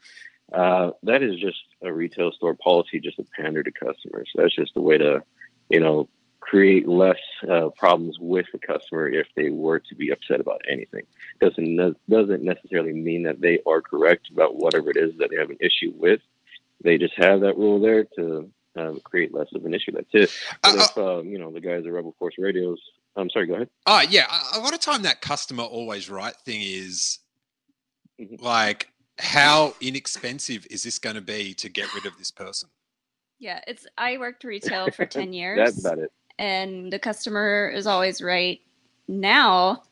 Uh, 0.52 0.92
that 1.02 1.22
is 1.22 1.38
just 1.38 1.58
a 1.82 1.92
retail 1.92 2.32
store 2.32 2.54
policy, 2.54 3.00
just 3.00 3.16
to 3.16 3.24
pander 3.36 3.62
to 3.62 3.70
customers. 3.70 4.30
That's 4.34 4.54
just 4.54 4.72
a 4.76 4.80
way 4.80 4.96
to, 4.96 5.22
you 5.68 5.80
know, 5.80 6.08
create 6.48 6.88
less 6.88 7.18
uh, 7.50 7.68
problems 7.76 8.16
with 8.18 8.46
the 8.52 8.58
customer 8.58 9.06
if 9.08 9.26
they 9.36 9.50
were 9.50 9.78
to 9.78 9.94
be 9.94 10.10
upset 10.10 10.40
about 10.40 10.62
anything. 10.68 11.02
Doesn't 11.40 11.76
ne- 11.76 11.94
doesn't 12.08 12.42
necessarily 12.42 12.92
mean 12.94 13.22
that 13.24 13.40
they 13.40 13.60
are 13.66 13.82
correct 13.82 14.30
about 14.30 14.56
whatever 14.56 14.90
it 14.90 14.96
is 14.96 15.12
that 15.18 15.28
they 15.30 15.36
have 15.36 15.50
an 15.50 15.58
issue 15.60 15.92
with. 15.96 16.20
They 16.82 16.96
just 16.96 17.14
have 17.16 17.40
that 17.42 17.58
rule 17.58 17.78
there 17.80 18.04
to 18.16 18.50
um, 18.76 19.00
create 19.04 19.34
less 19.34 19.48
of 19.54 19.66
an 19.66 19.74
issue. 19.74 19.92
That's 19.92 20.08
it. 20.14 20.30
But 20.62 20.74
Uh, 20.74 20.78
if 20.90 20.98
um, 20.98 21.26
you 21.28 21.38
know 21.38 21.52
the 21.52 21.60
guys 21.60 21.84
at 21.84 21.92
Rebel 21.92 22.14
Force 22.18 22.34
Radios, 22.38 22.80
I'm 23.16 23.28
sorry. 23.28 23.46
Go 23.46 23.54
ahead. 23.54 23.68
Oh 23.86 24.00
yeah, 24.08 24.26
a- 24.54 24.58
a 24.58 24.60
lot 24.60 24.72
of 24.72 24.80
time 24.80 25.02
that 25.02 25.20
customer 25.20 25.64
always 25.64 26.08
right 26.08 26.34
thing 26.46 26.62
is 26.62 27.18
Mhm. 28.18 28.40
like, 28.40 28.90
how 29.18 29.74
inexpensive 29.82 30.66
is 30.70 30.82
this 30.82 30.98
going 30.98 31.16
to 31.16 31.20
be 31.20 31.52
to 31.54 31.68
get 31.68 31.92
rid 31.94 32.06
of 32.06 32.16
this 32.16 32.30
person? 32.30 32.70
Yeah, 33.38 33.60
it's 33.68 33.86
I 33.98 34.16
worked 34.18 34.44
retail 34.44 34.90
for 34.90 35.06
10 35.18 35.32
years. 35.32 35.58
That's 35.58 35.78
about 35.84 35.98
it. 35.98 36.10
And 36.38 36.92
the 36.92 36.98
customer 36.98 37.68
is 37.74 37.86
always 37.86 38.22
right. 38.22 38.60
Now 39.08 39.82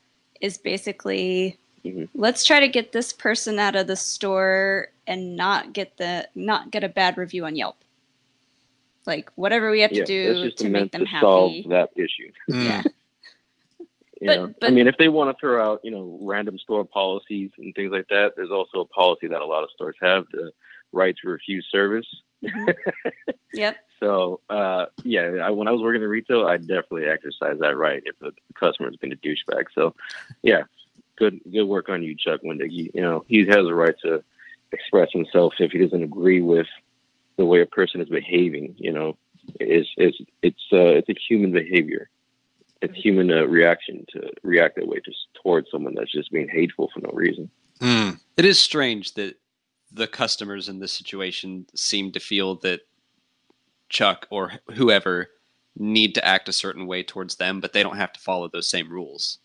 is 0.41 0.57
basically 0.57 1.57
Mhm. 1.85 2.09
let's 2.15 2.43
try 2.43 2.59
to 2.59 2.67
get 2.67 2.91
this 2.91 3.13
person 3.13 3.59
out 3.59 3.75
of 3.75 3.87
the 3.87 3.95
store 3.95 4.89
and 5.07 5.35
not 5.35 5.73
get 5.73 5.97
the 5.97 6.27
not 6.35 6.69
get 6.71 6.83
a 6.83 6.89
bad 6.89 7.17
review 7.17 7.45
on 7.45 7.55
Yelp. 7.55 7.77
Like 9.05 9.31
whatever 9.35 9.71
we 9.71 9.81
have 9.81 9.91
to 9.91 9.95
Yeah, 9.97 10.33
that's 10.33 10.55
do 10.55 10.63
to 10.65 10.69
make 10.69 10.91
them 10.91 11.05
to 11.05 11.19
solve 11.19 11.53
that 11.69 11.89
issue. 11.95 12.31
Yeah. 12.47 12.83
You 14.19 14.25
But- 14.27 14.35
know, 14.35 14.53
I 14.63 14.71
mean, 14.71 14.87
if 14.87 14.97
they 14.97 15.09
want 15.09 15.29
to 15.29 15.39
throw 15.39 15.63
out, 15.63 15.81
you 15.83 15.91
know, 15.91 16.17
random 16.23 16.57
store 16.57 16.83
policies 16.83 17.51
and 17.59 17.75
things 17.75 17.91
like 17.91 18.07
that, 18.07 18.33
there's 18.35 18.49
also 18.49 18.79
a 18.79 18.85
policy 18.85 19.27
that 19.27 19.41
a 19.41 19.45
lot 19.45 19.63
of 19.63 19.69
stores 19.69 19.95
have 20.01 20.25
the 20.31 20.51
right 20.91 21.15
to 21.21 21.29
refuse 21.29 21.67
service. 21.71 22.07
Mhm. 22.43 22.73
Yep. 23.53 23.77
So, 23.99 24.41
uh, 24.49 24.87
yeah, 25.03 25.21
I, 25.43 25.49
when 25.49 25.67
I 25.67 25.71
was 25.71 25.81
working 25.81 26.01
in 26.01 26.07
retail, 26.07 26.45
I 26.45 26.57
definitely 26.57 27.05
exercised 27.05 27.59
that 27.61 27.77
right 27.77 28.03
if 28.05 28.17
the 28.19 28.31
customer's 28.53 28.95
been 28.97 29.11
a 29.11 29.15
douchebag. 29.15 29.65
So, 29.73 29.95
yeah, 30.43 30.63
good 31.17 31.39
good 31.51 31.65
work 31.65 31.89
on 31.89 32.03
you, 32.03 32.15
Chuck 32.15 32.41
Wendig. 32.43 32.71
You, 32.71 32.91
you 32.93 33.01
know, 33.01 33.25
he 33.27 33.45
has 33.45 33.65
a 33.65 33.73
right 33.73 33.95
to 34.03 34.23
express 34.71 35.09
himself 35.11 35.53
if 35.59 35.71
he 35.71 35.79
doesn't 35.79 36.03
agree 36.03 36.41
with 36.41 36.67
the 37.37 37.45
way 37.45 37.61
a 37.61 37.65
person 37.65 38.01
is 38.01 38.09
behaving. 38.09 38.75
You 38.77 38.93
know, 38.93 39.17
it's 39.59 39.89
it's 39.97 40.17
it's 40.41 40.63
uh, 40.71 40.93
it's 40.97 41.09
a 41.09 41.15
human 41.27 41.51
behavior. 41.51 42.09
It's 42.81 42.95
human 42.95 43.31
uh, 43.31 43.45
reaction 43.47 44.05
to 44.13 44.29
react 44.43 44.75
that 44.75 44.87
way 44.87 44.99
just 45.03 45.17
towards 45.41 45.71
someone 45.71 45.95
that's 45.95 46.11
just 46.11 46.31
being 46.31 46.47
hateful 46.47 46.91
for 46.93 46.99
no 46.99 47.09
reason. 47.11 47.49
Mm. 47.79 48.19
It 48.37 48.45
is 48.45 48.59
strange 48.59 49.15
that 49.15 49.35
the 49.91 50.07
customers 50.07 50.69
in 50.69 50.79
this 50.79 50.91
situation 50.91 51.65
seem 51.75 52.11
to 52.11 52.19
feel 52.19 52.55
that 52.55 52.81
Chuck 53.89 54.27
or 54.29 54.53
whoever 54.73 55.29
need 55.77 56.15
to 56.15 56.25
act 56.25 56.49
a 56.49 56.53
certain 56.53 56.87
way 56.87 57.03
towards 57.03 57.35
them, 57.35 57.61
but 57.61 57.73
they 57.73 57.83
don't 57.83 57.97
have 57.97 58.13
to 58.13 58.19
follow 58.19 58.47
those 58.47 58.69
same 58.69 58.89
rules. 58.91 59.39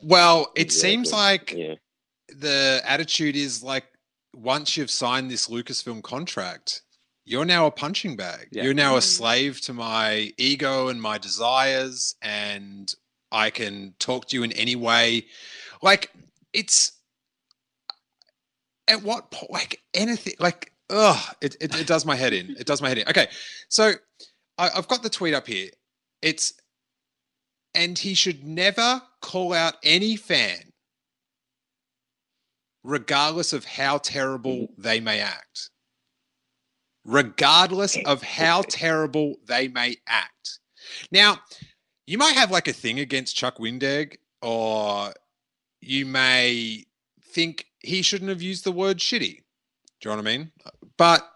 Well, 0.00 0.52
it 0.54 0.72
seems 0.72 1.12
like 1.12 1.52
yeah. 1.52 1.74
the 2.28 2.80
attitude 2.84 3.36
is 3.36 3.62
like 3.62 3.84
once 4.34 4.76
you've 4.76 4.90
signed 4.90 5.30
this 5.30 5.48
Lucasfilm 5.48 6.02
contract, 6.02 6.82
you're 7.24 7.44
now 7.44 7.66
a 7.66 7.70
punching 7.70 8.16
bag. 8.16 8.48
Yeah. 8.52 8.64
You're 8.64 8.74
now 8.74 8.94
a 8.94 9.00
Mm. 9.00 9.02
slave 9.02 9.60
to 9.62 9.72
my 9.74 10.32
ego 10.38 10.88
and 10.88 11.02
my 11.02 11.18
desires, 11.18 12.14
and 12.22 12.92
I 13.30 13.50
can 13.50 13.94
talk 13.98 14.28
to 14.28 14.36
you 14.36 14.42
in 14.44 14.52
any 14.52 14.76
way. 14.76 15.26
Like 15.82 16.12
it's 16.52 16.92
at 18.86 19.02
what 19.02 19.30
point, 19.30 19.50
like 19.50 19.82
anything, 19.92 20.34
like 20.38 20.72
ugh, 20.90 21.34
it, 21.40 21.56
it, 21.60 21.74
it 21.80 21.86
does 21.86 22.04
my 22.04 22.16
head 22.16 22.32
in. 22.32 22.56
It 22.58 22.66
does 22.66 22.82
my 22.82 22.88
head 22.88 22.98
in. 22.98 23.08
Okay, 23.08 23.28
so 23.68 23.92
I, 24.56 24.70
I've 24.76 24.88
got 24.88 25.02
the 25.02 25.10
tweet 25.10 25.34
up 25.34 25.46
here. 25.46 25.70
It's 26.22 26.54
and 27.74 27.98
he 27.98 28.14
should 28.14 28.44
never 28.44 29.02
call 29.20 29.52
out 29.52 29.74
any 29.84 30.16
fan 30.16 30.72
regardless 32.82 33.52
of 33.52 33.64
how 33.64 33.98
terrible 33.98 34.68
they 34.78 34.98
may 34.98 35.20
act. 35.20 35.70
Regardless 37.04 37.96
of 38.06 38.22
how 38.22 38.62
terrible 38.62 39.36
they 39.46 39.68
may 39.68 39.96
act. 40.06 40.60
Now, 41.12 41.38
you 42.06 42.18
might 42.18 42.34
have 42.34 42.50
like 42.50 42.68
a 42.68 42.72
thing 42.72 43.00
against 43.00 43.36
Chuck 43.36 43.58
Wendig, 43.58 44.16
or 44.40 45.12
you 45.80 46.06
may 46.06 46.84
think 47.34 47.66
he 47.80 48.02
shouldn't 48.02 48.30
have 48.30 48.42
used 48.42 48.64
the 48.64 48.72
word 48.72 48.98
shitty. 48.98 49.42
Do 50.00 50.08
you 50.08 50.10
know 50.10 50.16
what 50.16 50.26
I 50.26 50.36
mean? 50.36 50.52
But 50.98 51.26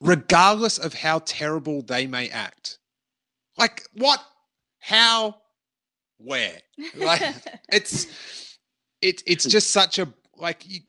regardless 0.00 0.78
of 0.78 0.94
how 0.94 1.20
terrible 1.20 1.82
they 1.82 2.06
may 2.08 2.28
act, 2.30 2.78
like 3.56 3.84
what, 3.92 4.20
how, 4.80 5.36
where? 6.18 6.58
Like 6.96 7.22
it's 7.72 8.58
it, 9.00 9.22
it's 9.26 9.44
just 9.44 9.70
such 9.70 9.98
a 9.98 10.08
like 10.36 10.66
you, 10.66 10.80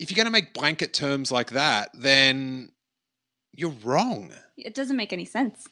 if 0.00 0.10
you're 0.10 0.16
going 0.16 0.26
to 0.26 0.32
make 0.32 0.54
blanket 0.54 0.92
terms 0.92 1.30
like 1.30 1.50
that 1.50 1.90
then 1.94 2.70
you're 3.52 3.74
wrong 3.84 4.32
it 4.56 4.74
doesn't 4.74 4.96
make 4.96 5.12
any 5.12 5.24
sense. 5.24 5.68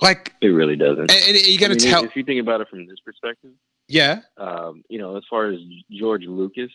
like 0.00 0.34
It 0.40 0.48
really 0.48 0.76
doesn't. 0.76 1.10
and, 1.10 1.10
and 1.10 1.46
you're 1.46 1.58
going 1.58 1.76
to 1.76 1.84
tell 1.84 2.04
if 2.04 2.14
you 2.14 2.22
think 2.22 2.40
about 2.40 2.60
it 2.60 2.68
from 2.68 2.86
this 2.86 3.00
perspective, 3.04 3.52
yeah 3.88 4.20
um, 4.36 4.84
you 4.88 4.98
know, 4.98 5.16
as 5.16 5.24
far 5.28 5.50
as 5.50 5.58
George 5.90 6.24
Lucas, 6.24 6.70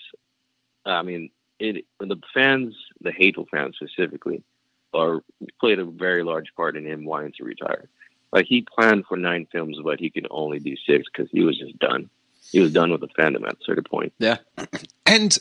I 0.85 1.03
mean, 1.03 1.29
it 1.59 1.85
the 1.99 2.17
fans, 2.33 2.75
the 3.01 3.11
hateful 3.11 3.47
fans 3.51 3.75
specifically, 3.75 4.43
are 4.93 5.21
played 5.59 5.79
a 5.79 5.85
very 5.85 6.23
large 6.23 6.53
part 6.55 6.77
in 6.77 6.85
him 6.85 7.05
wanting 7.05 7.33
to 7.37 7.43
retire. 7.43 7.89
Like 8.31 8.45
he 8.45 8.61
planned 8.61 9.05
for 9.07 9.17
nine 9.17 9.47
films, 9.51 9.77
but 9.83 9.99
he 9.99 10.09
could 10.09 10.27
only 10.29 10.59
do 10.59 10.75
six 10.85 11.05
because 11.11 11.29
he 11.31 11.41
was 11.41 11.57
just 11.57 11.77
done. 11.79 12.09
He 12.51 12.59
was 12.59 12.71
done 12.71 12.91
with 12.91 13.01
the 13.01 13.07
fandom 13.09 13.45
at 13.47 13.53
a 13.53 13.63
certain 13.63 13.83
point. 13.83 14.13
Yeah. 14.19 14.37
And 15.09 15.37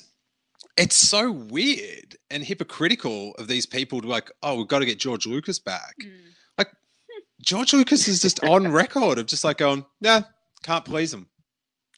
it's 0.76 0.96
so 0.96 1.32
weird 1.32 2.16
and 2.30 2.44
hypocritical 2.44 3.32
of 3.34 3.48
these 3.48 3.66
people 3.66 4.00
to 4.00 4.06
be 4.06 4.08
like, 4.08 4.30
oh, 4.44 4.54
we've 4.56 4.68
got 4.68 4.78
to 4.78 4.86
get 4.86 5.00
George 5.00 5.26
Lucas 5.26 5.58
back. 5.58 5.96
Mm. 6.00 6.12
Like 6.56 6.68
George 7.40 7.72
Lucas 7.72 8.06
is 8.06 8.22
just 8.22 8.44
on 8.44 8.68
record 8.72 9.18
of 9.18 9.26
just 9.26 9.42
like 9.42 9.58
going, 9.58 9.84
nah, 10.00 10.22
can't 10.62 10.84
please 10.84 11.12
him. 11.12 11.26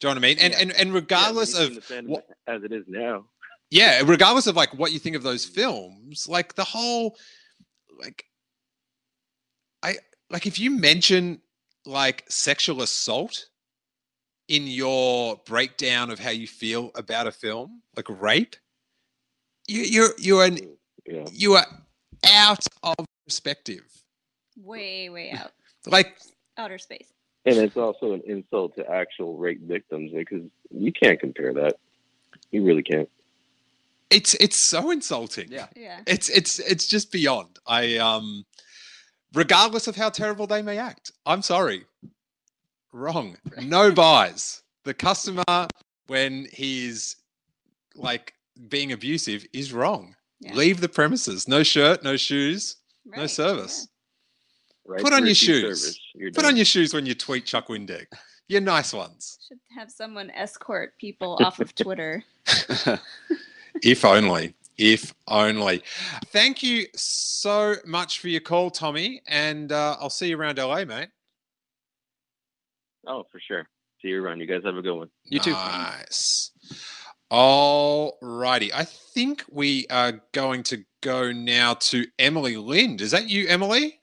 Do 0.01 0.07
you 0.07 0.13
know 0.13 0.19
what 0.19 0.25
I 0.25 0.27
mean? 0.29 0.37
And 0.39 0.53
and 0.55 0.71
and 0.71 0.93
regardless 0.93 1.59
Yeah, 1.59 1.65
of 1.65 1.69
he's 1.73 1.91
in 1.91 2.05
the 2.05 2.07
fandom 2.07 2.09
what, 2.09 2.27
as 2.47 2.63
it 2.63 2.71
is 2.71 2.85
now. 2.87 3.25
Yeah, 3.69 4.01
regardless 4.05 4.47
of 4.47 4.55
like 4.55 4.73
what 4.73 4.91
you 4.91 4.99
think 4.99 5.15
of 5.15 5.23
those 5.23 5.45
films, 5.45 6.27
like 6.27 6.55
the 6.55 6.63
whole 6.63 7.17
like 7.99 8.25
I 9.83 9.95
like 10.29 10.47
if 10.47 10.59
you 10.59 10.71
mention 10.71 11.41
like 11.85 12.25
sexual 12.29 12.81
assault 12.81 13.47
in 14.47 14.65
your 14.65 15.39
breakdown 15.45 16.09
of 16.09 16.19
how 16.19 16.31
you 16.31 16.47
feel 16.47 16.91
about 16.95 17.27
a 17.27 17.31
film, 17.31 17.81
like 17.95 18.09
rape, 18.09 18.55
you 19.67 19.81
you're 19.81 20.09
you're 20.17 20.45
an 20.45 20.57
you 21.31 21.53
are 21.53 21.65
out 22.25 22.65
of 22.83 23.05
perspective. 23.25 23.85
Way, 24.57 25.09
way 25.09 25.31
out. 25.31 25.51
Like 25.85 26.17
Outer 26.57 26.77
space. 26.77 27.07
And 27.45 27.55
it's 27.55 27.77
also 27.77 28.11
an 28.11 28.21
insult 28.27 28.75
to 28.75 28.87
actual 28.91 29.37
rape 29.37 29.61
victims 29.61 30.11
because 30.13 30.43
you 30.71 30.91
can't 30.91 31.17
compare 31.17 31.53
that. 31.53 31.77
You 32.51 32.65
really 32.65 32.83
can't. 32.83 33.09
It's 34.09 34.33
it's 34.35 34.55
so 34.55 34.91
insulting. 34.91 35.51
Yeah. 35.51 35.67
Yeah. 35.75 35.99
It's 36.07 36.29
it's 36.29 36.59
it's 36.59 36.87
just 36.87 37.11
beyond. 37.11 37.59
I 37.67 37.97
um 37.97 38.45
regardless 39.33 39.87
of 39.87 39.95
how 39.95 40.09
terrible 40.09 40.47
they 40.47 40.61
may 40.61 40.77
act. 40.77 41.11
I'm 41.25 41.41
sorry. 41.41 41.85
Wrong. 42.91 43.37
No 43.61 43.91
buys. 43.91 44.63
The 44.83 44.93
customer 44.93 45.43
when 46.07 46.47
he's 46.51 47.17
like 47.95 48.33
being 48.67 48.91
abusive 48.93 49.45
is 49.53 49.71
wrong. 49.73 50.15
Yeah. 50.39 50.53
Leave 50.55 50.81
the 50.81 50.89
premises. 50.89 51.47
No 51.47 51.63
shirt, 51.63 52.03
no 52.03 52.15
shoes, 52.17 52.77
no 53.05 53.21
Right, 53.21 53.29
service. 53.29 53.87
Right 54.85 55.01
Put 55.01 55.13
on 55.13 55.25
your 55.25 55.35
shoes. 55.35 55.99
Put 56.17 56.33
done. 56.33 56.45
on 56.45 56.55
your 56.55 56.65
shoes 56.65 56.93
when 56.93 57.05
you 57.05 57.13
tweet 57.13 57.45
Chuck 57.45 57.67
Wendig. 57.67 58.05
You're 58.47 58.61
nice 58.61 58.93
ones. 58.93 59.37
Should 59.47 59.59
have 59.77 59.91
someone 59.91 60.31
escort 60.31 60.97
people 60.97 61.37
off 61.43 61.59
of 61.59 61.75
Twitter. 61.75 62.23
if 63.83 64.05
only. 64.05 64.55
If 64.77 65.13
only. 65.27 65.83
Thank 66.27 66.63
you 66.63 66.85
so 66.95 67.75
much 67.85 68.19
for 68.19 68.29
your 68.29 68.41
call, 68.41 68.71
Tommy. 68.71 69.21
And 69.27 69.71
uh, 69.71 69.97
I'll 69.99 70.09
see 70.09 70.29
you 70.29 70.39
around 70.39 70.57
LA, 70.57 70.85
mate. 70.85 71.09
Oh, 73.05 73.25
for 73.31 73.39
sure. 73.39 73.67
See 74.01 74.09
you 74.09 74.23
around. 74.23 74.39
You 74.39 74.45
guys 74.47 74.61
have 74.63 74.77
a 74.77 74.81
good 74.81 74.95
one. 74.95 75.09
You 75.25 75.39
too. 75.39 75.51
Nice. 75.51 76.51
All 77.29 78.17
righty. 78.21 78.73
I 78.73 78.85
think 78.85 79.43
we 79.51 79.85
are 79.89 80.21
going 80.31 80.63
to 80.63 80.85
go 81.01 81.31
now 81.31 81.75
to 81.75 82.05
Emily 82.17 82.55
Lind. 82.55 83.01
Is 83.01 83.11
that 83.11 83.29
you, 83.29 83.47
Emily? 83.47 83.98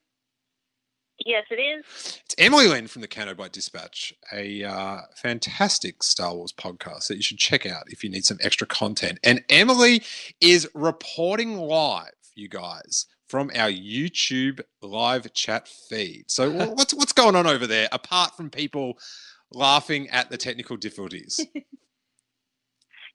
Yes, 1.24 1.44
it 1.50 1.54
is. 1.54 2.20
It's 2.24 2.34
Emily 2.38 2.68
Lynn 2.68 2.88
from 2.88 3.02
the 3.02 3.08
Canobite 3.08 3.52
Dispatch, 3.52 4.12
a 4.32 4.62
uh, 4.64 5.00
fantastic 5.14 6.02
Star 6.02 6.34
Wars 6.34 6.52
podcast 6.52 7.08
that 7.08 7.16
you 7.16 7.22
should 7.22 7.38
check 7.38 7.64
out 7.64 7.84
if 7.86 8.04
you 8.04 8.10
need 8.10 8.24
some 8.24 8.38
extra 8.42 8.66
content. 8.66 9.18
And 9.24 9.42
Emily 9.48 10.02
is 10.40 10.68
reporting 10.74 11.56
live, 11.56 12.12
you 12.34 12.48
guys, 12.48 13.06
from 13.28 13.50
our 13.54 13.70
YouTube 13.70 14.60
live 14.82 15.32
chat 15.32 15.68
feed. 15.68 16.24
So 16.28 16.50
what's 16.74 16.92
what's 16.92 17.12
going 17.12 17.34
on 17.34 17.46
over 17.46 17.66
there 17.66 17.88
apart 17.92 18.36
from 18.36 18.50
people 18.50 18.98
laughing 19.50 20.10
at 20.10 20.30
the 20.30 20.36
technical 20.36 20.76
difficulties? 20.76 21.40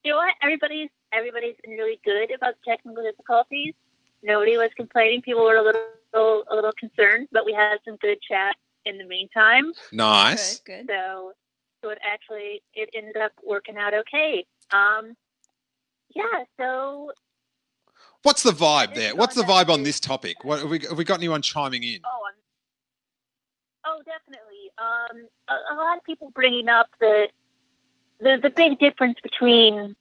You 0.04 0.10
know 0.10 0.16
what? 0.18 0.34
Everybody's 0.42 0.90
everybody's 1.12 1.54
been 1.62 1.76
really 1.76 2.00
good 2.04 2.34
about 2.34 2.54
technical 2.66 3.04
difficulties. 3.04 3.74
Nobody 4.22 4.56
was 4.56 4.70
complaining. 4.76 5.22
People 5.22 5.44
were 5.44 5.56
a 5.56 5.62
little 5.62 6.44
a 6.50 6.54
little 6.54 6.72
concerned, 6.78 7.28
but 7.32 7.44
we 7.44 7.52
had 7.52 7.78
some 7.84 7.96
good 7.96 8.18
chat 8.20 8.54
in 8.84 8.98
the 8.98 9.04
meantime. 9.04 9.72
Nice. 9.92 10.60
Good. 10.60 10.86
So 10.88 11.32
so 11.82 11.90
it 11.90 11.98
actually 12.04 12.62
it 12.74 12.90
ended 12.94 13.16
up 13.16 13.32
working 13.44 13.76
out 13.76 13.94
okay. 13.94 14.44
Um 14.70 15.16
yeah, 16.14 16.44
so 16.58 17.12
What's 18.22 18.44
the 18.44 18.52
vibe 18.52 18.94
there? 18.94 19.16
What's 19.16 19.34
the 19.34 19.42
vibe 19.42 19.68
on 19.68 19.82
this 19.82 19.98
topic? 19.98 20.44
What 20.44 20.60
have 20.60 20.70
we, 20.70 20.78
have 20.88 20.96
we 20.96 21.04
got 21.04 21.18
anyone 21.18 21.42
chiming 21.42 21.82
in? 21.82 22.00
oh 22.04 22.20
I'm, 22.28 22.34
oh 23.86 24.02
definitely. 24.04 24.70
Um 24.78 25.26
a, 25.48 25.74
a 25.74 25.76
lot 25.76 25.96
of 25.96 26.04
people 26.04 26.30
bringing 26.34 26.68
up 26.68 26.86
the 27.00 27.28
the 28.20 28.38
the 28.40 28.50
big 28.50 28.78
difference 28.78 29.18
between 29.22 29.96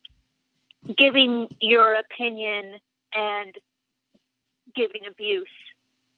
giving 0.97 1.47
your 1.59 1.95
opinion 1.95 2.79
and 3.13 3.55
giving 4.75 5.05
abuse 5.07 5.47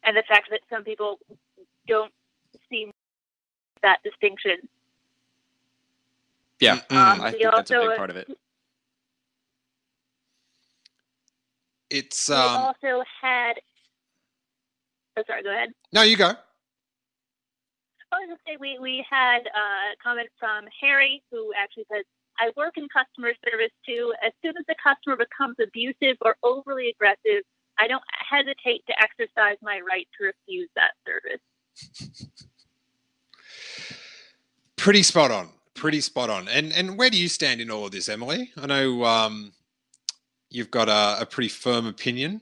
and 0.04 0.16
the 0.16 0.24
fact 0.28 0.50
that 0.52 0.62
some 0.70 0.84
people 0.84 1.20
don't 1.88 2.12
see 2.70 2.92
that 3.82 4.00
distinction. 4.04 4.58
Yeah, 6.60 6.74
Um, 6.90 7.22
I 7.22 7.32
we 7.32 7.32
think 7.40 7.44
that's 7.56 7.72
a 7.72 7.80
big 7.80 7.98
part 7.98 8.10
of 8.10 8.16
it. 8.18 8.30
It's 11.90 12.30
we 12.30 12.36
um 12.36 12.58
also 12.58 13.04
had 13.22 13.54
oh, 15.18 15.24
sorry, 15.28 15.44
go 15.44 15.52
ahead. 15.52 15.70
no, 15.92 16.02
you 16.02 16.18
go. 16.18 16.34
I 18.14 18.18
was 18.20 18.28
going 18.28 18.38
to 18.38 18.44
say 18.46 18.58
we, 18.60 18.78
we 18.80 19.06
had 19.10 19.42
a 19.48 19.98
comment 20.02 20.30
from 20.40 20.66
Harry 20.82 21.24
who 21.32 21.52
actually 21.58 21.86
says, 21.92 22.06
I 22.40 22.52
work 22.56 22.78
in 22.78 22.88
customer 22.90 23.34
service 23.50 23.74
too. 23.86 24.14
As 24.26 24.32
soon 24.42 24.54
as 24.58 24.66
the 24.68 24.76
customer 24.82 25.18
becomes 25.18 25.58
abusive 25.62 26.18
or 26.22 26.36
overly 26.44 26.90
aggressive, 26.90 27.42
I 27.80 27.88
don't 27.88 28.04
hesitate 28.30 28.86
to 28.88 28.94
exercise 29.02 29.58
my 29.62 29.80
right 29.88 30.08
to 30.18 30.26
refuse 30.26 30.70
that 30.76 30.92
service. 31.06 31.42
Pretty 34.78 35.04
spot 35.04 35.32
on. 35.32 35.50
Pretty 35.74 36.02
spot 36.02 36.30
on. 36.30 36.48
And 36.48 36.72
and 36.74 36.98
where 36.98 37.10
do 37.10 37.20
you 37.20 37.28
stand 37.28 37.62
in 37.62 37.72
all 37.72 37.86
of 37.86 37.92
this, 37.92 38.08
Emily? 38.10 38.52
I 38.58 38.68
know 38.68 39.04
um, 39.06 39.54
you've 40.50 40.72
got 40.72 40.88
a, 40.88 41.22
a 41.22 41.26
pretty 41.26 41.50
firm 41.50 41.88
opinion 41.88 42.42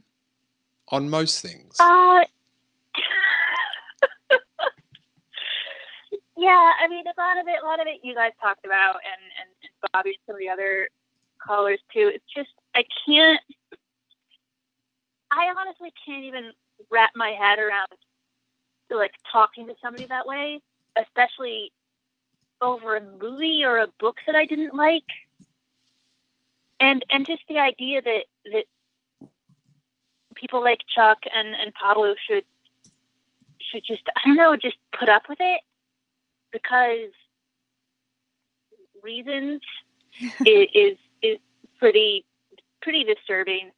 on 0.89 1.09
most 1.09 1.41
things. 1.41 1.77
Uh, 1.79 1.83
yeah, 6.37 6.71
I 6.79 6.87
mean, 6.89 7.05
a 7.07 7.19
lot 7.19 7.37
of 7.39 7.47
it, 7.47 7.55
a 7.63 7.65
lot 7.65 7.79
of 7.79 7.87
it 7.87 7.99
you 8.03 8.13
guys 8.13 8.31
talked 8.41 8.65
about, 8.65 8.95
and, 8.95 9.21
and, 9.39 9.49
and 9.63 9.91
Bobby 9.93 10.09
and 10.09 10.17
some 10.27 10.35
of 10.35 10.39
the 10.39 10.49
other 10.49 10.89
callers 11.41 11.79
too. 11.93 12.11
It's 12.13 12.25
just, 12.35 12.49
I 12.75 12.83
can't, 13.05 13.39
I 15.31 15.53
honestly 15.59 15.93
can't 16.05 16.23
even 16.25 16.51
wrap 16.89 17.11
my 17.15 17.29
head 17.29 17.59
around 17.59 17.87
like 18.89 19.13
talking 19.31 19.67
to 19.67 19.75
somebody 19.81 20.05
that 20.07 20.27
way, 20.27 20.59
especially 21.01 21.71
over 22.61 22.97
a 22.97 23.01
movie 23.21 23.63
or 23.63 23.79
a 23.79 23.87
book 23.99 24.17
that 24.27 24.35
I 24.35 24.45
didn't 24.45 24.75
like. 24.75 25.05
And, 26.79 27.05
and 27.09 27.25
just 27.25 27.43
the 27.47 27.59
idea 27.59 28.01
that, 28.01 28.23
that 28.51 28.65
people 30.35 30.61
like 30.61 30.79
Chuck 30.93 31.19
and, 31.33 31.55
and 31.55 31.73
Pablo 31.73 32.15
should 32.27 32.43
should 33.71 33.83
just 33.85 34.01
I 34.15 34.21
don't 34.25 34.35
know, 34.35 34.55
just 34.55 34.77
put 34.97 35.09
up 35.09 35.23
with 35.29 35.37
it 35.39 35.61
because 36.51 37.11
reasons 39.03 39.61
is, 40.45 40.67
is 40.73 40.97
is 41.21 41.37
pretty 41.79 42.25
pretty 42.81 43.03
disturbing. 43.03 43.71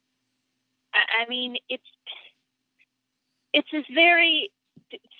I, 0.94 1.24
I 1.24 1.30
mean, 1.30 1.58
it's 1.70 1.84
it's 3.54 3.70
this 3.72 3.86
very 3.94 4.52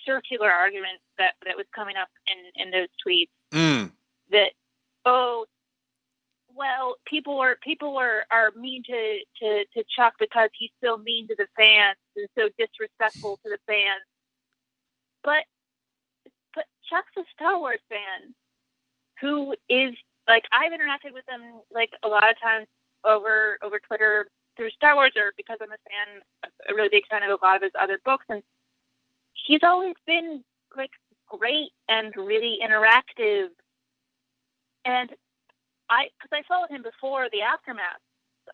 circular 0.06 0.50
argument 0.50 1.00
that 1.18 1.34
that 1.46 1.56
was 1.56 1.66
coming 1.74 1.96
up 1.96 2.08
in 2.28 2.66
in 2.66 2.70
those 2.70 2.88
tweets 3.06 3.30
Mm. 3.52 3.92
that 4.30 4.50
oh 5.04 5.46
well 6.54 6.96
people 7.06 7.38
were 7.38 7.56
people 7.62 7.94
were 7.94 8.24
are 8.30 8.50
mean 8.56 8.82
to, 8.84 9.18
to 9.40 9.64
to 9.74 9.84
Chuck 9.96 10.14
because 10.18 10.50
he's 10.58 10.70
so 10.82 10.96
mean 10.96 11.28
to 11.28 11.36
the 11.38 11.46
fans 11.56 11.96
and 12.16 12.28
so 12.38 12.48
disrespectful 12.58 13.38
to 13.44 13.50
the 13.50 13.58
fans. 13.66 14.02
But 15.22 15.44
but 16.54 16.64
Chuck's 16.90 17.12
a 17.18 17.24
Star 17.34 17.58
Wars 17.58 17.80
fan 17.88 18.34
who 19.20 19.54
is 19.68 19.94
like 20.28 20.44
I've 20.52 20.72
interacted 20.72 21.12
with 21.14 21.24
him 21.28 21.42
like 21.72 21.90
a 22.04 22.08
lot 22.08 22.28
of 22.30 22.40
times 22.40 22.66
over 23.04 23.58
over 23.62 23.80
Twitter 23.86 24.28
through 24.56 24.70
Star 24.70 24.94
Wars 24.94 25.12
or 25.16 25.32
because 25.36 25.58
I'm 25.60 25.72
a 25.72 25.76
fan 25.88 26.22
a 26.68 26.74
really 26.74 26.88
big 26.88 27.06
fan 27.08 27.22
of 27.22 27.30
a 27.30 27.44
lot 27.44 27.56
of 27.56 27.62
his 27.62 27.72
other 27.80 27.98
books 28.04 28.24
and 28.28 28.42
he's 29.32 29.60
always 29.62 29.94
been 30.06 30.42
like 30.76 30.90
great 31.28 31.70
and 31.88 32.14
really 32.16 32.58
interactive. 32.62 33.48
And 34.84 35.10
I, 35.88 36.08
because 36.18 36.30
I 36.32 36.42
followed 36.48 36.70
him 36.70 36.82
before 36.82 37.28
the 37.32 37.42
Aftermath 37.42 38.00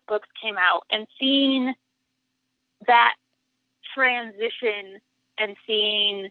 books 0.07 0.27
came 0.41 0.57
out, 0.57 0.83
and 0.89 1.07
seeing 1.19 1.73
that 2.87 3.15
transition 3.93 4.99
and 5.37 5.55
seeing 5.67 6.29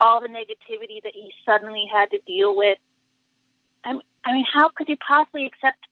all 0.00 0.20
the 0.20 0.28
negativity 0.28 1.02
that 1.02 1.12
he 1.14 1.32
suddenly 1.44 1.86
had 1.92 2.10
to 2.10 2.18
deal 2.26 2.56
with. 2.56 2.78
I 3.84 3.94
mean, 4.32 4.44
how 4.52 4.68
could 4.68 4.88
you 4.88 4.96
possibly 4.96 5.46
accept 5.46 5.86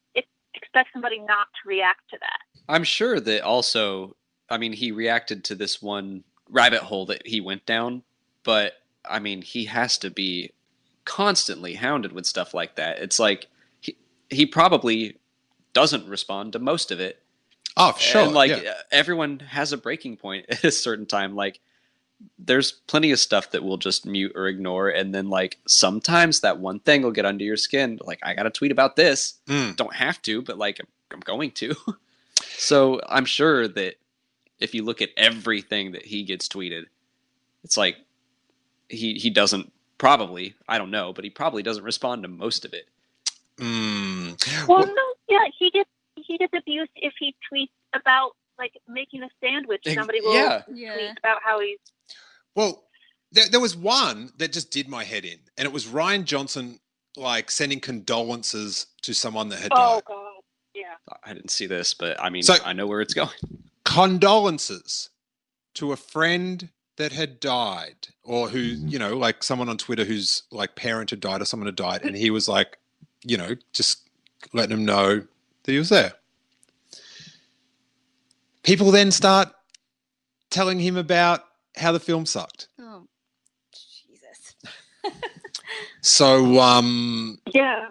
expect 0.59 0.90
somebody 0.93 1.18
not 1.18 1.47
to 1.62 1.68
react 1.68 2.09
to 2.10 2.18
that? 2.20 2.62
I'm 2.68 2.85
sure 2.85 3.18
that 3.20 3.43
also, 3.43 4.16
I 4.51 4.59
mean, 4.59 4.72
he 4.72 4.93
reacted 4.93 5.44
to 5.44 5.55
this 5.55 5.80
one 5.80 6.24
rabbit 6.51 6.82
hole 6.82 7.06
that 7.06 7.26
he 7.26 7.40
went 7.40 7.64
down, 7.66 8.02
but 8.44 8.74
I 9.09 9.18
mean, 9.18 9.43
he 9.43 9.64
has 9.66 9.98
to 9.98 10.10
be 10.10 10.52
constantly 11.05 11.74
hounded 11.74 12.12
with 12.12 12.26
stuff 12.26 12.52
like 12.52 12.76
that. 12.76 12.98
It's 12.98 13.18
like 13.18 13.47
he 13.80 13.97
he 14.28 14.44
probably 14.44 15.16
doesn't 15.72 16.06
respond 16.09 16.52
to 16.52 16.59
most 16.59 16.90
of 16.90 17.01
it. 17.01 17.22
Oh, 17.76 17.94
sure. 17.98 18.22
And 18.22 18.35
like 18.35 18.51
yeah. 18.51 18.74
everyone 18.90 19.39
has 19.39 19.72
a 19.72 19.78
breaking 19.78 20.16
point 20.16 20.47
at 20.51 20.64
a 20.64 20.70
certain 20.70 21.06
time. 21.06 21.35
Like 21.35 21.60
there's 22.39 22.73
plenty 22.73 23.11
of 23.11 23.19
stuff 23.19 23.51
that 23.51 23.62
we'll 23.62 23.77
just 23.77 24.07
mute 24.07 24.32
or 24.35 24.49
ignore, 24.49 24.89
and 24.89 25.15
then 25.15 25.28
like 25.28 25.59
sometimes 25.66 26.40
that 26.40 26.59
one 26.59 26.81
thing 26.81 27.03
will 27.03 27.12
get 27.12 27.27
under 27.27 27.45
your 27.45 27.57
skin. 27.57 27.99
Like 28.05 28.20
I 28.23 28.35
got 28.35 28.45
to 28.45 28.51
tweet 28.51 28.73
about 28.73 28.97
this. 28.97 29.35
Mm. 29.47 29.77
Don't 29.77 29.95
have 29.95 30.20
to, 30.23 30.43
but 30.43 30.59
like 30.59 30.81
I'm 31.11 31.20
going 31.20 31.51
to. 31.53 31.74
so 32.57 33.01
I'm 33.09 33.24
sure 33.24 33.69
that 33.69 33.95
if 34.59 34.74
you 34.74 34.85
look 34.85 35.03
at 35.03 35.11
everything 35.16 35.93
that 35.93 36.05
he 36.05 36.24
gets 36.24 36.49
tweeted, 36.49 36.85
it's 37.65 37.77
like 37.77 37.97
he 38.89 39.15
he 39.15 39.31
doesn't 39.31 39.73
probably 39.99 40.55
I 40.69 40.78
don't 40.78 40.90
know, 40.90 41.12
but 41.12 41.24
he 41.24 41.31
probably 41.31 41.62
doesn't 41.62 41.85
respond 41.85 42.23
to 42.23 42.28
most 42.28 42.65
of 42.65 42.74
it. 42.74 42.89
Mm. 43.59 44.69
Well, 44.69 44.86
no, 44.86 45.15
yeah, 45.28 45.45
he 45.59 45.70
gets 45.70 45.90
he 46.16 46.39
gets 46.39 46.53
abused 46.57 46.90
if 46.97 47.15
he 47.19 47.35
tweets 47.53 47.70
about 47.95 48.32
like 48.59 48.72
making 48.89 49.22
a 49.22 49.28
sandwich. 49.43 49.82
Somebody 49.86 50.20
will 50.20 50.35
yeah. 50.35 50.62
tweet 50.66 51.18
about 51.18 51.39
how 51.44 51.60
he's 51.60 51.78
Well, 52.55 52.85
there, 53.32 53.48
there 53.48 53.60
was 53.60 53.76
one 53.76 54.30
that 54.39 54.52
just 54.52 54.70
did 54.70 54.89
my 54.89 55.05
head 55.05 55.24
in, 55.24 55.39
and 55.56 55.66
it 55.66 55.72
was 55.72 55.86
Rian 55.86 56.24
Johnson 56.24 56.78
like 57.16 57.51
sending 57.51 57.80
condolences 57.80 58.86
to 59.02 59.12
someone 59.12 59.48
that 59.48 59.59
had 59.59 59.72
oh 59.72 59.97
died. 59.97 60.02
god, 60.06 60.32
yeah. 60.74 61.14
I 61.24 61.35
didn't 61.35 61.51
see 61.51 61.66
this, 61.66 61.94
but 61.94 62.20
I 62.22 62.30
mean, 62.30 62.43
So- 62.43 62.56
I 62.64 62.72
know 62.72 62.86
where 62.86 63.01
it's 63.01 63.14
going. 63.14 63.30
Condolences 63.85 65.10
to 65.74 65.93
a 65.93 65.97
friend 65.97 66.68
that 66.97 67.12
had 67.12 67.40
died, 67.40 68.09
or 68.24 68.48
who 68.48 68.74
mm-hmm. 68.74 68.89
you 68.89 68.98
know, 68.98 69.16
like 69.16 69.43
someone 69.43 69.68
on 69.68 69.78
Twitter 69.78 70.05
whose 70.05 70.43
like 70.51 70.74
parent 70.74 71.10
had 71.10 71.20
died 71.20 71.40
or 71.40 71.44
someone 71.44 71.66
had 71.66 71.76
died, 71.76 72.02
and 72.05 72.16
he 72.16 72.30
was 72.30 72.48
like, 72.48 72.78
you 73.24 73.36
know, 73.36 73.55
just 73.72 74.09
letting 74.52 74.76
him 74.76 74.85
know 74.85 75.22
that 75.62 75.72
he 75.72 75.78
was 75.78 75.89
there. 75.89 76.12
People 78.69 78.90
then 78.90 79.11
start 79.11 79.49
telling 80.51 80.78
him 80.78 80.99
about 80.99 81.40
how 81.74 81.90
the 81.90 81.99
film 81.99 82.27
sucked. 82.27 82.69
Oh, 82.78 83.07
Jesus. 83.73 84.55
So, 86.03 86.61
um, 86.61 87.39
Yeah. 87.55 87.89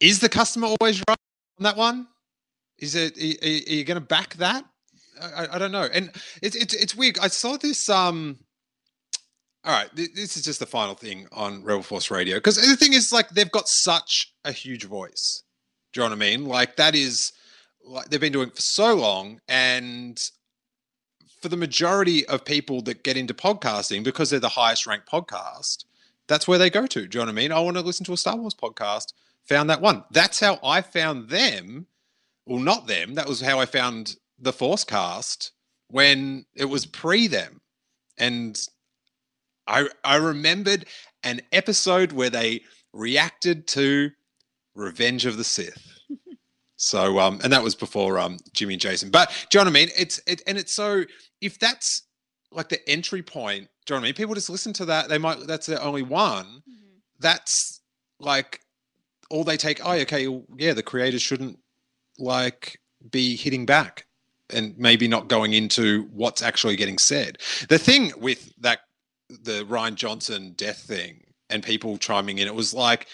is 0.00 0.18
the 0.18 0.28
customer 0.28 0.66
always 0.66 0.98
right 1.08 1.16
on 1.58 1.62
that 1.64 1.76
one? 1.76 2.08
Is 2.78 2.96
it? 2.96 3.16
Are, 3.16 3.46
are 3.46 3.74
you 3.74 3.84
going 3.84 4.00
to 4.00 4.06
back 4.06 4.34
that? 4.38 4.64
I, 5.22 5.44
I- 5.44 5.54
I 5.54 5.58
don't 5.58 5.70
know. 5.72 5.88
And 5.92 6.10
it's 6.42 6.56
it's 6.56 6.74
it's 6.74 6.96
weird. 6.96 7.18
I 7.20 7.28
saw 7.28 7.56
this. 7.56 7.88
Um, 7.88 8.38
all 9.64 9.72
right, 9.72 9.88
this 9.94 10.36
is 10.36 10.42
just 10.44 10.58
the 10.58 10.66
final 10.66 10.94
thing 10.96 11.28
on 11.32 11.62
Rebel 11.62 11.82
Force 11.84 12.10
Radio 12.10 12.36
because 12.38 12.56
the 12.56 12.76
thing 12.76 12.94
is, 12.94 13.12
like, 13.12 13.28
they've 13.30 13.50
got 13.50 13.68
such 13.68 14.32
a 14.44 14.50
huge 14.52 14.84
voice. 14.86 15.42
Do 15.92 16.00
you 16.00 16.04
know 16.08 16.10
what 16.16 16.16
I 16.16 16.30
mean? 16.30 16.46
Like 16.46 16.76
that 16.76 16.94
is 16.96 17.32
like 17.84 18.08
they've 18.08 18.20
been 18.20 18.32
doing 18.32 18.50
for 18.50 18.60
so 18.60 18.94
long, 18.94 19.40
and 19.48 20.20
for 21.40 21.48
the 21.48 21.56
majority 21.56 22.26
of 22.26 22.44
people 22.44 22.82
that 22.82 23.02
get 23.02 23.16
into 23.16 23.34
podcasting 23.34 24.04
because 24.04 24.30
they're 24.30 24.40
the 24.40 24.48
highest 24.48 24.86
ranked 24.86 25.10
podcast, 25.10 25.84
that's 26.28 26.46
where 26.46 26.58
they 26.58 26.70
go 26.70 26.86
to. 26.86 27.06
Do 27.06 27.18
you 27.18 27.24
know 27.24 27.30
what 27.30 27.32
I 27.32 27.42
mean? 27.42 27.52
I 27.52 27.60
want 27.60 27.76
to 27.76 27.82
listen 27.82 28.04
to 28.06 28.12
a 28.12 28.16
Star 28.16 28.36
Wars 28.36 28.54
podcast. 28.54 29.14
Found 29.46 29.70
that 29.70 29.80
one. 29.80 30.04
That's 30.10 30.38
how 30.38 30.58
I 30.62 30.80
found 30.82 31.28
them. 31.28 31.86
Well, 32.46 32.60
not 32.60 32.86
them. 32.86 33.14
That 33.14 33.28
was 33.28 33.40
how 33.40 33.58
I 33.58 33.66
found 33.66 34.16
the 34.38 34.52
ForceCast 34.52 35.50
when 35.88 36.44
it 36.54 36.66
was 36.66 36.86
pre 36.86 37.26
them. 37.26 37.60
And 38.18 38.60
I 39.66 39.88
I 40.04 40.16
remembered 40.16 40.86
an 41.22 41.40
episode 41.52 42.12
where 42.12 42.30
they 42.30 42.62
reacted 42.92 43.66
to 43.68 44.10
Revenge 44.74 45.26
of 45.26 45.36
the 45.36 45.44
Sith. 45.44 45.99
So 46.80 47.18
um 47.18 47.40
and 47.44 47.52
that 47.52 47.62
was 47.62 47.74
before 47.74 48.18
um 48.18 48.38
Jimmy 48.54 48.74
and 48.74 48.80
Jason. 48.80 49.10
But 49.10 49.28
do 49.50 49.58
you 49.58 49.64
know 49.64 49.70
what 49.70 49.76
I 49.76 49.80
mean? 49.80 49.90
It's 49.98 50.18
it 50.26 50.42
and 50.46 50.56
it's 50.56 50.72
so 50.72 51.04
if 51.42 51.58
that's 51.58 52.04
like 52.52 52.70
the 52.70 52.88
entry 52.88 53.22
point, 53.22 53.68
do 53.84 53.92
you 53.92 53.96
know 53.96 54.00
what 54.00 54.00
I 54.00 54.08
mean? 54.08 54.14
People 54.14 54.34
just 54.34 54.48
listen 54.48 54.72
to 54.74 54.86
that. 54.86 55.10
They 55.10 55.18
might 55.18 55.46
that's 55.46 55.66
their 55.66 55.82
only 55.82 56.02
one. 56.02 56.62
That's 57.18 57.82
like 58.18 58.60
all 59.28 59.44
they 59.44 59.58
take, 59.58 59.84
oh 59.84 59.92
okay, 59.92 60.26
well, 60.26 60.44
yeah, 60.56 60.72
the 60.72 60.82
creators 60.82 61.20
shouldn't 61.20 61.58
like 62.18 62.80
be 63.10 63.36
hitting 63.36 63.66
back 63.66 64.06
and 64.48 64.74
maybe 64.78 65.06
not 65.06 65.28
going 65.28 65.52
into 65.52 66.08
what's 66.12 66.40
actually 66.40 66.76
getting 66.76 66.96
said. 66.96 67.38
The 67.68 67.78
thing 67.78 68.12
with 68.16 68.54
that 68.58 68.80
the 69.28 69.66
Rian 69.66 69.96
Johnson 69.96 70.54
death 70.56 70.78
thing 70.78 71.24
and 71.50 71.62
people 71.62 71.98
chiming 71.98 72.38
in, 72.38 72.48
it 72.48 72.54
was 72.54 72.72
like, 72.72 73.06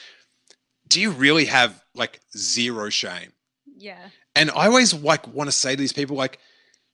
do 0.86 1.00
you 1.00 1.10
really 1.10 1.46
have 1.46 1.82
like 1.96 2.20
zero 2.36 2.90
shame? 2.90 3.32
Yeah. 3.76 4.08
And 4.34 4.50
I 4.50 4.66
always 4.66 4.94
like 4.94 5.28
want 5.28 5.48
to 5.48 5.52
say 5.52 5.72
to 5.72 5.76
these 5.76 5.92
people, 5.92 6.16
like, 6.16 6.38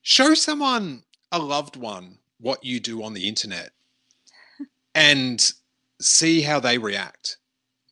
show 0.02 0.34
someone 0.34 1.04
a 1.30 1.38
loved 1.38 1.76
one 1.76 2.18
what 2.38 2.64
you 2.64 2.80
do 2.80 3.02
on 3.04 3.14
the 3.14 3.28
internet 3.28 3.70
and 4.94 5.52
see 6.00 6.42
how 6.42 6.60
they 6.60 6.78
react. 6.78 7.38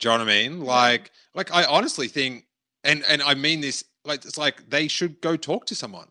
Do 0.01 0.09
you 0.09 0.19
know 0.19 0.25
what 0.25 0.31
I 0.31 0.35
mean? 0.35 0.61
Like, 0.65 1.11
like 1.35 1.55
I 1.55 1.65
honestly 1.65 2.09
think, 2.09 2.47
and 2.83 3.05
and 3.09 3.23
I 3.23 3.35
mean 3.35 3.61
this, 3.61 3.85
like 4.05 4.25
it's 4.25 4.39
like 4.39 4.69
they 4.69 4.89
should 4.89 5.21
go 5.21 5.37
talk 5.37 5.67
to 5.67 5.75
someone 5.75 6.09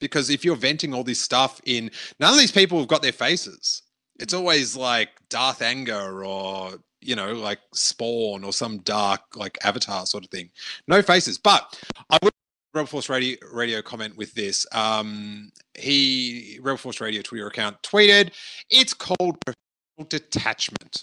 because 0.00 0.30
if 0.30 0.44
you're 0.44 0.56
venting 0.56 0.94
all 0.94 1.04
this 1.04 1.20
stuff 1.20 1.60
in, 1.64 1.90
none 2.20 2.32
of 2.32 2.38
these 2.38 2.52
people 2.52 2.78
have 2.78 2.88
got 2.88 3.02
their 3.02 3.12
faces. 3.12 3.82
It's 4.20 4.32
mm. 4.32 4.38
always 4.38 4.76
like 4.76 5.10
Darth 5.28 5.62
Anger 5.62 6.24
or 6.24 6.74
you 7.04 7.14
know 7.14 7.32
like 7.34 7.60
Spawn 7.74 8.44
or 8.44 8.52
some 8.52 8.78
dark 8.78 9.20
like 9.36 9.58
Avatar 9.62 10.06
sort 10.06 10.24
of 10.24 10.30
thing. 10.30 10.50
No 10.88 11.02
faces, 11.02 11.38
but 11.38 11.78
I 12.10 12.18
would 12.22 12.32
Rebel 12.74 12.88
Force 12.88 13.08
Radio 13.08 13.36
Radio 13.52 13.80
comment 13.82 14.16
with 14.16 14.34
this. 14.34 14.66
Um, 14.72 15.52
he 15.78 16.58
Rebel 16.60 16.76
Force 16.76 17.00
Radio 17.00 17.22
Twitter 17.22 17.46
account 17.46 17.80
tweeted, 17.82 18.32
"It's 18.68 18.92
called 18.92 19.40
professional 19.40 20.08
detachment. 20.08 20.98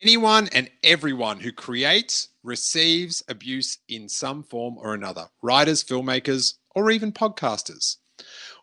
Anyone 0.00 0.48
and 0.52 0.70
everyone 0.84 1.40
who 1.40 1.50
creates 1.50 2.28
receives 2.44 3.20
abuse 3.28 3.78
in 3.88 4.08
some 4.08 4.44
form 4.44 4.78
or 4.78 4.94
another. 4.94 5.28
Writers, 5.42 5.82
filmmakers, 5.82 6.54
or 6.76 6.92
even 6.92 7.10
podcasters. 7.10 7.96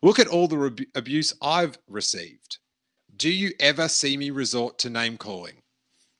Look 0.02 0.18
at 0.18 0.28
all 0.28 0.48
the 0.48 0.56
rebu- 0.56 0.86
abuse 0.94 1.34
I've 1.42 1.76
received. 1.86 2.56
Do 3.14 3.28
you 3.28 3.52
ever 3.60 3.86
see 3.86 4.16
me 4.16 4.30
resort 4.30 4.78
to 4.78 4.88
name 4.88 5.18
calling?" 5.18 5.60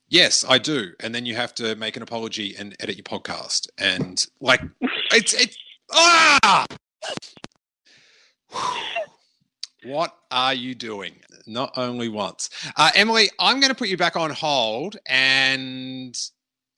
Yes, 0.09 0.45
I 0.49 0.59
do. 0.59 0.93
And 1.01 1.15
then 1.15 1.27
you 1.27 1.35
have 1.35 1.55
to 1.57 1.75
make 1.77 1.97
an 1.97 2.03
apology 2.03 2.55
and 2.57 2.77
edit 2.81 2.97
your 2.97 3.05
podcast. 3.05 3.69
And 3.79 4.25
like, 4.41 4.61
it's 5.13 5.35
it's 5.35 5.57
ah. 5.93 6.67
What 9.85 10.17
are 10.31 10.55
you 10.55 10.75
doing? 10.75 11.15
Not 11.47 11.73
only 11.77 12.09
once. 12.09 12.51
Uh, 12.77 12.91
Emily, 12.95 13.31
I'm 13.39 13.61
going 13.61 13.71
to 13.71 13.77
put 13.77 13.89
you 13.89 13.97
back 13.97 14.17
on 14.17 14.31
hold 14.31 14.97
and 15.09 16.17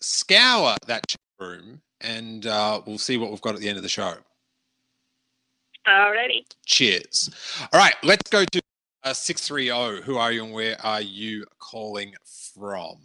scour 0.01 0.77
that 0.87 1.17
room, 1.39 1.81
and 2.01 2.47
uh, 2.47 2.83
we'll 2.87 2.99
see 2.99 3.17
what 3.17 3.31
we've 3.31 3.41
got 3.41 3.55
at 3.55 3.61
the 3.61 3.69
end 3.69 3.79
of 3.79 3.83
the 3.83 3.89
show. 3.89 4.15
Alrighty. 5.87 6.45
Cheers. 6.67 7.31
All 7.73 7.81
right, 7.81 7.95
let's 8.03 8.29
go 8.31 8.45
to 8.45 8.61
uh, 9.09 9.15
630. 9.15 10.03
Who 10.03 10.19
are 10.19 10.33
you 10.33 10.45
and 10.45 10.53
where 10.53 10.77
are 10.85 11.01
you 11.01 11.47
calling 11.59 12.15
from? 12.55 12.99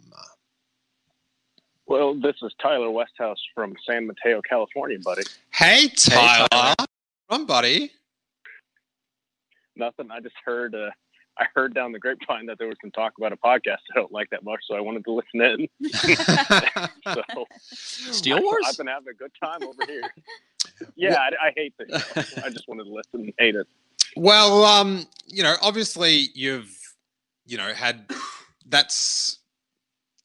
Well, 1.86 2.14
this 2.14 2.36
is 2.42 2.52
Tyler 2.60 2.90
Westhouse 2.90 3.40
from 3.54 3.74
San 3.88 4.06
Mateo, 4.06 4.40
California, 4.42 4.98
buddy. 5.02 5.22
Hey, 5.50 5.88
Tyler. 5.88 6.74
From 7.28 7.46
buddy. 7.46 7.90
Nothing. 9.76 10.10
I 10.10 10.20
just 10.20 10.36
heard. 10.44 10.74
Uh, 10.74 10.90
I 11.38 11.46
heard 11.54 11.74
down 11.74 11.92
the 11.92 11.98
grapevine 11.98 12.46
that 12.46 12.58
there 12.58 12.68
was 12.68 12.76
some 12.80 12.92
talk 12.92 13.14
about 13.18 13.32
a 13.32 13.36
podcast 13.36 13.78
I 13.92 13.96
don't 13.96 14.12
like 14.12 14.30
that 14.30 14.44
much, 14.44 14.60
so 14.68 14.76
I 14.76 14.80
wanted 14.80 15.04
to 15.04 15.12
listen 15.12 15.40
in. 15.40 15.68
so, 17.34 17.46
Steele 17.60 18.40
Wars? 18.40 18.64
I've 18.68 18.76
been 18.76 18.86
having 18.86 19.08
a 19.08 19.14
good 19.14 19.32
time 19.42 19.62
over 19.62 19.84
here. 19.86 20.02
Yeah, 20.96 21.16
I, 21.18 21.48
I 21.48 21.52
hate 21.56 21.74
this. 21.78 22.36
I 22.38 22.50
just 22.50 22.68
wanted 22.68 22.84
to 22.84 22.90
listen 22.90 23.20
and 23.20 23.32
hate 23.38 23.56
it. 23.56 23.66
Well, 24.16 24.64
um, 24.64 25.06
you 25.26 25.42
know, 25.42 25.54
obviously 25.62 26.28
you've, 26.34 26.70
you 27.46 27.56
know, 27.56 27.72
had 27.72 28.06
that's 28.66 29.38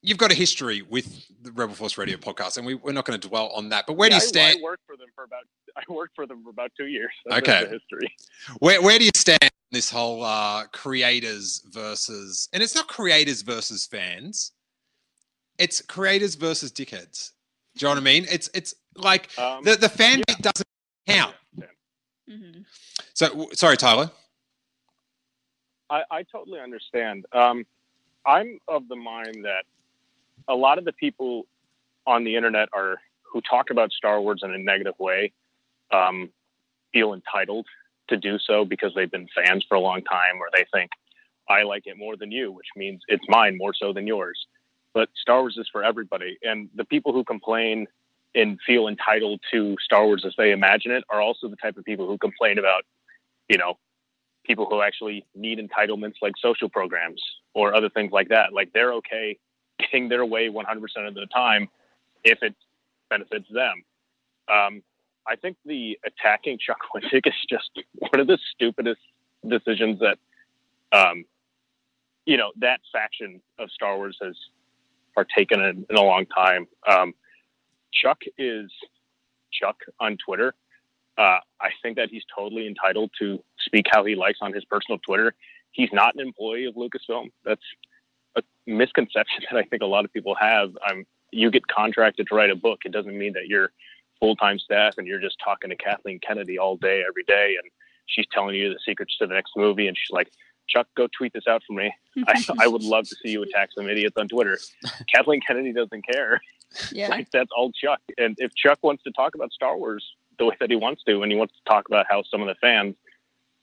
you've 0.02 0.18
got 0.18 0.32
a 0.32 0.36
history 0.36 0.82
with 0.82 1.26
the 1.42 1.52
Rebel 1.52 1.76
Force 1.76 1.98
Radio 1.98 2.18
podcast, 2.18 2.58
and 2.58 2.66
we, 2.66 2.76
we're 2.76 2.92
not 2.94 3.06
going 3.06 3.20
to 3.20 3.28
dwell 3.28 3.48
on 3.50 3.70
that. 3.70 3.86
But 3.88 3.94
where 3.94 4.10
do 4.10 4.16
you 4.16 4.22
Yeah, 4.22 4.26
I- 4.26 4.28
stand? 4.28 4.58
I, 4.60 4.64
worked 4.64 4.84
for 4.86 4.96
them 4.98 5.08
for 5.16 5.24
about. 5.24 5.44
I 5.78 5.84
worked 5.92 6.16
for 6.16 6.26
them 6.26 6.44
for 6.44 6.50
about 6.50 6.72
two 6.78 6.88
years. 6.88 7.12
That's 7.26 7.48
Okay. 7.48 7.60
history. 7.70 8.14
Where 8.60 8.82
where 8.82 8.98
do 9.00 9.06
you 9.06 9.12
stand 9.16 9.50
this 9.72 9.90
whole 9.90 10.24
uh, 10.24 10.66
creators 10.74 11.62
versus, 11.72 12.50
and 12.54 12.62
it's 12.64 12.76
not 12.76 12.88
creators 12.88 13.42
versus 13.44 13.86
fans. 13.86 14.52
It's 15.58 15.82
creators 15.82 16.36
versus 16.36 16.72
dickheads. 16.72 17.32
Do 17.78 17.86
you 17.86 17.88
know 17.88 17.90
what 17.92 17.98
I 18.02 18.04
mean? 18.04 18.26
It's 18.30 18.50
it's 18.54 18.74
like 18.96 19.38
Um, 19.38 19.64
the 19.64 19.76
the 19.76 19.90
fan 19.90 20.22
bit 20.28 20.38
doesn't 20.42 20.68
count. 21.08 21.36
Mm-hmm. 22.30 22.62
So 23.20 23.50
sorry, 23.52 23.76
Tyler. 23.76 24.10
I, 25.90 26.04
I 26.10 26.24
totally 26.24 26.62
understand. 26.62 27.26
Um, 27.34 27.66
I'm 28.26 28.60
of 28.70 28.88
the 28.88 28.96
mind 28.96 29.44
that 29.44 29.66
a 30.48 30.56
lot 30.56 30.78
of 30.78 30.86
the 30.86 30.94
people 30.94 31.46
on 32.08 32.24
the 32.24 32.38
internet 32.38 32.70
are 32.72 32.96
who 33.24 33.42
talk 33.42 33.72
about 33.72 33.92
Star 33.92 34.22
Wars 34.22 34.40
in 34.42 34.54
a 34.54 34.58
negative 34.58 34.94
way 35.00 35.34
um, 35.92 36.30
feel 36.94 37.14
entitled 37.14 37.66
to 38.08 38.16
do 38.16 38.40
so 38.40 38.64
because 38.64 38.94
they've 38.96 39.12
been 39.12 39.28
fans 39.36 39.66
for 39.68 39.76
a 39.76 39.82
long 39.82 40.02
time, 40.04 40.38
or 40.40 40.48
they 40.54 40.66
think 40.74 40.90
I 41.50 41.64
like 41.64 41.88
it 41.88 41.98
more 41.98 42.16
than 42.16 42.32
you, 42.32 42.54
which 42.54 42.68
means 42.78 43.02
it's 43.10 43.26
mine 43.28 43.58
more 43.58 43.74
so 43.74 43.92
than 43.92 44.08
yours. 44.08 44.48
But 44.94 45.10
Star 45.22 45.42
Wars 45.42 45.58
is 45.60 45.68
for 45.70 45.84
everybody, 45.84 46.38
and 46.42 46.70
the 46.74 46.86
people 46.86 47.12
who 47.12 47.26
complain 47.26 47.86
and 48.34 48.58
feel 48.66 48.88
entitled 48.88 49.42
to 49.52 49.76
Star 49.84 50.06
Wars 50.06 50.24
as 50.26 50.36
they 50.38 50.54
imagine 50.54 50.94
it 50.94 51.04
are 51.10 51.20
also 51.20 51.50
the 51.50 51.58
type 51.58 51.76
of 51.76 51.84
people 51.84 52.08
who 52.08 52.18
complain 52.18 52.58
about, 52.58 52.86
you 53.50 53.58
know, 53.58 53.78
people 54.46 54.66
who 54.70 54.82
actually 54.82 55.26
need 55.36 55.60
entitlements 55.60 56.16
like 56.22 56.34
social 56.42 56.70
programs 56.70 57.22
or 57.54 57.76
other 57.76 57.90
things 57.90 58.12
like 58.12 58.30
that. 58.30 58.54
Like 58.54 58.72
they're 58.74 58.94
okay 58.94 59.38
getting 59.80 60.10
their 60.10 60.26
way 60.26 60.50
100% 60.50 60.64
of 61.08 61.14
the 61.14 61.28
time 61.34 61.68
if 62.24 62.42
it 62.42 62.56
benefits 63.10 63.48
them. 63.52 63.84
Um, 64.52 64.84
I 65.28 65.36
think 65.36 65.58
the 65.66 65.98
attacking 66.06 66.58
Chuck 66.66 66.80
Wendig 66.94 67.28
is 67.28 67.34
just 67.50 67.70
one 67.98 68.20
of 68.20 68.28
the 68.28 68.38
stupidest 68.54 69.02
decisions 69.48 70.00
that, 70.00 70.18
um, 70.92 71.26
you 72.26 72.38
know, 72.38 72.52
that 72.60 72.82
faction 72.92 73.42
of 73.58 73.70
Star 73.72 73.98
Wars 73.98 74.18
has 74.22 74.36
partaken 75.16 75.62
in 75.62 75.86
in 75.90 75.96
a 75.96 76.02
long 76.02 76.26
time. 76.26 76.68
Um, 76.88 77.14
Chuck 77.92 78.20
is 78.38 78.72
Chuck 79.52 79.78
on 80.00 80.18
Twitter. 80.24 80.54
Uh, 81.20 81.40
I 81.60 81.72
think 81.84 81.98
that 81.98 82.10
he's 82.10 82.24
totally 82.34 82.66
entitled 82.66 83.12
to 83.20 83.44
speak 83.60 83.88
how 83.92 84.06
he 84.06 84.16
likes 84.16 84.40
on 84.42 84.54
his 84.54 84.64
personal 84.64 85.00
Twitter. 85.06 85.36
He's 85.72 85.90
not 85.92 86.16
an 86.16 86.22
employee 86.22 86.66
of 86.66 86.76
Lucasfilm. 86.76 87.32
That's 87.44 87.62
a 88.38 88.42
misconception 88.66 89.44
that 89.52 89.58
I 89.58 89.64
think 89.64 89.84
a 89.84 89.86
lot 89.86 90.06
of 90.06 90.14
people 90.14 90.34
have. 90.40 90.70
Um, 90.90 91.06
you 91.32 91.52
get 91.52 91.68
contracted 91.68 92.28
to 92.28 92.36
write 92.36 92.50
a 92.50 92.56
book. 92.56 92.80
It 92.86 92.94
doesn't 92.94 93.16
mean 93.16 93.34
that 93.34 93.48
you're 93.48 93.72
full 94.20 94.38
time 94.38 94.60
staff 94.60 94.96
and 94.98 95.06
you're 95.06 95.20
just 95.20 95.36
talking 95.44 95.70
to 95.70 95.76
Kathleen 95.76 96.20
Kennedy 96.26 96.58
all 96.58 96.78
day, 96.78 97.04
every 97.08 97.24
day, 97.24 97.58
and 97.62 97.70
she's 98.06 98.26
telling 98.32 98.56
you 98.56 98.70
the 98.70 98.80
secrets 98.86 99.18
to 99.18 99.28
the 99.28 99.34
next 99.34 99.52
movie. 99.58 99.88
And 99.88 99.98
she's 99.98 100.14
like, 100.14 100.32
Chuck, 100.70 100.88
go 100.96 101.08
tweet 101.18 101.34
this 101.34 101.48
out 101.50 101.64
for 101.68 101.74
me. 101.74 101.94
I, 102.28 102.44
I 102.60 102.68
would 102.68 102.84
love 102.84 103.08
to 103.10 103.16
see 103.22 103.32
you 103.32 103.44
attack 103.44 103.70
some 103.76 103.90
idiots 103.90 104.16
on 104.18 104.30
Twitter. 104.30 104.58
Kathleen 105.14 105.42
Kennedy 105.46 105.74
doesn't 105.74 106.06
care. 106.06 106.40
Yeah. 106.92 107.10
Like 107.10 107.30
that's 107.32 107.50
all 107.58 107.72
Chuck. 107.74 108.00
And 108.18 108.36
if 108.40 108.56
Chuck 108.56 108.80
wants 108.84 109.04
to 109.04 109.12
talk 109.12 109.36
about 109.36 109.52
Star 109.52 109.78
Wars 109.78 110.06
the 110.40 110.46
way 110.46 110.56
that 110.60 110.70
he 110.70 110.76
wants 110.76 111.04
to, 111.04 111.22
and 111.22 111.32
he 111.32 111.38
wants 111.38 111.54
to 111.54 111.70
talk 111.70 111.88
about 111.88 112.06
how 112.10 112.24
some 112.24 112.42
of 112.42 112.48
the 112.48 112.56
fans, 112.56 112.96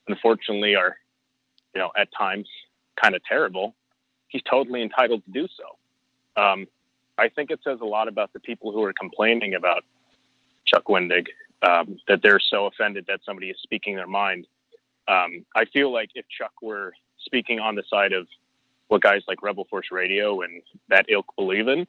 unfortunately, 0.06 0.76
are, 0.76 0.96
you 1.74 1.80
know, 1.80 1.90
at 1.96 2.08
times 2.16 2.48
kind 3.02 3.14
of 3.16 3.24
terrible, 3.24 3.74
he's 4.28 4.42
totally 4.48 4.82
entitled 4.82 5.24
to 5.24 5.30
do 5.32 5.48
so. 5.56 6.42
Um, 6.42 6.66
I 7.18 7.28
think 7.28 7.50
it 7.50 7.60
says 7.64 7.78
a 7.80 7.86
lot 7.86 8.08
about 8.08 8.32
the 8.32 8.40
people 8.40 8.72
who 8.72 8.82
are 8.84 8.92
complaining 8.92 9.54
about 9.54 9.84
Chuck 10.66 10.84
Wendig 10.84 11.28
um, 11.62 11.98
that 12.08 12.20
they're 12.22 12.40
so 12.40 12.66
offended 12.66 13.06
that 13.08 13.20
somebody 13.24 13.48
is 13.48 13.56
speaking 13.62 13.96
their 13.96 14.06
mind. 14.06 14.46
Um, 15.08 15.46
I 15.54 15.64
feel 15.66 15.92
like 15.92 16.10
if 16.14 16.26
Chuck 16.28 16.52
were 16.60 16.92
speaking 17.18 17.58
on 17.58 17.74
the 17.74 17.84
side 17.88 18.12
of 18.12 18.26
what 18.88 19.00
guys 19.00 19.22
like 19.26 19.42
Rebel 19.42 19.66
Force 19.70 19.88
Radio 19.90 20.42
and 20.42 20.62
that 20.88 21.06
ilk 21.08 21.26
believe 21.36 21.68
in, 21.68 21.80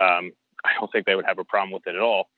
um, 0.00 0.32
I 0.64 0.72
don't 0.78 0.92
think 0.92 1.06
they 1.06 1.16
would 1.16 1.24
have 1.26 1.38
a 1.38 1.44
problem 1.44 1.72
with 1.72 1.86
it 1.86 1.94
at 1.94 2.02
all. 2.02 2.28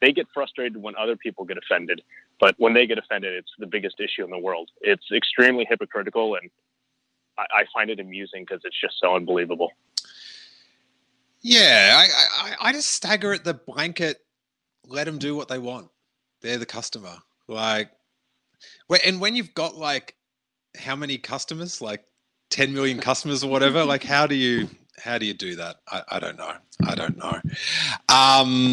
They 0.00 0.12
get 0.12 0.26
frustrated 0.34 0.76
when 0.76 0.94
other 0.96 1.16
people 1.16 1.44
get 1.44 1.56
offended, 1.56 2.02
but 2.38 2.54
when 2.58 2.74
they 2.74 2.86
get 2.86 2.98
offended, 2.98 3.34
it's 3.34 3.52
the 3.58 3.66
biggest 3.66 3.98
issue 3.98 4.24
in 4.24 4.30
the 4.30 4.38
world. 4.38 4.70
It's 4.82 5.06
extremely 5.14 5.66
hypocritical, 5.68 6.34
and 6.34 6.50
I, 7.38 7.42
I 7.42 7.64
find 7.72 7.90
it 7.90 7.98
amusing 8.00 8.44
because 8.44 8.60
it's 8.64 8.80
just 8.80 8.94
so 9.00 9.14
unbelievable. 9.14 9.72
Yeah, 11.40 11.94
I, 11.96 12.50
I 12.50 12.68
I 12.68 12.72
just 12.72 12.90
stagger 12.90 13.32
at 13.32 13.44
the 13.44 13.54
blanket. 13.54 14.18
Let 14.86 15.04
them 15.04 15.18
do 15.18 15.34
what 15.34 15.48
they 15.48 15.58
want. 15.58 15.88
They're 16.42 16.58
the 16.58 16.66
customer. 16.66 17.16
Like, 17.48 17.90
and 19.04 19.20
when 19.20 19.34
you've 19.34 19.54
got 19.54 19.76
like 19.76 20.14
how 20.76 20.96
many 20.96 21.18
customers, 21.18 21.80
like 21.80 22.04
ten 22.50 22.74
million 22.74 23.00
customers 23.00 23.44
or 23.44 23.50
whatever, 23.50 23.84
like 23.84 24.02
how 24.02 24.26
do 24.26 24.34
you 24.34 24.68
how 24.98 25.18
do 25.18 25.26
you 25.26 25.34
do 25.34 25.56
that? 25.56 25.76
I, 25.88 26.02
I 26.08 26.18
don't 26.18 26.36
know. 26.36 26.52
I 26.84 26.94
don't 26.94 27.16
know. 27.16 27.40
Um, 28.08 28.72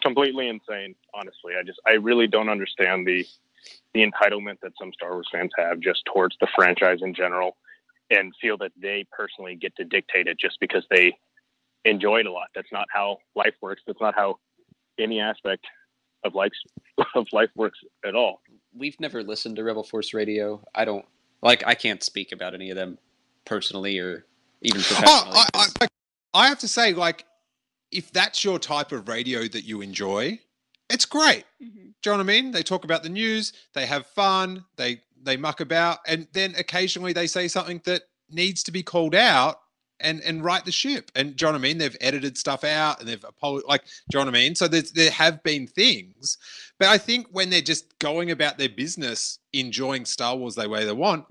completely 0.00 0.48
insane, 0.48 0.94
honestly. 1.14 1.54
I 1.58 1.62
just 1.62 1.80
I 1.86 1.92
really 1.92 2.26
don't 2.26 2.48
understand 2.48 3.06
the 3.06 3.26
the 3.94 4.00
entitlement 4.00 4.60
that 4.62 4.72
some 4.78 4.92
Star 4.92 5.12
Wars 5.12 5.28
fans 5.32 5.50
have 5.56 5.80
just 5.80 6.04
towards 6.04 6.36
the 6.40 6.48
franchise 6.54 6.98
in 7.02 7.14
general, 7.14 7.56
and 8.10 8.32
feel 8.40 8.56
that 8.58 8.72
they 8.80 9.06
personally 9.10 9.56
get 9.56 9.74
to 9.76 9.84
dictate 9.84 10.26
it 10.26 10.38
just 10.38 10.58
because 10.60 10.84
they 10.90 11.16
enjoy 11.84 12.20
it 12.20 12.26
a 12.26 12.32
lot. 12.32 12.48
That's 12.54 12.72
not 12.72 12.86
how 12.92 13.18
life 13.34 13.54
works. 13.60 13.82
That's 13.86 14.00
not 14.00 14.14
how 14.14 14.38
any 14.98 15.20
aspect 15.20 15.66
of 16.24 16.34
life 16.34 16.52
of 17.14 17.26
life 17.32 17.50
works 17.54 17.78
at 18.04 18.14
all. 18.14 18.42
We've 18.76 18.98
never 19.00 19.22
listened 19.22 19.56
to 19.56 19.64
Rebel 19.64 19.84
Force 19.84 20.14
Radio. 20.14 20.64
I 20.74 20.84
don't 20.84 21.04
like. 21.42 21.62
I 21.66 21.74
can't 21.74 22.02
speak 22.02 22.32
about 22.32 22.54
any 22.54 22.70
of 22.70 22.76
them 22.76 22.98
personally 23.44 23.98
or 23.98 24.26
even 24.62 24.80
oh, 24.80 24.84
professionally. 24.84 25.36
Oh, 25.36 25.44
I, 25.54 25.66
I, 25.80 25.88
I 26.34 26.48
have 26.48 26.58
to 26.60 26.68
say, 26.68 26.92
like, 26.92 27.24
if 27.90 28.12
that's 28.12 28.44
your 28.44 28.58
type 28.58 28.92
of 28.92 29.08
radio 29.08 29.48
that 29.48 29.64
you 29.64 29.80
enjoy, 29.80 30.38
it's 30.90 31.04
great. 31.04 31.44
Mm-hmm. 31.62 31.88
Do 32.02 32.10
you 32.10 32.12
know 32.12 32.12
what 32.12 32.20
I 32.20 32.22
mean? 32.24 32.50
They 32.52 32.62
talk 32.62 32.84
about 32.84 33.02
the 33.02 33.08
news, 33.08 33.52
they 33.74 33.86
have 33.86 34.06
fun, 34.06 34.64
they 34.76 35.00
they 35.20 35.36
muck 35.36 35.60
about, 35.60 35.98
and 36.06 36.28
then 36.32 36.54
occasionally 36.56 37.12
they 37.12 37.26
say 37.26 37.48
something 37.48 37.80
that 37.84 38.02
needs 38.30 38.62
to 38.64 38.72
be 38.72 38.82
called 38.82 39.14
out 39.14 39.60
and 40.00 40.20
and 40.20 40.44
right 40.44 40.64
the 40.64 40.70
ship. 40.72 41.10
And 41.16 41.34
do 41.34 41.44
you 41.44 41.48
know 41.48 41.58
what 41.58 41.58
I 41.60 41.62
mean? 41.62 41.78
They've 41.78 41.96
edited 42.00 42.38
stuff 42.38 42.62
out 42.62 43.00
and 43.00 43.08
they've 43.08 43.20
apolo- 43.20 43.66
like, 43.66 43.84
do 43.84 43.90
you 44.18 44.20
know 44.20 44.26
what 44.30 44.36
I 44.36 44.38
mean? 44.38 44.54
So 44.54 44.68
there's, 44.68 44.92
there 44.92 45.10
have 45.10 45.42
been 45.42 45.66
things, 45.66 46.38
but 46.78 46.88
I 46.88 46.98
think 46.98 47.26
when 47.32 47.50
they're 47.50 47.60
just 47.60 47.98
going 47.98 48.30
about 48.30 48.58
their 48.58 48.68
business, 48.68 49.40
enjoying 49.52 50.04
Star 50.04 50.36
Wars 50.36 50.54
the 50.54 50.68
way 50.68 50.84
they 50.84 50.92
want, 50.92 51.24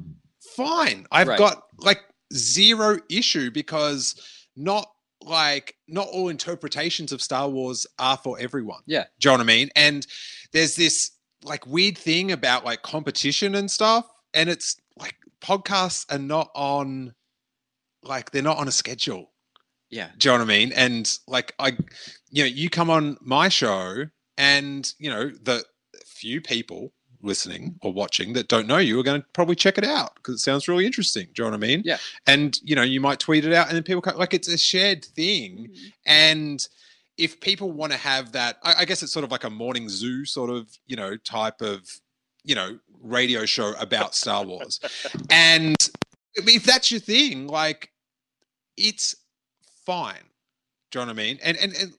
fine. 0.55 1.07
I've 1.11 1.27
Right. 1.29 1.38
got 1.39 1.63
like 1.79 2.01
zero 2.34 2.99
issue 3.09 3.51
because 3.51 4.15
not 4.57 4.91
like 5.27 5.75
not 5.87 6.07
all 6.07 6.29
interpretations 6.29 7.11
of 7.11 7.21
Star 7.21 7.49
Wars 7.49 7.85
are 7.99 8.17
for 8.17 8.39
everyone. 8.39 8.81
Yeah. 8.85 9.05
Do 9.19 9.29
you 9.29 9.31
know 9.31 9.43
what 9.43 9.43
I 9.43 9.55
mean? 9.55 9.69
And 9.75 10.07
there's 10.53 10.75
this 10.75 11.11
like 11.43 11.65
weird 11.67 11.97
thing 11.97 12.31
about 12.31 12.65
like 12.65 12.81
competition 12.81 13.55
and 13.55 13.69
stuff, 13.69 14.07
and 14.33 14.49
it's 14.49 14.77
like 14.97 15.15
podcasts 15.41 16.05
are 16.11 16.19
not 16.19 16.49
on 16.55 17.13
like 18.03 18.31
they're 18.31 18.41
not 18.41 18.57
on 18.57 18.67
a 18.67 18.71
schedule. 18.71 19.31
Yeah. 19.89 20.09
Do 20.17 20.29
you 20.29 20.33
know 20.33 20.43
what 20.43 20.51
I 20.51 20.57
mean? 20.57 20.71
And 20.73 21.17
like 21.27 21.53
I, 21.59 21.77
you 22.29 22.43
know, 22.43 22.49
you 22.49 22.69
come 22.69 22.89
on 22.89 23.17
my 23.21 23.49
show, 23.49 24.05
and 24.37 24.93
you 24.99 25.09
know 25.09 25.29
the 25.29 25.63
few 26.05 26.41
people 26.41 26.93
listening 27.27 27.77
or 27.81 27.93
watching 27.93 28.33
that 28.33 28.47
don't 28.47 28.65
know 28.65 28.77
you 28.77 28.99
are 28.99 29.03
going 29.03 29.21
to 29.21 29.27
probably 29.33 29.55
check 29.55 29.77
it 29.77 29.83
out 29.83 30.15
because 30.15 30.35
it 30.35 30.39
sounds 30.39 30.67
really 30.67 30.85
interesting. 30.85 31.27
Do 31.33 31.43
you 31.43 31.45
know 31.45 31.57
what 31.57 31.63
I 31.63 31.67
mean? 31.67 31.81
Yeah. 31.85 31.97
And 32.25 32.59
you 32.63 32.75
know, 32.75 32.81
you 32.81 32.99
might 32.99 33.19
tweet 33.19 33.45
it 33.45 33.53
out, 33.53 33.67
and 33.67 33.75
then 33.75 33.83
people 33.83 34.01
come, 34.01 34.17
like 34.17 34.33
it's 34.33 34.47
a 34.47 34.57
shared 34.57 35.05
thing, 35.05 35.69
mm-hmm. 35.69 35.87
and 36.05 36.67
if 37.17 37.39
people 37.39 37.71
want 37.71 37.91
to 37.91 37.97
have 37.97 38.31
that, 38.33 38.57
I, 38.63 38.75
I 38.79 38.85
guess 38.85 39.03
it's 39.03 39.11
sort 39.11 39.25
of 39.25 39.31
like 39.31 39.43
a 39.43 39.49
morning 39.49 39.89
zoo 39.89 40.25
sort 40.25 40.49
of 40.49 40.69
you 40.87 40.95
know 40.95 41.17
type 41.17 41.61
of 41.61 41.87
you 42.43 42.55
know 42.55 42.79
radio 43.01 43.45
show 43.45 43.73
about 43.79 44.15
Star 44.15 44.45
Wars, 44.45 44.79
and 45.29 45.75
if 46.35 46.63
that's 46.63 46.91
your 46.91 46.99
thing, 46.99 47.47
like 47.47 47.91
it's 48.77 49.15
fine. 49.85 50.15
Do 50.91 50.99
you 50.99 51.05
know 51.05 51.11
what 51.11 51.19
I 51.19 51.23
mean? 51.23 51.39
And 51.43 51.57
and, 51.57 51.73
and 51.75 51.93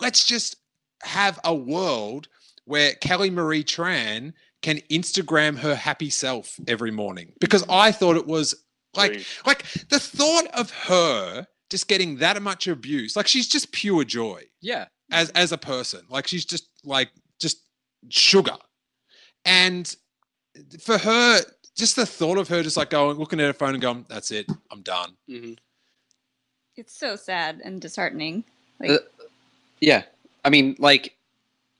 let's 0.00 0.26
just 0.26 0.56
have 1.02 1.38
a 1.44 1.54
world 1.54 2.28
where 2.64 2.94
Kelly 2.94 3.30
Marie 3.30 3.64
Tran 3.64 4.32
can 4.64 4.78
Instagram 4.90 5.56
her 5.58 5.74
happy 5.76 6.10
self 6.10 6.58
every 6.66 6.90
morning 6.90 7.32
because 7.38 7.64
I 7.68 7.92
thought 7.92 8.16
it 8.16 8.26
was 8.26 8.48
like 8.96 9.24
like 9.46 9.62
the 9.90 10.00
thought 10.00 10.46
of 10.60 10.70
her 10.88 11.46
just 11.70 11.86
getting 11.88 12.16
that 12.18 12.40
much 12.42 12.66
abuse 12.66 13.14
like 13.16 13.26
she's 13.28 13.48
just 13.48 13.70
pure 13.72 14.04
joy 14.04 14.42
Yeah. 14.60 14.86
as 15.12 15.30
as 15.30 15.52
a 15.52 15.58
person 15.58 16.00
like 16.08 16.26
she's 16.26 16.44
just 16.44 16.68
like 16.84 17.10
just 17.40 17.58
sugar 18.10 18.56
and 19.44 19.94
for 20.80 20.98
her 20.98 21.40
just 21.76 21.96
the 21.96 22.06
thought 22.06 22.38
of 22.38 22.48
her 22.48 22.62
just 22.62 22.76
like 22.76 22.90
going 22.90 23.18
looking 23.18 23.40
at 23.40 23.46
her 23.46 23.52
phone 23.52 23.74
and 23.74 23.82
going 23.82 24.06
that's 24.08 24.30
it 24.30 24.46
i'm 24.72 24.82
done 24.82 25.10
Mm-hmm. 25.30 25.54
It's 26.76 26.96
so 26.98 27.14
sad 27.14 27.60
and 27.64 27.80
disheartening. 27.80 28.42
Like, 28.80 28.90
Uh, 28.90 28.98
yeah. 29.80 30.02
I 30.44 30.50
mean, 30.50 30.74
like, 30.80 31.16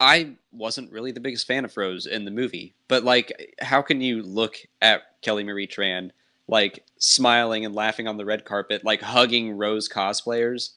I 0.00 0.32
wasn't 0.52 0.92
really 0.92 1.12
the 1.12 1.20
biggest 1.20 1.46
fan 1.46 1.64
of 1.64 1.76
Rose 1.76 2.06
in 2.06 2.24
the 2.24 2.30
movie, 2.30 2.74
but 2.88 3.04
like, 3.04 3.54
how 3.60 3.80
can 3.82 4.00
you 4.00 4.22
look 4.22 4.56
at 4.82 5.20
Kelly 5.22 5.44
Marie 5.44 5.66
Tran 5.66 6.10
like 6.46 6.84
smiling 6.98 7.64
and 7.64 7.74
laughing 7.74 8.06
on 8.06 8.16
the 8.16 8.24
red 8.24 8.44
carpet, 8.44 8.84
like 8.84 9.00
hugging 9.00 9.56
Rose 9.56 9.88
cosplayers, 9.88 10.70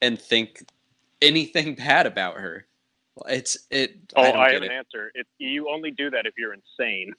and 0.00 0.20
think 0.20 0.64
anything 1.22 1.74
bad 1.78 2.06
about 2.06 2.36
her? 2.36 2.66
It's 3.28 3.56
it. 3.70 3.96
Oh, 4.14 4.22
I 4.22 4.30
don't 4.30 4.40
I, 4.40 4.44
get 4.46 4.54
have 4.54 4.62
it. 4.62 4.66
an 4.66 4.72
answer. 4.72 5.12
It, 5.14 5.26
you 5.38 5.68
only 5.68 5.90
do 5.90 6.10
that 6.10 6.26
if 6.26 6.34
you're 6.38 6.54
insane. 6.54 7.12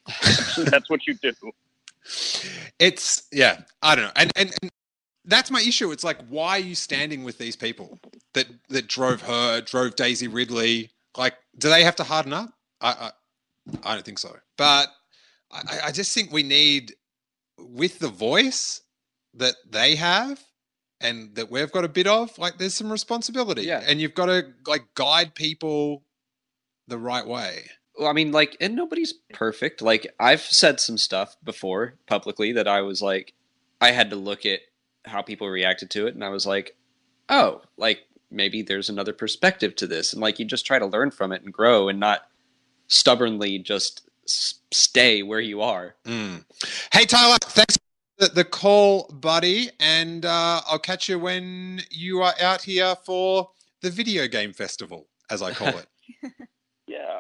That's 0.70 0.90
what 0.90 1.08
you 1.08 1.16
do. 1.16 1.34
It's 2.80 3.28
yeah, 3.32 3.62
I 3.82 3.96
don't 3.96 4.06
know, 4.06 4.12
and, 4.16 4.32
and 4.36 4.54
and 4.62 4.72
that's 5.26 5.52
my 5.52 5.62
issue. 5.62 5.92
It's 5.92 6.04
like, 6.04 6.18
why 6.30 6.52
are 6.52 6.60
you 6.60 6.76
standing 6.76 7.24
with 7.24 7.38
these 7.38 7.56
people 7.56 8.00
that 8.34 8.48
that 8.70 8.88
drove 8.88 9.22
her, 9.24 9.62
drove 9.62 9.96
Daisy 9.96 10.28
Ridley? 10.28 10.90
Like, 11.18 11.36
do 11.58 11.70
they 11.70 11.84
have 11.84 11.96
to 11.98 12.04
harden 12.04 12.34
up? 12.34 12.52
I 12.82 12.90
I, 12.90 13.12
I 13.84 13.94
don't 13.94 14.06
think 14.06 14.20
so. 14.20 14.36
But 14.58 14.88
I, 15.52 15.80
I 15.86 15.92
just 15.92 16.14
think 16.14 16.32
we 16.32 16.44
need, 16.44 16.96
with 17.58 18.00
the 18.00 18.10
voice 18.10 18.82
that 19.34 19.56
they 19.70 19.96
have, 19.96 20.40
and 21.02 21.36
that 21.36 21.50
we've 21.50 21.72
got 21.72 21.86
a 21.86 21.90
bit 21.90 22.08
of, 22.08 22.38
like, 22.38 22.58
there's 22.58 22.74
some 22.74 22.92
responsibility. 22.92 23.64
Yeah. 23.64 23.82
and 23.86 24.02
you've 24.02 24.14
got 24.14 24.26
to 24.26 24.48
like 24.68 24.94
guide 24.96 25.34
people 25.34 26.04
the 26.88 26.98
right 26.98 27.26
way. 27.26 27.70
Well, 27.98 28.10
I 28.10 28.14
mean, 28.14 28.32
like, 28.32 28.58
and 28.62 28.76
nobody's 28.76 29.14
perfect. 29.34 29.82
Like, 29.82 30.08
I've 30.20 30.42
said 30.42 30.80
some 30.80 30.98
stuff 30.98 31.36
before 31.44 31.96
publicly 32.08 32.54
that 32.54 32.68
I 32.68 32.82
was 32.82 33.02
like, 33.02 33.34
I 33.82 33.92
had 33.92 34.10
to 34.10 34.16
look 34.16 34.46
at 34.46 34.60
how 35.06 35.22
people 35.22 35.48
reacted 35.48 35.90
to 35.92 36.08
it, 36.08 36.16
and 36.16 36.24
I 36.24 36.30
was 36.30 36.46
like, 36.46 36.76
oh, 37.30 37.62
like 37.78 38.00
maybe 38.32 38.62
there's 38.62 38.90
another 38.90 39.14
perspective 39.14 39.76
to 39.78 39.88
this, 39.88 40.14
and 40.14 40.22
like 40.22 40.40
you 40.40 40.46
just 40.46 40.66
try 40.66 40.80
to 40.80 40.86
learn 40.86 41.12
from 41.12 41.32
it 41.32 41.44
and 41.44 41.54
grow, 41.54 41.90
and 41.90 42.00
not 42.00 42.22
stubbornly 42.88 43.60
just 43.60 44.10
s- 44.28 44.56
stay 44.72 45.24
where 45.24 45.40
you 45.40 45.62
are. 45.62 45.96
Mm. 46.06 46.46
Hey 46.94 47.06
Tyler, 47.06 47.38
thanks 47.42 47.78
for 47.78 48.28
the, 48.28 48.34
the 48.34 48.44
call, 48.46 49.08
buddy, 49.14 49.70
and 49.80 50.26
uh, 50.26 50.62
I'll 50.68 50.80
catch 50.80 51.10
you 51.10 51.20
when 51.20 51.82
you 51.90 52.22
are 52.22 52.34
out 52.42 52.62
here 52.62 52.96
for 53.06 53.50
the 53.82 53.90
video 53.90 54.28
game 54.28 54.54
festival, 54.54 55.08
as 55.30 55.42
I 55.42 55.54
call 55.54 55.78
it. 55.78 55.88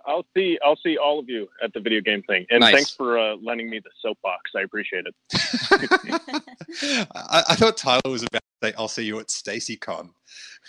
Yeah, 0.09 0.15
I'll 0.15 0.25
see. 0.35 0.59
I'll 0.63 0.75
see 0.77 0.97
all 0.97 1.19
of 1.19 1.29
you 1.29 1.47
at 1.63 1.73
the 1.73 1.79
video 1.79 2.01
game 2.01 2.23
thing. 2.23 2.45
And 2.49 2.61
Nice. 2.61 2.73
thanks 2.73 2.91
for 2.91 3.17
uh, 3.19 3.35
lending 3.41 3.69
me 3.69 3.79
the 3.79 3.89
soapbox. 4.01 4.51
I 4.55 4.61
appreciate 4.61 5.05
it. 5.05 5.15
I, 7.15 7.43
I 7.49 7.55
thought 7.55 7.77
Tyler 7.77 8.01
was 8.05 8.23
about 8.23 8.41
to 8.61 8.67
say, 8.69 8.73
"I'll 8.77 8.87
see 8.87 9.03
you 9.03 9.19
at 9.19 9.27
StacyCon," 9.27 10.09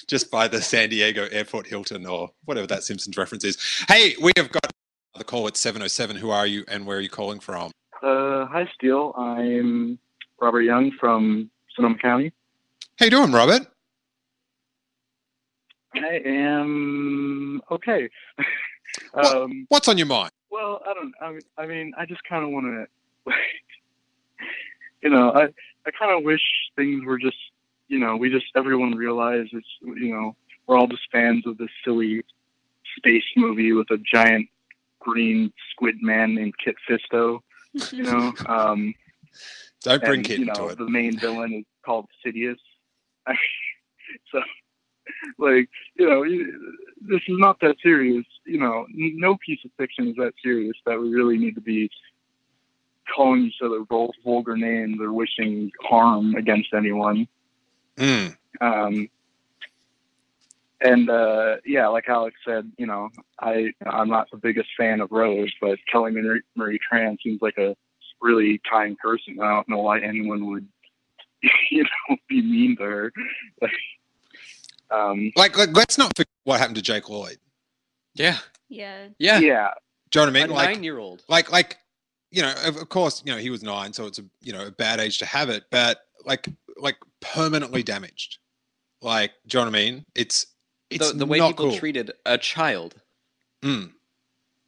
just 0.07 0.31
by 0.31 0.49
the 0.49 0.61
San 0.61 0.89
Diego 0.91 1.27
Airport 1.31 1.67
Hilton 1.67 2.07
or 2.07 2.31
whatever 2.45 2.67
that 2.69 2.85
Simpsons 2.85 3.17
reference 3.17 3.45
is. 3.45 3.59
Hey, 3.89 4.15
we 4.21 4.33
have 4.37 4.51
got 4.51 4.71
the 5.17 5.25
call 5.25 5.47
at 5.47 5.57
seven 5.57 5.83
oh 5.83 5.87
seven. 5.89 6.17
Who 6.17 6.31
are 6.31 6.47
you, 6.47 6.65
and 6.69 6.87
where 6.87 6.99
are 6.99 7.03
you 7.03 7.11
calling 7.11 7.41
from? 7.41 7.71
Uh, 8.03 8.47
hi, 8.47 8.69
Steele. 8.75 9.13
I'm 9.17 9.99
Robert 10.41 10.63
Young 10.63 10.91
from 10.99 11.51
Sonoma 11.75 11.99
County. 11.99 12.33
How 12.99 13.07
you 13.07 13.11
doing, 13.11 13.33
Robert? 13.33 13.67
I 15.95 16.21
am 16.25 17.61
okay. 17.71 18.09
um, 19.15 19.67
What's 19.69 19.89
on 19.89 19.99
your 19.99 20.07
mind? 20.07 20.33
well, 20.51 20.81
I 20.87 20.95
don't. 20.95 21.15
I 21.21 21.31
mean, 21.31 21.41
I, 21.59 21.67
mean, 21.67 21.93
I 21.97 22.07
just 22.07 22.23
kind 22.25 22.45
of 22.45 22.51
want 22.51 22.67
to, 22.67 23.33
you 25.03 25.11
know, 25.11 25.33
I 25.33 25.45
I 25.87 25.91
kind 25.99 26.17
of 26.17 26.25
wish 26.25 26.43
things 26.77 27.05
were 27.05 27.19
just, 27.19 27.37
you 27.89 27.99
know, 27.99 28.17
we 28.17 28.31
just 28.31 28.47
everyone 28.57 28.93
realizes, 28.93 29.65
you 29.83 30.15
know, 30.15 30.37
we're 30.67 30.77
all 30.77 30.87
just 30.87 31.03
fans 31.11 31.47
of 31.47 31.59
this 31.59 31.71
silly 31.85 32.23
space 32.97 33.25
movie 33.37 33.73
with 33.73 33.91
a 33.91 33.99
giant 33.99 34.49
green 34.99 35.53
squid 35.71 35.97
man 36.01 36.35
named 36.35 36.55
Kit 36.63 36.77
Fisto. 36.89 37.41
You 37.93 38.03
know, 38.03 38.33
um, 38.47 38.95
Don't 39.83 40.03
bring 40.03 40.21
and, 40.21 40.27
Kit 40.27 40.41
you 40.41 40.49
into 40.49 40.67
it. 40.67 40.79
The 40.79 40.89
main 40.89 41.19
villain 41.19 41.53
is 41.53 41.65
called 41.85 42.07
Sidious. 42.25 42.59
so, 44.33 44.43
like, 45.39 45.69
you 45.97 46.09
know, 46.09 46.25
this 47.03 47.21
is 47.29 47.39
not 47.39 47.61
that 47.61 47.77
serious. 47.83 48.25
You 48.45 48.59
know, 48.59 48.87
no 48.91 49.37
piece 49.45 49.61
of 49.65 49.71
fiction 49.77 50.09
is 50.09 50.17
that 50.17 50.33
serious 50.43 50.77
that 50.87 51.01
we 51.01 51.11
really 51.11 51.39
need 51.39 51.55
to 51.55 51.61
be 51.61 51.91
calling 53.15 53.47
each 53.47 53.63
other 53.65 53.85
vul- 53.85 54.15
vulgar 54.25 54.57
names 54.57 55.01
or 55.01 55.13
wishing 55.13 55.71
harm 55.83 56.35
against 56.35 56.73
anyone. 56.75 57.27
Mm. 57.97 58.37
Um, 58.61 59.09
and 60.81 61.11
uh, 61.11 61.57
yeah, 61.65 61.89
like 61.89 62.09
Alex 62.09 62.37
said, 62.47 62.71
you 62.79 62.87
know, 62.87 63.11
I 63.39 63.73
I'm 63.87 64.09
not 64.09 64.31
the 64.31 64.39
biggest 64.39 64.69
fan 64.79 65.01
of 65.01 65.13
Rose, 65.13 65.53
but 65.61 65.79
Kelly 65.91 66.13
Marie, 66.13 66.43
Marie 66.57 66.79
Tran 66.91 67.19
seems 67.23 67.43
like 67.43 67.59
a 67.59 67.77
really 68.21 68.61
kind 68.71 68.97
person. 68.99 69.39
I 69.41 69.49
don't 69.49 69.69
know 69.69 69.79
why 69.79 70.01
anyone 70.01 70.47
would, 70.47 70.67
you 71.71 71.85
know, 71.85 72.17
be 72.29 72.43
mean 72.43 72.77
to 72.77 72.85
her. 72.85 73.13
Like, 73.61 73.73
um, 74.91 75.33
Like, 75.37 75.57
like, 75.57 75.77
let's 75.77 75.97
not 75.99 76.17
forget 76.17 76.29
what 76.45 76.59
happened 76.59 76.77
to 76.77 76.83
Jake 76.83 77.09
Lloyd. 77.09 77.39
Yeah. 78.15 78.39
Yeah. 78.69 79.09
Yeah. 79.19 79.39
Yeah. 79.39 79.69
Do 80.11 80.21
you 80.21 80.27
know 80.27 80.33
what 80.33 80.37
I 80.37 80.41
A 80.45 80.47
mean? 80.49 80.57
like, 80.57 80.75
nine-year-old. 80.75 81.23
Like, 81.29 81.53
like, 81.53 81.79
you 82.33 82.43
know, 82.43 82.53
of, 82.65 82.77
of 82.77 82.89
course, 82.89 83.23
you 83.25 83.33
know, 83.33 83.39
he 83.39 83.51
was 83.51 83.63
nine, 83.63 83.93
so 83.93 84.07
it's 84.07 84.19
a 84.19 84.25
you 84.41 84.53
know 84.53 84.67
a 84.67 84.71
bad 84.71 85.01
age 85.01 85.19
to 85.19 85.27
have 85.27 85.49
it, 85.51 85.65
but 85.71 85.99
like, 86.25 86.49
like 86.77 86.97
permanently 87.21 87.83
damaged. 87.83 88.39
Like, 89.03 89.33
do 89.47 89.59
you 89.59 89.65
know 89.65 89.71
what 89.71 89.77
I 89.77 89.83
mean? 89.83 90.05
It's 90.15 90.47
it's 90.91 91.11
the, 91.13 91.19
the 91.19 91.27
way 91.27 91.39
not 91.39 91.51
people 91.51 91.71
cool. 91.71 91.79
treated 91.79 92.13
a 92.27 92.39
child 92.39 92.95
Mm. 93.63 93.93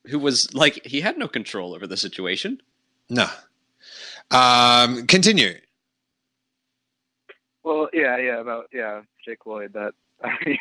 who 0.09 0.19
was 0.19 0.53
like 0.55 0.85
he 0.87 1.01
had 1.01 1.17
no 1.19 1.27
control 1.29 1.75
over 1.75 1.87
the 1.87 1.97
situation. 1.97 2.61
No. 3.09 3.27
Um, 4.31 5.07
continue. 5.07 5.55
well, 7.65 7.89
yeah, 7.93 8.17
yeah, 8.19 8.41
about 8.41 8.69
yeah, 8.73 9.03
Jake 9.25 9.47
Lloyd. 9.47 9.73
That, 9.75 9.93
I 10.23 10.37
mean, 10.47 10.59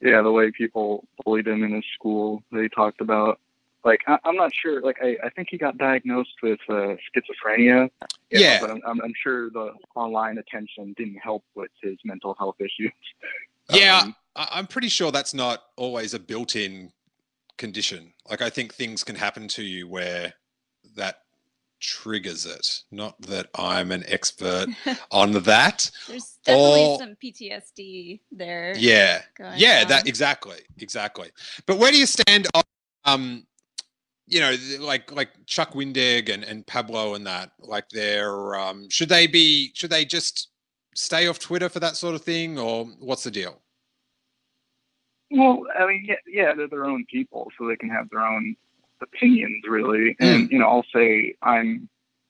yeah, 0.00 0.22
the 0.22 0.32
way 0.32 0.50
people 0.50 1.06
bullied 1.24 1.46
him 1.48 1.62
in 1.62 1.72
his 1.74 1.84
school. 1.94 2.42
They 2.52 2.68
talked 2.68 3.00
about. 3.00 3.40
Like 3.84 4.00
I, 4.06 4.18
I'm 4.24 4.36
not 4.36 4.50
sure. 4.54 4.80
Like 4.80 4.96
I, 5.02 5.18
I 5.22 5.28
think 5.28 5.48
he 5.50 5.58
got 5.58 5.76
diagnosed 5.76 6.36
with 6.42 6.58
uh, 6.70 6.96
schizophrenia. 7.14 7.90
know, 8.00 8.08
Yeah. 8.30 8.58
but 8.60 8.70
I'm, 8.70 8.80
I'm, 8.86 9.00
I'm 9.02 9.12
sure 9.22 9.50
the 9.50 9.74
online 9.94 10.38
attention 10.38 10.94
didn't 10.96 11.18
help 11.18 11.44
with 11.54 11.70
his 11.82 11.98
mental 12.02 12.34
health 12.38 12.56
issues. 12.60 12.92
Yeah, 13.70 14.00
Um, 14.04 14.16
I, 14.36 14.48
I'm 14.52 14.66
pretty 14.66 14.88
sure 14.88 15.12
that's 15.12 15.34
not 15.34 15.64
always 15.76 16.14
a 16.14 16.18
built-in 16.18 16.92
condition. 17.58 18.14
Like, 18.28 18.40
I 18.40 18.48
think 18.48 18.72
things 18.74 19.04
can 19.04 19.16
happen 19.16 19.48
to 19.48 19.62
you 19.62 19.86
where 19.86 20.32
that 20.96 21.18
triggers 21.84 22.46
it. 22.46 22.82
Not 22.90 23.20
that 23.22 23.48
I'm 23.54 23.92
an 23.92 24.04
expert 24.08 24.68
on 25.10 25.32
that. 25.32 25.90
There's 26.08 26.38
definitely 26.44 26.80
Or- 26.84 26.98
some 26.98 27.16
PTSD 27.22 28.20
there. 28.32 28.74
Yeah, 28.76 29.22
yeah, 29.56 29.82
on. 29.82 29.88
that 29.88 30.08
exactly, 30.08 30.58
exactly. 30.78 31.30
But 31.66 31.78
where 31.78 31.92
do 31.92 31.98
you 31.98 32.06
stand 32.06 32.46
on, 32.54 32.62
um, 33.04 33.46
you 34.26 34.40
know, 34.40 34.56
like 34.80 35.12
like 35.12 35.30
Chuck 35.46 35.72
Wendig 35.74 36.32
and, 36.32 36.44
and 36.44 36.66
Pablo 36.66 37.14
and 37.14 37.26
that? 37.26 37.52
Like, 37.60 37.88
they're 37.90 38.54
um, 38.56 38.88
should 38.90 39.08
they 39.10 39.26
be 39.26 39.70
should 39.74 39.90
they 39.90 40.04
just 40.04 40.48
stay 40.94 41.26
off 41.28 41.38
Twitter 41.38 41.68
for 41.68 41.80
that 41.80 41.96
sort 41.96 42.14
of 42.14 42.22
thing, 42.22 42.58
or 42.58 42.86
what's 43.00 43.24
the 43.24 43.30
deal? 43.30 43.60
Well, 45.30 45.62
I 45.78 45.86
mean, 45.86 46.04
yeah, 46.06 46.14
yeah, 46.26 46.54
they're 46.54 46.68
their 46.68 46.84
own 46.84 47.04
people, 47.10 47.50
so 47.58 47.66
they 47.66 47.76
can 47.76 47.90
have 47.90 48.08
their 48.10 48.24
own 48.24 48.56
opinions, 49.04 49.62
really. 49.68 50.16
And 50.20 50.50
you 50.50 50.58
know, 50.58 50.66
I'll 50.66 50.86
say 50.94 51.34
I'm 51.42 51.88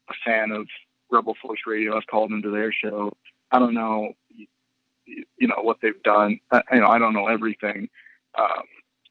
a 0.09 0.15
fan 0.25 0.51
of 0.51 0.67
Rebel 1.11 1.37
Force 1.41 1.61
Radio. 1.67 1.97
I've 1.97 2.07
called 2.07 2.33
into 2.33 2.51
their 2.51 2.73
show. 2.73 3.13
I 3.51 3.59
don't 3.59 3.75
know, 3.75 4.13
you 5.07 5.49
know, 5.49 5.63
what 5.63 5.79
they've 5.81 6.03
done. 6.03 6.41
I, 6.51 6.63
you 6.73 6.81
know, 6.81 6.89
I 6.89 6.99
don't 6.99 7.15
know 7.15 7.29
everything, 7.29 7.89
um, 8.37 8.65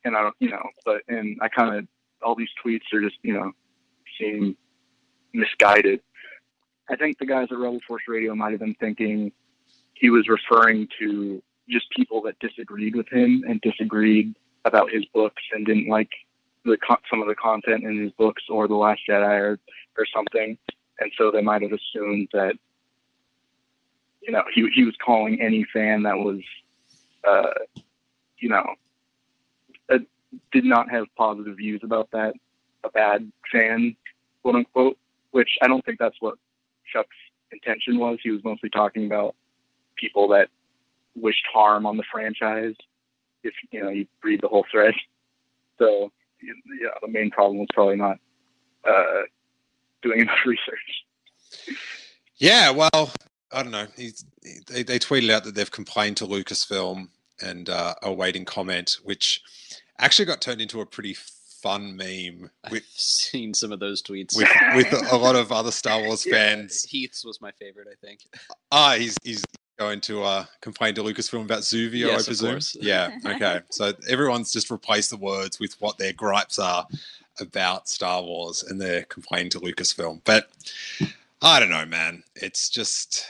and 0.04 0.16
I 0.16 0.22
don't, 0.22 0.36
you 0.40 0.50
know, 0.50 0.64
but 0.86 1.02
and 1.08 1.38
I 1.42 1.48
kind 1.48 1.76
of 1.76 1.88
all 2.22 2.36
these 2.36 2.50
tweets 2.64 2.94
are 2.94 3.02
just, 3.02 3.18
you 3.24 3.34
know, 3.34 3.52
seem 4.20 4.58
misguided. 5.34 6.02
I 6.90 6.96
think 6.96 7.18
the 7.18 7.26
guys 7.26 7.48
at 7.52 7.58
Rebel 7.58 7.80
Force 7.88 8.04
Radio 8.08 8.36
might 8.36 8.52
have 8.52 8.60
been 8.60 8.76
thinking 8.76 9.32
he 9.94 10.10
was 10.10 10.28
referring 10.28 10.88
to 11.00 11.42
just 11.70 11.90
people 11.92 12.22
that 12.24 12.38
disagreed 12.40 12.96
with 12.96 13.08
him 13.10 13.44
and 13.48 13.62
disagreed 13.62 14.36
about 14.66 14.92
his 14.92 15.06
books 15.14 15.42
and 15.54 15.66
didn't 15.66 15.88
like 15.88 16.10
the 16.66 16.78
some 17.10 17.22
of 17.22 17.28
the 17.28 17.36
content 17.36 17.84
in 17.84 18.02
his 18.02 18.12
books 18.14 18.44
or 18.50 18.68
the 18.68 18.76
Last 18.76 19.02
Jedi 19.10 19.40
or 19.40 19.60
or 19.98 20.06
something, 20.14 20.58
and 21.00 21.12
so 21.18 21.32
they 21.32 21.42
might 21.42 21.62
have 21.62 21.72
assumed 21.72 22.30
that 22.34 22.56
you 24.22 24.32
know 24.32 24.44
he 24.54 24.68
he 24.74 24.84
was 24.84 24.96
calling 25.04 25.42
any 25.42 25.66
fan 25.74 26.04
that 26.04 26.18
was 26.18 26.40
uh, 27.28 27.54
you 28.38 28.50
know 28.50 28.64
did 30.52 30.66
not 30.66 30.90
have 30.90 31.06
positive 31.16 31.58
views 31.58 31.82
about 31.84 32.10
that 32.12 32.34
a 32.84 32.90
bad 32.90 33.32
fan 33.52 33.96
quote 34.42 34.56
unquote, 34.56 34.98
which 35.32 35.58
I 35.62 35.68
don't 35.68 35.84
think 35.86 36.00
that's 36.00 36.20
what 36.20 36.36
Chuck's 36.92 37.10
intention 37.52 37.98
was. 37.98 38.20
He 38.22 38.32
was 38.32 38.44
mostly 38.44 38.70
talking 38.70 39.06
about 39.06 39.36
people 39.96 40.28
that 40.30 40.50
wished 41.16 41.46
harm 41.52 41.86
on 41.86 41.98
the 41.98 42.04
franchise. 42.12 42.76
If 43.44 43.54
you 43.72 43.82
know, 43.82 43.90
you 43.90 44.06
read 44.24 44.42
the 44.42 44.48
whole 44.48 44.66
thread. 44.72 44.94
So 45.80 46.12
yeah, 46.82 46.90
the 47.02 47.08
main 47.08 47.32
problem 47.32 47.60
was 47.60 47.68
probably 47.74 47.96
not 47.96 48.18
uh, 48.88 49.22
doing 50.02 50.22
enough 50.22 50.38
research. 50.46 51.76
Yeah, 52.38 52.72
well, 52.72 53.12
I 53.52 53.64
don't 53.64 53.72
know. 53.72 53.88
He's, 53.96 54.26
they, 54.68 54.84
they 54.84 55.00
tweeted 55.00 55.30
out 55.30 55.44
that 55.46 55.56
they've 55.56 55.72
complained 55.72 56.18
to 56.18 56.26
Lucasfilm 56.28 57.10
and 57.42 57.70
uh, 57.70 57.96
awaiting 58.02 58.46
comment, 58.46 58.98
which 59.04 59.42
actually 60.00 60.26
got 60.26 60.42
turned 60.42 60.62
into 60.62 60.82
a 60.82 60.86
pretty 60.86 61.16
fun 61.64 61.96
meme 61.96 62.52
I've 62.66 62.84
seen 62.90 63.54
some 63.54 63.72
of 63.72 63.80
those 63.80 64.04
tweets. 64.04 64.36
with 64.36 64.50
with 64.76 65.12
a 65.12 65.16
lot 65.18 65.38
of 65.38 65.52
other 65.52 65.72
Star 65.72 66.02
Wars 66.02 66.26
fans. 66.30 66.84
Heath's 66.84 67.24
was 67.24 67.40
my 67.40 67.52
favorite, 67.52 67.88
I 67.90 67.96
think. 68.06 68.20
Ah, 68.72 68.96
he's 68.98 69.18
he's 69.24 69.44
going 69.78 70.02
to 70.02 70.24
uh, 70.24 70.46
complain 70.62 70.94
to 70.96 71.04
Lucasfilm 71.04 71.44
about 71.44 71.62
Zuvio, 71.62 72.06
I 72.06 72.12
Yes, 72.12 72.22
of 72.22 72.28
presume. 72.28 72.60
Yeah. 72.82 73.18
Okay. 73.26 73.62
so 73.70 73.94
everyone's 74.08 74.52
just 74.52 74.70
replaced 74.70 75.10
the 75.10 75.18
words 75.18 75.60
with 75.60 75.80
what 75.82 75.98
their 75.98 76.14
gripes 76.14 76.60
are 76.60 76.88
about 77.40 77.90
Star 77.90 78.22
Wars, 78.22 78.64
and 78.64 78.80
they're 78.80 79.04
complaining 79.06 79.50
to 79.52 79.60
Lucasfilm. 79.60 80.22
But 80.24 80.50
I 81.42 81.60
don't 81.60 81.70
know, 81.70 81.86
man. 81.86 82.24
It's 82.36 82.70
just 82.70 83.26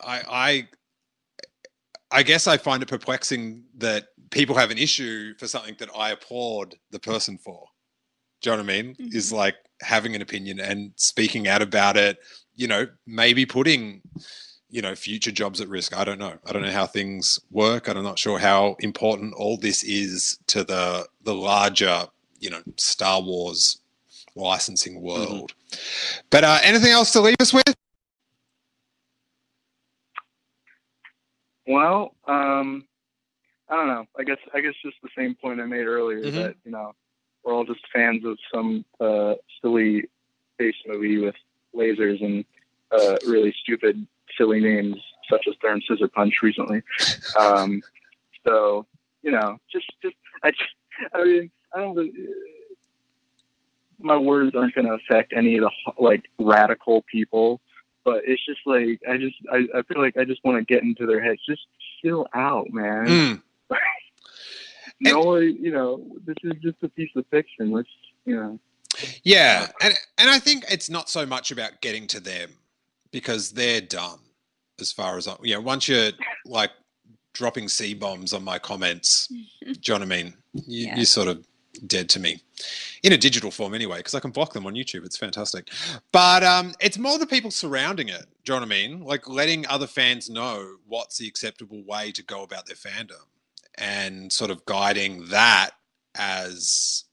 I 0.00 0.22
I 0.28 0.68
I 2.10 2.22
guess 2.22 2.46
I 2.46 2.56
find 2.56 2.82
it 2.82 2.88
perplexing 2.88 3.64
that 3.78 4.08
people 4.30 4.56
have 4.56 4.70
an 4.70 4.78
issue 4.78 5.34
for 5.38 5.46
something 5.46 5.76
that 5.78 5.90
I 5.96 6.10
applaud 6.10 6.74
the 6.90 6.98
person 6.98 7.38
for. 7.38 7.66
Do 8.40 8.50
you 8.50 8.56
know 8.56 8.62
what 8.62 8.70
I 8.72 8.82
mean? 8.82 8.96
Is 8.98 9.32
like 9.32 9.56
having 9.80 10.14
an 10.14 10.22
opinion 10.22 10.58
and 10.58 10.92
speaking 10.96 11.48
out 11.48 11.62
about 11.62 11.96
it, 11.96 12.18
you 12.54 12.66
know, 12.66 12.86
maybe 13.06 13.46
putting, 13.46 14.02
you 14.72 14.80
know, 14.80 14.94
future 14.94 15.30
jobs 15.30 15.60
at 15.60 15.68
risk. 15.68 15.94
I 15.96 16.02
don't 16.02 16.18
know. 16.18 16.38
I 16.46 16.52
don't 16.52 16.62
know 16.62 16.70
how 16.70 16.86
things 16.86 17.38
work. 17.50 17.88
I'm 17.88 18.02
not 18.02 18.18
sure 18.18 18.38
how 18.38 18.74
important 18.80 19.34
all 19.34 19.58
this 19.58 19.84
is 19.84 20.38
to 20.48 20.64
the 20.64 21.06
the 21.22 21.34
larger, 21.34 22.06
you 22.40 22.48
know, 22.50 22.62
Star 22.78 23.20
Wars 23.20 23.82
licensing 24.34 25.02
world. 25.02 25.52
But 26.30 26.44
uh, 26.44 26.58
anything 26.62 26.90
else 26.90 27.12
to 27.12 27.20
leave 27.20 27.36
us 27.38 27.52
with? 27.52 27.74
Well, 31.66 32.14
um, 32.26 32.86
I 33.68 33.76
don't 33.76 33.88
know. 33.88 34.06
I 34.18 34.24
guess 34.24 34.38
I 34.54 34.60
guess 34.62 34.72
just 34.82 34.96
the 35.02 35.10
same 35.16 35.34
point 35.34 35.60
I 35.60 35.66
made 35.66 35.84
earlier 35.86 36.22
Mhm. 36.24 36.34
that 36.34 36.56
you 36.64 36.72
know 36.72 36.94
we're 37.44 37.52
all 37.52 37.64
just 37.64 37.80
fans 37.92 38.24
of 38.24 38.38
some 38.52 38.86
uh, 39.00 39.34
silly 39.60 40.04
space 40.54 40.76
movie 40.86 41.18
with 41.18 41.36
lasers 41.74 42.24
and 42.24 42.44
uh, 42.90 43.16
really 43.26 43.54
stupid, 43.62 44.06
silly 44.36 44.60
names 44.60 44.96
such 45.30 45.42
as 45.48 45.54
Thurn 45.62 45.80
Scissor 45.88 46.08
Punch 46.08 46.34
recently. 46.42 46.82
Um, 47.38 47.80
so 48.46 48.86
you 49.22 49.30
know, 49.30 49.58
just 49.70 49.86
just 50.02 50.16
I 50.42 50.50
just 50.50 50.70
I 51.14 51.24
mean 51.24 51.50
I 51.74 51.80
don't. 51.80 51.96
really- 51.96 52.12
My 53.98 54.16
words 54.16 54.56
aren't 54.56 54.74
going 54.74 54.88
to 54.88 54.94
affect 54.94 55.32
any 55.32 55.56
of 55.58 55.62
the 55.64 55.70
like 55.98 56.24
radical 56.38 57.02
people 57.02 57.60
but 58.04 58.22
it's 58.26 58.44
just 58.44 58.60
like 58.66 59.00
I 59.08 59.16
just 59.16 59.36
I, 59.50 59.78
I 59.78 59.82
feel 59.82 60.00
like 60.00 60.16
I 60.16 60.24
just 60.24 60.42
want 60.44 60.58
to 60.58 60.64
get 60.64 60.82
into 60.82 61.06
their 61.06 61.22
heads. 61.22 61.40
Just 61.48 61.62
chill 62.02 62.26
out, 62.34 62.66
man. 62.70 63.06
Mm. 63.06 63.42
no, 65.00 65.36
you 65.36 65.70
know, 65.70 66.04
this 66.24 66.36
is 66.42 66.52
just 66.62 66.76
a 66.82 66.88
piece 66.88 67.10
of 67.16 67.24
fiction. 67.30 67.70
Let's, 67.70 67.88
you 68.24 68.36
know. 68.36 68.58
Yeah, 69.22 69.68
and 69.82 69.94
and 70.18 70.30
I 70.30 70.38
think 70.38 70.64
it's 70.70 70.90
not 70.90 71.08
so 71.08 71.24
much 71.24 71.50
about 71.50 71.80
getting 71.80 72.06
to 72.08 72.20
them 72.20 72.50
because 73.12 73.52
they're 73.52 73.80
done 73.80 74.18
as 74.80 74.92
far 74.92 75.16
as 75.16 75.28
I, 75.28 75.36
you 75.42 75.54
know. 75.54 75.60
Once 75.60 75.88
you're 75.88 76.10
like 76.44 76.70
dropping 77.34 77.68
c 77.68 77.94
bombs 77.94 78.32
on 78.32 78.42
my 78.42 78.58
comments, 78.58 79.28
do 79.28 79.36
you 79.66 79.74
know 79.88 79.94
what 79.94 80.02
I 80.02 80.06
mean? 80.06 80.34
You, 80.52 80.86
Yeah. 80.86 80.96
You're 80.96 81.04
sort 81.04 81.28
of 81.28 81.46
dead 81.86 82.06
to 82.06 82.20
me 82.20 82.40
in 83.02 83.12
a 83.12 83.16
digital 83.16 83.50
form 83.50 83.72
anyway 83.74 83.96
because 83.96 84.14
I 84.14 84.20
can 84.20 84.30
block 84.30 84.52
them 84.52 84.66
on 84.66 84.74
YouTube. 84.74 85.04
It's 85.04 85.16
fantastic, 85.16 85.68
but 86.12 86.42
um, 86.42 86.74
it's 86.80 86.98
more 86.98 87.18
the 87.18 87.26
people 87.26 87.50
surrounding 87.50 88.08
it. 88.08 88.26
Do 88.44 88.52
you 88.52 88.60
know 88.60 88.66
what 88.66 88.74
I 88.74 88.88
mean? 88.88 89.04
Like 89.04 89.28
letting 89.28 89.66
other 89.68 89.86
fans 89.86 90.28
know 90.28 90.76
what's 90.86 91.18
the 91.18 91.28
acceptable 91.28 91.82
way 91.84 92.12
to 92.12 92.22
go 92.24 92.42
about 92.42 92.66
their 92.66 92.76
fandom 92.76 93.24
and 93.78 94.32
sort 94.32 94.50
of 94.50 94.64
guiding 94.66 95.26
that 95.28 95.70
as 96.14 97.04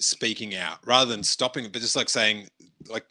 speaking 0.00 0.54
out 0.54 0.78
rather 0.86 1.10
than 1.10 1.22
stopping 1.22 1.64
it, 1.64 1.72
but 1.72 1.82
just 1.82 1.96
like 1.96 2.08
saying, 2.08 2.48
like, 2.88 3.06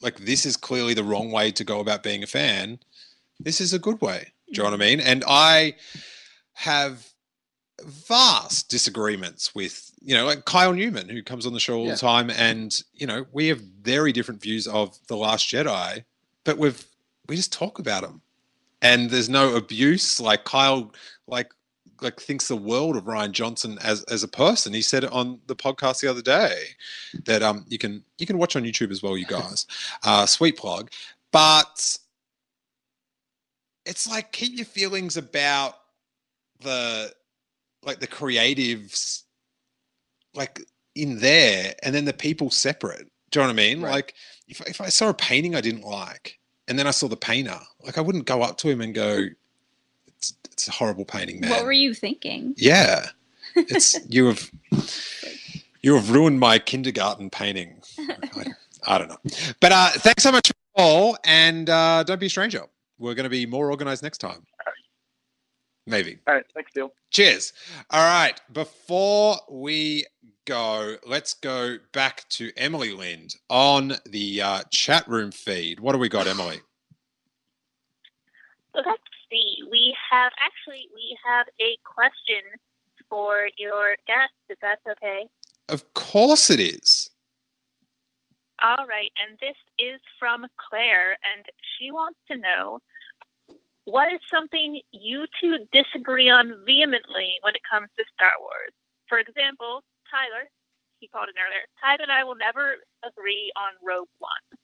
like 0.00 0.16
this 0.18 0.46
is 0.46 0.56
clearly 0.56 0.94
the 0.94 1.04
wrong 1.04 1.30
way 1.30 1.50
to 1.52 1.64
go 1.64 1.80
about 1.80 2.02
being 2.02 2.22
a 2.22 2.26
fan. 2.26 2.78
This 3.40 3.60
is 3.60 3.72
a 3.72 3.78
good 3.78 4.00
way. 4.00 4.32
Do 4.52 4.58
you 4.58 4.58
know 4.64 4.70
what 4.70 4.80
I 4.80 4.84
mean? 4.84 5.00
And 5.00 5.24
I 5.26 5.74
have 6.54 7.06
vast 7.84 8.68
disagreements 8.70 9.54
with, 9.54 9.90
you 10.00 10.14
know, 10.14 10.24
like 10.24 10.44
Kyle 10.44 10.72
Newman, 10.72 11.08
who 11.08 11.22
comes 11.22 11.46
on 11.46 11.52
the 11.52 11.60
show 11.60 11.78
all 11.78 11.86
Yeah. 11.86 11.92
the 11.92 11.98
time, 11.98 12.30
and 12.30 12.78
you 12.94 13.06
know, 13.06 13.26
we 13.32 13.48
have 13.48 13.60
very 13.60 14.12
different 14.12 14.40
views 14.40 14.66
of 14.66 14.98
the 15.08 15.16
Last 15.16 15.48
Jedi, 15.48 16.04
but 16.44 16.58
we've 16.58 16.84
we 17.28 17.36
just 17.36 17.52
talk 17.52 17.78
about 17.78 18.02
them, 18.02 18.22
and 18.80 19.10
there's 19.10 19.28
no 19.28 19.56
abuse. 19.56 20.20
Like 20.20 20.44
Kyle, 20.44 20.92
like 21.26 21.50
like 22.00 22.20
thinks 22.20 22.48
the 22.48 22.56
world 22.56 22.96
of 22.96 23.04
Rian 23.04 23.32
Johnson 23.32 23.78
as 23.82 24.02
as 24.04 24.22
a 24.22 24.28
person. 24.28 24.74
He 24.74 24.82
said 24.82 25.04
it 25.04 25.12
on 25.12 25.40
the 25.46 25.56
podcast 25.56 26.00
the 26.00 26.10
other 26.10 26.22
day 26.22 26.62
that 27.24 27.42
um 27.42 27.64
you 27.68 27.78
can 27.78 28.04
you 28.18 28.26
can 28.26 28.38
watch 28.38 28.56
on 28.56 28.64
YouTube 28.64 28.90
as 28.90 29.02
well, 29.02 29.16
you 29.16 29.26
guys. 29.26 29.66
Uh, 30.04 30.26
sweet 30.26 30.56
plug, 30.56 30.90
but 31.32 31.98
it's 33.84 34.08
like 34.08 34.32
keep 34.32 34.56
your 34.56 34.66
feelings 34.66 35.16
about 35.16 35.74
the 36.60 37.12
like 37.84 38.00
the 38.00 38.06
creatives 38.06 39.22
like 40.34 40.60
in 40.94 41.18
there 41.18 41.74
and 41.82 41.94
then 41.94 42.04
the 42.04 42.12
people 42.12 42.50
separate. 42.50 43.08
Do 43.30 43.40
you 43.40 43.46
know 43.46 43.48
what 43.48 43.52
I 43.52 43.56
mean? 43.56 43.80
Like 43.80 44.14
if 44.48 44.60
if 44.62 44.80
I 44.80 44.88
saw 44.88 45.08
a 45.08 45.14
painting 45.14 45.54
I 45.54 45.60
didn't 45.60 45.84
like 45.84 46.38
and 46.68 46.78
then 46.78 46.86
I 46.86 46.90
saw 46.90 47.08
the 47.08 47.16
painter, 47.16 47.58
like 47.82 47.98
I 47.98 48.00
wouldn't 48.00 48.26
go 48.26 48.42
up 48.42 48.58
to 48.58 48.68
him 48.68 48.80
and 48.80 48.94
go, 48.94 49.26
It's 50.56 50.68
it's 50.68 50.68
a 50.68 50.72
horrible 50.72 51.04
painting, 51.04 51.40
man. 51.40 51.50
What 51.50 51.64
were 51.64 51.72
you 51.72 51.92
thinking? 51.92 52.54
Yeah. 52.56 53.10
It's 53.54 53.94
you 54.08 54.26
have 54.28 54.50
you 55.82 55.94
have 55.94 56.10
ruined 56.10 56.40
my 56.40 56.58
kindergarten 56.58 57.28
painting. 57.28 57.82
I, 57.98 58.46
I 58.86 58.98
don't 58.98 59.08
know. 59.08 59.18
But 59.60 59.72
uh 59.72 59.90
thanks 59.90 60.22
so 60.22 60.32
much 60.32 60.50
all 60.74 61.18
and 61.24 61.68
uh 61.68 62.04
don't 62.04 62.18
be 62.18 62.26
a 62.26 62.30
stranger. 62.30 62.62
We're 62.98 63.14
gonna 63.14 63.28
be 63.28 63.44
more 63.44 63.70
organized 63.70 64.02
next 64.02 64.18
time. 64.18 64.46
Maybe. 65.86 66.18
All 66.26 66.34
right, 66.34 66.44
thanks, 66.54 66.72
Bill. 66.72 66.90
Cheers. 67.10 67.52
All 67.90 68.02
right. 68.02 68.40
Before 68.52 69.36
we 69.50 70.06
go, 70.46 70.96
let's 71.06 71.34
go 71.34 71.76
back 71.92 72.26
to 72.30 72.50
Emily 72.56 72.92
Lind 72.92 73.36
on 73.50 73.92
the 74.06 74.40
uh, 74.40 74.62
chat 74.70 75.06
room 75.06 75.30
feed. 75.30 75.80
What 75.80 75.92
do 75.92 75.98
we 75.98 76.08
got, 76.08 76.26
Emily? 76.26 76.60
Let's 78.74 78.88
see. 79.30 79.62
We 79.70 79.94
have 80.10 80.32
actually 80.38 80.88
we 80.94 81.16
have 81.24 81.46
a 81.60 81.78
question 81.84 82.42
for 83.08 83.48
your 83.56 83.96
guest, 84.06 84.32
if 84.48 84.58
that's 84.60 84.82
okay. 84.86 85.26
Of 85.68 85.94
course 85.94 86.50
it 86.50 86.60
is. 86.60 87.10
All 88.62 88.86
right, 88.86 89.12
and 89.20 89.38
this 89.38 89.56
is 89.78 90.00
from 90.18 90.46
Claire, 90.56 91.12
and 91.12 91.44
she 91.76 91.90
wants 91.90 92.18
to 92.30 92.38
know 92.38 92.80
what 93.84 94.12
is 94.12 94.20
something 94.32 94.80
you 94.92 95.26
two 95.40 95.58
disagree 95.72 96.30
on 96.30 96.64
vehemently 96.66 97.38
when 97.42 97.54
it 97.54 97.60
comes 97.70 97.88
to 97.98 98.04
Star 98.14 98.32
Wars. 98.40 98.72
For 99.08 99.18
example, 99.18 99.84
Tyler, 100.10 100.48
he 100.98 101.08
called 101.08 101.28
in 101.28 101.38
earlier. 101.38 101.68
Tyler 101.80 102.02
and 102.02 102.12
I 102.12 102.24
will 102.24 102.34
never 102.34 102.82
agree 103.04 103.52
on 103.54 103.76
Rogue 103.84 104.10
One. 104.18 104.58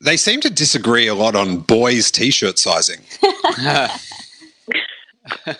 They 0.00 0.16
seem 0.16 0.40
to 0.40 0.50
disagree 0.50 1.06
a 1.06 1.14
lot 1.14 1.36
on 1.36 1.58
boys' 1.58 2.10
t-shirt 2.10 2.58
sizing. 2.58 3.00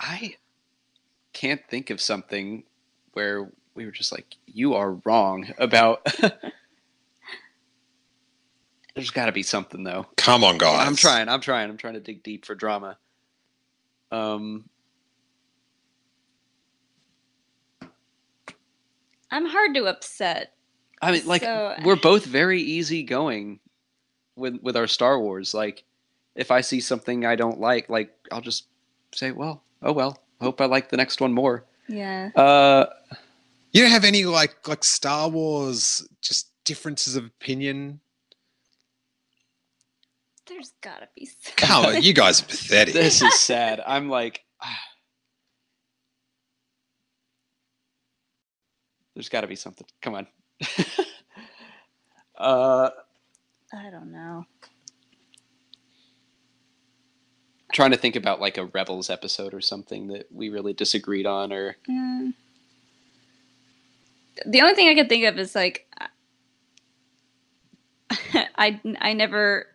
I 0.00 0.36
can't 1.32 1.60
think 1.68 1.90
of 1.90 2.00
something 2.00 2.64
where 3.12 3.50
we 3.74 3.84
were 3.84 3.92
just 3.92 4.12
like, 4.12 4.36
you 4.46 4.74
are 4.74 4.92
wrong 5.04 5.52
about. 5.58 6.06
There's 8.94 9.10
got 9.10 9.26
to 9.26 9.32
be 9.32 9.42
something 9.44 9.84
though. 9.84 10.06
Come 10.16 10.42
on, 10.42 10.58
guys. 10.58 10.86
I'm 10.86 10.96
trying. 10.96 11.28
I'm 11.28 11.40
trying. 11.40 11.70
I'm 11.70 11.76
trying 11.76 11.94
to 11.94 12.00
dig 12.00 12.24
deep 12.24 12.44
for 12.44 12.56
drama. 12.56 12.98
Um, 14.10 14.68
I'm 19.30 19.46
hard 19.46 19.74
to 19.74 19.84
upset. 19.84 20.54
I 21.00 21.12
mean, 21.12 21.26
like 21.26 21.42
so, 21.42 21.74
we're 21.84 21.96
both 21.96 22.24
very 22.24 22.60
easygoing 22.60 23.60
with 24.36 24.58
with 24.62 24.76
our 24.76 24.86
Star 24.86 25.20
Wars. 25.20 25.54
Like, 25.54 25.84
if 26.34 26.50
I 26.50 26.60
see 26.60 26.80
something 26.80 27.24
I 27.24 27.36
don't 27.36 27.60
like, 27.60 27.88
like 27.88 28.12
I'll 28.32 28.40
just 28.40 28.66
say, 29.14 29.30
"Well, 29.30 29.62
oh 29.82 29.92
well. 29.92 30.18
Hope 30.40 30.60
I 30.60 30.66
like 30.66 30.90
the 30.90 30.96
next 30.96 31.20
one 31.20 31.32
more." 31.32 31.64
Yeah. 31.88 32.30
Uh, 32.34 32.86
you 33.72 33.82
don't 33.82 33.90
have 33.90 34.04
any 34.04 34.24
like 34.24 34.66
like 34.66 34.84
Star 34.84 35.28
Wars 35.28 36.06
just 36.20 36.50
differences 36.64 37.16
of 37.16 37.24
opinion. 37.24 38.00
There's 40.46 40.72
gotta 40.80 41.08
be. 41.14 41.28
Some. 41.58 42.02
you 42.02 42.12
guys 42.12 42.40
are 42.40 42.46
pathetic. 42.46 42.94
This 42.94 43.22
is 43.22 43.34
sad. 43.34 43.80
I'm 43.86 44.08
like. 44.08 44.42
There's 49.14 49.28
got 49.28 49.40
to 49.40 49.48
be 49.48 49.56
something. 49.56 49.84
Come 50.00 50.14
on. 50.14 50.28
uh, 52.38 52.90
I 53.72 53.90
don't 53.90 54.12
know. 54.12 54.46
trying 57.72 57.90
to 57.90 57.96
think 57.96 58.16
about 58.16 58.40
like 58.40 58.58
a 58.58 58.64
Rebels 58.64 59.10
episode 59.10 59.54
or 59.54 59.60
something 59.60 60.08
that 60.08 60.26
we 60.32 60.48
really 60.48 60.72
disagreed 60.72 61.26
on, 61.26 61.52
or 61.52 61.76
Mm. 61.88 62.34
The 64.46 64.60
only 64.60 64.74
thing 64.74 64.88
I 64.88 64.94
can 64.94 65.08
think 65.08 65.24
of 65.24 65.38
is 65.38 65.54
like 65.54 65.86
I 68.56 68.80
I 69.00 69.12
never 69.12 69.66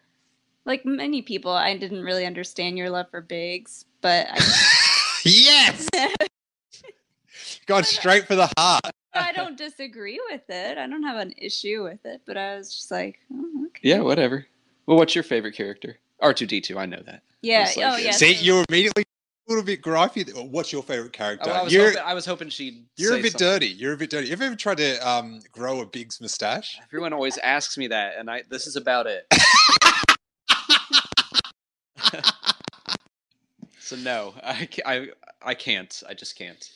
like 0.65 0.85
many 0.85 1.21
people 1.21 1.51
I 1.51 1.77
didn't 1.77 2.03
really 2.03 2.25
understand 2.25 2.77
your 2.77 2.89
love 2.89 3.09
for 3.11 3.21
Biggs, 3.21 3.85
but 4.01 4.27
I, 4.29 4.39
yes, 5.25 5.87
gone 7.65 7.83
straight 7.83 8.25
for 8.25 8.35
the 8.35 8.49
heart. 8.57 8.93
I 9.15 9.31
don't 9.31 9.57
disagree 9.57 10.19
with 10.29 10.49
it. 10.49 10.77
I 10.77 10.87
don't 10.87 11.03
have 11.03 11.17
an 11.17 11.33
issue 11.37 11.83
with 11.83 12.05
it, 12.05 12.21
but 12.25 12.37
I 12.37 12.55
was 12.55 12.75
just 12.75 12.91
like, 12.91 13.19
oh, 13.33 13.65
okay. 13.67 13.89
yeah, 13.89 13.99
whatever. 13.99 14.45
Well, 14.85 14.97
what's 14.97 15.15
your 15.15 15.23
favorite 15.23 15.55
character? 15.55 15.97
R 16.19 16.33
two 16.33 16.45
D 16.45 16.61
two. 16.61 16.77
I 16.79 16.85
know 16.85 17.01
that. 17.05 17.21
Yeah. 17.41 17.63
Like- 17.75 17.77
oh, 17.77 17.97
yeah. 17.97 18.11
See, 18.11 18.35
so- 18.35 18.43
you're 18.43 18.65
immediately 18.69 19.03
a 19.03 19.51
little 19.51 19.63
bit 19.63 19.81
gripey. 19.81 20.49
What's 20.49 20.71
your 20.71 20.83
favorite 20.83 21.13
character? 21.13 21.49
Oh, 21.49 21.53
I, 21.53 21.63
was 21.63 21.73
you're 21.73 21.89
hoping, 21.89 22.03
I 22.05 22.13
was 22.13 22.25
hoping 22.25 22.49
she'd. 22.49 22.85
you're 22.95 23.15
a 23.15 23.21
bit 23.21 23.33
something. 23.33 23.47
dirty. 23.47 23.67
You're 23.67 23.93
a 23.93 23.97
bit 23.97 24.09
dirty. 24.09 24.29
Have 24.29 24.39
you 24.39 24.47
ever 24.47 24.55
tried 24.55 24.77
to 24.77 24.97
um, 25.07 25.39
grow 25.51 25.81
a 25.81 25.85
Biggs 25.85 26.21
mustache? 26.21 26.79
Everyone 26.83 27.11
always 27.13 27.37
asks 27.39 27.77
me 27.77 27.87
that, 27.87 28.15
and 28.17 28.29
I 28.29 28.43
this 28.49 28.67
is 28.67 28.75
about 28.77 29.05
it. 29.07 29.25
so 33.79 33.95
no, 33.97 34.33
I, 34.43 34.67
I 34.85 35.07
I 35.41 35.53
can't. 35.55 36.01
I 36.07 36.13
just 36.13 36.37
can't. 36.37 36.69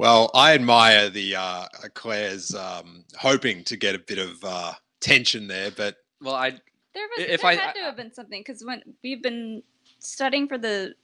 Well, 0.00 0.30
I 0.32 0.54
admire 0.54 1.10
the 1.10 1.36
uh, 1.36 1.66
Claire's 1.92 2.54
um, 2.54 3.04
hoping 3.18 3.64
to 3.64 3.76
get 3.76 3.94
a 3.94 3.98
bit 3.98 4.16
of 4.16 4.42
uh, 4.42 4.72
tension 5.00 5.46
there, 5.46 5.70
but 5.70 5.96
Well, 6.22 6.34
I 6.34 6.52
There 6.94 7.06
was 7.18 7.26
If 7.28 7.42
there 7.42 7.50
I- 7.50 7.54
had 7.56 7.74
to 7.74 7.82
have 7.82 7.96
been 7.96 8.10
something 8.14 8.40
because 8.40 8.64
when 8.64 8.82
we've 9.04 9.22
been 9.22 9.62
studying 9.98 10.48
for 10.48 10.56
the 10.56 10.94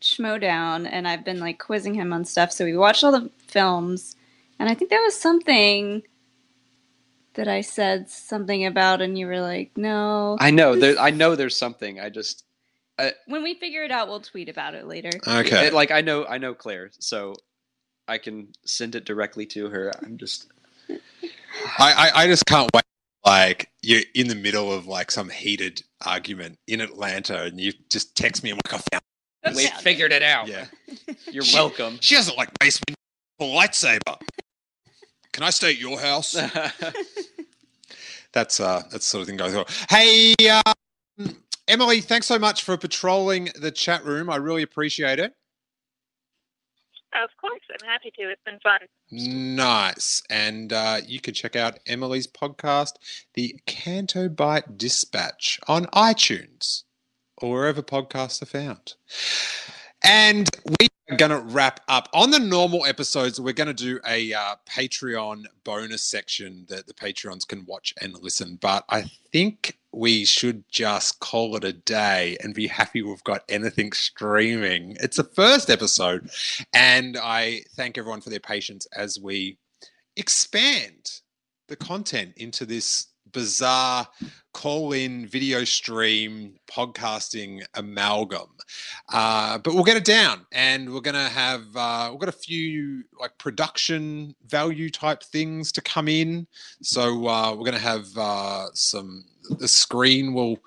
Schmoedown 0.00 0.88
and 0.88 1.08
I've 1.08 1.24
been 1.24 1.40
like 1.40 1.58
quizzing 1.58 1.94
him 1.94 2.12
on 2.12 2.24
stuff, 2.24 2.52
so 2.52 2.64
we 2.64 2.76
watched 2.76 3.02
all 3.02 3.10
the 3.10 3.28
films, 3.38 4.14
and 4.60 4.68
I 4.68 4.74
think 4.74 4.90
there 4.90 5.02
was 5.02 5.16
something 5.16 6.02
that 7.34 7.48
I 7.48 7.60
said 7.60 8.08
something 8.08 8.64
about, 8.64 9.02
and 9.02 9.18
you 9.18 9.26
were 9.26 9.40
like, 9.40 9.76
"No." 9.76 10.36
I 10.38 10.52
know 10.52 10.76
there. 10.76 10.96
I 11.00 11.10
know 11.10 11.34
there's 11.34 11.56
something. 11.56 11.98
I 11.98 12.08
just 12.08 12.44
I, 13.00 13.14
When 13.26 13.42
we 13.42 13.54
figure 13.54 13.82
it 13.82 13.90
out, 13.90 14.06
we'll 14.06 14.20
tweet 14.20 14.48
about 14.48 14.74
it 14.74 14.86
later. 14.86 15.10
it- 15.26 15.72
like 15.72 15.90
I 15.90 16.02
know 16.02 16.24
I 16.24 16.38
know 16.38 16.54
Claire, 16.54 16.90
so 17.00 17.34
I 18.08 18.18
can 18.18 18.48
send 18.64 18.94
it 18.94 19.04
directly 19.04 19.46
to 19.46 19.68
her. 19.68 19.92
I'm 20.02 20.16
just 20.16 20.46
I, 21.78 21.80
I, 21.92 22.10
I 22.22 22.26
just 22.26 22.46
can't 22.46 22.70
wait. 22.74 22.82
Like 23.24 23.70
you're 23.82 24.02
in 24.14 24.28
the 24.28 24.34
middle 24.34 24.72
of 24.72 24.86
like 24.86 25.10
some 25.10 25.28
heated 25.28 25.82
argument 26.04 26.56
in 26.66 26.80
Atlanta, 26.80 27.42
and 27.42 27.60
you 27.60 27.72
just 27.90 28.16
text 28.16 28.42
me 28.42 28.50
and 28.50 28.60
like, 28.64 28.74
I 28.74 28.78
found. 28.92 29.56
we 29.56 29.66
figured 29.82 30.12
it 30.12 30.22
out. 30.22 30.48
Yeah, 30.48 30.66
You're 31.30 31.42
She- 31.42 31.56
welcome. 31.56 31.98
She 32.00 32.14
doesn't 32.14 32.36
like 32.38 32.48
basement 32.58 32.96
lightsaber. 33.40 34.18
Can 35.32 35.42
I 35.44 35.50
stay 35.50 35.70
at 35.70 35.78
your 35.78 36.00
house? 36.00 36.32
that's 38.32 38.60
uh, 38.60 38.82
that 38.90 39.02
sort 39.02 39.22
of 39.22 39.28
thing 39.28 39.36
goes 39.36 39.54
on. 39.54 39.64
Hey, 39.90 40.34
um, 40.64 41.34
Emily, 41.66 42.00
thanks 42.00 42.26
so 42.26 42.38
much 42.38 42.62
for 42.64 42.76
patrolling 42.76 43.50
the 43.60 43.70
chat 43.70 44.04
room. 44.04 44.30
I 44.30 44.36
really 44.36 44.62
appreciate 44.62 45.18
it. 45.18 45.34
Of 47.14 47.30
course, 47.40 47.60
I'm 47.70 47.88
happy 47.88 48.12
to. 48.18 48.30
It's 48.30 48.42
been 48.44 48.58
fun. 48.60 48.80
Nice. 49.10 50.22
And 50.28 50.72
uh, 50.72 50.98
you 51.06 51.20
can 51.20 51.34
check 51.34 51.56
out 51.56 51.78
Emily's 51.86 52.26
podcast, 52.26 52.92
The 53.34 53.58
Canto 53.66 54.28
Bight 54.28 54.76
Dispatch, 54.76 55.58
on 55.66 55.86
iTunes 55.86 56.84
or 57.38 57.52
wherever 57.52 57.82
podcasts 57.82 58.42
are 58.42 58.46
found. 58.46 58.94
And 60.04 60.48
we 60.80 60.88
are 61.10 61.16
going 61.16 61.30
to 61.30 61.40
wrap 61.40 61.80
up. 61.88 62.08
On 62.12 62.30
the 62.30 62.38
normal 62.38 62.84
episodes, 62.84 63.40
we're 63.40 63.52
going 63.52 63.68
to 63.68 63.74
do 63.74 63.98
a 64.06 64.32
uh, 64.32 64.56
Patreon 64.68 65.44
bonus 65.64 66.04
section 66.04 66.66
that 66.68 66.86
the 66.86 66.94
Patreons 66.94 67.46
can 67.46 67.64
watch 67.64 67.94
and 68.00 68.16
listen. 68.22 68.58
But 68.60 68.84
I 68.88 69.10
think 69.32 69.78
we 69.98 70.24
should 70.24 70.62
just 70.68 71.18
call 71.18 71.56
it 71.56 71.64
a 71.64 71.72
day 71.72 72.36
and 72.40 72.54
be 72.54 72.68
happy 72.68 73.02
we've 73.02 73.24
got 73.24 73.42
anything 73.48 73.90
streaming. 73.90 74.96
It's 75.00 75.16
the 75.16 75.24
first 75.24 75.68
episode. 75.68 76.30
And 76.72 77.16
I 77.16 77.62
thank 77.74 77.98
everyone 77.98 78.20
for 78.20 78.30
their 78.30 78.38
patience 78.38 78.86
as 78.96 79.18
we 79.18 79.58
expand 80.16 81.20
the 81.66 81.74
content 81.74 82.34
into 82.36 82.64
this 82.64 83.08
bizarre 83.32 84.06
call 84.54 84.92
in 84.92 85.26
video 85.26 85.64
stream 85.64 86.54
podcasting 86.70 87.64
amalgam. 87.74 88.48
Uh, 89.12 89.58
but 89.58 89.74
we'll 89.74 89.84
get 89.84 89.96
it 89.96 90.04
down 90.04 90.46
and 90.52 90.92
we're 90.92 91.00
going 91.00 91.14
to 91.14 91.28
have, 91.28 91.64
uh, 91.74 92.08
we've 92.12 92.20
got 92.20 92.28
a 92.28 92.32
few 92.32 93.02
like 93.20 93.36
production 93.38 94.34
value 94.46 94.90
type 94.90 95.24
things 95.24 95.72
to 95.72 95.80
come 95.80 96.06
in. 96.06 96.46
So 96.82 97.26
uh, 97.26 97.50
we're 97.50 97.64
going 97.64 97.72
to 97.72 97.78
have 97.78 98.06
uh, 98.16 98.66
some, 98.74 99.24
the 99.48 99.68
screen 99.68 100.34
will, 100.34 100.58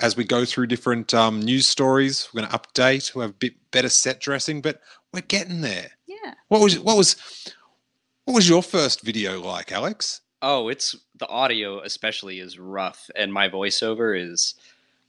as 0.00 0.16
we 0.16 0.24
go 0.24 0.44
through 0.44 0.66
different 0.68 1.12
um, 1.14 1.40
news 1.40 1.66
stories, 1.68 2.28
we're 2.32 2.40
going 2.42 2.50
to 2.52 2.58
update. 2.58 3.14
We'll 3.14 3.22
have 3.22 3.30
a 3.32 3.34
bit 3.34 3.54
better 3.70 3.88
set 3.88 4.20
dressing, 4.20 4.60
but 4.60 4.80
we're 5.12 5.20
getting 5.22 5.60
there. 5.60 5.90
Yeah. 6.06 6.34
What 6.48 6.60
was 6.60 6.78
what 6.78 6.96
was 6.96 7.16
what 8.24 8.34
was 8.34 8.48
your 8.48 8.62
first 8.62 9.00
video 9.02 9.40
like, 9.40 9.72
Alex? 9.72 10.20
Oh, 10.40 10.68
it's 10.68 10.96
the 11.16 11.28
audio 11.28 11.80
especially 11.80 12.40
is 12.40 12.58
rough, 12.58 13.10
and 13.16 13.32
my 13.32 13.48
voiceover 13.48 14.18
is 14.20 14.54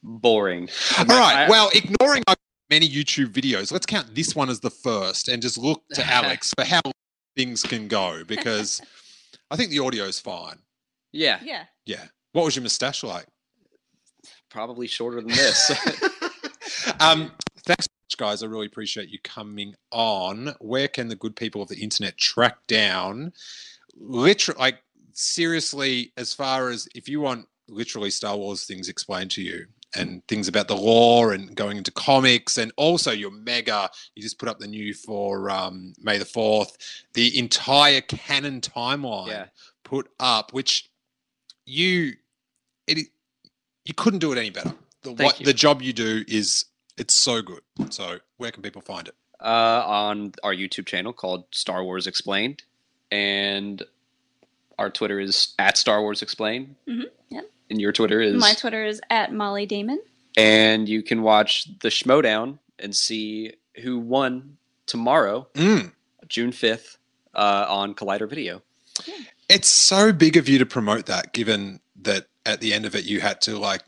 boring. 0.03 0.69
All 0.97 1.05
right. 1.05 1.45
I- 1.45 1.49
well, 1.49 1.69
ignoring 1.73 2.23
our 2.27 2.35
many 2.69 2.87
YouTube 2.87 3.27
videos, 3.27 3.71
let's 3.71 3.85
count 3.85 4.15
this 4.15 4.35
one 4.35 4.49
as 4.49 4.59
the 4.61 4.69
first 4.69 5.27
and 5.27 5.41
just 5.41 5.57
look 5.57 5.83
to 5.93 6.05
Alex 6.11 6.53
for 6.57 6.65
how 6.65 6.81
things 7.35 7.63
can 7.63 7.87
go 7.87 8.23
because 8.25 8.81
I 9.51 9.55
think 9.55 9.69
the 9.71 9.79
audio 9.79 10.05
is 10.05 10.19
fine. 10.19 10.57
Yeah, 11.11 11.39
Yeah. 11.43 11.65
Yeah. 11.85 12.05
What 12.33 12.45
was 12.45 12.55
your 12.55 12.63
mustache 12.63 13.03
like? 13.03 13.25
probably 14.49 14.85
shorter 14.85 15.19
than 15.19 15.29
this. 15.29 15.71
Um, 16.99 17.31
thanks 17.65 17.85
so 17.85 17.91
much, 18.05 18.17
guys. 18.17 18.43
I 18.43 18.45
really 18.47 18.65
appreciate 18.67 19.09
you 19.09 19.17
coming 19.23 19.73
on. 19.91 20.53
Where 20.59 20.87
can 20.87 21.07
the 21.07 21.15
good 21.15 21.35
people 21.35 21.61
of 21.61 21.69
the 21.69 21.81
internet 21.81 22.17
track 22.17 22.57
down 22.67 23.31
literally 23.95 24.59
like 24.59 24.83
seriously 25.13 26.11
as 26.17 26.33
far 26.33 26.69
as 26.69 26.87
if 26.95 27.07
you 27.07 27.21
want 27.21 27.47
literally 27.69 28.09
Star 28.09 28.35
Wars 28.37 28.65
things 28.65 28.89
explained 28.89 29.31
to 29.31 29.41
you 29.41 29.65
and 29.95 30.25
things 30.27 30.47
about 30.47 30.67
the 30.67 30.75
lore 30.75 31.33
and 31.33 31.55
going 31.55 31.77
into 31.77 31.91
comics 31.91 32.57
and 32.57 32.71
also 32.77 33.11
your 33.11 33.31
mega 33.31 33.89
you 34.15 34.23
just 34.23 34.39
put 34.39 34.49
up 34.49 34.59
the 34.59 34.67
new 34.67 34.93
for 34.93 35.49
um, 35.49 35.93
May 36.01 36.17
the 36.17 36.25
4th 36.25 36.71
the 37.13 37.37
entire 37.37 38.01
canon 38.01 38.61
timeline 38.61 39.27
Yeah. 39.27 39.45
put 39.83 40.09
up 40.19 40.53
which 40.53 40.89
you 41.65 42.13
it 42.87 43.07
you 43.85 43.93
couldn't 43.93 44.19
do 44.19 44.31
it 44.31 44.37
any 44.37 44.49
better 44.49 44.73
the 45.01 45.09
Thank 45.09 45.19
what 45.21 45.39
you. 45.39 45.45
the 45.45 45.53
job 45.53 45.81
you 45.81 45.93
do 45.93 46.23
is 46.27 46.65
it's 46.97 47.13
so 47.13 47.41
good 47.41 47.61
so 47.89 48.19
where 48.37 48.51
can 48.51 48.61
people 48.63 48.81
find 48.81 49.07
it 49.07 49.15
uh, 49.41 49.83
on 49.85 50.33
our 50.43 50.53
YouTube 50.53 50.85
channel 50.85 51.11
called 51.11 51.43
Star 51.51 51.83
Wars 51.83 52.07
Explained, 52.07 52.63
and 53.11 53.83
our 54.79 54.89
Twitter 54.89 55.19
is 55.19 55.53
at 55.59 55.77
Star 55.77 56.01
Wars 56.01 56.21
Explained, 56.21 56.75
hmm 56.87 57.01
Yep. 57.29 57.49
and 57.69 57.81
your 57.81 57.91
Twitter 57.91 58.21
is 58.21 58.39
My 58.39 58.53
Twitter 58.53 58.85
is 58.85 59.01
at 59.09 59.33
Molly 59.33 59.65
Damon. 59.65 59.99
and 60.37 60.87
you 60.87 61.03
can 61.03 61.23
watch 61.23 61.65
the 61.81 61.89
Schmoedown 61.89 62.59
and 62.79 62.95
see 62.95 63.53
who 63.81 63.99
won 63.99 64.57
tomorrow, 64.85 65.47
Mm. 65.55 65.91
June 66.29 66.51
fifth, 66.53 66.97
uh, 67.35 67.65
on 67.67 67.95
Collider 67.95 68.29
Video. 68.29 68.61
It's 69.53 69.69
so 69.69 70.11
big 70.11 70.35
of 70.37 70.49
you 70.49 70.57
to 70.59 70.65
promote 70.65 71.05
that, 71.05 71.33
given 71.33 71.79
that 72.01 72.27
at 72.45 72.59
the 72.59 72.73
end 72.73 72.85
of 72.85 72.95
it 72.95 73.05
you 73.05 73.21
had 73.21 73.39
to 73.41 73.57
like 73.57 73.81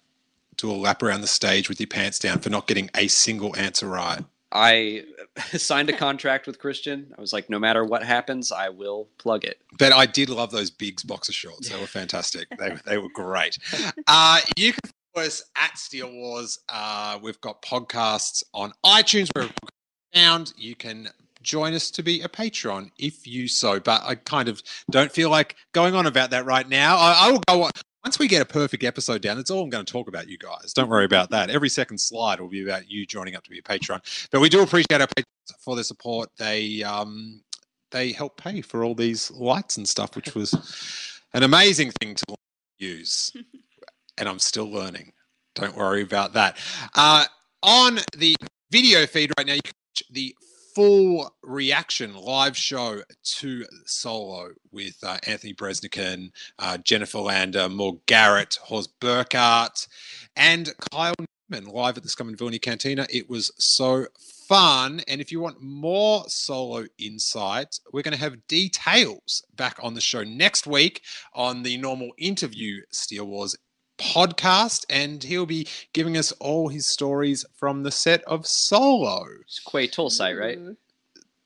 do 0.57 0.71
a 0.71 0.73
lap 0.73 1.03
around 1.03 1.21
the 1.21 1.27
stage 1.27 1.67
with 1.67 1.79
your 1.79 1.87
pants 1.87 2.19
down 2.19 2.39
for 2.39 2.49
not 2.49 2.67
getting 2.67 2.89
a 2.95 3.07
single 3.07 3.55
answer 3.57 3.87
right. 3.87 4.23
I 4.51 5.03
signed 5.57 5.89
a 5.89 5.97
contract 5.97 6.47
with 6.47 6.59
Kristian. 6.59 7.07
I 7.17 7.19
was 7.19 7.33
like, 7.33 7.49
no 7.49 7.59
matter 7.59 7.83
what 7.83 8.03
happens, 8.03 8.51
I 8.51 8.69
will 8.69 9.09
plug 9.17 9.43
it. 9.43 9.59
But 9.77 9.91
I 9.91 10.05
did 10.05 10.29
love 10.29 10.51
those 10.51 10.69
Biggs 10.69 11.03
boxer 11.03 11.33
shorts. 11.33 11.69
They 11.69 11.79
were 11.79 11.87
fantastic. 11.87 12.47
they, 12.57 12.77
they 12.85 12.97
were 12.97 13.09
great. 13.13 13.57
Uh, 14.07 14.39
you 14.55 14.71
can 14.71 14.91
follow 15.13 15.25
us 15.25 15.43
at 15.57 15.77
Steele 15.77 16.11
Wars. 16.11 16.59
Uh, 16.69 17.19
we've 17.21 17.41
got 17.41 17.61
podcasts 17.61 18.43
on 18.53 18.71
iTunes 18.85 19.29
where 19.35 19.49
found. 20.15 20.53
You 20.57 20.75
can 20.75 21.09
join 21.45 21.73
us 21.73 21.89
to 21.91 22.03
be 22.03 22.21
a 22.21 22.29
patron 22.29 22.91
if 22.97 23.25
you 23.25 23.47
so. 23.47 23.79
But 23.79 24.01
I 24.03 24.15
kind 24.15 24.49
of 24.49 24.61
don't 24.91 25.11
feel 25.11 25.29
like 25.29 25.55
going 25.71 25.95
on 25.95 26.07
about 26.07 26.31
that 26.31 26.45
right 26.45 26.67
now. 26.67 26.97
I, 26.97 27.27
I 27.27 27.31
will 27.31 27.43
go 27.47 27.63
on. 27.63 27.71
Once 28.03 28.19
we 28.19 28.27
get 28.27 28.41
a 28.41 28.45
perfect 28.45 28.83
episode 28.83 29.21
down, 29.21 29.37
that's 29.37 29.49
all 29.49 29.63
I'm 29.63 29.69
going 29.69 29.85
to 29.85 29.91
talk 29.91 30.07
about, 30.07 30.27
you 30.27 30.37
guys. 30.37 30.73
Don't 30.73 30.89
worry 30.89 31.05
about 31.05 31.31
that. 31.31 31.49
Every 31.49 31.69
second 31.69 31.97
slide 31.97 32.39
will 32.39 32.49
be 32.49 32.63
about 32.63 32.89
you 32.89 33.05
joining 33.05 33.35
up 33.35 33.43
to 33.45 33.49
be 33.49 33.57
a 33.57 33.63
patron. 33.63 33.99
But 34.31 34.41
we 34.41 34.49
do 34.49 34.61
appreciate 34.61 35.01
our 35.01 35.07
patrons 35.07 35.63
for 35.63 35.73
their 35.73 35.83
support. 35.83 36.29
They 36.37 36.83
um, 36.83 37.41
they 37.91 38.11
help 38.11 38.37
pay 38.37 38.61
for 38.61 38.83
all 38.83 38.93
these 38.93 39.31
lights 39.31 39.77
and 39.77 39.87
stuff, 39.87 40.15
which 40.15 40.35
was 40.35 40.53
an 41.33 41.43
amazing 41.43 41.91
thing 41.99 42.15
to 42.15 42.35
use. 42.77 43.31
and 44.17 44.29
I'm 44.29 44.39
still 44.39 44.69
learning. 44.69 45.11
Don't 45.55 45.75
worry 45.75 46.01
about 46.01 46.33
that. 46.33 46.57
Uh, 46.95 47.25
on 47.63 47.99
the 48.17 48.35
video 48.71 49.05
feed 49.05 49.31
right 49.37 49.47
now, 49.47 49.53
you 49.53 49.61
can 49.63 49.73
watch 49.89 50.03
the 50.11 50.35
full 50.75 51.33
reaction 51.41 52.13
live 52.15 52.57
show 52.57 53.01
to 53.23 53.65
Solo 53.85 54.49
with 54.71 54.97
uh, 55.03 55.17
Anthony 55.25 55.53
Breznican, 55.53 56.31
uh, 56.59 56.77
Jennifer 56.77 57.19
Lander, 57.19 57.69
Morg 57.69 58.05
Garrett, 58.05 58.59
Horst 58.61 58.99
Burkhardt, 58.99 59.87
and 60.35 60.73
Kyle 60.91 61.15
Newman 61.49 61.69
live 61.69 61.95
at 61.95 62.03
the 62.03 62.09
Scum 62.09 62.27
and 62.27 62.37
Villainy 62.37 62.59
Cantina. 62.59 63.07
It 63.09 63.29
was 63.29 63.51
so 63.57 64.07
fun. 64.19 65.01
And 65.07 65.21
if 65.21 65.31
you 65.31 65.39
want 65.39 65.61
more 65.61 66.25
solo 66.27 66.85
insight, 66.97 67.79
we're 67.93 68.03
going 68.03 68.13
to 68.13 68.19
have 68.19 68.45
details 68.47 69.43
back 69.55 69.79
on 69.81 69.93
the 69.93 70.01
show 70.01 70.23
next 70.23 70.67
week 70.67 71.01
on 71.33 71.63
the 71.63 71.77
normal 71.77 72.11
interview 72.17 72.81
Steele 72.91 73.25
Wars 73.25 73.55
podcast. 73.97 74.85
And 74.89 75.23
he'll 75.23 75.45
be 75.45 75.67
giving 75.93 76.17
us 76.17 76.31
all 76.33 76.69
his 76.69 76.85
stories 76.85 77.45
from 77.55 77.83
the 77.83 77.91
set 77.91 78.23
of 78.23 78.45
Solo. 78.47 79.25
It's 79.41 79.59
Quay 79.59 79.87
Tolsite, 79.87 80.39
right? 80.39 80.59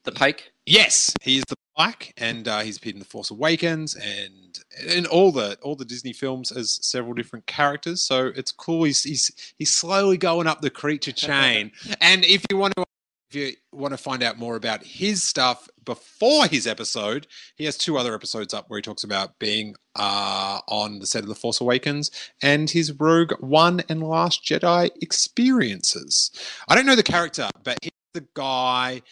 The 0.04 0.12
Pike? 0.12 0.52
Yes, 0.66 1.14
he's 1.22 1.44
the 1.48 1.56
Pike, 1.76 2.12
and 2.16 2.46
uh, 2.46 2.60
he's 2.60 2.76
appeared 2.76 2.96
in 2.96 3.00
The 3.00 3.06
Force 3.06 3.30
Awakens 3.30 3.94
and 3.94 4.58
in 4.86 5.06
all 5.06 5.32
the 5.32 5.56
all 5.62 5.76
the 5.76 5.84
Disney 5.84 6.12
films 6.12 6.52
as 6.52 6.78
several 6.82 7.14
different 7.14 7.46
characters. 7.46 8.02
So 8.02 8.26
it's 8.34 8.52
cool. 8.52 8.84
He's 8.84 9.02
he's 9.02 9.52
he's 9.58 9.72
slowly 9.74 10.16
going 10.16 10.46
up 10.46 10.60
the 10.60 10.70
creature 10.70 11.12
chain. 11.26 11.72
and 12.00 12.24
if 12.24 12.44
you 12.50 12.58
want 12.58 12.74
to 12.76 12.84
if 13.30 13.36
you 13.36 13.52
want 13.72 13.92
to 13.92 13.98
find 13.98 14.24
out 14.24 14.38
more 14.38 14.56
about 14.56 14.82
his 14.84 15.22
stuff 15.22 15.68
before 15.84 16.46
his 16.46 16.66
episode, 16.66 17.28
he 17.54 17.64
has 17.64 17.78
two 17.78 17.96
other 17.96 18.12
episodes 18.12 18.52
up 18.52 18.68
where 18.68 18.78
he 18.78 18.82
talks 18.82 19.04
about 19.04 19.38
being 19.38 19.76
uh, 19.94 20.60
on 20.66 20.98
the 20.98 21.06
set 21.06 21.22
of 21.22 21.28
The 21.28 21.36
Force 21.36 21.60
Awakens 21.60 22.10
and 22.42 22.68
his 22.68 22.92
Rogue 22.98 23.32
One 23.38 23.82
and 23.88 24.02
Last 24.02 24.44
Jedi 24.44 24.90
experiences. 25.00 26.32
I 26.68 26.74
don't 26.74 26.86
know 26.86 26.96
the 26.96 27.04
character, 27.04 27.48
but 27.62 27.78
he's 27.82 27.92
the 28.14 28.26
guy 28.34 29.02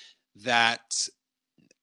that 0.42 1.08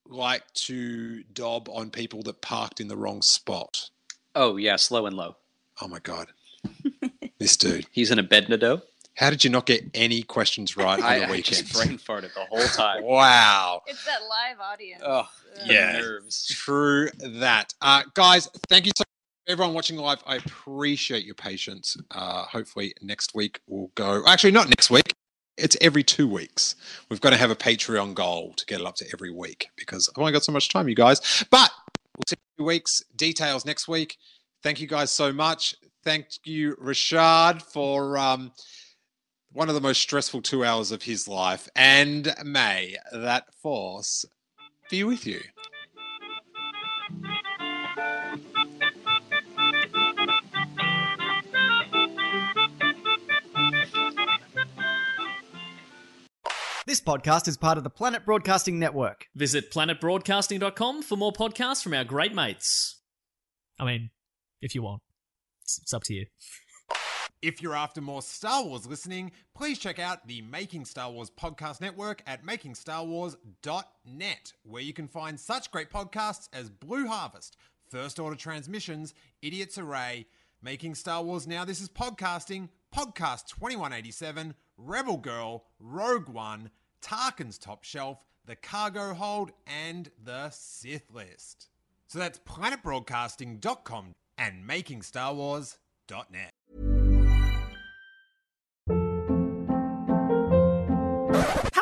liked 0.05 0.55
to 0.65 1.23
dob 1.33 1.69
on 1.69 1.89
people 1.89 2.21
that 2.23 2.41
parked 2.41 2.81
in 2.81 2.89
the 2.89 2.97
wrong 2.97 3.21
spot. 3.21 3.89
Oh, 4.35 4.57
yeah, 4.57 4.75
slow 4.75 5.05
and 5.05 5.15
low. 5.15 5.37
Oh, 5.81 5.87
my 5.87 5.99
God. 5.99 6.27
this 7.39 7.55
dude. 7.55 7.87
He's 7.91 8.11
in 8.11 8.19
a 8.19 8.23
bed, 8.23 8.47
Abednedo. 8.47 8.81
How 9.15 9.29
did 9.29 9.43
you 9.43 9.49
not 9.49 9.65
get 9.65 9.83
any 9.93 10.23
questions 10.23 10.75
right 10.75 10.99
on 10.99 11.05
I, 11.05 11.19
the 11.19 11.27
I 11.27 11.31
weekend? 11.31 11.67
just 11.67 11.73
brain 11.73 11.97
farted 11.97 12.33
the 12.33 12.45
whole 12.49 12.67
time. 12.67 13.03
wow. 13.05 13.81
It's 13.87 14.03
that 14.05 14.19
live 14.29 14.59
audience. 14.59 15.01
Oh, 15.05 15.27
yeah, 15.65 15.93
nerves. 15.93 16.47
true 16.47 17.09
that. 17.19 17.73
Uh, 17.81 18.03
guys, 18.13 18.49
thank 18.67 18.85
you 18.85 18.91
so 18.95 19.01
much. 19.01 19.07
Everyone 19.47 19.73
watching 19.73 19.97
live, 19.97 20.21
I 20.25 20.35
appreciate 20.37 21.23
your 21.23 21.35
patience. 21.35 21.95
Uh, 22.11 22.43
hopefully, 22.43 22.93
next 23.01 23.33
week 23.35 23.59
we'll 23.67 23.91
go. 23.95 24.23
Actually, 24.27 24.51
not 24.51 24.67
next 24.67 24.89
week. 24.89 25.13
It's 25.57 25.77
every 25.79 26.03
two 26.03 26.27
weeks. 26.27 26.75
We've 27.09 27.21
got 27.21 27.29
to 27.29 27.37
have 27.37 27.51
a 27.51 27.55
Patreon 27.55 28.15
goal 28.15 28.53
to 28.57 28.65
get 28.65 28.81
it 28.81 28.85
up 28.85 28.95
to 28.95 29.05
every 29.13 29.31
week 29.31 29.69
because 29.77 30.09
I've 30.09 30.19
only 30.19 30.33
got 30.33 30.43
so 30.43 30.51
much 30.51 30.67
time, 30.67 30.89
you 30.89 30.95
guys. 30.95 31.45
But 31.49 31.71
we'll 32.17 32.23
see 32.27 32.35
you 32.35 32.63
in 32.63 32.63
two 32.63 32.67
weeks. 32.67 33.01
Details 33.15 33.65
next 33.65 33.87
week. 33.87 34.17
Thank 34.61 34.81
you 34.81 34.87
guys 34.87 35.11
so 35.11 35.31
much. 35.31 35.75
Thank 36.03 36.27
you, 36.43 36.75
Rashad, 36.83 37.61
for 37.61 38.17
um, 38.17 38.51
one 39.55 39.69
of 39.69 39.73
the 39.73 39.81
most 39.81 40.01
stressful 40.01 40.41
two 40.41 40.65
hours 40.65 40.91
of 40.91 41.03
his 41.03 41.29
life. 41.29 41.69
And 41.75 42.35
may 42.43 42.97
that 43.13 43.53
force 43.55 44.25
be 44.91 45.03
with 45.05 45.25
you. 45.25 45.39
This 56.85 56.99
podcast 56.99 57.47
is 57.47 57.57
part 57.57 57.77
of 57.77 57.85
the 57.85 57.89
Planet 57.89 58.25
Broadcasting 58.25 58.77
Network. 58.77 59.27
Visit 59.35 59.71
planetbroadcasting.com 59.71 61.01
for 61.01 61.15
more 61.15 61.31
podcasts 61.31 61.81
from 61.81 61.93
our 61.93 62.03
great 62.03 62.35
mates. 62.35 63.01
I 63.79 63.85
mean, 63.85 64.09
if 64.61 64.75
you 64.75 64.83
want, 64.83 65.01
it's, 65.61 65.79
it's 65.81 65.93
up 65.93 66.03
to 66.03 66.13
you. 66.13 66.25
If 67.41 67.61
you're 67.61 67.75
after 67.75 68.01
more 68.01 68.21
Star 68.21 68.63
Wars 68.63 68.87
listening, 68.87 69.31
please 69.53 69.77
check 69.77 69.99
out 69.99 70.27
the 70.27 70.41
Making 70.41 70.85
Star 70.85 71.11
Wars 71.11 71.29
podcast 71.29 71.81
network 71.81 72.23
at 72.25 72.45
makingstarwars.net, 72.45 74.53
where 74.63 74.81
you 74.81 74.93
can 74.93 75.07
find 75.07 75.39
such 75.39 75.71
great 75.71 75.91
podcasts 75.91 76.49
as 76.53 76.69
Blue 76.69 77.07
Harvest, 77.07 77.57
First 77.89 78.19
Order 78.19 78.35
Transmissions, 78.35 79.13
Idiots 79.41 79.77
Array, 79.77 80.25
Making 80.61 80.95
Star 80.95 81.21
Wars 81.21 81.45
Now 81.45 81.65
This 81.65 81.81
Is 81.81 81.89
Podcasting, 81.89 82.69
Podcast 82.95 83.47
2187, 83.49 84.55
Rebel 84.77 85.17
Girl, 85.17 85.65
Rogue 85.79 86.29
One, 86.29 86.71
Tarkin's 87.01 87.59
Top 87.59 87.83
Shelf, 87.83 88.25
The 88.45 88.55
Cargo 88.55 89.13
Hold, 89.13 89.51
and 89.67 90.09
The 90.23 90.49
Sith 90.49 91.11
List. 91.13 91.69
So 92.07 92.17
that's 92.17 92.39
planetbroadcasting.com 92.39 94.15
and 94.37 94.67
makingstarwars.net. 94.67 96.54